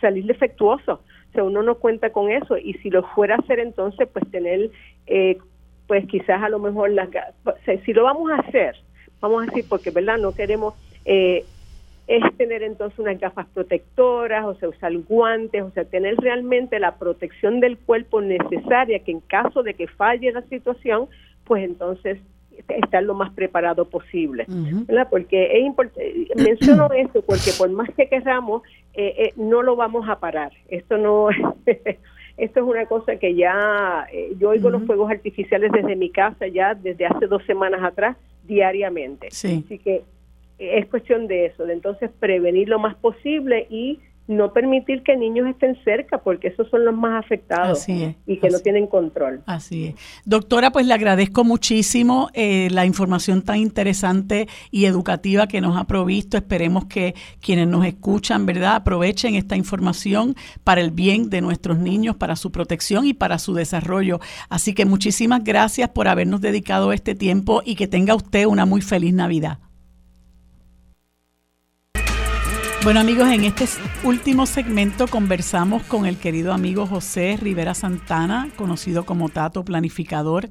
salir 0.01 0.27
defectuosos. 0.27 0.99
O 0.99 1.33
sea, 1.33 1.45
uno 1.45 1.63
no 1.63 1.77
cuenta 1.77 2.11
con 2.11 2.29
eso 2.29 2.59
y 2.59 2.73
si 2.83 2.91
lo 2.91 3.05
fuera 3.05 3.37
a 3.37 3.39
hacer 3.39 3.61
entonces, 3.61 4.09
pues 4.13 4.29
tener, 4.33 4.73
eh, 5.07 5.39
pues 5.87 6.05
quizás 6.09 6.43
a 6.43 6.49
lo 6.49 6.59
mejor 6.59 6.91
las, 6.91 7.09
si 7.85 7.93
lo 7.93 8.03
vamos 8.03 8.33
a 8.33 8.41
hacer, 8.41 8.75
vamos 9.21 9.45
a 9.45 9.47
decir, 9.47 9.65
porque 9.69 9.93
verdad 9.93 10.19
no 10.19 10.33
queremos 10.33 10.75
eh, 11.05 11.45
es 12.09 12.37
tener 12.37 12.65
entonces 12.65 12.99
unas 12.99 13.21
gafas 13.21 13.47
protectoras, 13.55 14.45
o 14.45 14.57
sea, 14.57 14.69
usar 14.69 14.93
guantes, 15.09 15.63
o 15.63 15.71
sea, 15.71 15.85
tener 15.85 16.17
realmente 16.17 16.81
la 16.81 16.97
protección 16.97 17.61
del 17.61 17.79
cuerpo 17.79 18.21
necesaria 18.21 18.99
que 19.05 19.13
en 19.13 19.21
caso 19.21 19.63
de 19.63 19.75
que 19.75 19.87
falle 19.87 20.33
la 20.33 20.43
situación, 20.43 21.07
pues 21.45 21.63
entonces 21.63 22.19
estar 22.69 23.03
lo 23.03 23.15
más 23.15 23.33
preparado 23.33 23.89
posible, 23.89 24.45
¿verdad? 24.49 25.09
Porque 25.11 25.59
es 25.59 25.65
importante, 25.65 26.29
menciono 26.37 26.89
esto 26.93 27.23
porque 27.23 27.51
por 27.57 27.71
más 27.71 27.89
que 27.97 28.09
queramos, 28.09 28.63
eh, 28.95 29.15
eh, 29.19 29.33
no 29.37 29.63
lo 29.63 29.77
vamos 29.77 30.09
a 30.09 30.19
parar. 30.19 30.53
Esto 30.69 30.99
no, 30.99 31.29
esto 31.67 32.61
es 32.61 32.67
una 32.67 32.87
cosa 32.87 33.17
que 33.17 33.35
ya, 33.35 34.07
eh, 34.13 34.35
yo 34.39 34.51
oigo 34.51 34.71
los 34.71 34.85
fuegos 34.85 35.11
artificiales 35.11 35.73
desde 35.73 35.97
mi 35.97 36.11
casa 36.11 36.47
ya 36.47 36.75
desde 36.75 37.07
hace 37.07 37.27
dos 37.27 37.45
semanas 37.45 37.83
atrás, 37.83 38.17
diariamente. 38.45 39.29
Así 39.29 39.79
que 39.79 40.03
es 40.59 40.87
cuestión 40.87 41.27
de 41.27 41.47
eso, 41.47 41.67
de 41.67 41.75
entonces 41.75 42.11
prevenir 42.19 42.69
lo 42.69 42.79
más 42.79 42.95
posible 42.97 43.67
y 43.69 44.01
no 44.29 44.53
permitir 44.53 45.03
que 45.03 45.17
niños 45.17 45.47
estén 45.49 45.77
cerca, 45.85 46.19
porque 46.19 46.49
esos 46.49 46.69
son 46.71 46.85
los 46.85 46.95
más 46.95 47.25
afectados 47.25 47.89
y 47.89 48.39
que 48.39 48.51
no 48.51 48.59
tienen 48.61 48.87
control. 48.87 49.43
Así 49.47 49.87
es. 49.87 49.95
Doctora, 50.25 50.71
pues 50.73 50.87
le 50.87 50.95
agradezco 50.95 51.45
muchísimo 51.45 52.29
eh, 52.35 52.69
la 52.71 52.87
información 52.87 53.43
tan 53.43 53.59
interesante 53.59 54.49
y 54.71 54.87
educativa 54.87 55.47
que 55.47 55.61
nos 55.61 55.77
ha 55.77 55.85
provisto. 55.85 56.37
Esperemos 56.37 56.87
que 56.87 57.15
quienes 57.41 57.69
nos 57.69 57.85
escuchan, 57.87 58.47
¿verdad?, 58.47 58.77
aprovechen 58.77 59.35
esta 59.35 59.57
información 59.57 60.35
para 60.65 60.81
el 60.81 60.91
bien 60.91 61.31
de 61.31 61.41
nuestros 61.41 61.79
niños, 61.79 62.17
para 62.17 62.37
su 62.37 62.51
protección 62.51 63.07
y 63.07 63.15
para 63.15 63.39
su 63.39 63.55
desarrollo. 63.55 64.21
Así 64.49 64.75
que 64.75 64.85
muchísimas 64.85 65.45
gracias 65.45 65.91
por 65.91 66.09
habernos 66.09 66.41
dedicado 66.41 66.93
este 66.93 67.15
tiempo 67.15 67.63
y 67.65 67.77
que 67.77 67.87
tenga 67.87 68.15
usted 68.15 68.47
una 68.47 68.67
muy 68.67 68.81
feliz 68.81 69.15
Navidad. 69.15 69.59
Bueno 72.87 73.01
amigos, 73.01 73.29
en 73.33 73.43
este 73.43 73.65
último 74.05 74.47
segmento 74.47 75.09
conversamos 75.09 75.83
con 75.83 76.07
el 76.07 76.21
querido 76.21 76.53
amigo 76.53 76.87
José 76.87 77.37
Rivera 77.37 77.75
Santana, 77.75 78.51
conocido 78.55 79.05
como 79.05 79.29
Tato 79.29 79.65
Planificador, 79.65 80.45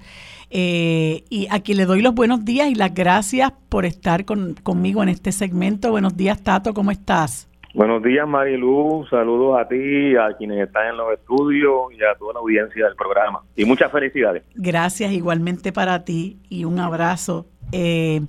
eh, 0.49 1.23
y 1.29 1.47
a 1.49 1.61
quien 1.61 1.77
le 1.77 1.85
doy 1.85 2.01
los 2.01 2.13
buenos 2.13 2.43
días 2.43 2.67
y 2.67 2.75
las 2.75 2.93
gracias 2.93 3.53
por 3.69 3.85
estar 3.85 4.25
conmigo 4.25 5.01
en 5.01 5.07
este 5.07 5.31
segmento. 5.31 5.91
Buenos 5.91 6.17
días 6.17 6.43
Tato, 6.43 6.73
¿cómo 6.73 6.91
estás? 6.91 7.49
Buenos 7.73 8.03
días 8.03 8.27
Marilu, 8.27 9.05
saludos 9.09 9.57
a 9.57 9.69
ti, 9.69 10.17
a 10.17 10.35
quienes 10.37 10.67
están 10.67 10.87
en 10.87 10.97
los 10.97 11.13
estudios 11.13 11.93
y 11.97 12.03
a 12.03 12.15
toda 12.19 12.33
la 12.33 12.39
audiencia 12.41 12.83
del 12.83 12.97
programa. 12.97 13.43
Y 13.55 13.63
muchas 13.63 13.89
felicidades. 13.93 14.43
Gracias 14.55 15.13
igualmente 15.13 15.71
para 15.71 16.03
ti 16.03 16.39
y 16.49 16.65
un 16.65 16.79
abrazo. 16.79 17.45
Eh, 17.71 18.19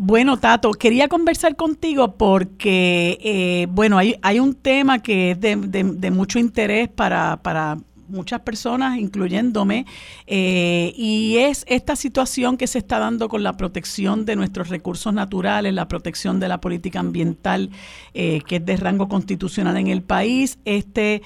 bueno, 0.00 0.36
Tato, 0.36 0.70
quería 0.70 1.08
conversar 1.08 1.56
contigo 1.56 2.14
porque, 2.16 3.18
eh, 3.20 3.66
bueno, 3.68 3.98
hay, 3.98 4.38
un 4.38 4.54
tema 4.54 5.02
que 5.02 5.32
es 5.32 5.40
de, 5.40 6.10
mucho 6.12 6.38
interés 6.38 6.88
para, 6.88 7.78
muchas 8.06 8.40
personas, 8.42 8.96
incluyéndome, 8.96 9.86
eh, 10.28 10.94
y 10.96 11.38
es 11.38 11.64
esta 11.66 11.96
situación 11.96 12.56
que 12.56 12.68
se 12.68 12.78
está 12.78 13.00
dando 13.00 13.28
con 13.28 13.42
la 13.42 13.56
protección 13.56 14.24
de 14.24 14.36
nuestros 14.36 14.68
recursos 14.68 15.12
naturales, 15.12 15.74
la 15.74 15.88
protección 15.88 16.38
de 16.38 16.46
la 16.46 16.60
política 16.60 17.00
ambiental, 17.00 17.70
eh, 18.14 18.40
que 18.46 18.56
es 18.56 18.64
de 18.64 18.76
rango 18.76 19.08
constitucional 19.08 19.76
en 19.78 19.88
el 19.88 20.02
país, 20.02 20.60
este 20.64 21.22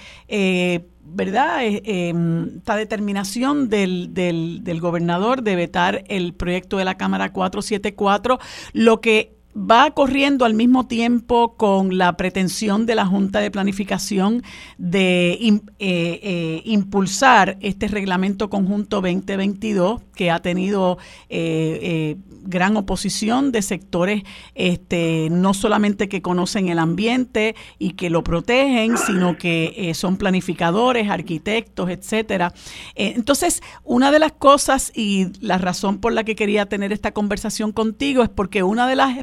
¿verdad? 1.12 1.58
Eh, 1.64 2.14
esta 2.56 2.76
determinación 2.76 3.68
del, 3.68 4.12
del, 4.14 4.80
gobernador 4.80 5.42
de 5.42 5.56
vetar 5.56 6.04
el 6.08 6.34
proyecto 6.34 6.78
de 6.78 6.84
la 6.84 6.96
Cámara 6.96 7.32
474, 7.32 8.38
lo 8.72 9.00
que 9.00 9.36
va 9.56 9.90
corriendo 9.90 10.44
al 10.44 10.54
mismo 10.54 10.86
tiempo 10.86 11.56
con 11.56 11.98
la 11.98 12.16
pretensión 12.16 12.86
de 12.86 12.94
la 12.94 13.06
Junta 13.06 13.40
de 13.40 13.50
Planificación 13.50 14.42
de 14.78 15.32
eh, 15.32 15.60
eh, 15.78 16.62
impulsar 16.64 17.58
este 17.60 17.88
reglamento 17.88 18.48
conjunto 18.48 19.02
2022 19.02 20.00
que 20.14 20.30
ha 20.30 20.40
tenido 20.40 20.98
eh, 21.28 22.16
gran 22.44 22.76
oposición 22.76 23.52
de 23.52 23.62
sectores 23.62 24.22
este, 24.54 25.28
no 25.30 25.54
solamente 25.54 26.08
que 26.08 26.22
conocen 26.22 26.68
el 26.68 26.78
ambiente 26.78 27.54
y 27.78 27.92
que 27.92 28.10
lo 28.10 28.24
protegen, 28.24 28.96
sino 28.98 29.36
que 29.36 29.92
son 29.94 30.16
planificadores, 30.16 31.08
arquitectos, 31.10 31.90
etcétera. 31.90 32.52
entonces, 32.94 33.62
una 33.84 34.10
de 34.12 34.18
las 34.18 34.32
cosas 34.32 34.92
y 34.94 35.28
la 35.40 35.58
razón 35.58 35.98
por 35.98 36.12
la 36.12 36.24
que 36.24 36.36
quería 36.36 36.66
tener 36.66 36.92
esta 36.92 37.12
conversación 37.12 37.72
contigo 37.72 38.22
es 38.22 38.28
porque 38.28 38.62
una 38.62 38.86
de 38.86 38.96
las 38.96 39.16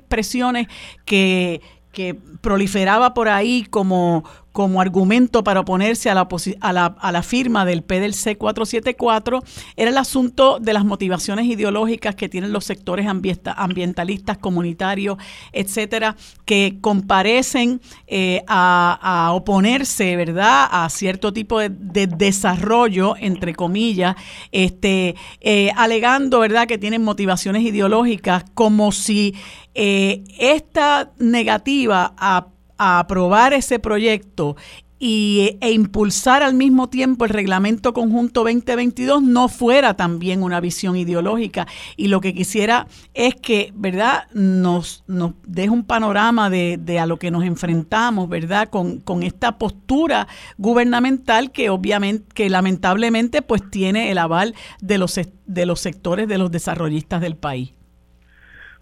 que, 1.05 1.61
que 1.91 2.15
proliferaba 2.41 3.13
por 3.13 3.29
ahí 3.29 3.65
como, 3.69 4.23
como 4.51 4.81
argumento 4.81 5.43
para 5.43 5.61
oponerse 5.61 6.09
a 6.09 6.15
la, 6.15 6.27
a 6.61 6.73
la, 6.73 6.85
a 6.99 7.11
la 7.11 7.23
firma 7.23 7.65
del 7.65 7.83
PDLC 7.83 8.37
474 8.37 9.43
era 9.75 9.89
el 9.89 9.97
asunto 9.97 10.59
de 10.59 10.73
las 10.73 10.85
motivaciones 10.85 11.45
ideológicas 11.45 12.15
que 12.15 12.29
tienen 12.29 12.51
los 12.51 12.65
sectores 12.65 13.07
ambientalistas, 13.07 14.37
comunitarios, 14.37 15.17
etcétera, 15.51 16.15
que 16.45 16.77
comparecen 16.81 17.81
eh, 18.07 18.43
a, 18.47 19.31
oponerse, 19.33 20.15
¿verdad?, 20.15 20.67
a 20.71 20.89
cierto 20.89 21.33
tipo 21.33 21.59
de, 21.59 21.69
desarrollo, 22.07 23.15
entre 23.17 23.53
comillas, 23.53 24.15
este, 24.51 25.15
eh, 25.41 25.71
alegando, 25.75 26.39
¿verdad?, 26.39 26.67
que 26.67 26.77
tienen 26.77 27.03
motivaciones 27.03 27.63
ideológicas 27.63 28.45
como 28.53 28.91
si 28.91 29.35
eh, 29.73 30.23
esta 30.37 31.11
negativa 31.19 32.13
a 32.17 32.47
a 32.79 32.97
aprobar 32.97 33.53
ese 33.53 33.77
proyecto 33.77 34.55
y, 34.99 35.57
e 35.61 35.71
impulsar 35.71 36.43
al 36.43 36.53
mismo 36.53 36.89
tiempo 36.89 37.23
el 37.25 37.31
reglamento 37.31 37.93
conjunto 37.93 38.43
2022 38.43 39.23
no 39.23 39.47
fuera 39.47 39.95
también 39.95 40.43
una 40.43 40.59
visión 40.59 40.97
ideológica. 40.97 41.67
Y 41.95 42.09
lo 42.09 42.19
que 42.19 42.33
quisiera 42.33 42.87
es 43.13 43.35
que, 43.35 43.71
¿verdad?, 43.75 44.27
nos, 44.33 45.03
nos 45.07 45.33
deje 45.47 45.69
un 45.69 45.83
panorama 45.83 46.49
de, 46.49 46.77
de, 46.77 46.99
a 46.99 47.05
lo 47.05 47.17
que 47.17 47.31
nos 47.31 47.45
enfrentamos, 47.45 48.27
¿verdad?, 48.27 48.69
con, 48.69 48.99
con 48.99 49.23
esta 49.23 49.57
postura 49.57 50.27
gubernamental 50.57 51.51
que 51.51 51.69
obviamente, 51.69 52.25
que 52.33 52.49
lamentablemente, 52.49 53.41
pues 53.41 53.61
tiene 53.69 54.11
el 54.11 54.17
aval 54.17 54.53
de 54.81 54.97
los, 54.97 55.19
de 55.45 55.65
los 55.65 55.79
sectores 55.79 56.27
de 56.27 56.37
los 56.37 56.51
desarrollistas 56.51 57.21
del 57.21 57.37
país. 57.37 57.73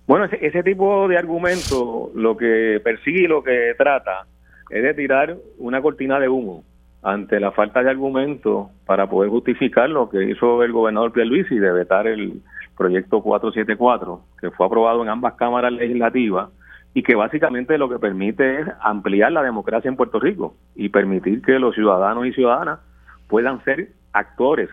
Bueno, 0.07 0.23
ese, 0.23 0.63
tipo 0.63 1.09
de 1.09 1.17
argumento 1.17 2.11
lo 2.15 2.37
que 2.37 2.79
persigue 2.81 3.23
y 3.23 3.27
lo 3.27 3.43
que 3.43 3.75
trata 3.77 4.25
es 4.69 4.81
de 4.81 4.93
tirar 4.93 5.35
una 5.57 5.81
cortina 5.81 6.17
de 6.17 6.29
humo 6.29 6.63
ante 7.03 7.41
la 7.41 7.51
falta 7.51 7.83
de 7.83 7.89
argumentos 7.89 8.69
para 8.85 9.09
poder 9.09 9.29
justificar 9.29 9.89
lo 9.89 10.09
que 10.09 10.23
hizo 10.23 10.63
el 10.63 10.71
gobernador 10.71 11.11
Pierluisi 11.11 11.59
de 11.59 11.73
vetar 11.73 12.07
el 12.07 12.41
proyecto 12.77 13.21
474, 13.21 14.21
que 14.39 14.51
fue 14.51 14.65
aprobado 14.65 15.03
en 15.03 15.09
ambas 15.09 15.33
cámaras 15.33 15.73
legislativas 15.73 16.51
y 16.93 17.03
que 17.03 17.15
básicamente 17.15 17.77
lo 17.77 17.89
que 17.89 17.99
permite 17.99 18.61
es 18.61 18.67
ampliar 18.79 19.33
la 19.33 19.43
democracia 19.43 19.89
en 19.89 19.97
Puerto 19.97 20.21
Rico 20.21 20.55
y 20.73 20.87
permitir 20.87 21.41
que 21.41 21.59
los 21.59 21.75
ciudadanos 21.75 22.25
y 22.25 22.31
ciudadanas 22.31 22.79
puedan 23.27 23.61
ser 23.65 23.89
actores, 24.13 24.69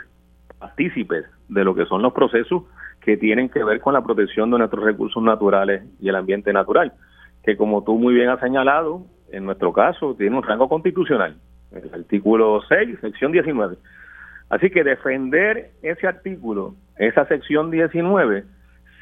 partícipes 0.61 1.25
de 1.49 1.65
lo 1.65 1.75
que 1.75 1.87
son 1.87 2.03
los 2.03 2.13
procesos 2.13 2.63
que 3.05 3.19
tienen 3.19 3.51
que 3.51 3.63
ver 3.63 3.81
con 3.81 3.93
la 3.93 4.03
protección 4.03 4.51
de 4.51 4.59
nuestros 4.59 4.83
recursos 4.83 5.23
naturales 5.23 5.83
y 6.01 6.09
el 6.09 6.17
ambiente 6.17 6.53
natural, 6.53 6.95
que 7.43 7.57
como 7.57 7.85
tú 7.85 7.99
muy 7.99 8.15
bien 8.15 8.31
has 8.31 8.41
señalado, 8.41 9.03
en 9.31 9.45
nuestro 9.45 9.73
caso 9.75 10.15
tiene 10.17 10.37
un 10.37 10.43
rango 10.43 10.69
constitucional, 10.69 11.37
el 11.73 11.93
artículo 11.93 12.63
6, 12.67 12.99
sección 13.01 13.33
19. 13.33 13.77
Así 14.49 14.71
que 14.71 14.85
defender 14.85 15.73
ese 15.83 16.07
artículo, 16.07 16.75
esa 16.97 17.27
sección 17.27 17.71
19, 17.71 18.45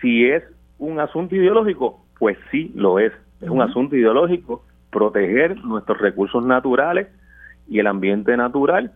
si 0.01 0.25
es 0.27 0.43
un 0.79 0.99
asunto 0.99 1.37
ideológico, 1.37 2.05
pues 2.19 2.37
sí 2.51 2.73
lo 2.75 2.99
es. 2.99 3.13
es 3.41 3.51
un 3.51 3.63
asunto 3.63 3.95
ideológico 3.95 4.65
proteger 4.91 5.57
nuestros 5.65 6.01
recursos 6.01 6.45
naturales 6.45 7.07
y 7.69 7.79
el 7.79 7.87
ambiente 7.87 8.37
natural, 8.37 8.91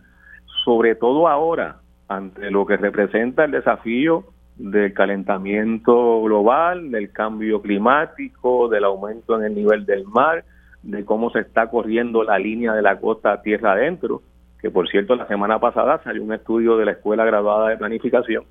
sobre 0.65 0.95
todo 0.95 1.29
ahora, 1.29 1.77
ante 2.09 2.51
lo 2.51 2.65
que 2.65 2.75
representa 2.75 3.45
el 3.45 3.51
desafío 3.51 4.25
del 4.57 4.93
calentamiento 4.93 6.21
global, 6.23 6.91
del 6.91 7.11
cambio 7.11 7.61
climático, 7.61 8.67
del 8.69 8.83
aumento 8.83 9.37
en 9.37 9.45
el 9.45 9.55
nivel 9.55 9.85
del 9.85 10.05
mar, 10.05 10.43
de 10.83 11.05
cómo 11.05 11.29
se 11.29 11.39
está 11.39 11.67
corriendo 11.69 12.23
la 12.23 12.39
línea 12.39 12.73
de 12.73 12.81
la 12.81 12.99
costa 12.99 13.41
tierra 13.41 13.73
adentro, 13.73 14.21
que 14.61 14.71
por 14.71 14.89
cierto 14.89 15.15
la 15.15 15.27
semana 15.27 15.59
pasada 15.59 16.01
salió 16.03 16.23
un 16.23 16.33
estudio 16.33 16.77
de 16.77 16.85
la 16.85 16.91
Escuela 16.91 17.25
Graduada 17.25 17.69
de 17.69 17.77
Planificación 17.77 18.43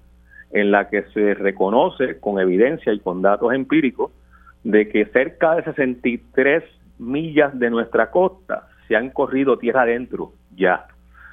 en 0.52 0.70
la 0.70 0.88
que 0.88 1.02
se 1.12 1.34
reconoce 1.34 2.20
con 2.20 2.38
evidencia 2.38 2.92
y 2.92 3.00
con 3.00 3.22
datos 3.22 3.52
empíricos 3.52 4.12
de 4.62 4.88
que 4.88 5.06
cerca 5.06 5.56
de 5.56 5.64
63 5.64 6.64
millas 6.98 7.58
de 7.58 7.70
nuestra 7.70 8.10
costa 8.10 8.68
se 8.88 8.96
han 8.96 9.10
corrido 9.10 9.58
tierra 9.58 9.82
adentro 9.82 10.32
ya. 10.54 10.86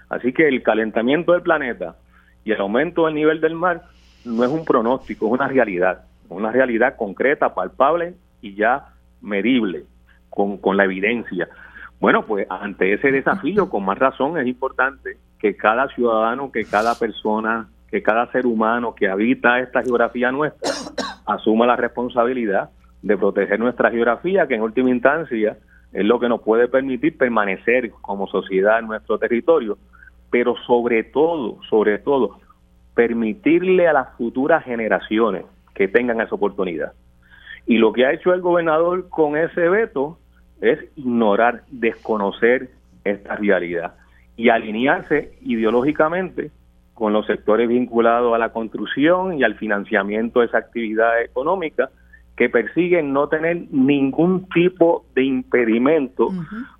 Así 0.09 0.33
que 0.33 0.47
el 0.47 0.61
calentamiento 0.63 1.31
del 1.33 1.41
planeta 1.41 1.95
y 2.43 2.51
el 2.51 2.59
aumento 2.59 3.05
del 3.05 3.15
nivel 3.15 3.39
del 3.39 3.55
mar 3.55 3.83
no 4.25 4.43
es 4.43 4.49
un 4.49 4.65
pronóstico, 4.65 5.27
es 5.27 5.31
una 5.33 5.47
realidad, 5.47 6.05
una 6.29 6.51
realidad 6.51 6.95
concreta, 6.95 7.53
palpable 7.53 8.15
y 8.41 8.55
ya 8.55 8.87
medible 9.21 9.83
con, 10.29 10.57
con 10.57 10.77
la 10.77 10.85
evidencia. 10.85 11.47
Bueno, 11.99 12.25
pues 12.25 12.45
ante 12.49 12.93
ese 12.93 13.11
desafío, 13.11 13.69
con 13.69 13.85
más 13.85 13.97
razón, 13.97 14.37
es 14.37 14.47
importante 14.47 15.17
que 15.39 15.55
cada 15.55 15.87
ciudadano, 15.89 16.51
que 16.51 16.65
cada 16.65 16.95
persona, 16.95 17.69
que 17.89 18.01
cada 18.01 18.31
ser 18.31 18.45
humano 18.45 18.95
que 18.95 19.07
habita 19.07 19.59
esta 19.59 19.83
geografía 19.83 20.31
nuestra 20.31 20.69
asuma 21.25 21.65
la 21.65 21.75
responsabilidad 21.75 22.69
de 23.01 23.17
proteger 23.17 23.59
nuestra 23.59 23.91
geografía, 23.91 24.47
que 24.47 24.55
en 24.55 24.61
última 24.61 24.89
instancia 24.89 25.57
es 25.91 26.05
lo 26.05 26.19
que 26.19 26.27
nos 26.27 26.41
puede 26.41 26.67
permitir 26.67 27.17
permanecer 27.17 27.91
como 28.01 28.27
sociedad 28.27 28.79
en 28.79 28.87
nuestro 28.87 29.19
territorio, 29.19 29.77
pero 30.31 30.55
sobre 30.65 31.03
todo, 31.03 31.59
sobre 31.69 31.99
todo, 31.99 32.39
permitirle 32.95 33.87
a 33.87 33.93
las 33.93 34.15
futuras 34.17 34.63
generaciones 34.63 35.45
que 35.73 35.87
tengan 35.87 36.21
esa 36.21 36.35
oportunidad. 36.35 36.93
Y 37.65 37.77
lo 37.77 37.93
que 37.93 38.05
ha 38.05 38.13
hecho 38.13 38.33
el 38.33 38.41
gobernador 38.41 39.09
con 39.09 39.37
ese 39.37 39.69
veto 39.69 40.19
es 40.61 40.79
ignorar, 40.95 41.63
desconocer 41.71 42.69
esta 43.03 43.35
realidad 43.35 43.95
y 44.35 44.49
alinearse 44.49 45.33
ideológicamente 45.41 46.51
con 46.93 47.13
los 47.13 47.25
sectores 47.25 47.67
vinculados 47.67 48.33
a 48.33 48.37
la 48.37 48.49
construcción 48.49 49.37
y 49.37 49.43
al 49.43 49.55
financiamiento 49.55 50.39
de 50.39 50.47
esa 50.47 50.59
actividad 50.59 51.21
económica 51.21 51.89
que 52.35 52.49
persiguen 52.49 53.13
no 53.13 53.27
tener 53.27 53.65
ningún 53.71 54.47
tipo 54.49 55.05
de 55.15 55.23
impedimento 55.23 56.29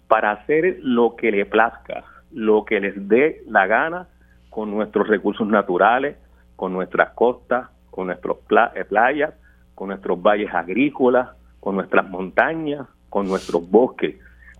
para 0.07 0.31
hacer 0.31 0.77
lo 0.81 1.15
que 1.15 1.31
le 1.31 1.45
plazca, 1.45 2.03
lo 2.31 2.65
que 2.65 2.79
les 2.79 3.07
dé 3.07 3.41
la 3.47 3.67
gana 3.67 4.07
con 4.53 4.69
nuestros 4.69 5.07
recursos 5.07 5.47
naturales, 5.47 6.15
con 6.55 6.73
nuestras 6.73 7.13
costas, 7.13 7.69
con 7.89 8.07
nuestras 8.07 8.37
eh, 8.75 8.85
playas, 8.85 9.33
con 9.73 9.87
nuestros 9.87 10.21
valles 10.21 10.53
agrícolas, 10.53 11.29
con 11.59 11.75
nuestras 11.75 12.07
montañas, 12.07 12.87
con 13.09 13.27
nuestros 13.27 13.67
bosques, 13.69 14.17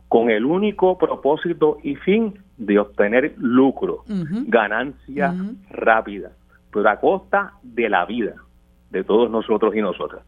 con 0.07 0.31
el 0.31 0.45
único 0.45 0.97
propósito 0.97 1.77
y 1.83 1.95
fin 1.95 2.33
de 2.57 2.79
obtener 2.79 3.35
lucro, 3.37 4.03
ganancia 4.07 5.33
rápida, 5.69 6.31
pero 6.71 6.89
a 6.89 6.99
costa 6.99 7.53
de 7.61 7.89
la 7.89 8.05
vida 8.05 8.35
de 8.89 9.03
todos 9.03 9.29
nosotros 9.29 9.75
y 9.75 9.81
nosotras. 9.81 10.23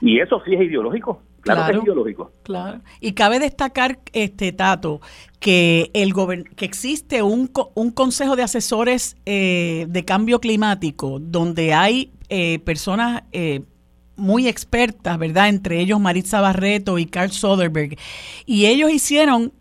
Y 0.00 0.20
eso 0.20 0.40
sí 0.44 0.54
es 0.54 0.62
ideológico. 0.62 1.22
Claro, 1.54 1.72
que 1.72 1.78
es 1.78 1.84
ideológico. 1.84 2.32
Claro. 2.42 2.80
Y 3.00 3.12
cabe 3.12 3.38
destacar, 3.38 3.98
este 4.12 4.52
Tato, 4.52 5.00
que 5.38 5.90
el 5.94 6.12
que 6.56 6.64
existe 6.64 7.22
un, 7.22 7.50
un 7.74 7.90
consejo 7.90 8.36
de 8.36 8.42
asesores 8.42 9.16
eh, 9.26 9.86
de 9.88 10.04
cambio 10.04 10.40
climático 10.40 11.18
donde 11.20 11.74
hay 11.74 12.12
eh, 12.28 12.58
personas 12.60 13.22
eh, 13.32 13.62
muy 14.16 14.48
expertas, 14.48 15.18
¿verdad? 15.18 15.48
Entre 15.48 15.80
ellos 15.80 16.00
Maritza 16.00 16.40
Barreto 16.40 16.98
y 16.98 17.06
Carl 17.06 17.30
Soderberg. 17.30 17.96
Y 18.46 18.66
ellos 18.66 18.90
hicieron 18.90 19.52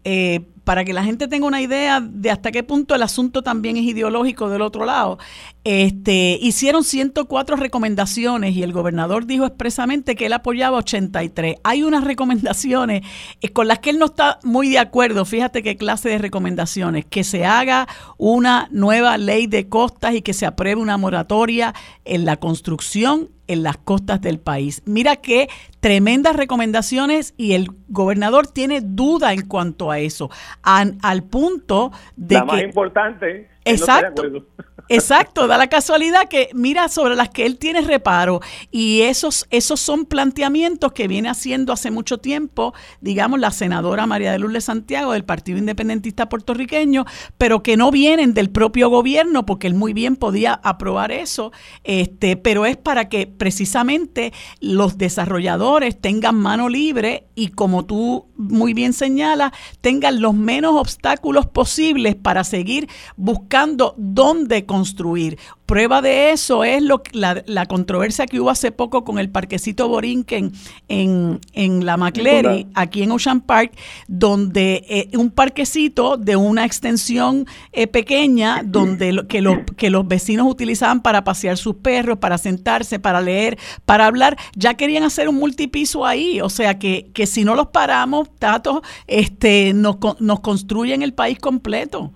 para 0.65 0.83
que 0.83 0.93
la 0.93 1.03
gente 1.03 1.27
tenga 1.27 1.45
una 1.45 1.61
idea 1.61 2.01
de 2.01 2.31
hasta 2.31 2.51
qué 2.51 2.63
punto 2.63 2.95
el 2.95 3.03
asunto 3.03 3.43
también 3.43 3.77
es 3.77 3.83
ideológico 3.83 4.49
del 4.49 4.63
otro 4.63 4.83
lado, 4.83 5.19
este, 5.65 6.37
hicieron 6.39 6.83
104 6.83 7.55
recomendaciones 7.55 8.55
y 8.55 8.61
el 8.61 8.71
gobernador 8.71 9.25
dijo 9.25 9.47
expresamente 9.47 10.15
que 10.15 10.27
él 10.27 10.33
apoyaba 10.33 10.77
83. 10.77 11.55
Hay 11.63 11.81
unas 11.81 12.03
recomendaciones 12.03 13.01
eh, 13.41 13.49
con 13.49 13.67
las 13.67 13.79
que 13.79 13.89
él 13.89 13.97
no 13.97 14.05
está 14.05 14.37
muy 14.43 14.69
de 14.69 14.77
acuerdo. 14.77 15.25
Fíjate 15.25 15.63
qué 15.63 15.75
clase 15.75 16.09
de 16.09 16.19
recomendaciones. 16.19 17.05
Que 17.05 17.23
se 17.23 17.45
haga 17.45 17.87
una 18.17 18.67
nueva 18.69 19.17
ley 19.17 19.47
de 19.47 19.67
costas 19.67 20.13
y 20.13 20.21
que 20.21 20.33
se 20.33 20.45
apruebe 20.45 20.79
una 20.79 20.97
moratoria 20.97 21.73
en 22.05 22.25
la 22.25 22.37
construcción 22.37 23.31
en 23.47 23.63
las 23.63 23.77
costas 23.77 24.21
del 24.21 24.39
país. 24.39 24.83
Mira 24.85 25.15
qué 25.15 25.47
tremendas 25.79 26.35
recomendaciones 26.35 27.33
y 27.37 27.53
el 27.53 27.69
gobernador 27.87 28.47
tiene 28.47 28.81
duda 28.81 29.33
en 29.33 29.47
cuanto 29.47 29.89
a 29.89 29.99
eso, 29.99 30.29
al 30.61 31.23
punto 31.23 31.91
de 32.15 32.35
La 32.35 32.45
más 32.45 32.61
importante. 32.61 33.54
Exacto. 33.65 34.23
Exacto, 34.87 35.47
da 35.47 35.57
la 35.57 35.67
casualidad 35.67 36.27
que 36.29 36.49
mira 36.53 36.89
sobre 36.89 37.15
las 37.15 37.29
que 37.29 37.47
él 37.47 37.57
tiene 37.57 37.81
reparo 37.81 38.41
y 38.69 39.01
esos, 39.01 39.47
esos 39.49 39.79
son 39.79 40.05
planteamientos 40.05 40.91
que 40.93 41.07
viene 41.07 41.27
haciendo 41.27 41.73
hace 41.73 41.89
mucho 41.89 42.19
tiempo, 42.19 42.73
digamos, 43.01 43.39
la 43.39 43.49
senadora 43.49 44.05
María 44.05 44.31
de 44.31 44.37
Lourdes 44.37 44.65
Santiago 44.65 45.13
del 45.13 45.25
Partido 45.25 45.57
Independentista 45.57 46.29
Puertorriqueño, 46.29 47.05
pero 47.39 47.63
que 47.63 47.77
no 47.77 47.89
vienen 47.89 48.35
del 48.35 48.51
propio 48.51 48.89
gobierno 48.89 49.43
porque 49.45 49.65
él 49.65 49.73
muy 49.73 49.93
bien 49.93 50.17
podía 50.17 50.53
aprobar 50.53 51.11
eso, 51.11 51.51
este, 51.83 52.37
pero 52.37 52.67
es 52.67 52.77
para 52.77 53.09
que 53.09 53.25
precisamente 53.25 54.33
los 54.59 54.99
desarrolladores 54.99 55.99
tengan 55.99 56.35
mano 56.35 56.69
libre 56.69 57.27
y 57.33 57.47
como 57.47 57.85
tú 57.85 58.27
muy 58.35 58.73
bien 58.73 58.93
señalas, 58.93 59.51
tengan 59.81 60.21
los 60.21 60.35
menos 60.35 60.75
obstáculos 60.75 61.47
posibles 61.47 62.15
para 62.15 62.43
seguir 62.43 62.87
buscando 63.15 63.54
dónde 63.97 64.65
construir. 64.65 65.37
Prueba 65.65 66.03
de 66.03 66.29
eso 66.31 66.63
es 66.63 66.83
lo, 66.83 67.01
la, 67.11 67.43
la 67.47 67.65
controversia 67.65 68.27
que 68.27 68.39
hubo 68.39 68.51
hace 68.51 68.71
poco 68.71 69.03
con 69.03 69.17
el 69.17 69.31
parquecito 69.31 69.87
Borinquen 69.87 70.51
en, 70.87 71.39
en 71.53 71.85
la 71.87 71.97
McLeary, 71.97 72.67
aquí 72.75 73.01
en 73.01 73.11
Ocean 73.11 73.41
Park, 73.41 73.71
donde 74.07 74.85
eh, 74.87 75.17
un 75.17 75.31
parquecito 75.31 76.17
de 76.17 76.35
una 76.35 76.65
extensión 76.65 77.47
eh, 77.71 77.87
pequeña, 77.87 78.61
donde 78.63 79.25
que, 79.27 79.41
los, 79.41 79.57
que 79.75 79.89
los 79.89 80.07
vecinos 80.07 80.45
utilizaban 80.47 81.01
para 81.01 81.23
pasear 81.23 81.57
sus 81.57 81.77
perros, 81.77 82.19
para 82.19 82.37
sentarse, 82.37 82.99
para 82.99 83.19
leer, 83.19 83.57
para 83.85 84.05
hablar, 84.05 84.37
ya 84.55 84.75
querían 84.75 85.03
hacer 85.03 85.27
un 85.29 85.35
multipiso 85.35 86.05
ahí. 86.05 86.41
O 86.41 86.49
sea 86.49 86.77
que, 86.77 87.09
que 87.11 87.25
si 87.25 87.43
no 87.43 87.55
los 87.55 87.69
paramos, 87.69 88.29
Tato, 88.37 88.83
este, 89.07 89.73
nos, 89.73 89.97
nos 90.19 90.41
construyen 90.41 91.01
el 91.01 91.15
país 91.15 91.39
completo. 91.39 92.13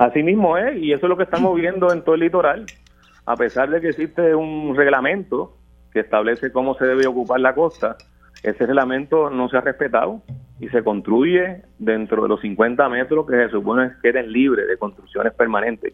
Así 0.00 0.22
mismo 0.22 0.56
es, 0.56 0.78
y 0.78 0.94
eso 0.94 1.04
es 1.04 1.10
lo 1.10 1.16
que 1.18 1.24
estamos 1.24 1.54
viendo 1.54 1.92
en 1.92 2.00
todo 2.00 2.14
el 2.14 2.22
litoral. 2.22 2.64
A 3.26 3.36
pesar 3.36 3.68
de 3.68 3.82
que 3.82 3.90
existe 3.90 4.34
un 4.34 4.74
reglamento 4.74 5.58
que 5.92 6.00
establece 6.00 6.52
cómo 6.52 6.74
se 6.76 6.86
debe 6.86 7.06
ocupar 7.06 7.38
la 7.38 7.54
costa, 7.54 7.98
ese 8.42 8.64
reglamento 8.64 9.28
no 9.28 9.50
se 9.50 9.58
ha 9.58 9.60
respetado 9.60 10.22
y 10.58 10.68
se 10.68 10.82
construye 10.82 11.64
dentro 11.78 12.22
de 12.22 12.30
los 12.30 12.40
50 12.40 12.88
metros 12.88 13.26
que 13.26 13.36
se 13.36 13.50
supone 13.50 13.90
que 13.90 14.10
queden 14.10 14.32
libres 14.32 14.68
de 14.68 14.78
construcciones 14.78 15.34
permanentes 15.34 15.92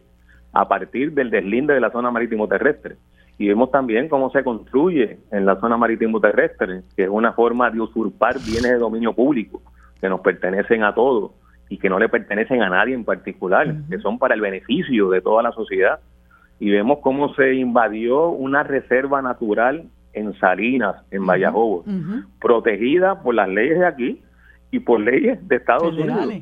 a 0.53 0.69
partir 0.69 1.12
del 1.12 1.31
deslinde 1.31 1.74
de 1.74 1.81
la 1.81 1.91
zona 1.91 2.12
marítimo 2.12 2.47
terrestre. 2.47 2.99
Y 3.39 3.49
vemos 3.49 3.73
también 3.73 4.09
cómo 4.09 4.31
se 4.31 4.45
construye 4.45 5.19
en 5.33 5.45
la 5.45 5.59
zona 5.59 5.77
marítimo 5.77 6.20
terrestre, 6.20 6.83
que 6.95 7.03
es 7.03 7.11
una 7.11 7.33
forma 7.33 7.73
de 7.73 7.81
usurpar 7.81 8.37
bienes 8.39 8.70
de 8.70 8.78
dominio 8.78 9.15
público 9.15 9.62
que 10.01 10.09
nos 10.09 10.20
pertenecen 10.20 10.85
a 10.85 10.95
todos 10.95 11.33
y 11.68 11.78
que 11.78 11.88
no 11.88 11.98
le 11.98 12.09
pertenecen 12.09 12.62
a 12.62 12.68
nadie 12.68 12.94
en 12.94 13.05
particular, 13.05 13.74
que 13.88 13.98
son 13.98 14.18
para 14.18 14.34
el 14.34 14.40
beneficio 14.40 15.10
de 15.10 15.20
toda 15.20 15.43
la 15.43 15.52
sociedad. 15.52 16.01
Y 16.59 16.70
vemos 16.70 16.98
cómo 17.02 17.34
se 17.34 17.55
invadió 17.55 18.28
una 18.28 18.62
reserva 18.62 19.20
natural 19.20 19.84
en 20.12 20.32
Salinas, 20.38 20.97
en 21.10 21.26
Vallajobo, 21.26 21.84
protegida 22.40 23.22
por 23.22 23.34
las 23.34 23.48
leyes 23.48 23.78
de 23.78 23.86
aquí 23.86 24.22
y 24.70 24.80
por 24.80 25.01
leyes 25.01 25.47
de 25.47 25.56
Estados 25.56 25.94
Unidos. 25.94 26.32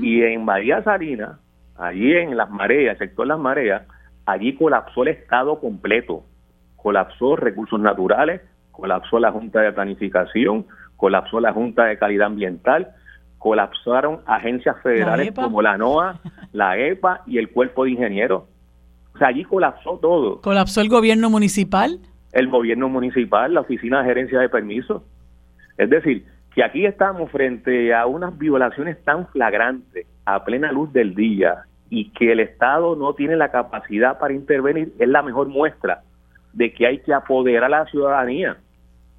Y 0.00 0.22
en 0.22 0.44
Bahía 0.44 0.82
Salinas, 0.82 1.38
allí 1.76 2.12
en 2.12 2.36
las 2.36 2.50
mareas, 2.50 3.00
el 3.00 3.08
sector 3.08 3.26
Las 3.26 3.38
Mareas, 3.38 3.82
allí 4.26 4.54
colapsó 4.54 5.02
el 5.02 5.08
Estado 5.08 5.58
completo. 5.60 6.24
Colapsó 6.76 7.36
recursos 7.36 7.80
naturales, 7.80 8.40
colapsó 8.72 9.18
la 9.18 9.32
Junta 9.32 9.60
de 9.60 9.72
Planificación, 9.72 10.66
colapsó 10.96 11.40
la 11.40 11.52
Junta 11.52 11.84
de 11.84 11.96
Calidad 11.96 12.26
Ambiental, 12.26 12.88
colapsaron 13.42 14.20
agencias 14.24 14.76
federales 14.84 15.32
como 15.32 15.60
la 15.62 15.76
NOAA, 15.76 16.20
la 16.52 16.78
EPA 16.78 17.22
y 17.26 17.38
el 17.38 17.50
Cuerpo 17.50 17.84
de 17.84 17.90
Ingenieros. 17.90 18.44
O 19.14 19.18
sea, 19.18 19.28
allí 19.28 19.42
colapsó 19.42 19.98
todo. 20.00 20.40
¿Colapsó 20.40 20.80
el 20.80 20.88
gobierno 20.88 21.28
municipal? 21.28 21.98
El 22.30 22.48
gobierno 22.48 22.88
municipal, 22.88 23.52
la 23.52 23.62
Oficina 23.62 23.98
de 24.00 24.04
Gerencia 24.04 24.38
de 24.38 24.48
Permisos. 24.48 25.02
Es 25.76 25.90
decir, 25.90 26.24
que 26.54 26.62
aquí 26.62 26.86
estamos 26.86 27.32
frente 27.32 27.92
a 27.92 28.06
unas 28.06 28.38
violaciones 28.38 29.02
tan 29.02 29.26
flagrantes 29.26 30.06
a 30.24 30.44
plena 30.44 30.70
luz 30.70 30.92
del 30.92 31.16
día 31.16 31.64
y 31.90 32.10
que 32.10 32.30
el 32.30 32.38
Estado 32.38 32.94
no 32.94 33.14
tiene 33.14 33.34
la 33.34 33.50
capacidad 33.50 34.20
para 34.20 34.34
intervenir, 34.34 34.92
es 35.00 35.08
la 35.08 35.22
mejor 35.22 35.48
muestra 35.48 36.02
de 36.52 36.72
que 36.72 36.86
hay 36.86 37.00
que 37.00 37.12
apoderar 37.12 37.64
a 37.64 37.80
la 37.80 37.86
ciudadanía 37.86 38.56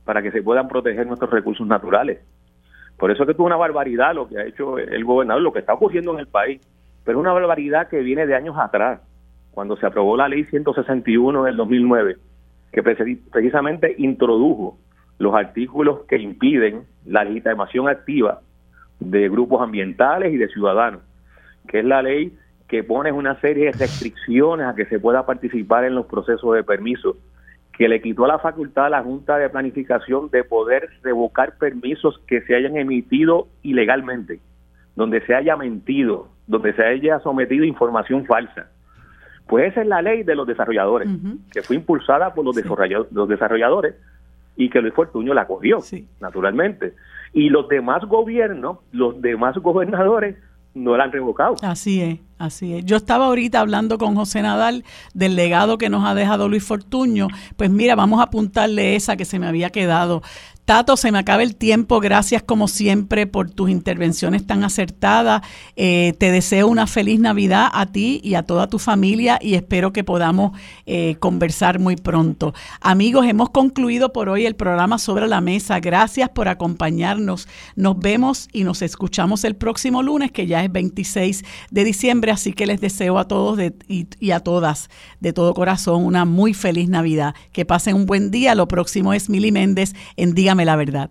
para 0.06 0.22
que 0.22 0.32
se 0.32 0.42
puedan 0.42 0.70
proteger 0.70 1.06
nuestros 1.06 1.30
recursos 1.30 1.68
naturales. 1.68 2.20
Por 2.98 3.12
eso 3.12 3.24
es 3.24 3.28
que 3.28 3.34
es 3.34 3.40
una 3.40 3.56
barbaridad 3.56 4.14
lo 4.14 4.28
que 4.28 4.38
ha 4.38 4.46
hecho 4.46 4.78
el 4.78 5.04
gobernador, 5.04 5.42
lo 5.42 5.54
que 5.54 5.60
está 5.60 5.74
ocurriendo 5.74 6.14
en 6.14 6.20
el 6.20 6.28
país, 6.28 6.62
pero 7.04 7.20
una 7.20 7.34
barbaridad 7.34 7.90
que 7.90 8.00
viene 8.00 8.26
de 8.26 8.36
años 8.36 8.56
atrás, 8.58 9.02
cuando 9.52 9.76
se 9.78 9.86
aprobó 9.86 10.16
la 10.18 10.28
ley 10.28 10.46
161 10.46 11.44
del 11.44 11.58
2009, 11.58 12.18
que 12.72 12.82
precisamente 12.84 13.94
introdujo 13.98 14.78
los 15.20 15.36
artículos 15.36 16.02
que 16.08 16.18
impiden 16.18 16.86
la 17.06 17.24
legitimación 17.24 17.88
activa 17.88 18.42
de 19.00 19.30
grupos 19.30 19.62
ambientales 19.62 20.34
y 20.34 20.38
de 20.38 20.48
ciudadanos, 20.48 21.02
que 21.68 21.80
es 21.80 21.86
la 21.86 22.02
ley 22.02 22.36
que 22.68 22.84
pone 22.84 23.12
una 23.12 23.40
serie 23.40 23.66
de 23.66 23.72
restricciones 23.74 24.66
a 24.66 24.76
que 24.76 24.86
se 24.86 25.00
pueda 25.00 25.26
participar 25.26 25.84
en 25.84 25.96
los 25.96 26.08
procesos 26.08 26.56
de 26.56 26.64
permiso, 26.64 27.18
que 27.84 27.90
le 27.90 28.02
quitó 28.02 28.26
la 28.26 28.40
facultad 28.40 28.86
a 28.86 28.90
la 28.90 29.04
Junta 29.04 29.36
de 29.36 29.50
Planificación 29.50 30.30
de 30.30 30.46
poder 30.46 30.88
revocar 31.04 31.58
permisos 31.58 32.18
que 32.28 32.40
se 32.44 32.56
hayan 32.56 32.78
emitido 32.78 33.50
ilegalmente, 33.62 34.40
donde 34.96 35.20
se 35.26 35.36
haya 35.36 35.58
mentido, 35.58 36.30
donde 36.48 36.72
se 36.76 36.82
haya 36.82 37.20
sometido 37.20 37.66
información 37.66 38.26
falsa. 38.26 38.70
Pues 39.48 39.74
esa 39.74 39.82
es 39.82 39.88
la 39.88 40.02
ley 40.02 40.24
de 40.24 40.34
los 40.34 40.48
desarrolladores, 40.48 41.10
que 41.52 41.62
fue 41.62 41.76
impulsada 41.76 42.34
por 42.34 42.46
los, 42.46 42.56
los 43.12 43.28
desarrolladores 43.28 43.96
y 44.56 44.70
que 44.70 44.80
Luis 44.80 44.94
Fortuño 44.94 45.34
la 45.34 45.46
cogió, 45.46 45.80
naturalmente. 46.22 46.94
Y 47.34 47.50
los 47.50 47.68
demás 47.68 48.06
gobiernos, 48.06 48.78
los 48.94 49.22
demás 49.22 49.58
gobernadores 49.58 50.38
no 50.74 50.98
la 50.98 51.06
han 51.06 51.12
revocado. 51.12 51.56
Así 51.62 52.02
es, 52.02 52.20
así 52.38 52.74
es. 52.74 52.86
Yo 52.86 52.98
estaba 52.98 53.26
ahorita 53.26 53.60
hablando 53.60 53.98
con 53.98 54.16
José 54.16 54.42
Nadal 54.42 54.84
del 55.14 55.36
legado 55.36 55.78
que 55.78 55.90
nos 55.90 56.06
ha 56.06 56.16
dejado 56.16 56.50
Luis 56.50 56.64
Fortuño. 56.64 57.28
Pues 57.58 57.70
mira, 57.70 57.96
vamos 57.96 58.20
a 58.20 58.24
apuntarle 58.24 58.96
esa 58.96 59.16
que 59.16 59.26
se 59.26 59.40
me 59.40 59.48
había 59.48 59.70
quedado. 59.70 60.22
Tato, 60.66 60.96
se 60.96 61.12
me 61.12 61.20
acaba 61.20 61.44
el 61.44 61.58
tiempo. 61.58 62.00
Gracias 62.00 62.42
como 62.42 62.70
siempre 62.70 63.28
por 63.28 63.52
tus 63.52 63.70
intervenciones 63.70 64.48
tan 64.48 64.64
acertadas. 64.64 65.42
Eh, 65.76 66.14
te 66.20 66.32
deseo 66.32 66.70
una 66.70 66.88
feliz 66.88 67.20
Navidad 67.20 67.68
a 67.74 67.88
ti 67.88 68.22
y 68.24 68.36
a 68.36 68.44
toda 68.44 68.68
tu 68.68 68.80
familia 68.80 69.38
y 69.42 69.56
espero 69.56 69.92
que 69.92 70.06
podamos 70.06 70.58
eh, 70.86 71.18
conversar 71.20 71.80
muy 71.80 71.98
pronto. 71.98 72.54
Amigos, 72.80 73.26
hemos 73.28 73.50
concluido 73.50 74.14
por 74.14 74.30
hoy 74.30 74.46
el 74.46 74.56
programa 74.56 75.00
sobre 75.00 75.28
la 75.28 75.42
mesa. 75.42 75.82
Gracias 75.82 76.30
por 76.30 76.48
acompañarnos. 76.48 77.50
Nos 77.76 78.00
vemos 78.00 78.48
y 78.54 78.64
nos 78.64 78.82
escuchamos 78.82 79.44
el 79.44 79.58
próximo 79.58 80.02
lunes, 80.02 80.32
que 80.32 80.48
ya 80.48 80.64
es 80.64 80.72
26 80.72 81.44
de 81.72 81.84
diciembre. 81.84 82.32
Así 82.32 82.54
que 82.54 82.68
les 82.68 82.80
deseo 82.80 83.18
a 83.18 83.28
todos 83.28 83.60
y, 83.90 84.08
y 84.18 84.32
a 84.32 84.40
todas 84.40 84.90
de 85.20 85.34
todo 85.34 85.54
corazón 85.54 86.06
una 86.06 86.24
muy 86.24 86.54
feliz 86.54 86.88
Navidad. 86.88 87.36
Que 87.52 87.66
pasen 87.66 87.98
un 87.98 88.06
buen 88.06 88.32
día. 88.32 88.56
Lo 88.56 88.70
próximo 88.70 89.14
es 89.14 89.30
Mili 89.30 89.52
Méndez 89.52 89.94
en 90.16 90.34
Día 90.34 90.53
la 90.62 90.76
verdad. 90.76 91.10